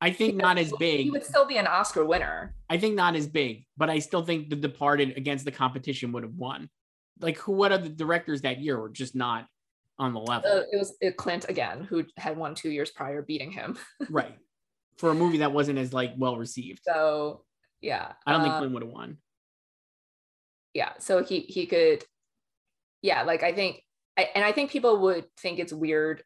I 0.00 0.12
think 0.12 0.36
not 0.36 0.56
as 0.56 0.72
big. 0.78 1.00
He 1.02 1.10
would 1.10 1.26
still 1.26 1.44
be 1.46 1.58
an 1.58 1.66
Oscar 1.66 2.06
winner. 2.06 2.54
I 2.70 2.78
think 2.78 2.94
not 2.94 3.16
as 3.16 3.26
big, 3.26 3.66
but 3.76 3.90
I 3.90 3.98
still 3.98 4.24
think 4.24 4.48
The 4.48 4.56
Departed 4.56 5.18
against 5.18 5.44
the 5.44 5.52
competition 5.52 6.10
would 6.12 6.22
have 6.22 6.32
won. 6.32 6.70
Like, 7.20 7.36
who? 7.36 7.52
What 7.52 7.70
are 7.70 7.76
the 7.76 7.90
directors 7.90 8.40
that 8.40 8.62
year 8.62 8.80
were 8.80 8.88
just 8.88 9.14
not 9.14 9.46
on 9.98 10.14
the 10.14 10.20
level, 10.20 10.50
Uh, 10.50 10.62
it 10.72 10.78
was 10.78 10.96
uh, 11.06 11.10
Clint 11.18 11.50
again, 11.50 11.84
who 11.84 12.02
had 12.16 12.34
won 12.34 12.54
two 12.54 12.70
years 12.70 12.90
prior, 12.90 13.20
beating 13.20 13.50
him. 13.52 13.76
right? 14.08 14.38
For 14.96 15.10
a 15.10 15.14
movie 15.14 15.38
that 15.38 15.52
wasn't 15.52 15.78
as 15.78 15.92
like 15.92 16.14
well 16.16 16.38
received, 16.38 16.80
So 16.82 17.44
yeah, 17.82 18.12
I 18.26 18.32
don't 18.32 18.40
think 18.40 18.54
uh, 18.54 18.58
Clint 18.60 18.72
would 18.72 18.82
have 18.84 18.90
won. 18.90 19.18
yeah 20.72 20.92
so 20.98 21.22
he 21.22 21.40
he 21.40 21.66
could 21.66 22.02
yeah 23.02 23.22
like 23.22 23.42
i 23.42 23.52
think 23.52 23.82
I, 24.16 24.28
and 24.34 24.44
i 24.44 24.52
think 24.52 24.70
people 24.70 24.98
would 25.00 25.26
think 25.38 25.58
it's 25.58 25.72
weird 25.72 26.22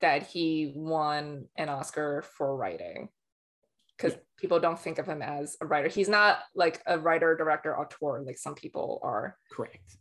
that 0.00 0.24
he 0.24 0.72
won 0.74 1.46
an 1.56 1.68
oscar 1.68 2.22
for 2.36 2.54
writing 2.56 3.08
because 3.96 4.12
Yeah. 4.12 4.18
people 4.38 4.60
don't 4.60 4.78
think 4.78 4.98
of 4.98 5.06
him 5.06 5.22
as 5.22 5.56
a 5.60 5.66
writer 5.66 5.88
he's 5.88 6.08
not 6.08 6.40
like 6.54 6.82
a 6.86 6.98
writer 6.98 7.34
director 7.36 7.78
auteur 7.78 8.22
like 8.22 8.38
some 8.38 8.54
people 8.54 9.00
are 9.02 9.36
Correct. 9.50 9.96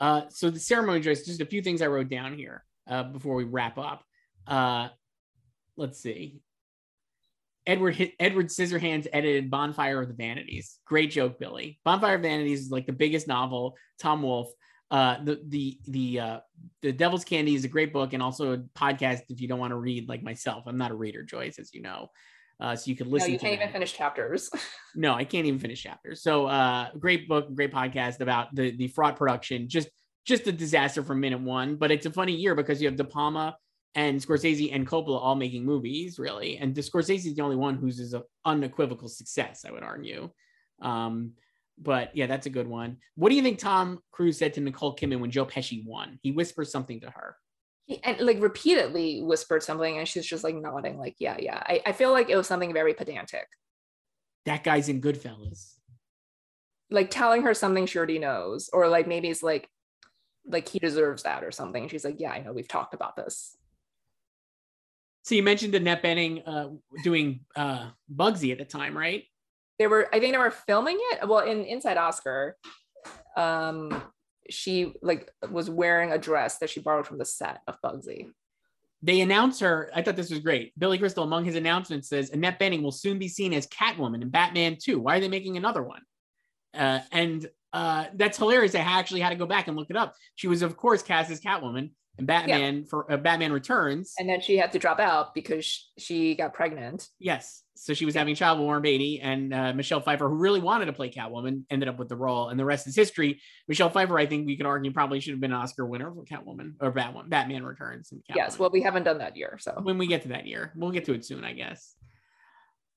Uh, 0.00 0.28
so 0.30 0.50
the 0.50 0.58
ceremony 0.58 0.98
dress, 0.98 1.24
just 1.24 1.40
a 1.40 1.46
few 1.46 1.62
things 1.62 1.80
I 1.80 1.86
wrote 1.86 2.08
down 2.08 2.34
here 2.36 2.64
uh, 2.88 3.04
before 3.04 3.36
we 3.36 3.44
wrap 3.44 3.78
up. 3.78 4.02
Uh, 4.48 4.88
let's 5.76 6.00
see. 6.02 6.40
Edward 7.64 8.10
Edward 8.18 8.48
Scissorhands 8.48 9.06
edited 9.12 9.48
Bonfire 9.48 10.02
of 10.02 10.08
the 10.08 10.14
Vanities. 10.14 10.80
Great 10.86 11.12
joke, 11.12 11.38
Billy. 11.38 11.78
Bonfire 11.84 12.16
of 12.16 12.22
Vanities 12.22 12.62
is 12.62 12.70
like 12.72 12.86
the 12.86 12.92
biggest 12.92 13.28
novel. 13.28 13.76
Tom 14.00 14.22
Wolfe. 14.22 14.50
Uh, 14.92 15.24
the 15.24 15.40
the 15.48 15.78
the 15.88 16.20
uh, 16.20 16.40
the 16.82 16.92
Devil's 16.92 17.24
Candy 17.24 17.54
is 17.54 17.64
a 17.64 17.68
great 17.68 17.94
book 17.94 18.12
and 18.12 18.22
also 18.22 18.52
a 18.52 18.58
podcast 18.58 19.22
if 19.30 19.40
you 19.40 19.48
don't 19.48 19.58
want 19.58 19.70
to 19.70 19.76
read 19.76 20.06
like 20.06 20.22
myself. 20.22 20.64
I'm 20.66 20.76
not 20.76 20.90
a 20.90 20.94
reader, 20.94 21.22
Joyce, 21.22 21.58
as 21.58 21.72
you 21.72 21.80
know. 21.80 22.10
Uh, 22.60 22.76
so 22.76 22.90
you 22.90 22.96
could 22.96 23.06
no 23.06 23.14
listen. 23.14 23.32
you 23.32 23.38
to 23.38 23.44
can't 23.44 23.54
even 23.54 23.72
finish 23.72 23.94
chapters 23.94 24.50
No, 24.94 25.14
I 25.14 25.24
can't 25.24 25.46
even 25.46 25.58
finish 25.58 25.82
chapters. 25.82 26.22
So 26.22 26.46
uh 26.46 26.90
great 26.98 27.26
book, 27.26 27.54
great 27.54 27.72
podcast 27.72 28.20
about 28.20 28.54
the 28.54 28.76
the 28.76 28.88
fraud 28.88 29.16
production. 29.16 29.66
Just 29.66 29.88
just 30.26 30.46
a 30.46 30.52
disaster 30.52 31.02
from 31.02 31.20
minute 31.20 31.40
one, 31.40 31.76
but 31.76 31.90
it's 31.90 32.04
a 32.04 32.10
funny 32.10 32.34
year 32.34 32.54
because 32.54 32.82
you 32.82 32.86
have 32.86 32.96
De 32.96 33.04
Palma 33.04 33.56
and 33.94 34.20
Scorsese 34.20 34.74
and 34.74 34.86
Coppola 34.86 35.20
all 35.20 35.34
making 35.34 35.64
movies, 35.64 36.18
really. 36.18 36.58
And 36.58 36.74
the 36.74 36.82
Scorsese 36.82 37.26
is 37.26 37.34
the 37.34 37.42
only 37.42 37.56
one 37.56 37.76
who's 37.76 37.98
is 37.98 38.12
an 38.12 38.22
unequivocal 38.44 39.08
success, 39.08 39.64
I 39.66 39.72
would 39.72 39.82
argue. 39.82 40.30
Um, 40.82 41.32
but 41.78 42.14
yeah, 42.16 42.26
that's 42.26 42.46
a 42.46 42.50
good 42.50 42.66
one. 42.68 42.98
What 43.16 43.30
do 43.30 43.34
you 43.34 43.42
think 43.42 43.58
Tom 43.58 43.98
Cruise 44.12 44.38
said 44.38 44.54
to 44.54 44.60
Nicole 44.60 44.94
Kidman 44.96 45.20
when 45.20 45.30
Joe 45.30 45.46
Pesci 45.46 45.84
won? 45.84 46.18
He 46.22 46.30
whispers 46.32 46.70
something 46.70 47.00
to 47.00 47.10
her. 47.10 47.36
He- 47.86 48.02
and 48.04 48.20
like 48.20 48.40
repeatedly 48.40 49.22
whispered 49.22 49.62
something 49.62 49.98
and 49.98 50.06
she's 50.06 50.24
just 50.24 50.44
like 50.44 50.54
nodding 50.54 50.98
like 50.98 51.16
yeah 51.18 51.36
yeah 51.40 51.60
I, 51.66 51.82
I 51.86 51.92
feel 51.92 52.12
like 52.12 52.30
it 52.30 52.36
was 52.36 52.46
something 52.46 52.72
very 52.72 52.94
pedantic 52.94 53.46
That 54.46 54.62
guy's 54.62 54.88
in 54.88 55.00
Goodfellas. 55.00 55.74
like 56.88 57.10
telling 57.10 57.42
her 57.42 57.54
something 57.54 57.86
she 57.86 57.98
already 57.98 58.20
knows 58.20 58.70
or 58.72 58.86
like 58.88 59.08
maybe 59.08 59.28
it's 59.28 59.42
like 59.42 59.68
like 60.46 60.68
he 60.68 60.78
deserves 60.78 61.24
that 61.24 61.42
or 61.42 61.50
something 61.50 61.88
she's 61.88 62.04
like 62.04 62.16
yeah 62.20 62.30
i 62.30 62.38
know 62.38 62.52
we've 62.52 62.68
talked 62.68 62.94
about 62.94 63.16
this 63.16 63.56
So 65.24 65.34
you 65.34 65.42
mentioned 65.42 65.74
Annette 65.74 66.02
Bening 66.04 66.42
uh, 66.46 66.68
doing 67.04 67.40
uh, 67.56 67.90
Bugsy 68.12 68.50
at 68.52 68.58
the 68.58 68.64
time, 68.64 68.96
right? 68.96 69.24
They 69.82 69.88
were, 69.88 70.08
I 70.14 70.20
think 70.20 70.32
they 70.32 70.38
were 70.38 70.52
filming 70.52 70.96
it. 71.10 71.28
Well, 71.28 71.40
in 71.40 71.64
Inside 71.64 71.96
Oscar, 71.96 72.56
um, 73.36 74.00
she 74.48 74.94
like 75.02 75.28
was 75.50 75.68
wearing 75.68 76.12
a 76.12 76.18
dress 76.18 76.58
that 76.58 76.70
she 76.70 76.78
borrowed 76.78 77.04
from 77.04 77.18
the 77.18 77.24
set 77.24 77.62
of 77.66 77.82
Bugsy. 77.84 78.30
They 79.02 79.22
announce 79.22 79.58
her. 79.58 79.90
I 79.92 80.02
thought 80.02 80.14
this 80.14 80.30
was 80.30 80.38
great. 80.38 80.72
Billy 80.78 80.98
Crystal, 80.98 81.24
among 81.24 81.44
his 81.46 81.56
announcements, 81.56 82.08
says 82.08 82.30
Annette 82.30 82.60
Bening 82.60 82.80
will 82.80 82.92
soon 82.92 83.18
be 83.18 83.26
seen 83.26 83.52
as 83.52 83.66
Catwoman 83.66 84.22
in 84.22 84.28
Batman 84.28 84.76
2. 84.80 85.00
Why 85.00 85.16
are 85.16 85.20
they 85.20 85.26
making 85.26 85.56
another 85.56 85.82
one? 85.82 86.02
Uh, 86.72 87.00
and 87.10 87.50
uh, 87.72 88.04
that's 88.14 88.38
hilarious. 88.38 88.76
I 88.76 88.82
actually 88.82 89.22
had 89.22 89.30
to 89.30 89.34
go 89.34 89.46
back 89.46 89.66
and 89.66 89.76
look 89.76 89.90
it 89.90 89.96
up. 89.96 90.14
She 90.36 90.46
was, 90.46 90.62
of 90.62 90.76
course, 90.76 91.02
cast 91.02 91.28
as 91.28 91.40
Catwoman 91.40 91.90
and 92.18 92.26
Batman 92.26 92.78
yeah. 92.78 92.84
for 92.88 93.10
uh, 93.10 93.16
Batman 93.16 93.52
Returns. 93.52 94.14
And 94.18 94.28
then 94.28 94.40
she 94.40 94.56
had 94.56 94.72
to 94.72 94.78
drop 94.78 95.00
out 95.00 95.34
because 95.34 95.90
she 95.98 96.34
got 96.34 96.52
pregnant. 96.52 97.08
Yes. 97.18 97.62
So 97.74 97.94
she 97.94 98.04
was 98.04 98.14
having 98.14 98.34
child 98.34 98.58
with 98.58 98.66
Warren 98.66 98.82
Beatty 98.82 99.20
and 99.20 99.52
uh, 99.52 99.72
Michelle 99.72 100.00
Pfeiffer, 100.00 100.28
who 100.28 100.36
really 100.36 100.60
wanted 100.60 100.86
to 100.86 100.92
play 100.92 101.10
Catwoman, 101.10 101.62
ended 101.70 101.88
up 101.88 101.98
with 101.98 102.08
the 102.08 102.16
role. 102.16 102.50
And 102.50 102.60
the 102.60 102.64
rest 102.64 102.86
is 102.86 102.94
history. 102.94 103.40
Michelle 103.66 103.88
Pfeiffer, 103.88 104.18
I 104.18 104.26
think 104.26 104.46
we 104.46 104.56
could 104.56 104.66
argue, 104.66 104.92
probably 104.92 105.20
should 105.20 105.32
have 105.32 105.40
been 105.40 105.52
an 105.52 105.58
Oscar 105.58 105.86
winner 105.86 106.12
for 106.12 106.24
Catwoman 106.24 106.74
or 106.80 106.90
Batman, 106.90 107.28
Batman 107.28 107.64
Returns. 107.64 108.12
And 108.12 108.22
yes. 108.34 108.58
Well, 108.58 108.70
we 108.70 108.82
haven't 108.82 109.04
done 109.04 109.18
that 109.18 109.36
year. 109.36 109.58
So 109.60 109.80
when 109.82 109.98
we 109.98 110.06
get 110.06 110.22
to 110.22 110.28
that 110.28 110.46
year, 110.46 110.72
we'll 110.76 110.90
get 110.90 111.06
to 111.06 111.14
it 111.14 111.24
soon, 111.24 111.44
I 111.44 111.54
guess. 111.54 111.94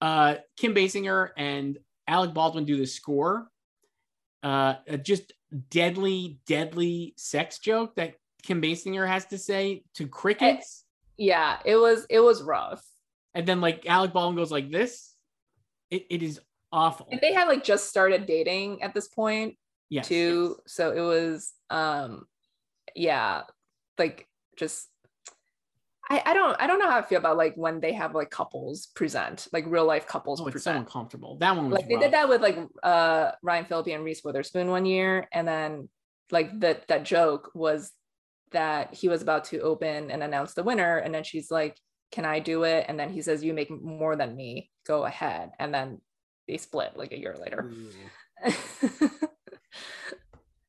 Uh, 0.01 0.35
Kim 0.57 0.75
Basinger 0.75 1.29
and 1.37 1.79
Alec 2.07 2.33
Baldwin 2.33 2.65
do 2.65 2.77
the 2.77 2.85
score. 2.85 3.47
Uh, 4.43 4.75
just 5.01 5.33
deadly, 5.69 6.39
deadly 6.45 7.13
sex 7.17 7.57
joke 7.59 7.95
that 7.95 8.15
Kim 8.45 8.61
Basinger 8.61 9.07
has 9.07 9.25
to 9.27 9.37
say 9.37 9.83
to 9.95 10.07
crickets. 10.07 10.85
yeah, 11.17 11.57
it 11.65 11.75
was 11.75 12.05
it 12.09 12.19
was 12.19 12.43
rough. 12.43 12.83
And 13.33 13.47
then 13.47 13.59
like 13.59 13.85
Alec 13.87 14.13
Baldwin 14.13 14.37
goes 14.37 14.51
like 14.51 14.71
this. 14.71 15.13
It, 15.89 16.05
it 16.09 16.23
is 16.23 16.39
awful. 16.71 17.07
And 17.11 17.19
they 17.21 17.33
had 17.33 17.47
like 17.47 17.63
just 17.63 17.89
started 17.89 18.25
dating 18.25 18.81
at 18.81 18.93
this 18.93 19.07
point. 19.07 19.57
Yes, 19.89 20.07
too. 20.07 20.57
Yes. 20.57 20.73
So 20.73 20.91
it 20.91 21.01
was 21.01 21.53
um 21.69 22.25
yeah, 22.95 23.41
like 23.97 24.27
just 24.57 24.87
I, 26.07 26.21
I 26.23 26.33
don't 26.35 26.55
I 26.61 26.67
don't 26.67 26.77
know 26.77 26.89
how 26.89 26.99
I 26.99 27.01
feel 27.01 27.17
about 27.17 27.37
like 27.37 27.55
when 27.55 27.79
they 27.79 27.93
have 27.93 28.13
like 28.13 28.29
couples 28.29 28.87
present 28.95 29.47
like 29.51 29.65
real 29.67 29.85
life 29.85 30.05
couples 30.07 30.39
oh, 30.39 30.45
it's 30.45 30.53
present. 30.53 30.75
so 30.75 30.79
uncomfortable 30.79 31.37
that 31.39 31.55
one 31.55 31.65
was 31.65 31.73
like 31.73 31.85
rough. 31.85 31.89
they 31.89 32.05
did 32.05 32.13
that 32.13 32.29
with 32.29 32.41
like 32.41 32.59
uh 32.83 33.31
Ryan 33.41 33.65
Phillippe 33.65 33.87
and 33.87 34.03
Reese 34.03 34.23
Witherspoon 34.23 34.69
one 34.69 34.85
year 34.85 35.27
and 35.33 35.47
then 35.47 35.89
like 36.31 36.59
that 36.59 36.87
that 36.89 37.05
joke 37.05 37.49
was 37.55 37.91
that 38.55 38.93
he 38.93 39.07
was 39.07 39.21
about 39.21 39.45
to 39.45 39.59
open 39.59 40.11
and 40.11 40.23
announce 40.23 40.53
the 40.53 40.63
winner 40.63 40.97
and 40.97 41.13
then 41.13 41.23
she's 41.23 41.51
like 41.51 41.77
can 42.11 42.25
i 42.25 42.39
do 42.39 42.63
it 42.63 42.85
and 42.87 42.99
then 42.99 43.09
he 43.09 43.21
says 43.21 43.43
you 43.43 43.53
make 43.53 43.69
more 43.69 44.15
than 44.15 44.35
me 44.35 44.69
go 44.85 45.05
ahead 45.05 45.51
and 45.59 45.73
then 45.73 45.99
they 46.47 46.57
split 46.57 46.95
like 46.95 47.11
a 47.11 47.19
year 47.19 47.35
later 47.39 47.71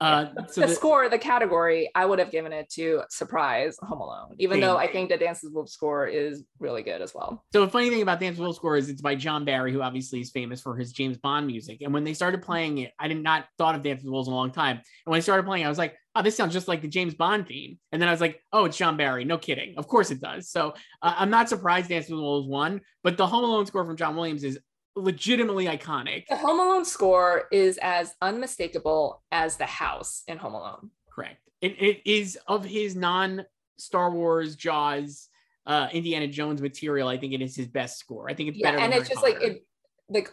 Uh, 0.01 0.27
so 0.49 0.61
the, 0.61 0.67
the, 0.67 0.75
score, 0.75 1.09
the 1.09 1.19
category, 1.19 1.91
I 1.95 2.05
would 2.05 2.19
have 2.19 2.31
given 2.31 2.53
it 2.53 2.69
to 2.71 3.03
Surprise 3.09 3.77
Home 3.83 4.01
Alone, 4.01 4.35
even 4.39 4.61
though 4.61 4.77
I 4.77 4.91
think 4.91 5.09
the 5.09 5.17
Dances 5.17 5.51
Wolf 5.53 5.69
score 5.69 6.07
is 6.07 6.45
really 6.59 6.83
good 6.83 7.01
as 7.01 7.15
well. 7.15 7.45
So 7.53 7.65
the 7.65 7.71
funny 7.71 7.89
thing 7.89 8.03
about 8.03 8.21
Dances 8.21 8.41
Wolf 8.41 8.57
score 8.57 8.77
is 8.77 8.89
it's 8.89 9.01
by 9.01 9.15
John 9.15 9.45
Barry, 9.45 9.73
who 9.73 9.83
obviously 9.83 10.21
is 10.21 10.31
famous 10.31 10.61
for 10.61 10.77
his 10.77 10.93
James 10.93 11.17
Bond 11.17 11.47
music. 11.47 11.79
And 11.81 11.93
when 11.95 12.05
they 12.05 12.15
started 12.15 12.43
playing 12.43 12.79
it, 12.79 12.93
I 12.99 13.09
did 13.09 13.23
not 13.23 13.47
thought 13.59 13.75
of 13.75 13.83
Dances 13.83 14.09
Wolves 14.09 14.29
in 14.29 14.35
a 14.35 14.37
long 14.37 14.51
time. 14.51 14.77
And 14.77 15.11
when 15.11 15.17
I 15.17 15.21
started 15.21 15.47
playing, 15.47 15.65
I 15.65 15.69
was 15.69 15.79
like, 15.79 15.97
oh, 16.17 16.23
this 16.23 16.37
sounds 16.37 16.53
just 16.53 16.69
like 16.69 16.83
the 16.83 16.89
James 16.89 17.15
Bond 17.15 17.47
theme. 17.47 17.79
And 17.93 18.01
then 18.01 18.09
I 18.09 18.13
was 18.13 18.21
like, 18.21 18.41
oh, 18.53 18.65
it's 18.65 18.77
John 18.77 18.97
Barry. 18.97 19.25
No 19.25 19.39
kidding. 19.39 19.75
Of 19.77 19.87
course 19.87 20.11
it 20.11 20.21
does. 20.21 20.49
So 20.51 20.75
uh, 21.03 21.15
I'm 21.17 21.31
not 21.31 21.49
surprised 21.49 21.91
Dances 21.91 22.11
with 22.11 22.19
the 22.19 22.23
Wolves 22.23 22.49
won, 22.49 22.81
but 23.05 23.17
the 23.17 23.27
Home 23.27 23.45
Alone 23.45 23.67
score 23.67 23.85
from 23.85 23.97
John 23.97 24.17
Williams 24.17 24.43
is 24.43 24.59
legitimately 24.97 25.67
iconic. 25.67 26.27
The 26.29 26.37
Home 26.37 26.59
Alone 26.59 26.85
score 26.85 27.45
is 27.53 27.79
as 27.83 28.15
unmistakable 28.23 29.23
as 29.31 29.57
the 29.57 29.67
house 29.67 30.23
in 30.27 30.39
Home 30.39 30.55
Alone. 30.55 30.91
Correct. 31.11 31.41
It, 31.61 31.81
it 31.81 32.01
is 32.11 32.39
of 32.49 32.65
his 32.65 32.97
non 32.97 33.45
Star 33.79 34.11
Wars, 34.11 34.57
Jaws, 34.57 35.29
uh, 35.67 35.89
Indiana 35.93 36.27
Jones 36.29 36.63
material. 36.63 37.09
I 37.09 37.19
think 37.19 37.35
it 37.35 37.43
is 37.43 37.55
his 37.55 37.67
best 37.67 37.99
score. 37.99 38.31
I 38.31 38.35
think 38.35 38.51
it's 38.51 38.59
yeah, 38.59 38.73
better. 38.73 38.83
and 38.83 38.95
it's 38.95 39.09
just 39.09 39.21
Potter. 39.21 39.35
like 39.35 39.43
it, 39.43 39.67
like 40.09 40.31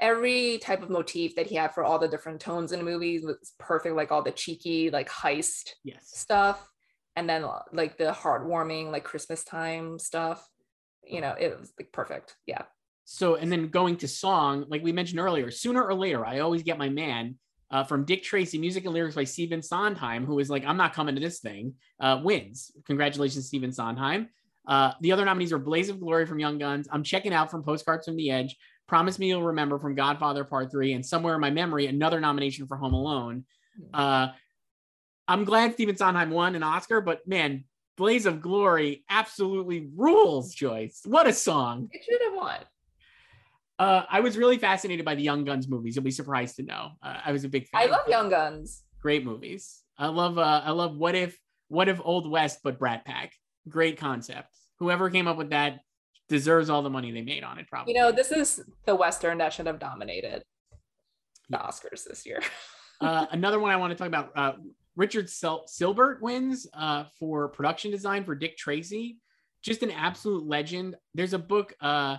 every 0.00 0.58
type 0.58 0.82
of 0.82 0.90
motif 0.90 1.34
that 1.36 1.46
he 1.46 1.54
had 1.54 1.74
for 1.74 1.84
all 1.84 1.98
the 1.98 2.08
different 2.08 2.40
tones 2.40 2.72
in 2.72 2.78
the 2.78 2.84
movies 2.84 3.24
was 3.24 3.52
perfect. 3.58 3.96
Like 3.96 4.12
all 4.12 4.22
the 4.22 4.30
cheeky, 4.30 4.90
like 4.90 5.08
heist 5.08 5.70
yes. 5.84 6.10
stuff, 6.14 6.68
and 7.16 7.28
then 7.28 7.46
like 7.72 7.98
the 7.98 8.12
heartwarming, 8.12 8.90
like 8.92 9.04
Christmas 9.04 9.44
time 9.44 9.98
stuff. 9.98 10.46
You 11.04 11.20
know, 11.20 11.34
it 11.38 11.58
was 11.58 11.72
like 11.78 11.92
perfect. 11.92 12.36
Yeah. 12.46 12.62
So, 13.04 13.36
and 13.36 13.50
then 13.50 13.68
going 13.68 13.96
to 13.98 14.08
song, 14.08 14.64
like 14.68 14.82
we 14.82 14.90
mentioned 14.90 15.20
earlier, 15.20 15.50
sooner 15.52 15.84
or 15.84 15.94
later, 15.94 16.26
I 16.26 16.40
always 16.40 16.64
get 16.64 16.76
my 16.76 16.88
man 16.88 17.36
uh, 17.70 17.84
from 17.84 18.04
Dick 18.04 18.24
Tracy, 18.24 18.58
music 18.58 18.84
and 18.84 18.92
lyrics 18.92 19.14
by 19.14 19.24
Stephen 19.24 19.62
Sondheim, 19.62 20.24
who 20.24 20.40
is 20.40 20.50
like, 20.50 20.64
I'm 20.64 20.76
not 20.76 20.92
coming 20.92 21.14
to 21.14 21.20
this 21.20 21.38
thing, 21.38 21.74
uh, 22.00 22.20
wins. 22.22 22.72
Congratulations, 22.86 23.46
Stephen 23.46 23.72
Sondheim. 23.72 24.28
Uh, 24.66 24.92
the 25.00 25.12
other 25.12 25.24
nominees 25.24 25.52
are 25.52 25.58
Blaze 25.58 25.88
of 25.88 26.00
Glory 26.00 26.26
from 26.26 26.40
Young 26.40 26.58
Guns, 26.58 26.88
I'm 26.90 27.04
Checking 27.04 27.32
Out 27.32 27.50
from 27.50 27.62
Postcards 27.62 28.06
from 28.06 28.16
the 28.16 28.32
Edge, 28.32 28.56
Promise 28.86 29.18
Me 29.18 29.28
You'll 29.28 29.42
Remember 29.42 29.78
from 29.78 29.94
Godfather 29.94 30.44
Part 30.44 30.70
3, 30.70 30.92
and 30.92 31.04
Somewhere 31.04 31.34
in 31.34 31.40
My 31.40 31.50
Memory, 31.50 31.86
another 31.86 32.20
nomination 32.20 32.66
for 32.66 32.76
Home 32.76 32.94
Alone. 32.94 33.44
Uh, 33.92 34.28
I'm 35.28 35.44
glad 35.44 35.74
Stephen 35.74 35.96
Sondheim 35.96 36.30
won 36.30 36.54
an 36.54 36.62
Oscar, 36.62 37.00
but 37.00 37.26
man, 37.26 37.64
Blaze 37.96 38.26
of 38.26 38.40
Glory 38.40 39.04
absolutely 39.08 39.88
rules, 39.94 40.54
Joyce. 40.54 41.00
What 41.04 41.26
a 41.26 41.32
song. 41.32 41.88
It 41.92 42.04
should 42.04 42.20
have 42.22 42.34
won. 42.34 42.60
Uh, 43.78 44.02
I 44.08 44.20
was 44.20 44.36
really 44.36 44.58
fascinated 44.58 45.04
by 45.04 45.14
the 45.14 45.22
Young 45.22 45.44
Guns 45.44 45.68
movies. 45.68 45.96
You'll 45.96 46.04
be 46.04 46.10
surprised 46.10 46.56
to 46.56 46.62
know. 46.62 46.92
Uh, 47.02 47.18
I 47.24 47.32
was 47.32 47.44
a 47.44 47.48
big 47.48 47.66
fan. 47.68 47.82
I 47.82 47.86
love 47.86 48.08
Young 48.08 48.30
Guns. 48.30 48.84
Great 49.00 49.24
movies. 49.24 49.82
I 49.98 50.06
love. 50.06 50.38
Uh, 50.38 50.62
I 50.64 50.70
love. 50.70 50.96
What 50.96 51.14
if? 51.14 51.38
What 51.68 51.88
if 51.88 52.00
Old 52.02 52.30
West 52.30 52.60
but 52.62 52.78
Brat 52.78 53.04
Pack? 53.04 53.32
Great 53.68 53.98
concept. 53.98 54.48
Whoever 54.78 55.10
came 55.10 55.26
up 55.26 55.36
with 55.36 55.50
that 55.50 55.80
deserves 56.28 56.70
all 56.70 56.82
the 56.82 56.90
money 56.90 57.10
they 57.10 57.22
made 57.22 57.44
on 57.44 57.58
it. 57.58 57.68
Probably. 57.68 57.94
You 57.94 58.00
know, 58.00 58.12
this 58.12 58.32
is 58.32 58.62
the 58.84 58.94
Western 58.94 59.38
that 59.38 59.52
should 59.52 59.66
have 59.66 59.78
dominated 59.78 60.42
the 61.48 61.58
Oscars 61.58 62.04
this 62.04 62.26
year. 62.26 62.42
uh, 63.00 63.26
another 63.30 63.60
one 63.60 63.70
I 63.70 63.76
want 63.76 63.92
to 63.92 63.96
talk 63.96 64.08
about. 64.08 64.32
Uh, 64.34 64.52
Richard 64.96 65.28
Sil- 65.30 65.66
Sylbert 65.66 66.22
wins 66.22 66.66
uh, 66.72 67.04
for 67.18 67.48
production 67.48 67.90
design 67.90 68.24
for 68.24 68.34
Dick 68.34 68.56
Tracy. 68.56 69.18
Just 69.62 69.82
an 69.82 69.90
absolute 69.90 70.46
legend. 70.46 70.96
There's 71.14 71.32
a 71.32 71.38
book. 71.38 71.74
Uh, 71.80 72.16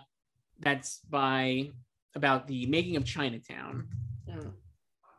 that's 0.60 1.00
by 1.10 1.70
about 2.16 2.48
the 2.48 2.66
making 2.66 2.96
of 2.96 3.06
Chinatown, 3.06 3.88
mm. 4.30 4.52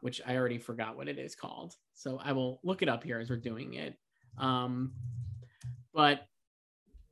which 0.00 0.20
I 0.26 0.36
already 0.36 0.58
forgot 0.58 0.96
what 0.96 1.08
it 1.08 1.18
is 1.18 1.34
called. 1.34 1.74
So 1.94 2.20
I 2.22 2.32
will 2.32 2.60
look 2.64 2.82
it 2.82 2.88
up 2.88 3.04
here 3.04 3.18
as 3.18 3.30
we're 3.30 3.36
doing 3.36 3.74
it. 3.74 3.94
Um, 4.36 4.92
but 5.94 6.22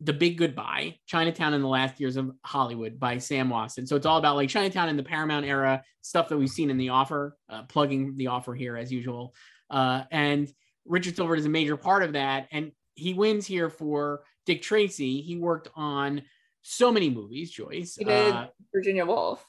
the 0.00 0.12
Big 0.12 0.36
Goodbye, 0.36 0.98
Chinatown 1.06 1.54
in 1.54 1.62
the 1.62 1.68
Last 1.68 1.98
Years 1.98 2.16
of 2.16 2.30
Hollywood 2.44 3.00
by 3.00 3.18
Sam 3.18 3.48
Wasson. 3.48 3.86
So 3.86 3.96
it's 3.96 4.04
all 4.04 4.18
about 4.18 4.36
like 4.36 4.48
Chinatown 4.48 4.88
in 4.88 4.96
the 4.96 5.02
Paramount 5.02 5.46
era, 5.46 5.82
stuff 6.02 6.28
that 6.28 6.36
we've 6.36 6.50
seen 6.50 6.70
in 6.70 6.76
the 6.76 6.90
offer, 6.90 7.36
uh, 7.48 7.62
plugging 7.62 8.16
the 8.16 8.26
offer 8.26 8.54
here 8.54 8.76
as 8.76 8.92
usual. 8.92 9.34
Uh, 9.70 10.02
and 10.10 10.52
Richard 10.84 11.16
Sylbert 11.16 11.38
is 11.38 11.46
a 11.46 11.50
major 11.50 11.76
part 11.76 12.02
of 12.02 12.12
that. 12.12 12.48
And 12.52 12.72
he 12.94 13.14
wins 13.14 13.46
here 13.46 13.70
for 13.70 14.22
Dick 14.44 14.62
Tracy. 14.62 15.22
He 15.22 15.36
worked 15.36 15.68
on 15.74 16.22
so 16.62 16.92
many 16.92 17.08
movies, 17.08 17.50
Joyce. 17.50 17.96
He 17.96 18.04
did 18.04 18.34
uh, 18.34 18.48
Virginia 18.74 19.06
Woolf. 19.06 19.44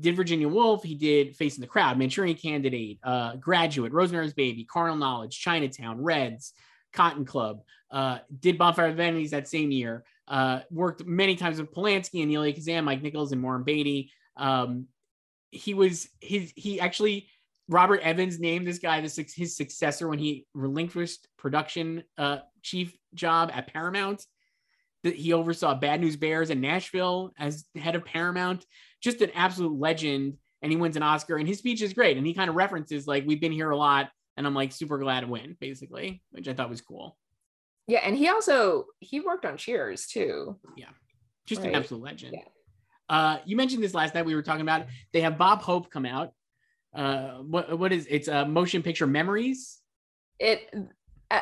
Did 0.00 0.16
Virginia 0.16 0.48
Woolf. 0.48 0.82
He 0.82 0.94
did 0.94 1.36
Facing 1.36 1.60
the 1.60 1.66
Crowd, 1.66 1.98
Manchurian 1.98 2.36
Candidate, 2.36 2.98
uh, 3.02 3.36
Graduate, 3.36 3.92
Rosemary's 3.92 4.32
Baby, 4.32 4.64
Carnal 4.64 4.96
Knowledge, 4.96 5.38
Chinatown, 5.38 6.02
Reds, 6.02 6.54
Cotton 6.92 7.24
Club. 7.24 7.62
Uh, 7.90 8.18
did 8.40 8.58
Bonfire 8.58 8.88
of 8.88 8.96
Vanities 8.96 9.32
that 9.32 9.48
same 9.48 9.70
year. 9.70 10.04
Uh, 10.26 10.60
worked 10.70 11.04
many 11.04 11.36
times 11.36 11.60
with 11.60 11.72
Polanski 11.72 12.22
and 12.22 12.32
Elia 12.32 12.54
Kazan, 12.54 12.84
Mike 12.84 13.02
Nichols, 13.02 13.32
and 13.32 13.42
Warren 13.42 13.64
Beatty. 13.64 14.10
Um, 14.36 14.86
he 15.50 15.74
was 15.74 16.08
his. 16.20 16.52
He 16.56 16.80
actually 16.80 17.28
Robert 17.68 18.00
Evans 18.00 18.38
named 18.38 18.66
this 18.66 18.78
guy 18.78 19.00
this 19.00 19.16
his 19.16 19.56
successor 19.56 20.08
when 20.08 20.18
he 20.18 20.46
relinquished 20.54 21.28
production 21.36 22.02
uh, 22.18 22.38
chief 22.62 22.96
job 23.14 23.50
at 23.52 23.72
Paramount 23.72 24.24
that 25.04 25.16
he 25.16 25.32
oversaw 25.32 25.74
Bad 25.74 26.00
News 26.00 26.16
Bears 26.16 26.50
in 26.50 26.60
Nashville 26.60 27.32
as 27.38 27.64
head 27.74 27.96
of 27.96 28.04
Paramount. 28.04 28.64
Just 29.02 29.20
an 29.20 29.30
absolute 29.34 29.78
legend. 29.78 30.34
And 30.62 30.70
he 30.70 30.78
wins 30.78 30.96
an 30.96 31.02
Oscar. 31.02 31.36
And 31.38 31.48
his 31.48 31.58
speech 31.58 31.82
is 31.82 31.92
great. 31.92 32.16
And 32.16 32.26
he 32.26 32.34
kind 32.34 32.48
of 32.48 32.54
references 32.54 33.06
like 33.06 33.26
we've 33.26 33.40
been 33.40 33.52
here 33.52 33.70
a 33.70 33.76
lot, 33.76 34.10
and 34.36 34.46
I'm 34.46 34.54
like 34.54 34.72
super 34.72 34.98
glad 34.98 35.20
to 35.20 35.26
win, 35.26 35.56
basically, 35.60 36.22
which 36.30 36.48
I 36.48 36.54
thought 36.54 36.70
was 36.70 36.80
cool. 36.80 37.16
Yeah, 37.86 38.00
and 38.04 38.16
he 38.16 38.28
also 38.28 38.86
he 39.00 39.20
worked 39.20 39.44
on 39.44 39.56
Cheers 39.56 40.06
too. 40.06 40.58
Yeah, 40.76 40.90
just 41.46 41.60
right. 41.60 41.70
an 41.70 41.74
absolute 41.74 42.02
legend. 42.02 42.34
Yeah. 42.34 42.44
Uh, 43.08 43.38
you 43.44 43.56
mentioned 43.56 43.82
this 43.82 43.94
last 43.94 44.14
night. 44.14 44.24
We 44.24 44.34
were 44.34 44.42
talking 44.42 44.62
about. 44.62 44.82
It. 44.82 44.86
They 45.12 45.20
have 45.22 45.36
Bob 45.36 45.62
Hope 45.62 45.90
come 45.90 46.06
out. 46.06 46.32
Uh, 46.94 47.38
what 47.38 47.78
what 47.78 47.92
is 47.92 48.06
it's 48.08 48.28
a 48.28 48.38
uh, 48.38 48.44
motion 48.44 48.82
picture 48.82 49.06
memories? 49.06 49.80
It 50.38 50.72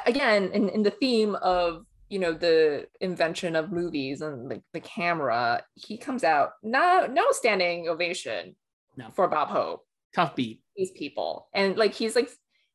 again 0.07 0.51
in, 0.53 0.69
in 0.71 0.83
the 0.83 0.91
theme 0.91 1.35
of 1.37 1.85
you 2.09 2.19
know 2.19 2.33
the 2.33 2.87
invention 3.01 3.57
of 3.57 3.73
movies 3.73 4.21
and 4.21 4.51
the, 4.51 4.63
the 4.73 4.81
camera 4.81 5.63
he 5.75 5.97
comes 5.97 6.25
out 6.25 6.51
no 6.63 7.07
no 7.11 7.27
standing 7.31 7.89
ovation 7.89 8.55
No. 8.97 9.09
for 9.15 9.29
bob 9.29 9.49
hope 9.49 9.85
Tough 10.15 10.37
beat. 10.37 10.61
these 10.77 10.91
people 10.93 11.49
and 11.55 11.77
like 11.77 11.95
he's 11.95 12.15
like 12.15 12.31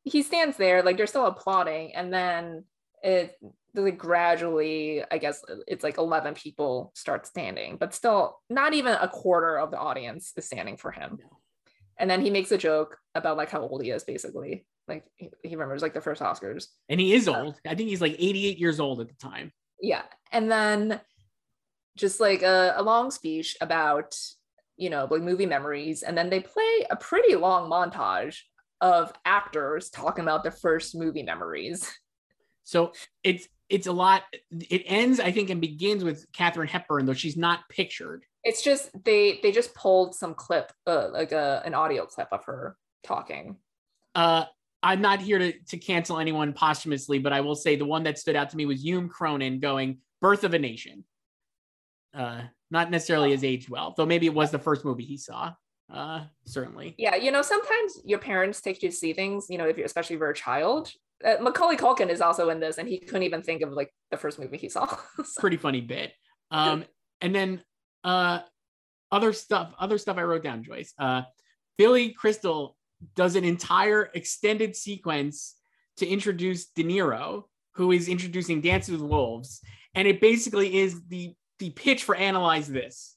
he 0.06 0.22
stands 0.22 0.56
there 0.56 0.82
like 0.82 0.96
they're 0.96 1.06
still 1.06 1.26
applauding 1.26 1.94
and 1.94 2.12
then 2.12 2.64
it 3.02 3.36
like 3.74 3.98
gradually 3.98 5.02
i 5.10 5.18
guess 5.18 5.42
it's 5.68 5.84
like 5.84 5.98
11 5.98 6.32
people 6.34 6.92
start 6.94 7.26
standing 7.26 7.76
but 7.76 7.92
still 7.92 8.40
not 8.48 8.72
even 8.72 8.94
a 9.00 9.08
quarter 9.08 9.58
of 9.58 9.70
the 9.70 9.78
audience 9.78 10.32
is 10.36 10.46
standing 10.46 10.76
for 10.78 10.90
him 10.92 11.18
No. 11.20 11.38
and 11.98 12.08
then 12.08 12.22
he 12.22 12.30
makes 12.30 12.52
a 12.52 12.58
joke 12.58 12.96
about 13.14 13.36
like 13.36 13.50
how 13.50 13.60
old 13.60 13.82
he 13.82 13.90
is 13.90 14.04
basically 14.04 14.64
like 14.88 15.04
he, 15.16 15.28
he 15.42 15.56
remembers 15.56 15.82
like 15.82 15.92
the 15.94 16.00
first 16.00 16.22
oscars 16.22 16.68
And 16.88 17.00
he 17.00 17.12
is 17.12 17.26
old. 17.28 17.60
I 17.66 17.74
think 17.74 17.88
he's 17.90 18.00
like 18.00 18.14
88 18.18 18.58
years 18.58 18.80
old 18.80 19.00
at 19.00 19.08
the 19.08 19.14
time. 19.14 19.52
yeah 19.82 20.02
and 20.32 20.50
then 20.50 21.00
just 21.96 22.20
like 22.20 22.42
a, 22.42 22.74
a 22.76 22.82
long 22.82 23.10
speech 23.10 23.56
about 23.60 24.16
you 24.78 24.88
know 24.90 25.06
like 25.10 25.22
movie 25.22 25.46
memories 25.46 26.02
and 26.02 26.16
then 26.16 26.30
they 26.30 26.40
play 26.40 26.86
a 26.90 26.96
pretty 26.96 27.34
long 27.34 27.68
montage 27.70 28.38
of 28.80 29.12
actors 29.24 29.90
talking 29.90 30.22
about 30.22 30.42
their 30.42 30.52
first 30.52 30.94
movie 30.94 31.22
memories 31.22 31.90
So 32.64 32.92
it's 33.22 33.48
it's 33.68 33.86
a 33.86 33.92
lot. 33.92 34.22
It 34.50 34.82
ends, 34.86 35.18
I 35.20 35.30
think, 35.32 35.50
and 35.50 35.60
begins 35.60 36.04
with 36.04 36.26
Katharine 36.32 36.68
Hepburn, 36.68 37.06
though 37.06 37.14
she's 37.14 37.36
not 37.36 37.60
pictured. 37.68 38.24
it's 38.42 38.62
just 38.62 38.90
they 39.04 39.38
they 39.42 39.52
just 39.52 39.72
pulled 39.74 40.14
some 40.14 40.34
clip 40.34 40.72
uh, 40.86 41.08
like 41.12 41.32
a, 41.32 41.62
an 41.64 41.74
audio 41.74 42.06
clip 42.06 42.28
of 42.32 42.44
her 42.44 42.76
talking 43.04 43.56
Uh, 44.16 44.44
I'm 44.82 45.00
not 45.00 45.20
here 45.20 45.38
to, 45.38 45.52
to 45.70 45.78
cancel 45.78 46.18
anyone 46.18 46.52
posthumously, 46.52 47.18
but 47.18 47.32
I 47.32 47.40
will 47.40 47.54
say 47.56 47.76
the 47.76 47.84
one 47.84 48.02
that 48.04 48.18
stood 48.18 48.36
out 48.36 48.50
to 48.50 48.56
me 48.56 48.66
was 48.66 48.82
Hume 48.84 49.08
Cronyn 49.08 49.60
going 49.60 49.98
Birth 50.20 50.44
of 50.44 50.54
a 50.54 50.58
Nation. 50.58 51.04
Uh, 52.14 52.42
not 52.70 52.90
necessarily 52.90 53.30
has 53.30 53.44
age 53.44 53.68
well, 53.68 53.94
though 53.96 54.06
maybe 54.06 54.26
it 54.26 54.34
was 54.34 54.50
the 54.50 54.58
first 54.58 54.84
movie 54.84 55.04
he 55.04 55.16
saw. 55.16 55.52
Uh, 55.92 56.24
certainly. 56.44 56.94
yeah 56.98 57.14
you 57.14 57.30
know 57.30 57.42
sometimes 57.42 58.00
your 58.04 58.18
parents 58.18 58.60
take 58.60 58.82
you 58.82 58.90
to 58.90 58.94
see 58.96 59.12
things 59.12 59.46
you 59.48 59.56
know 59.56 59.66
if 59.66 59.76
you're 59.76 59.86
especially 59.86 60.14
if 60.16 60.20
you're 60.20 60.30
a 60.30 60.34
child 60.34 60.90
uh, 61.24 61.36
macaulay 61.40 61.76
culkin 61.76 62.08
is 62.10 62.20
also 62.20 62.50
in 62.50 62.58
this 62.58 62.78
and 62.78 62.88
he 62.88 62.98
couldn't 62.98 63.22
even 63.22 63.40
think 63.40 63.62
of 63.62 63.72
like 63.72 63.92
the 64.10 64.16
first 64.16 64.38
movie 64.38 64.56
he 64.56 64.68
saw 64.68 64.86
So- 65.24 65.40
Pretty 65.40 65.56
funny 65.56 65.80
bit. 65.80 66.12
Um, 66.50 66.84
and 67.20 67.34
then 67.34 67.62
uh, 68.04 68.40
other 69.10 69.32
stuff, 69.32 69.72
other 69.78 69.98
stuff 69.98 70.16
I 70.18 70.22
wrote 70.22 70.42
down, 70.42 70.62
Joyce. 70.62 70.92
Uh, 70.98 71.22
Billy 71.78 72.10
Crystal 72.10 72.76
does 73.14 73.36
an 73.36 73.44
entire 73.44 74.10
extended 74.14 74.74
sequence 74.76 75.54
to 75.98 76.06
introduce 76.06 76.66
De 76.66 76.84
Niro, 76.84 77.44
who 77.74 77.92
is 77.92 78.08
introducing 78.08 78.60
Dances 78.60 78.92
with 78.92 79.00
Wolves, 79.00 79.60
and 79.94 80.06
it 80.06 80.20
basically 80.20 80.76
is 80.78 81.00
the 81.08 81.34
the 81.58 81.70
pitch 81.70 82.04
for 82.04 82.14
Analyze 82.14 82.68
This. 82.68 83.15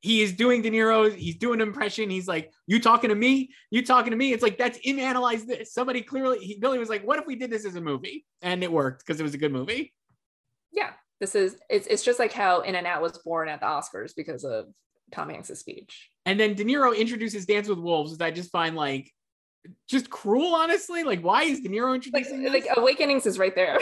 He 0.00 0.22
is 0.22 0.32
doing 0.32 0.62
De 0.62 0.70
Niro. 0.70 1.14
He's 1.14 1.36
doing 1.36 1.60
an 1.60 1.68
impression. 1.68 2.08
He's 2.10 2.26
like, 2.28 2.50
"You 2.66 2.80
talking 2.80 3.10
to 3.10 3.16
me? 3.16 3.50
You 3.70 3.84
talking 3.84 4.10
to 4.12 4.16
me?" 4.16 4.32
It's 4.32 4.42
like 4.42 4.56
that's 4.56 4.78
in 4.82 4.98
Analyze 4.98 5.44
This. 5.44 5.72
Somebody 5.74 6.02
clearly, 6.02 6.38
he, 6.38 6.58
Billy 6.58 6.78
was 6.78 6.88
like, 6.88 7.06
"What 7.06 7.18
if 7.18 7.26
we 7.26 7.36
did 7.36 7.50
this 7.50 7.66
as 7.66 7.76
a 7.76 7.80
movie?" 7.80 8.24
And 8.40 8.62
it 8.64 8.72
worked 8.72 9.04
because 9.04 9.20
it 9.20 9.24
was 9.24 9.34
a 9.34 9.38
good 9.38 9.52
movie. 9.52 9.92
yeah 10.72 10.92
this 11.20 11.34
is 11.34 11.56
it's, 11.68 11.86
it's 11.88 12.02
just 12.02 12.18
like 12.18 12.32
how 12.32 12.62
in 12.62 12.74
and 12.74 12.86
out 12.86 13.02
was 13.02 13.18
born 13.18 13.46
at 13.48 13.60
the 13.60 13.66
oscars 13.66 14.12
because 14.16 14.42
of 14.42 14.66
tom 15.12 15.28
hanks's 15.28 15.58
speech 15.58 16.08
And 16.24 16.40
then 16.40 16.54
De 16.54 16.64
Niro 16.64 16.96
introduces 16.96 17.44
Dance 17.44 17.68
with 17.68 17.78
Wolves, 17.78 18.12
which 18.12 18.22
I 18.22 18.30
just 18.30 18.50
find 18.50 18.74
like 18.74 19.12
just 19.86 20.08
cruel, 20.08 20.54
honestly. 20.54 21.04
Like, 21.04 21.20
why 21.20 21.42
is 21.42 21.60
De 21.60 21.68
Niro 21.68 21.90
like, 21.90 21.96
introducing 21.96 22.42
this? 22.42 22.52
like 22.52 22.66
awakenings 22.74 23.26
is 23.26 23.38
right 23.38 23.54
there 23.54 23.78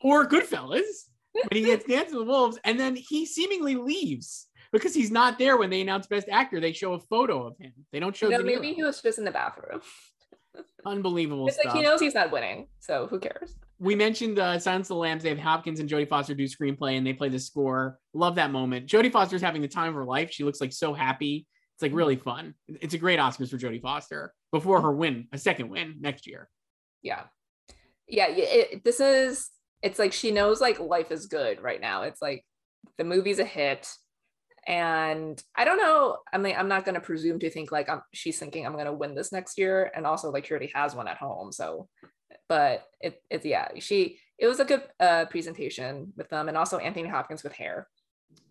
or 0.00 0.28
Goodfellas, 0.28 1.08
but 1.34 1.56
he 1.56 1.64
gets 1.64 1.84
Dance 1.84 2.12
with 2.12 2.28
Wolves, 2.28 2.58
and 2.62 2.78
then 2.78 2.94
he 2.94 3.26
seemingly 3.26 3.74
leaves 3.74 4.46
because 4.72 4.94
he's 4.94 5.10
not 5.10 5.38
there 5.38 5.56
when 5.56 5.70
they 5.70 5.80
announce 5.80 6.06
Best 6.06 6.28
Actor. 6.28 6.60
They 6.60 6.72
show 6.72 6.94
a 6.94 6.98
photo 6.98 7.46
of 7.46 7.58
him. 7.58 7.72
They 7.92 8.00
don't 8.00 8.16
show 8.16 8.28
no, 8.28 8.38
Niro. 8.38 8.44
maybe 8.46 8.72
he 8.72 8.82
was 8.82 9.00
just 9.00 9.18
in 9.18 9.24
the 9.24 9.30
bathroom 9.30 9.80
Unbelievable 10.86 11.46
it's 11.46 11.56
stuff. 11.56 11.74
like 11.74 11.76
he 11.76 11.82
knows 11.82 12.00
he's 12.00 12.14
not 12.14 12.30
winning 12.30 12.68
so 12.78 13.06
who 13.06 13.18
cares 13.18 13.56
we 13.78 13.96
mentioned 13.96 14.38
uh, 14.38 14.60
Silence 14.60 14.86
of 14.86 14.94
the 14.94 15.00
Lambs. 15.00 15.24
They 15.24 15.30
have 15.30 15.40
Hopkins 15.40 15.80
and 15.80 15.88
Jodie 15.88 16.08
Foster 16.08 16.34
do 16.36 16.44
screenplay, 16.44 16.96
and 16.96 17.04
they 17.04 17.12
play 17.12 17.28
the 17.28 17.40
score. 17.40 17.98
Love 18.14 18.36
that 18.36 18.52
moment. 18.52 18.86
Jodie 18.86 19.10
Foster's 19.10 19.42
having 19.42 19.60
the 19.60 19.66
time 19.66 19.88
of 19.88 19.94
her 19.96 20.04
life. 20.04 20.30
She 20.30 20.44
looks 20.44 20.60
like 20.60 20.72
so 20.72 20.94
happy. 20.94 21.48
It's 21.74 21.82
like 21.82 21.92
really 21.92 22.14
fun. 22.14 22.54
It's 22.68 22.94
a 22.94 22.98
great 22.98 23.18
Oscars 23.18 23.50
for 23.50 23.58
Jodie 23.58 23.82
Foster 23.82 24.32
before 24.52 24.80
her 24.82 24.92
win, 24.92 25.26
a 25.32 25.38
second 25.38 25.68
win 25.68 25.96
next 26.00 26.28
year. 26.28 26.48
yeah 27.02 27.24
yeah 28.12 28.26
it, 28.28 28.84
this 28.84 29.00
is 29.00 29.48
it's 29.80 29.98
like 29.98 30.12
she 30.12 30.30
knows 30.30 30.60
like 30.60 30.78
life 30.78 31.10
is 31.10 31.26
good 31.26 31.60
right 31.60 31.80
now 31.80 32.02
it's 32.02 32.20
like 32.20 32.44
the 32.98 33.04
movie's 33.04 33.38
a 33.38 33.44
hit 33.44 33.88
and 34.66 35.42
i 35.56 35.64
don't 35.64 35.78
know 35.78 36.18
i 36.32 36.38
mean 36.38 36.54
i'm 36.56 36.68
not 36.68 36.84
going 36.84 36.94
to 36.94 37.00
presume 37.00 37.38
to 37.38 37.50
think 37.50 37.72
like 37.72 37.88
i'm 37.88 38.00
she's 38.12 38.38
thinking 38.38 38.64
i'm 38.64 38.74
going 38.74 38.86
to 38.86 38.92
win 38.92 39.14
this 39.14 39.32
next 39.32 39.58
year 39.58 39.90
and 39.94 40.06
also 40.06 40.30
like 40.30 40.44
she 40.46 40.52
already 40.52 40.70
has 40.74 40.94
one 40.94 41.08
at 41.08 41.16
home 41.16 41.50
so 41.50 41.88
but 42.48 42.84
it, 43.00 43.20
it's 43.30 43.44
yeah 43.44 43.68
she 43.78 44.18
it 44.38 44.46
was 44.46 44.60
a 44.60 44.64
good 44.64 44.82
uh 45.00 45.24
presentation 45.26 46.12
with 46.16 46.28
them 46.28 46.48
and 46.48 46.56
also 46.56 46.78
anthony 46.78 47.08
hopkins 47.08 47.42
with 47.42 47.52
hair 47.52 47.88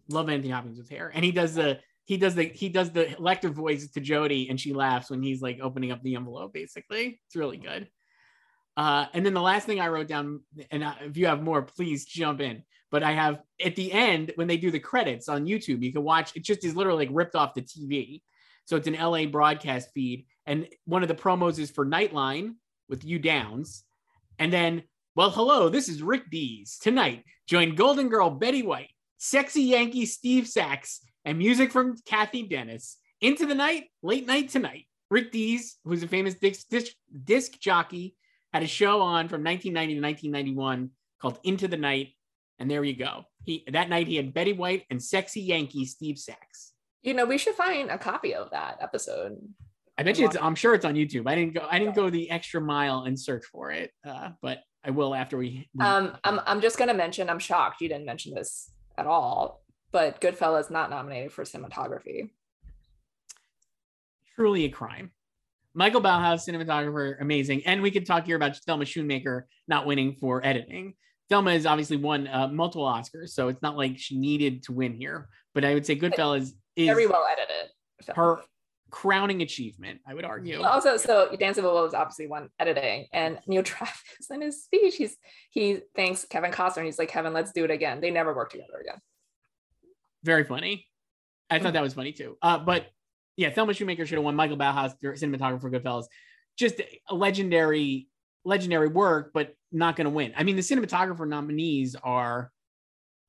love 0.10 0.30
Anthony 0.30 0.52
Hopkins 0.52 0.78
with 0.78 0.90
hair, 0.90 1.12
and 1.14 1.24
he 1.24 1.32
does 1.32 1.56
the 1.56 1.80
he 2.06 2.18
does 2.18 2.36
the 2.36 2.44
he 2.44 2.70
does 2.70 2.92
the 2.92 3.16
elective 3.18 3.54
voice 3.54 3.90
to 3.92 4.02
jodie 4.02 4.50
and 4.50 4.60
she 4.60 4.74
laughs 4.74 5.10
when 5.10 5.24
he's 5.24 5.42
like 5.42 5.60
opening 5.62 5.92
up 5.92 6.02
the 6.04 6.16
envelope. 6.16 6.54
Basically, 6.54 7.22
it's 7.26 7.36
really 7.36 7.58
good. 7.58 7.88
Uh, 8.78 9.06
and 9.14 9.26
then 9.26 9.34
the 9.34 9.42
last 9.42 9.66
thing 9.66 9.80
I 9.80 9.90
wrote 9.90 10.08
down, 10.08 10.42
and 10.72 10.84
I- 10.84 10.98
if 11.02 11.18
you 11.18 11.28
have 11.28 11.44
more, 11.44 11.62
please 11.62 12.06
jump 12.06 12.42
in. 12.42 12.64
But 12.92 13.04
I 13.04 13.14
have 13.14 13.40
at 13.64 13.76
the 13.76 13.92
end 13.92 14.34
when 14.36 14.48
they 14.48 14.58
do 14.58 14.70
the 14.70 14.80
credits 14.80 15.30
on 15.30 15.46
YouTube, 15.46 15.82
you 15.82 15.94
can 15.94 16.04
watch. 16.04 16.36
It 16.36 16.44
just 16.44 16.66
is 16.66 16.76
literally 16.76 17.06
like 17.06 17.16
ripped 17.16 17.36
off 17.36 17.54
the 17.54 17.62
TV. 17.62 18.22
So 18.66 18.76
it's 18.76 18.88
an 18.88 18.94
LA 18.94 19.26
broadcast 19.26 19.90
feed, 19.94 20.26
and 20.46 20.68
one 20.86 21.02
of 21.02 21.08
the 21.08 21.16
promos 21.16 21.58
is 21.58 21.72
for 21.72 21.86
Nightline 21.86 22.56
with 22.88 23.04
Hugh 23.04 23.20
Downs, 23.20 23.84
and 24.38 24.54
then 24.54 24.84
well, 25.14 25.30
hello, 25.30 25.68
this 25.68 25.90
is 25.90 26.02
Rick 26.02 26.30
Dees. 26.30 26.78
Tonight, 26.82 27.26
join 27.46 27.76
Golden 27.76 28.08
Girl 28.08 28.30
Betty 28.30 28.64
White, 28.64 28.92
sexy 29.18 29.64
Yankee 29.64 30.06
Steve 30.06 30.48
Sax, 30.48 31.02
and 31.26 31.38
music 31.38 31.72
from 31.72 31.98
Cathy 32.06 32.44
Dennis. 32.44 32.98
Into 33.20 33.46
the 33.46 33.56
night, 33.56 33.86
late 34.02 34.26
night 34.26 34.48
tonight. 34.48 34.86
Rick 35.10 35.34
Dees, 35.34 35.78
who's 35.84 36.02
a 36.02 36.08
famous 36.08 36.36
disc, 36.36 36.68
disc, 36.70 36.94
disc 37.26 37.60
jockey, 37.60 38.16
had 38.54 38.64
a 38.64 38.68
show 38.68 39.02
on 39.02 39.28
from 39.28 39.44
1990 39.44 39.96
to 39.96 40.02
1991 40.02 40.92
called 41.22 41.40
Into 41.44 41.68
the 41.68 41.76
Night. 41.76 42.14
And 42.62 42.70
there 42.70 42.84
you 42.84 42.96
go. 42.96 43.26
He 43.44 43.66
that 43.72 43.90
night 43.90 44.08
he 44.08 44.16
had 44.16 44.34
Betty 44.34 44.54
White 44.54 44.86
and 44.90 45.02
sexy 45.02 45.42
Yankee 45.42 45.86
Steve 45.86 46.18
Sax. 46.18 46.74
you 47.02 47.14
know 47.14 47.26
we 47.26 47.38
should 47.38 47.56
find 47.56 47.90
a 47.90 47.98
copy 47.98 48.34
of 48.34 48.52
that 48.52 48.78
episode 48.82 49.38
I 49.98 50.04
bet 50.04 50.18
you 50.18 50.26
it's 50.26 50.38
I'm 50.40 50.56
sure 50.56 50.74
it's 50.74 50.86
on 50.86 50.96
YouTube. 50.96 51.28
I 51.28 51.36
didn't 51.36 51.54
go 51.54 51.68
I 51.70 51.80
didn't 51.80 51.96
go 51.96 52.10
the 52.10 52.30
extra 52.30 52.62
mile 52.62 53.04
and 53.04 53.20
search 53.20 53.46
for 53.46 53.72
it. 53.72 53.92
Uh, 54.08 54.30
but 54.42 54.60
I 54.84 54.92
will 54.92 55.14
after 55.14 55.38
we, 55.38 55.68
we 55.76 55.86
um 55.86 56.18
i'm, 56.24 56.40
I'm 56.48 56.60
just 56.62 56.78
going 56.80 56.88
to 56.88 56.96
mention 56.96 57.30
i'm 57.30 57.38
shocked 57.38 57.82
you 57.82 57.88
didn't 57.88 58.06
mention 58.06 58.34
this 58.34 58.72
at 58.98 59.06
all 59.06 59.62
but 59.92 60.20
goodfellas 60.20 60.72
not 60.72 60.90
nominated 60.90 61.32
for 61.32 61.44
cinematography 61.44 62.30
truly 64.36 64.66
a 64.66 64.70
crime. 64.70 65.12
Michael 65.74 66.02
Ballhaus, 66.02 66.50
cinematographer, 66.50 67.22
amazing. 67.22 67.62
And 67.66 67.82
we 67.82 67.92
could 67.92 68.06
talk 68.06 68.26
here 68.26 68.36
about 68.36 68.58
Thelma 68.58 68.86
Schoonmaker 68.86 69.44
not 69.68 69.86
winning 69.86 70.16
for 70.20 70.46
editing. 70.46 70.96
Thelma 71.32 71.54
has 71.54 71.66
obviously 71.66 71.98
won 71.98 72.28
uh, 72.28 72.48
multiple 72.50 72.86
Oscars, 72.86 73.30
so 73.30 73.48
it's 73.48 73.62
not 73.62 73.76
like 73.78 73.98
she 73.98 74.18
needed 74.20 74.64
to 74.64 74.74
win 74.74 74.94
here. 74.94 75.30
But 75.56 75.66
I 75.66 75.74
would 75.74 75.86
say 75.86 75.96
Goodfellas 75.96 76.52
is 76.76 76.88
very 76.88 77.08
well 77.08 77.26
edited 77.26 77.72
So- 78.02 78.14
her 78.14 78.42
crowning 78.92 79.42
achievement, 79.42 80.02
I 80.06 80.14
would 80.14 80.26
argue. 80.26 80.62
also 80.62 80.98
so 80.98 81.34
dancing 81.40 81.64
with 81.64 81.72
wolves 81.72 81.94
obviously 81.94 82.28
won 82.28 82.50
editing 82.60 83.08
and 83.14 83.40
neil 83.48 83.64
travis 83.64 83.96
in 84.30 84.42
his 84.42 84.66
speech 84.66 84.96
he's 84.98 85.16
he 85.50 85.80
thanks 85.96 86.26
kevin 86.26 86.52
costner 86.52 86.78
and 86.80 86.86
he's 86.88 87.00
like 87.00 87.08
kevin 87.08 87.32
let's 87.32 87.54
do 87.54 87.64
it 87.64 87.72
again 87.72 88.02
they 88.02 88.12
never 88.12 88.34
work 88.36 88.52
together 88.52 88.82
again 88.82 89.00
Very 90.26 90.44
funny. 90.44 90.86
I 91.50 91.60
thought 91.60 91.72
that 91.72 91.82
was 91.84 91.94
funny 91.94 92.12
too. 92.12 92.38
Uh, 92.42 92.60
but 92.60 92.88
yeah, 93.38 93.50
Thelma 93.50 93.72
Schoonmaker 93.74 94.06
should 94.06 94.18
have 94.18 94.24
won. 94.26 94.36
Michael 94.36 94.58
Ballhaus, 94.58 94.94
cinematographer, 95.02 95.72
Goodfellas, 95.72 96.06
just 96.58 96.82
a 97.10 97.16
legendary, 97.16 98.08
legendary 98.44 98.88
work, 98.88 99.32
but 99.34 99.56
not 99.72 99.96
going 99.96 100.06
to 100.06 100.12
win. 100.12 100.34
I 100.36 100.44
mean, 100.44 100.56
the 100.56 100.62
cinematographer 100.62 101.28
nominees 101.28 101.96
are 102.04 102.52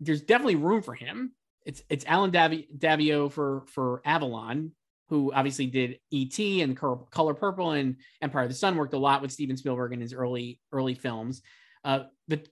there's 0.01 0.22
definitely 0.22 0.56
room 0.56 0.82
for 0.82 0.94
him. 0.94 1.32
It's 1.64 1.82
it's 1.89 2.05
Alan 2.06 2.32
Davi- 2.32 2.66
Daviau 2.76 3.30
for 3.30 3.64
for 3.68 4.02
Avalon, 4.05 4.72
who 5.09 5.32
obviously 5.32 5.66
did 5.66 6.01
E.T. 6.10 6.62
and 6.62 6.76
Col- 6.76 7.09
Color 7.10 7.34
Purple 7.34 7.72
and 7.72 7.97
Empire 8.20 8.44
of 8.44 8.48
the 8.48 8.55
Sun. 8.55 8.76
Worked 8.76 8.94
a 8.94 8.98
lot 8.98 9.22
with 9.22 9.32
Steven 9.32 9.56
Spielberg 9.56 9.93
in 9.93 10.01
his 10.01 10.12
early 10.12 10.60
early 10.72 10.94
films. 10.94 11.43
Uh, 11.84 12.05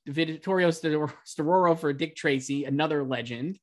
Vittorio 0.06 0.70
Storaro 0.70 1.78
for 1.78 1.92
Dick 1.92 2.16
Tracy, 2.16 2.64
another 2.64 3.04
legend. 3.04 3.58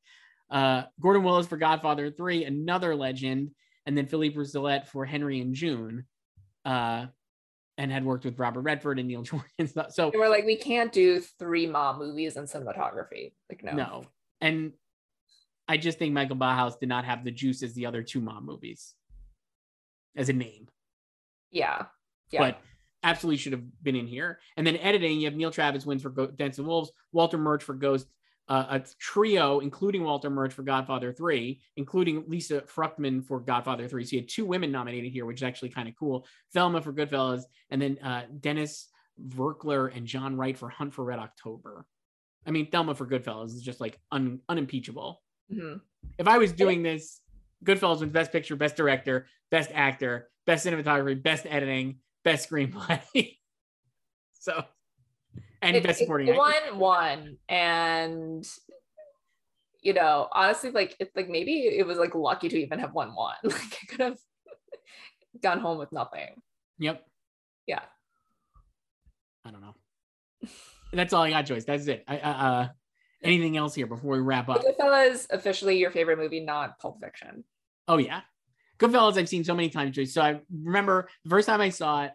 Uh, 0.49 0.83
Gordon 0.99 1.23
Willis 1.23 1.47
for 1.47 1.57
Godfather 1.57 2.09
3, 2.09 2.45
another 2.45 2.95
legend. 2.95 3.51
And 3.85 3.97
then 3.97 4.05
Philippe 4.05 4.35
Rousselot 4.35 4.87
for 4.87 5.05
Henry 5.05 5.41
and 5.41 5.53
June. 5.53 6.05
Uh, 6.65 7.07
and 7.77 7.91
had 7.91 8.03
worked 8.03 8.25
with 8.25 8.39
Robert 8.39 8.61
Redford 8.61 8.99
and 8.99 9.07
Neil 9.07 9.21
Jordan 9.23 9.49
and 9.59 9.69
stuff. 9.69 9.91
So 9.91 10.09
And 10.11 10.19
we're 10.19 10.29
like, 10.29 10.45
we 10.45 10.55
can't 10.55 10.91
do 10.91 11.19
three 11.19 11.67
mom 11.67 11.99
movies 11.99 12.35
and 12.37 12.47
cinematography. 12.47 13.33
Like, 13.49 13.63
no. 13.63 13.73
no. 13.73 14.05
And 14.41 14.73
I 15.67 15.77
just 15.77 15.99
think 15.99 16.13
Michael 16.13 16.37
Ballhaus 16.37 16.79
did 16.79 16.89
not 16.89 17.05
have 17.05 17.23
the 17.23 17.31
juice 17.31 17.61
as 17.63 17.73
the 17.73 17.85
other 17.85 18.03
two 18.03 18.21
mom 18.21 18.45
movies 18.45 18.93
as 20.15 20.29
a 20.29 20.33
name. 20.33 20.67
Yeah. 21.51 21.85
Yeah. 22.31 22.39
But 22.39 22.61
absolutely 23.03 23.37
should 23.37 23.53
have 23.53 23.83
been 23.83 23.95
in 23.95 24.07
here. 24.07 24.39
And 24.55 24.65
then 24.65 24.77
editing, 24.77 25.19
you 25.19 25.25
have 25.25 25.35
Neil 25.35 25.51
Travis 25.51 25.85
wins 25.85 26.01
for 26.01 26.09
Go- 26.09 26.27
Dance 26.27 26.57
and 26.57 26.67
Wolves, 26.67 26.91
Walter 27.11 27.37
Murch 27.37 27.63
for 27.63 27.73
Ghost, 27.73 28.07
uh, 28.49 28.65
a 28.69 28.83
trio, 28.99 29.59
including 29.59 30.03
Walter 30.03 30.29
Murch 30.29 30.53
for 30.53 30.63
Godfather 30.63 31.11
3, 31.11 31.59
including 31.75 32.23
Lisa 32.27 32.61
Fruchtman 32.61 33.25
for 33.25 33.39
Godfather 33.39 33.87
3. 33.87 34.05
So 34.05 34.15
you 34.15 34.21
had 34.21 34.29
two 34.29 34.45
women 34.45 34.71
nominated 34.71 35.11
here, 35.11 35.25
which 35.25 35.37
is 35.37 35.43
actually 35.43 35.69
kind 35.69 35.89
of 35.89 35.95
cool. 35.97 36.25
Thelma 36.53 36.81
for 36.81 36.93
Goodfellas, 36.93 37.43
and 37.69 37.81
then 37.81 37.97
uh, 37.99 38.23
Dennis 38.39 38.87
Virkler 39.27 39.95
and 39.95 40.05
John 40.07 40.37
Wright 40.37 40.57
for 40.57 40.69
Hunt 40.69 40.93
for 40.93 41.03
Red 41.03 41.19
October. 41.19 41.85
I 42.45 42.51
mean, 42.51 42.69
Thelma 42.71 42.95
for 42.95 43.05
Goodfellas 43.05 43.47
is 43.47 43.61
just 43.61 43.81
like 43.81 43.99
un- 44.11 44.39
unimpeachable. 44.47 45.21
Mhm. 45.51 45.81
If 46.17 46.27
I 46.27 46.37
was 46.37 46.53
doing 46.53 46.83
this, 46.83 47.19
Goodfellas 47.65 47.99
wins 47.99 48.13
Best 48.13 48.31
Picture, 48.31 48.55
Best 48.55 48.75
Director, 48.75 49.27
Best 49.51 49.71
Actor, 49.73 50.29
Best 50.45 50.65
Cinematography, 50.65 51.21
Best 51.21 51.45
Editing, 51.45 51.99
Best 52.23 52.49
Screenplay. 52.49 53.37
so, 54.33 54.63
and 55.61 55.75
It- 55.75 55.83
Best 55.83 55.99
Supporting 55.99 56.27
it 56.27 56.37
won 56.37 56.79
one. 56.79 57.37
And, 57.49 58.47
you 59.81 59.93
know, 59.93 60.27
honestly, 60.31 60.71
like, 60.71 60.95
it's 60.99 61.15
like 61.15 61.29
maybe 61.29 61.61
it 61.67 61.85
was 61.85 61.97
like 61.97 62.15
lucky 62.15 62.49
to 62.49 62.57
even 62.59 62.79
have 62.79 62.93
won 62.93 63.15
one. 63.15 63.35
Like, 63.43 63.55
I 63.81 63.85
could 63.87 63.99
have 64.01 64.19
gone 65.41 65.59
home 65.59 65.77
with 65.77 65.91
nothing. 65.91 66.41
Yep. 66.79 67.05
Yeah. 67.67 67.81
I 69.45 69.51
don't 69.51 69.61
know. 69.61 69.75
That's 70.93 71.13
all 71.13 71.23
I 71.23 71.29
got, 71.29 71.45
Joyce. 71.45 71.65
That's 71.65 71.87
it. 71.87 72.03
I, 72.07 72.19
uh, 72.19 72.29
uh, 72.31 72.67
anything 73.23 73.57
else 73.57 73.75
here 73.75 73.87
before 73.87 74.11
we 74.11 74.19
wrap 74.19 74.49
up? 74.49 74.63
Goodfellas 74.63 75.27
officially 75.31 75.77
your 75.77 75.91
favorite 75.91 76.17
movie, 76.17 76.39
not 76.39 76.79
Pulp 76.79 76.99
Fiction. 77.01 77.43
Oh 77.87 77.97
yeah, 77.97 78.21
Goodfellas. 78.79 79.17
I've 79.17 79.29
seen 79.29 79.43
so 79.43 79.55
many 79.55 79.69
times, 79.69 79.95
Joyce. 79.95 80.13
So 80.13 80.21
I 80.21 80.39
remember 80.51 81.09
the 81.23 81.29
first 81.29 81.47
time 81.47 81.61
I 81.61 81.69
saw 81.69 82.05
it. 82.05 82.11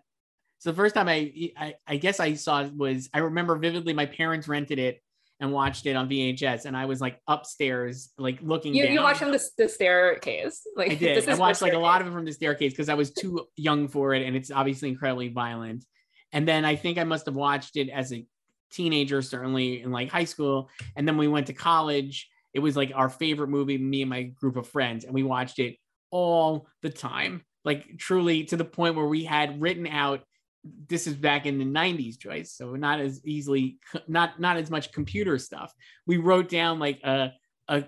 So 0.62 0.70
the 0.70 0.76
first 0.76 0.94
time 0.94 1.08
I, 1.08 1.50
I, 1.56 1.74
I 1.88 1.96
guess 1.96 2.20
I 2.20 2.34
saw 2.34 2.62
it 2.62 2.72
was 2.72 3.10
I 3.12 3.18
remember 3.18 3.56
vividly. 3.56 3.94
My 3.94 4.06
parents 4.06 4.46
rented 4.46 4.78
it 4.78 5.02
and 5.40 5.50
watched 5.52 5.86
it 5.86 5.96
on 5.96 6.08
VHS, 6.08 6.66
and 6.66 6.76
I 6.76 6.84
was 6.84 7.00
like 7.00 7.18
upstairs, 7.26 8.12
like 8.16 8.38
looking. 8.42 8.72
You, 8.72 8.84
down. 8.84 8.92
you 8.92 9.00
watched 9.00 9.18
from 9.18 9.32
the, 9.32 9.42
the 9.58 9.68
staircase. 9.68 10.64
Like 10.76 10.92
I 10.92 10.94
this 10.94 11.24
did. 11.24 11.34
I 11.34 11.36
watched 11.36 11.62
like 11.62 11.72
a 11.72 11.78
lot 11.80 12.00
of 12.00 12.06
it 12.06 12.12
from 12.12 12.24
the 12.24 12.32
staircase 12.32 12.72
because 12.72 12.88
I 12.88 12.94
was 12.94 13.12
too 13.12 13.48
young 13.56 13.88
for 13.88 14.14
it, 14.14 14.24
and 14.24 14.36
it's 14.36 14.52
obviously 14.52 14.90
incredibly 14.90 15.30
violent. 15.30 15.84
And 16.30 16.46
then 16.46 16.64
I 16.64 16.76
think 16.76 16.96
I 16.96 17.02
must 17.02 17.26
have 17.26 17.34
watched 17.34 17.76
it 17.76 17.88
as 17.88 18.12
a 18.12 18.24
teenager, 18.70 19.20
certainly 19.20 19.82
in 19.82 19.90
like 19.90 20.10
high 20.10 20.26
school. 20.26 20.70
And 20.94 21.08
then 21.08 21.16
we 21.16 21.26
went 21.26 21.48
to 21.48 21.54
college. 21.54 22.28
It 22.54 22.60
was 22.60 22.76
like 22.76 22.92
our 22.94 23.08
favorite 23.08 23.48
movie, 23.48 23.78
me 23.78 24.02
and 24.02 24.10
my 24.10 24.22
group 24.22 24.56
of 24.56 24.68
friends, 24.68 25.04
and 25.04 25.12
we 25.12 25.24
watched 25.24 25.58
it 25.58 25.74
all 26.12 26.68
the 26.82 26.90
time, 26.90 27.44
like 27.64 27.98
truly 27.98 28.44
to 28.44 28.56
the 28.56 28.64
point 28.64 28.94
where 28.94 29.06
we 29.06 29.24
had 29.24 29.60
written 29.60 29.88
out. 29.88 30.22
This 30.64 31.06
is 31.06 31.14
back 31.14 31.46
in 31.46 31.58
the 31.58 31.64
90s, 31.64 32.18
Joyce. 32.18 32.52
So 32.52 32.74
not 32.74 33.00
as 33.00 33.20
easily, 33.24 33.78
not 34.08 34.40
not 34.40 34.56
as 34.56 34.70
much 34.70 34.92
computer 34.92 35.38
stuff. 35.38 35.72
We 36.06 36.18
wrote 36.18 36.48
down 36.48 36.78
like 36.78 37.00
a 37.02 37.32
a 37.68 37.84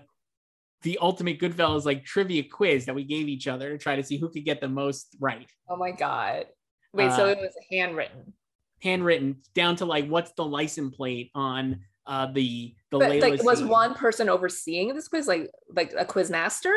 the 0.83 0.99
ultimate 1.01 1.41
Goodfellas 1.41 1.85
like 1.85 2.05
trivia 2.05 2.45
quiz 2.45 2.87
that 2.87 2.95
we 2.95 3.05
gave 3.05 3.29
each 3.29 3.49
other 3.49 3.71
to 3.71 3.79
try 3.79 3.97
to 3.97 4.03
see 4.03 4.19
who 4.19 4.29
could 4.29 4.45
get 4.45 4.61
the 4.61 4.69
most 4.69 5.17
right. 5.19 5.51
Oh 5.69 5.77
my 5.77 5.91
god. 5.93 6.47
Wait, 6.93 7.11
so 7.13 7.25
Uh, 7.25 7.29
it 7.29 7.39
was 7.39 7.53
handwritten. 7.71 8.35
Handwritten 8.83 9.37
down 9.55 9.77
to 9.77 9.87
like 9.87 10.07
what's 10.07 10.33
the 10.33 10.45
license 10.45 10.95
plate 10.95 11.31
on 11.35 11.81
uh 12.07 12.27
the 12.27 12.75
the 12.91 12.99
But 12.99 13.17
like 13.21 13.43
was 13.43 13.63
one 13.63 13.95
person 13.95 14.29
overseeing 14.29 14.95
this 14.95 15.09
quiz, 15.09 15.27
like 15.27 15.51
like 15.75 15.95
a 15.97 16.05
quiz 16.05 16.31
master? 16.31 16.75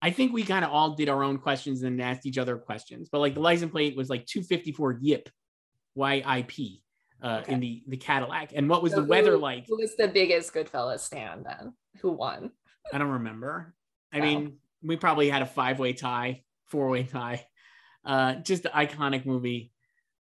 I 0.00 0.10
think 0.10 0.32
we 0.32 0.44
kind 0.44 0.64
of 0.64 0.70
all 0.70 0.90
did 0.94 1.08
our 1.08 1.24
own 1.24 1.38
questions 1.38 1.82
and 1.82 2.00
asked 2.00 2.24
each 2.26 2.38
other 2.38 2.56
questions. 2.56 3.08
But 3.10 3.18
like 3.20 3.34
the 3.34 3.40
license 3.40 3.72
plate 3.72 3.96
was 3.96 4.08
like 4.08 4.26
254 4.26 4.98
YIP 5.00 5.28
YIP 5.96 6.80
uh 7.20 7.40
Okay. 7.42 7.52
in 7.52 7.60
the 7.60 7.82
the 7.88 7.96
Cadillac. 7.96 8.52
And 8.54 8.68
what 8.68 8.82
was 8.82 8.92
So 8.92 9.00
the 9.00 9.06
weather 9.08 9.36
like? 9.36 9.66
Who 9.66 9.76
was 9.76 9.96
the 9.96 10.06
biggest 10.08 10.52
Goodfellas 10.54 11.00
stand 11.00 11.44
then? 11.46 11.72
Who 12.00 12.12
won? 12.12 12.52
I 12.92 12.98
don't 12.98 13.10
remember. 13.10 13.74
I 14.12 14.18
Wow. 14.20 14.24
mean, 14.24 14.56
we 14.82 14.96
probably 14.96 15.28
had 15.28 15.42
a 15.42 15.46
five-way 15.46 15.92
tie, 15.94 16.44
four-way 16.66 17.02
tie. 17.04 17.44
Uh, 18.04 18.36
just 18.36 18.62
the 18.62 18.68
iconic 18.70 19.26
movie 19.26 19.72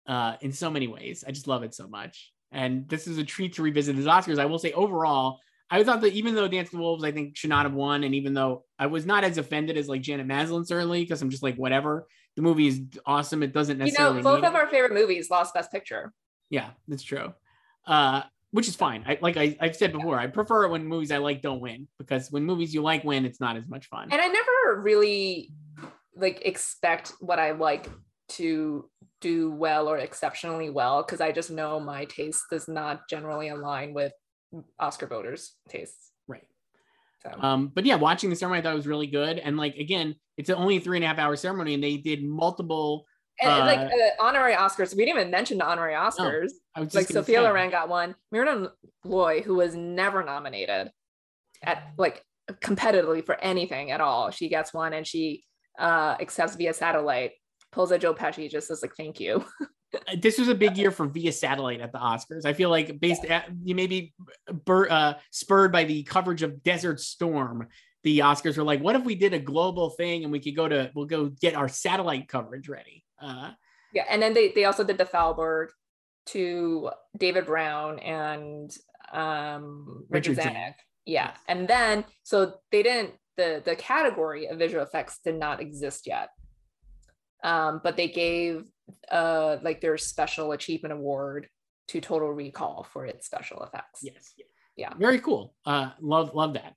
uh, 0.08 0.36
in 0.42 0.54
so 0.54 0.70
many 0.70 0.88
ways. 0.88 1.24
I 1.28 1.32
just 1.32 1.48
love 1.48 1.64
it 1.64 1.74
so 1.74 1.88
much. 1.88 2.32
And 2.52 2.88
this 2.88 3.08
is 3.08 3.18
a 3.18 3.24
treat 3.24 3.54
to 3.56 3.64
revisit 3.64 3.96
the 3.96 4.04
Oscars. 4.04 4.38
I 4.40 4.46
will 4.46 4.60
say 4.60 4.72
overall, 4.74 5.40
I 5.74 5.84
thought 5.84 6.02
that 6.02 6.14
even 6.14 6.36
though 6.36 6.48
Dance 6.48 6.70
the 6.70 6.78
Wolves, 6.78 7.04
I 7.04 7.12
think 7.12 7.36
should 7.36 7.50
not 7.50 7.66
have 7.66 7.74
won, 7.74 8.04
and 8.04 8.14
even 8.14 8.36
though 8.36 8.64
I 8.78 8.86
was 8.86 9.08
not 9.08 9.24
as 9.24 9.40
offended 9.40 9.76
as 9.76 9.90
like 9.90 10.04
Janet 10.04 10.28
Maslin, 10.28 10.66
certainly, 10.66 11.02
because 11.02 11.20
I'm 11.20 11.32
just 11.32 11.42
like, 11.42 11.56
whatever. 11.56 12.08
The 12.36 12.44
movie 12.44 12.68
is 12.68 12.82
awesome. 13.08 13.42
It 13.42 13.54
doesn't 13.54 13.80
necessarily. 13.80 14.18
You 14.18 14.24
know, 14.24 14.36
both 14.36 14.44
of 14.44 14.54
it. 14.54 14.56
our 14.58 14.68
favorite 14.68 14.94
movies 14.94 15.32
lost 15.32 15.56
Best 15.56 15.72
Picture. 15.72 16.14
Yeah, 16.52 16.70
that's 16.88 17.02
true. 17.02 17.34
Uh, 17.88 18.22
which 18.52 18.68
is 18.68 18.76
fine. 18.76 19.04
I 19.08 19.18
like 19.20 19.36
I, 19.36 19.58
I've 19.60 19.76
said 19.76 19.92
before, 19.92 20.20
I 20.20 20.28
prefer 20.28 20.66
it 20.66 20.70
when 20.70 20.86
movies 20.86 21.10
I 21.10 21.18
like 21.18 21.42
don't 21.42 21.60
win 21.60 21.88
because 21.98 22.32
when 22.32 22.46
movies 22.46 22.72
you 22.72 22.84
like 22.84 23.04
win, 23.04 23.26
it's 23.26 23.40
not 23.40 23.58
as 23.58 23.68
much 23.68 23.88
fun. 23.88 24.10
And 24.12 24.22
I 24.22 24.28
never 24.28 24.80
really 24.80 25.52
like 26.16 26.44
expect 26.46 27.14
what 27.20 27.40
I 27.40 27.52
like 27.52 27.90
to 28.30 28.88
do 29.22 29.50
well 29.50 29.88
or 29.88 29.98
exceptionally 29.98 30.70
well 30.70 31.02
because 31.02 31.20
I 31.20 31.32
just 31.32 31.50
know 31.50 31.80
my 31.80 32.06
taste 32.06 32.44
does 32.52 32.68
not 32.68 33.10
generally 33.10 33.50
align 33.50 33.96
with 33.96 34.14
Oscar 34.80 35.08
voters' 35.08 35.54
tastes. 35.70 36.12
right. 36.28 36.46
So 37.24 37.32
Um, 37.40 37.72
but 37.74 37.86
yeah, 37.86 37.96
watching 37.96 38.30
the 38.30 38.36
ceremony 38.36 38.60
I 38.60 38.64
thought 38.64 38.74
it 38.74 38.78
was 38.78 38.88
really 38.88 39.08
good. 39.08 39.40
And 39.40 39.58
like 39.58 39.76
again, 39.78 40.16
it's 40.38 40.50
only 40.50 40.78
a 40.78 40.80
three 40.80 40.98
and 40.98 41.04
a 41.04 41.08
half 41.08 41.20
hour 41.20 41.36
ceremony, 41.36 41.74
and 41.74 41.84
they 41.84 41.98
did 41.98 42.24
multiple. 42.24 43.06
and 43.42 43.64
uh, 43.64 43.66
like 43.66 43.80
uh, 43.80 44.24
honorary 44.24 44.54
Oscars, 44.56 44.96
we 44.96 45.06
didn't 45.06 45.20
even 45.20 45.32
mention 45.32 45.58
the 45.58 45.66
honorary 45.66 45.94
Oscars. 45.94 46.52
I 46.76 46.80
was 46.80 46.88
just 46.88 46.96
like 46.96 47.08
Sophia 47.08 47.38
say, 47.38 47.42
Loren 47.42 47.70
got 47.70 47.90
one. 47.90 48.16
Myrna 48.32 48.72
Loy, 49.04 49.42
who 49.42 49.56
was 49.56 49.76
never 49.76 50.24
nominated 50.24 50.92
at 51.64 51.94
like 51.98 52.24
competitively 52.52 53.26
for 53.26 53.40
anything 53.40 53.92
at 53.92 54.02
all, 54.02 54.32
she 54.32 54.50
gets 54.50 54.74
one 54.74 54.94
and 54.94 55.08
she 55.08 55.44
uh 55.80 56.16
accepts 56.20 56.56
via 56.56 56.74
satellite. 56.74 57.32
Pulls 57.72 57.92
a 57.92 57.98
Joe 57.98 58.14
Pesci 58.14 58.50
just 58.50 58.68
says 58.68 58.82
like 58.82 58.96
thank 58.96 59.20
you. 59.20 59.44
uh, 59.94 60.16
this 60.20 60.38
was 60.38 60.48
a 60.48 60.56
big 60.56 60.78
year 60.78 60.92
for 60.92 61.08
via 61.08 61.32
satellite 61.32 61.82
at 61.82 61.92
the 61.92 62.00
Oscars. 62.00 62.46
I 62.46 62.54
feel 62.54 62.70
like 62.70 63.00
based 63.00 63.26
at, 63.26 63.50
you 63.64 63.76
maybe 63.76 64.14
bur- 64.66 64.90
uh, 64.90 65.14
spurred 65.32 65.72
by 65.72 65.84
the 65.84 66.04
coverage 66.04 66.42
of 66.44 66.64
Desert 66.64 67.00
Storm, 67.00 67.68
the 68.04 68.20
Oscars 68.20 68.58
were 68.58 68.64
like, 68.64 68.82
what 68.82 68.96
if 68.96 69.04
we 69.04 69.16
did 69.16 69.34
a 69.34 69.40
global 69.40 69.90
thing 69.92 70.24
and 70.24 70.32
we 70.32 70.40
could 70.40 70.56
go 70.56 70.68
to 70.68 70.92
we'll 70.96 71.06
go 71.06 71.28
get 71.42 71.56
our 71.56 71.68
satellite 71.70 72.28
coverage 72.28 72.68
ready. 72.68 73.04
Uh, 73.22 73.52
Yeah, 73.94 74.06
and 74.10 74.22
then 74.22 74.34
they 74.34 74.52
they 74.52 74.66
also 74.66 74.84
did 74.84 74.98
the 74.98 75.06
Thalberg 75.06 75.70
to 76.28 76.90
David 77.18 77.46
Brown 77.46 78.00
and 78.00 78.72
um 79.12 80.06
Richard, 80.10 80.38
Richard 80.38 80.52
Zanuck. 80.52 80.56
Zanuck. 80.56 80.74
Yeah, 81.06 81.28
Yes. 81.28 81.38
and 81.48 81.68
then 81.68 82.06
so 82.24 82.56
they 82.72 82.84
didn't 82.84 83.12
the 83.38 83.62
the 83.64 83.76
category 83.76 84.48
of 84.48 84.58
visual 84.58 84.84
effects 84.84 85.20
did 85.24 85.36
not 85.40 85.62
exist 85.62 86.08
yet. 86.08 86.30
Um, 87.44 87.82
but 87.84 87.98
they 87.98 88.08
gave 88.08 88.64
uh 89.12 89.58
like 89.62 89.82
their 89.82 89.98
special 89.98 90.52
achievement 90.52 90.94
award 90.94 91.48
to 91.90 92.02
Total 92.02 92.32
Recall 92.32 92.88
for 92.92 93.06
its 93.06 93.26
special 93.26 93.64
effects. 93.64 94.00
yes. 94.02 94.34
Yeah. 94.76 94.94
Very 94.98 95.20
cool. 95.20 95.54
Uh, 95.66 95.92
love 96.02 96.34
love 96.34 96.54
that. 96.54 96.74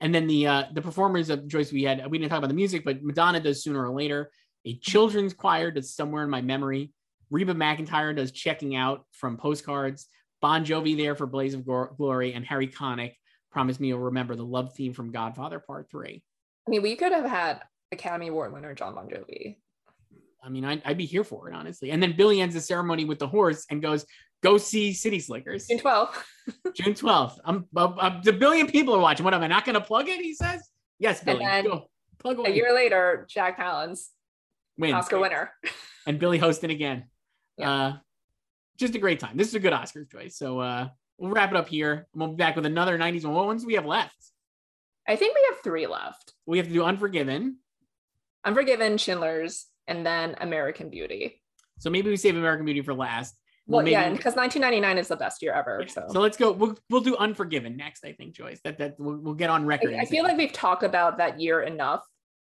And 0.00 0.12
then 0.14 0.26
the 0.26 0.46
uh, 0.46 0.64
the 0.72 0.82
performers 0.82 1.30
of 1.30 1.46
Joyce 1.46 1.70
we 1.72 1.84
had 1.84 2.04
we 2.10 2.18
didn't 2.18 2.30
talk 2.30 2.38
about 2.38 2.48
the 2.48 2.54
music, 2.54 2.84
but 2.84 3.02
Madonna 3.02 3.40
does 3.40 3.62
sooner 3.62 3.84
or 3.86 3.94
later. 3.94 4.30
A 4.64 4.76
children's 4.78 5.32
choir 5.32 5.70
does 5.70 5.94
somewhere 5.94 6.24
in 6.24 6.30
my 6.30 6.40
memory. 6.40 6.92
Reba 7.30 7.54
McEntire 7.54 8.14
does 8.14 8.32
checking 8.32 8.74
out 8.76 9.06
from 9.12 9.36
postcards. 9.36 10.06
Bon 10.40 10.64
Jovi 10.64 10.96
there 10.96 11.14
for 11.14 11.26
Blaze 11.26 11.54
of 11.54 11.64
Glory, 11.64 12.32
and 12.32 12.44
Harry 12.44 12.66
Connick 12.66 13.14
promised 13.52 13.78
me 13.78 13.88
you'll 13.88 14.00
remember 14.00 14.34
the 14.34 14.44
love 14.44 14.74
theme 14.74 14.92
from 14.92 15.12
Godfather 15.12 15.60
Part 15.60 15.88
Three. 15.90 16.22
I 16.66 16.70
mean, 16.70 16.82
we 16.82 16.96
could 16.96 17.12
have 17.12 17.24
had 17.24 17.60
Academy 17.92 18.28
Award 18.28 18.52
winner 18.52 18.74
John 18.74 18.96
Bon 18.96 19.08
Jovi. 19.08 19.58
I 20.42 20.48
mean, 20.48 20.64
I'd, 20.64 20.82
I'd 20.84 20.98
be 20.98 21.06
here 21.06 21.24
for 21.24 21.48
it 21.48 21.54
honestly. 21.54 21.90
And 21.90 22.02
then 22.02 22.14
Billy 22.16 22.40
ends 22.40 22.54
the 22.54 22.60
ceremony 22.60 23.04
with 23.04 23.18
the 23.18 23.28
horse 23.28 23.64
and 23.70 23.80
goes, 23.80 24.04
"Go 24.42 24.58
see 24.58 24.92
City 24.92 25.20
Slickers." 25.20 25.66
June 25.66 25.78
12th. 25.78 26.14
June 26.74 26.94
12th. 26.94 27.38
I'm, 27.44 27.66
I'm, 27.76 27.98
I'm- 27.98 28.20
the 28.24 28.32
billion 28.32 28.66
people 28.66 28.94
are 28.94 29.00
watching. 29.00 29.24
What 29.24 29.34
am 29.34 29.42
I 29.42 29.46
not 29.46 29.64
going 29.64 29.74
to 29.74 29.80
plug 29.80 30.08
it? 30.08 30.20
He 30.20 30.34
says. 30.34 30.60
Yes, 30.98 31.22
Billy. 31.22 31.44
then 31.44 31.64
Go. 31.64 31.88
Plug 32.18 32.46
A 32.46 32.50
year 32.54 32.72
later, 32.72 33.26
Jack 33.28 33.58
Palance, 33.58 34.08
Wins. 34.78 34.94
Oscar 34.94 35.18
winner. 35.18 35.52
And 36.06 36.18
Billy 36.18 36.36
hosting 36.38 36.70
again. 36.72 37.04
Yeah. 37.58 37.70
Uh, 37.72 37.96
just 38.76 38.96
a 38.96 38.98
great 38.98 39.20
time. 39.20 39.36
This 39.36 39.46
is 39.46 39.54
a 39.54 39.60
good 39.60 39.72
Oscars 39.72 40.10
choice. 40.10 40.36
So 40.36 40.58
uh, 40.58 40.88
we'll 41.16 41.30
wrap 41.30 41.50
it 41.52 41.56
up 41.56 41.68
here. 41.68 42.08
We'll 42.12 42.28
be 42.30 42.34
back 42.34 42.56
with 42.56 42.66
another 42.66 42.98
90s 42.98 43.24
one. 43.24 43.34
What 43.34 43.46
ones 43.46 43.62
do 43.62 43.68
we 43.68 43.74
have 43.74 43.86
left? 43.86 44.16
I 45.06 45.14
think 45.14 45.36
we 45.36 45.46
have 45.50 45.62
three 45.62 45.86
left. 45.86 46.32
We 46.44 46.58
have 46.58 46.66
to 46.66 46.72
do 46.72 46.82
Unforgiven. 46.82 47.58
Unforgiven, 48.44 48.98
Schindler's, 48.98 49.66
and 49.88 50.04
then 50.06 50.36
American 50.40 50.88
Beauty. 50.90 51.42
So 51.78 51.90
maybe 51.90 52.10
we 52.10 52.16
save 52.16 52.36
American 52.36 52.64
Beauty 52.64 52.82
for 52.82 52.94
last. 52.94 53.36
Well, 53.66 53.82
maybe- 53.82 53.92
yeah, 53.92 54.10
because 54.10 54.34
1999 54.34 54.98
is 54.98 55.08
the 55.08 55.16
best 55.16 55.40
year 55.42 55.52
ever. 55.52 55.82
Yeah. 55.86 55.92
So, 55.92 56.06
So 56.12 56.20
let's 56.20 56.36
go. 56.36 56.52
We'll, 56.52 56.76
we'll 56.90 57.00
do 57.00 57.16
Unforgiven 57.16 57.76
next. 57.76 58.04
I 58.04 58.12
think 58.12 58.34
Joyce. 58.34 58.60
That 58.64 58.78
that 58.78 58.96
we'll, 58.98 59.18
we'll 59.18 59.34
get 59.34 59.50
on 59.50 59.66
record. 59.66 59.94
I, 59.94 60.00
I 60.00 60.04
feel 60.04 60.24
like 60.24 60.36
we've 60.36 60.52
talked 60.52 60.82
about 60.82 61.18
that 61.18 61.40
year 61.40 61.62
enough 61.62 62.04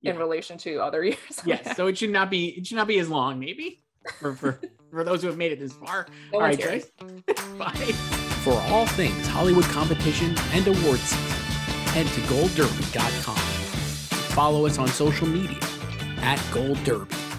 in 0.03 0.17
relation 0.17 0.57
to 0.59 0.81
other 0.81 1.03
years. 1.05 1.19
yes. 1.45 1.77
So 1.77 1.87
it 1.89 1.99
should 1.99 2.11
not 2.11 2.31
be. 2.31 2.49
It 2.51 2.67
should 2.67 2.77
not 2.77 2.87
be 2.89 2.99
as 3.01 3.09
long. 3.09 3.39
Maybe 3.41 3.83
for 4.19 4.35
for 4.35 4.61
for 4.91 5.05
those 5.05 5.21
who 5.23 5.29
have 5.29 5.37
made 5.37 5.53
it 5.53 5.59
this 5.59 5.73
far. 5.75 6.07
No 6.33 6.39
All 6.39 6.45
right, 6.45 6.57
here. 6.59 6.79
Joyce. 6.79 6.91
Bye. 7.59 7.75
For 8.45 8.55
all 8.73 8.87
things 8.87 9.27
Hollywood 9.27 9.65
competition 9.67 10.35
and 10.53 10.67
awards 10.67 11.03
season, 11.03 11.31
head 11.93 12.07
to 12.07 12.21
goldderby.com. 12.23 13.37
Follow 14.35 14.65
us 14.65 14.79
on 14.79 14.89
social 14.89 15.27
media 15.27 15.59
at 16.23 16.41
Gold 16.53 16.83
Derby. 16.85 17.30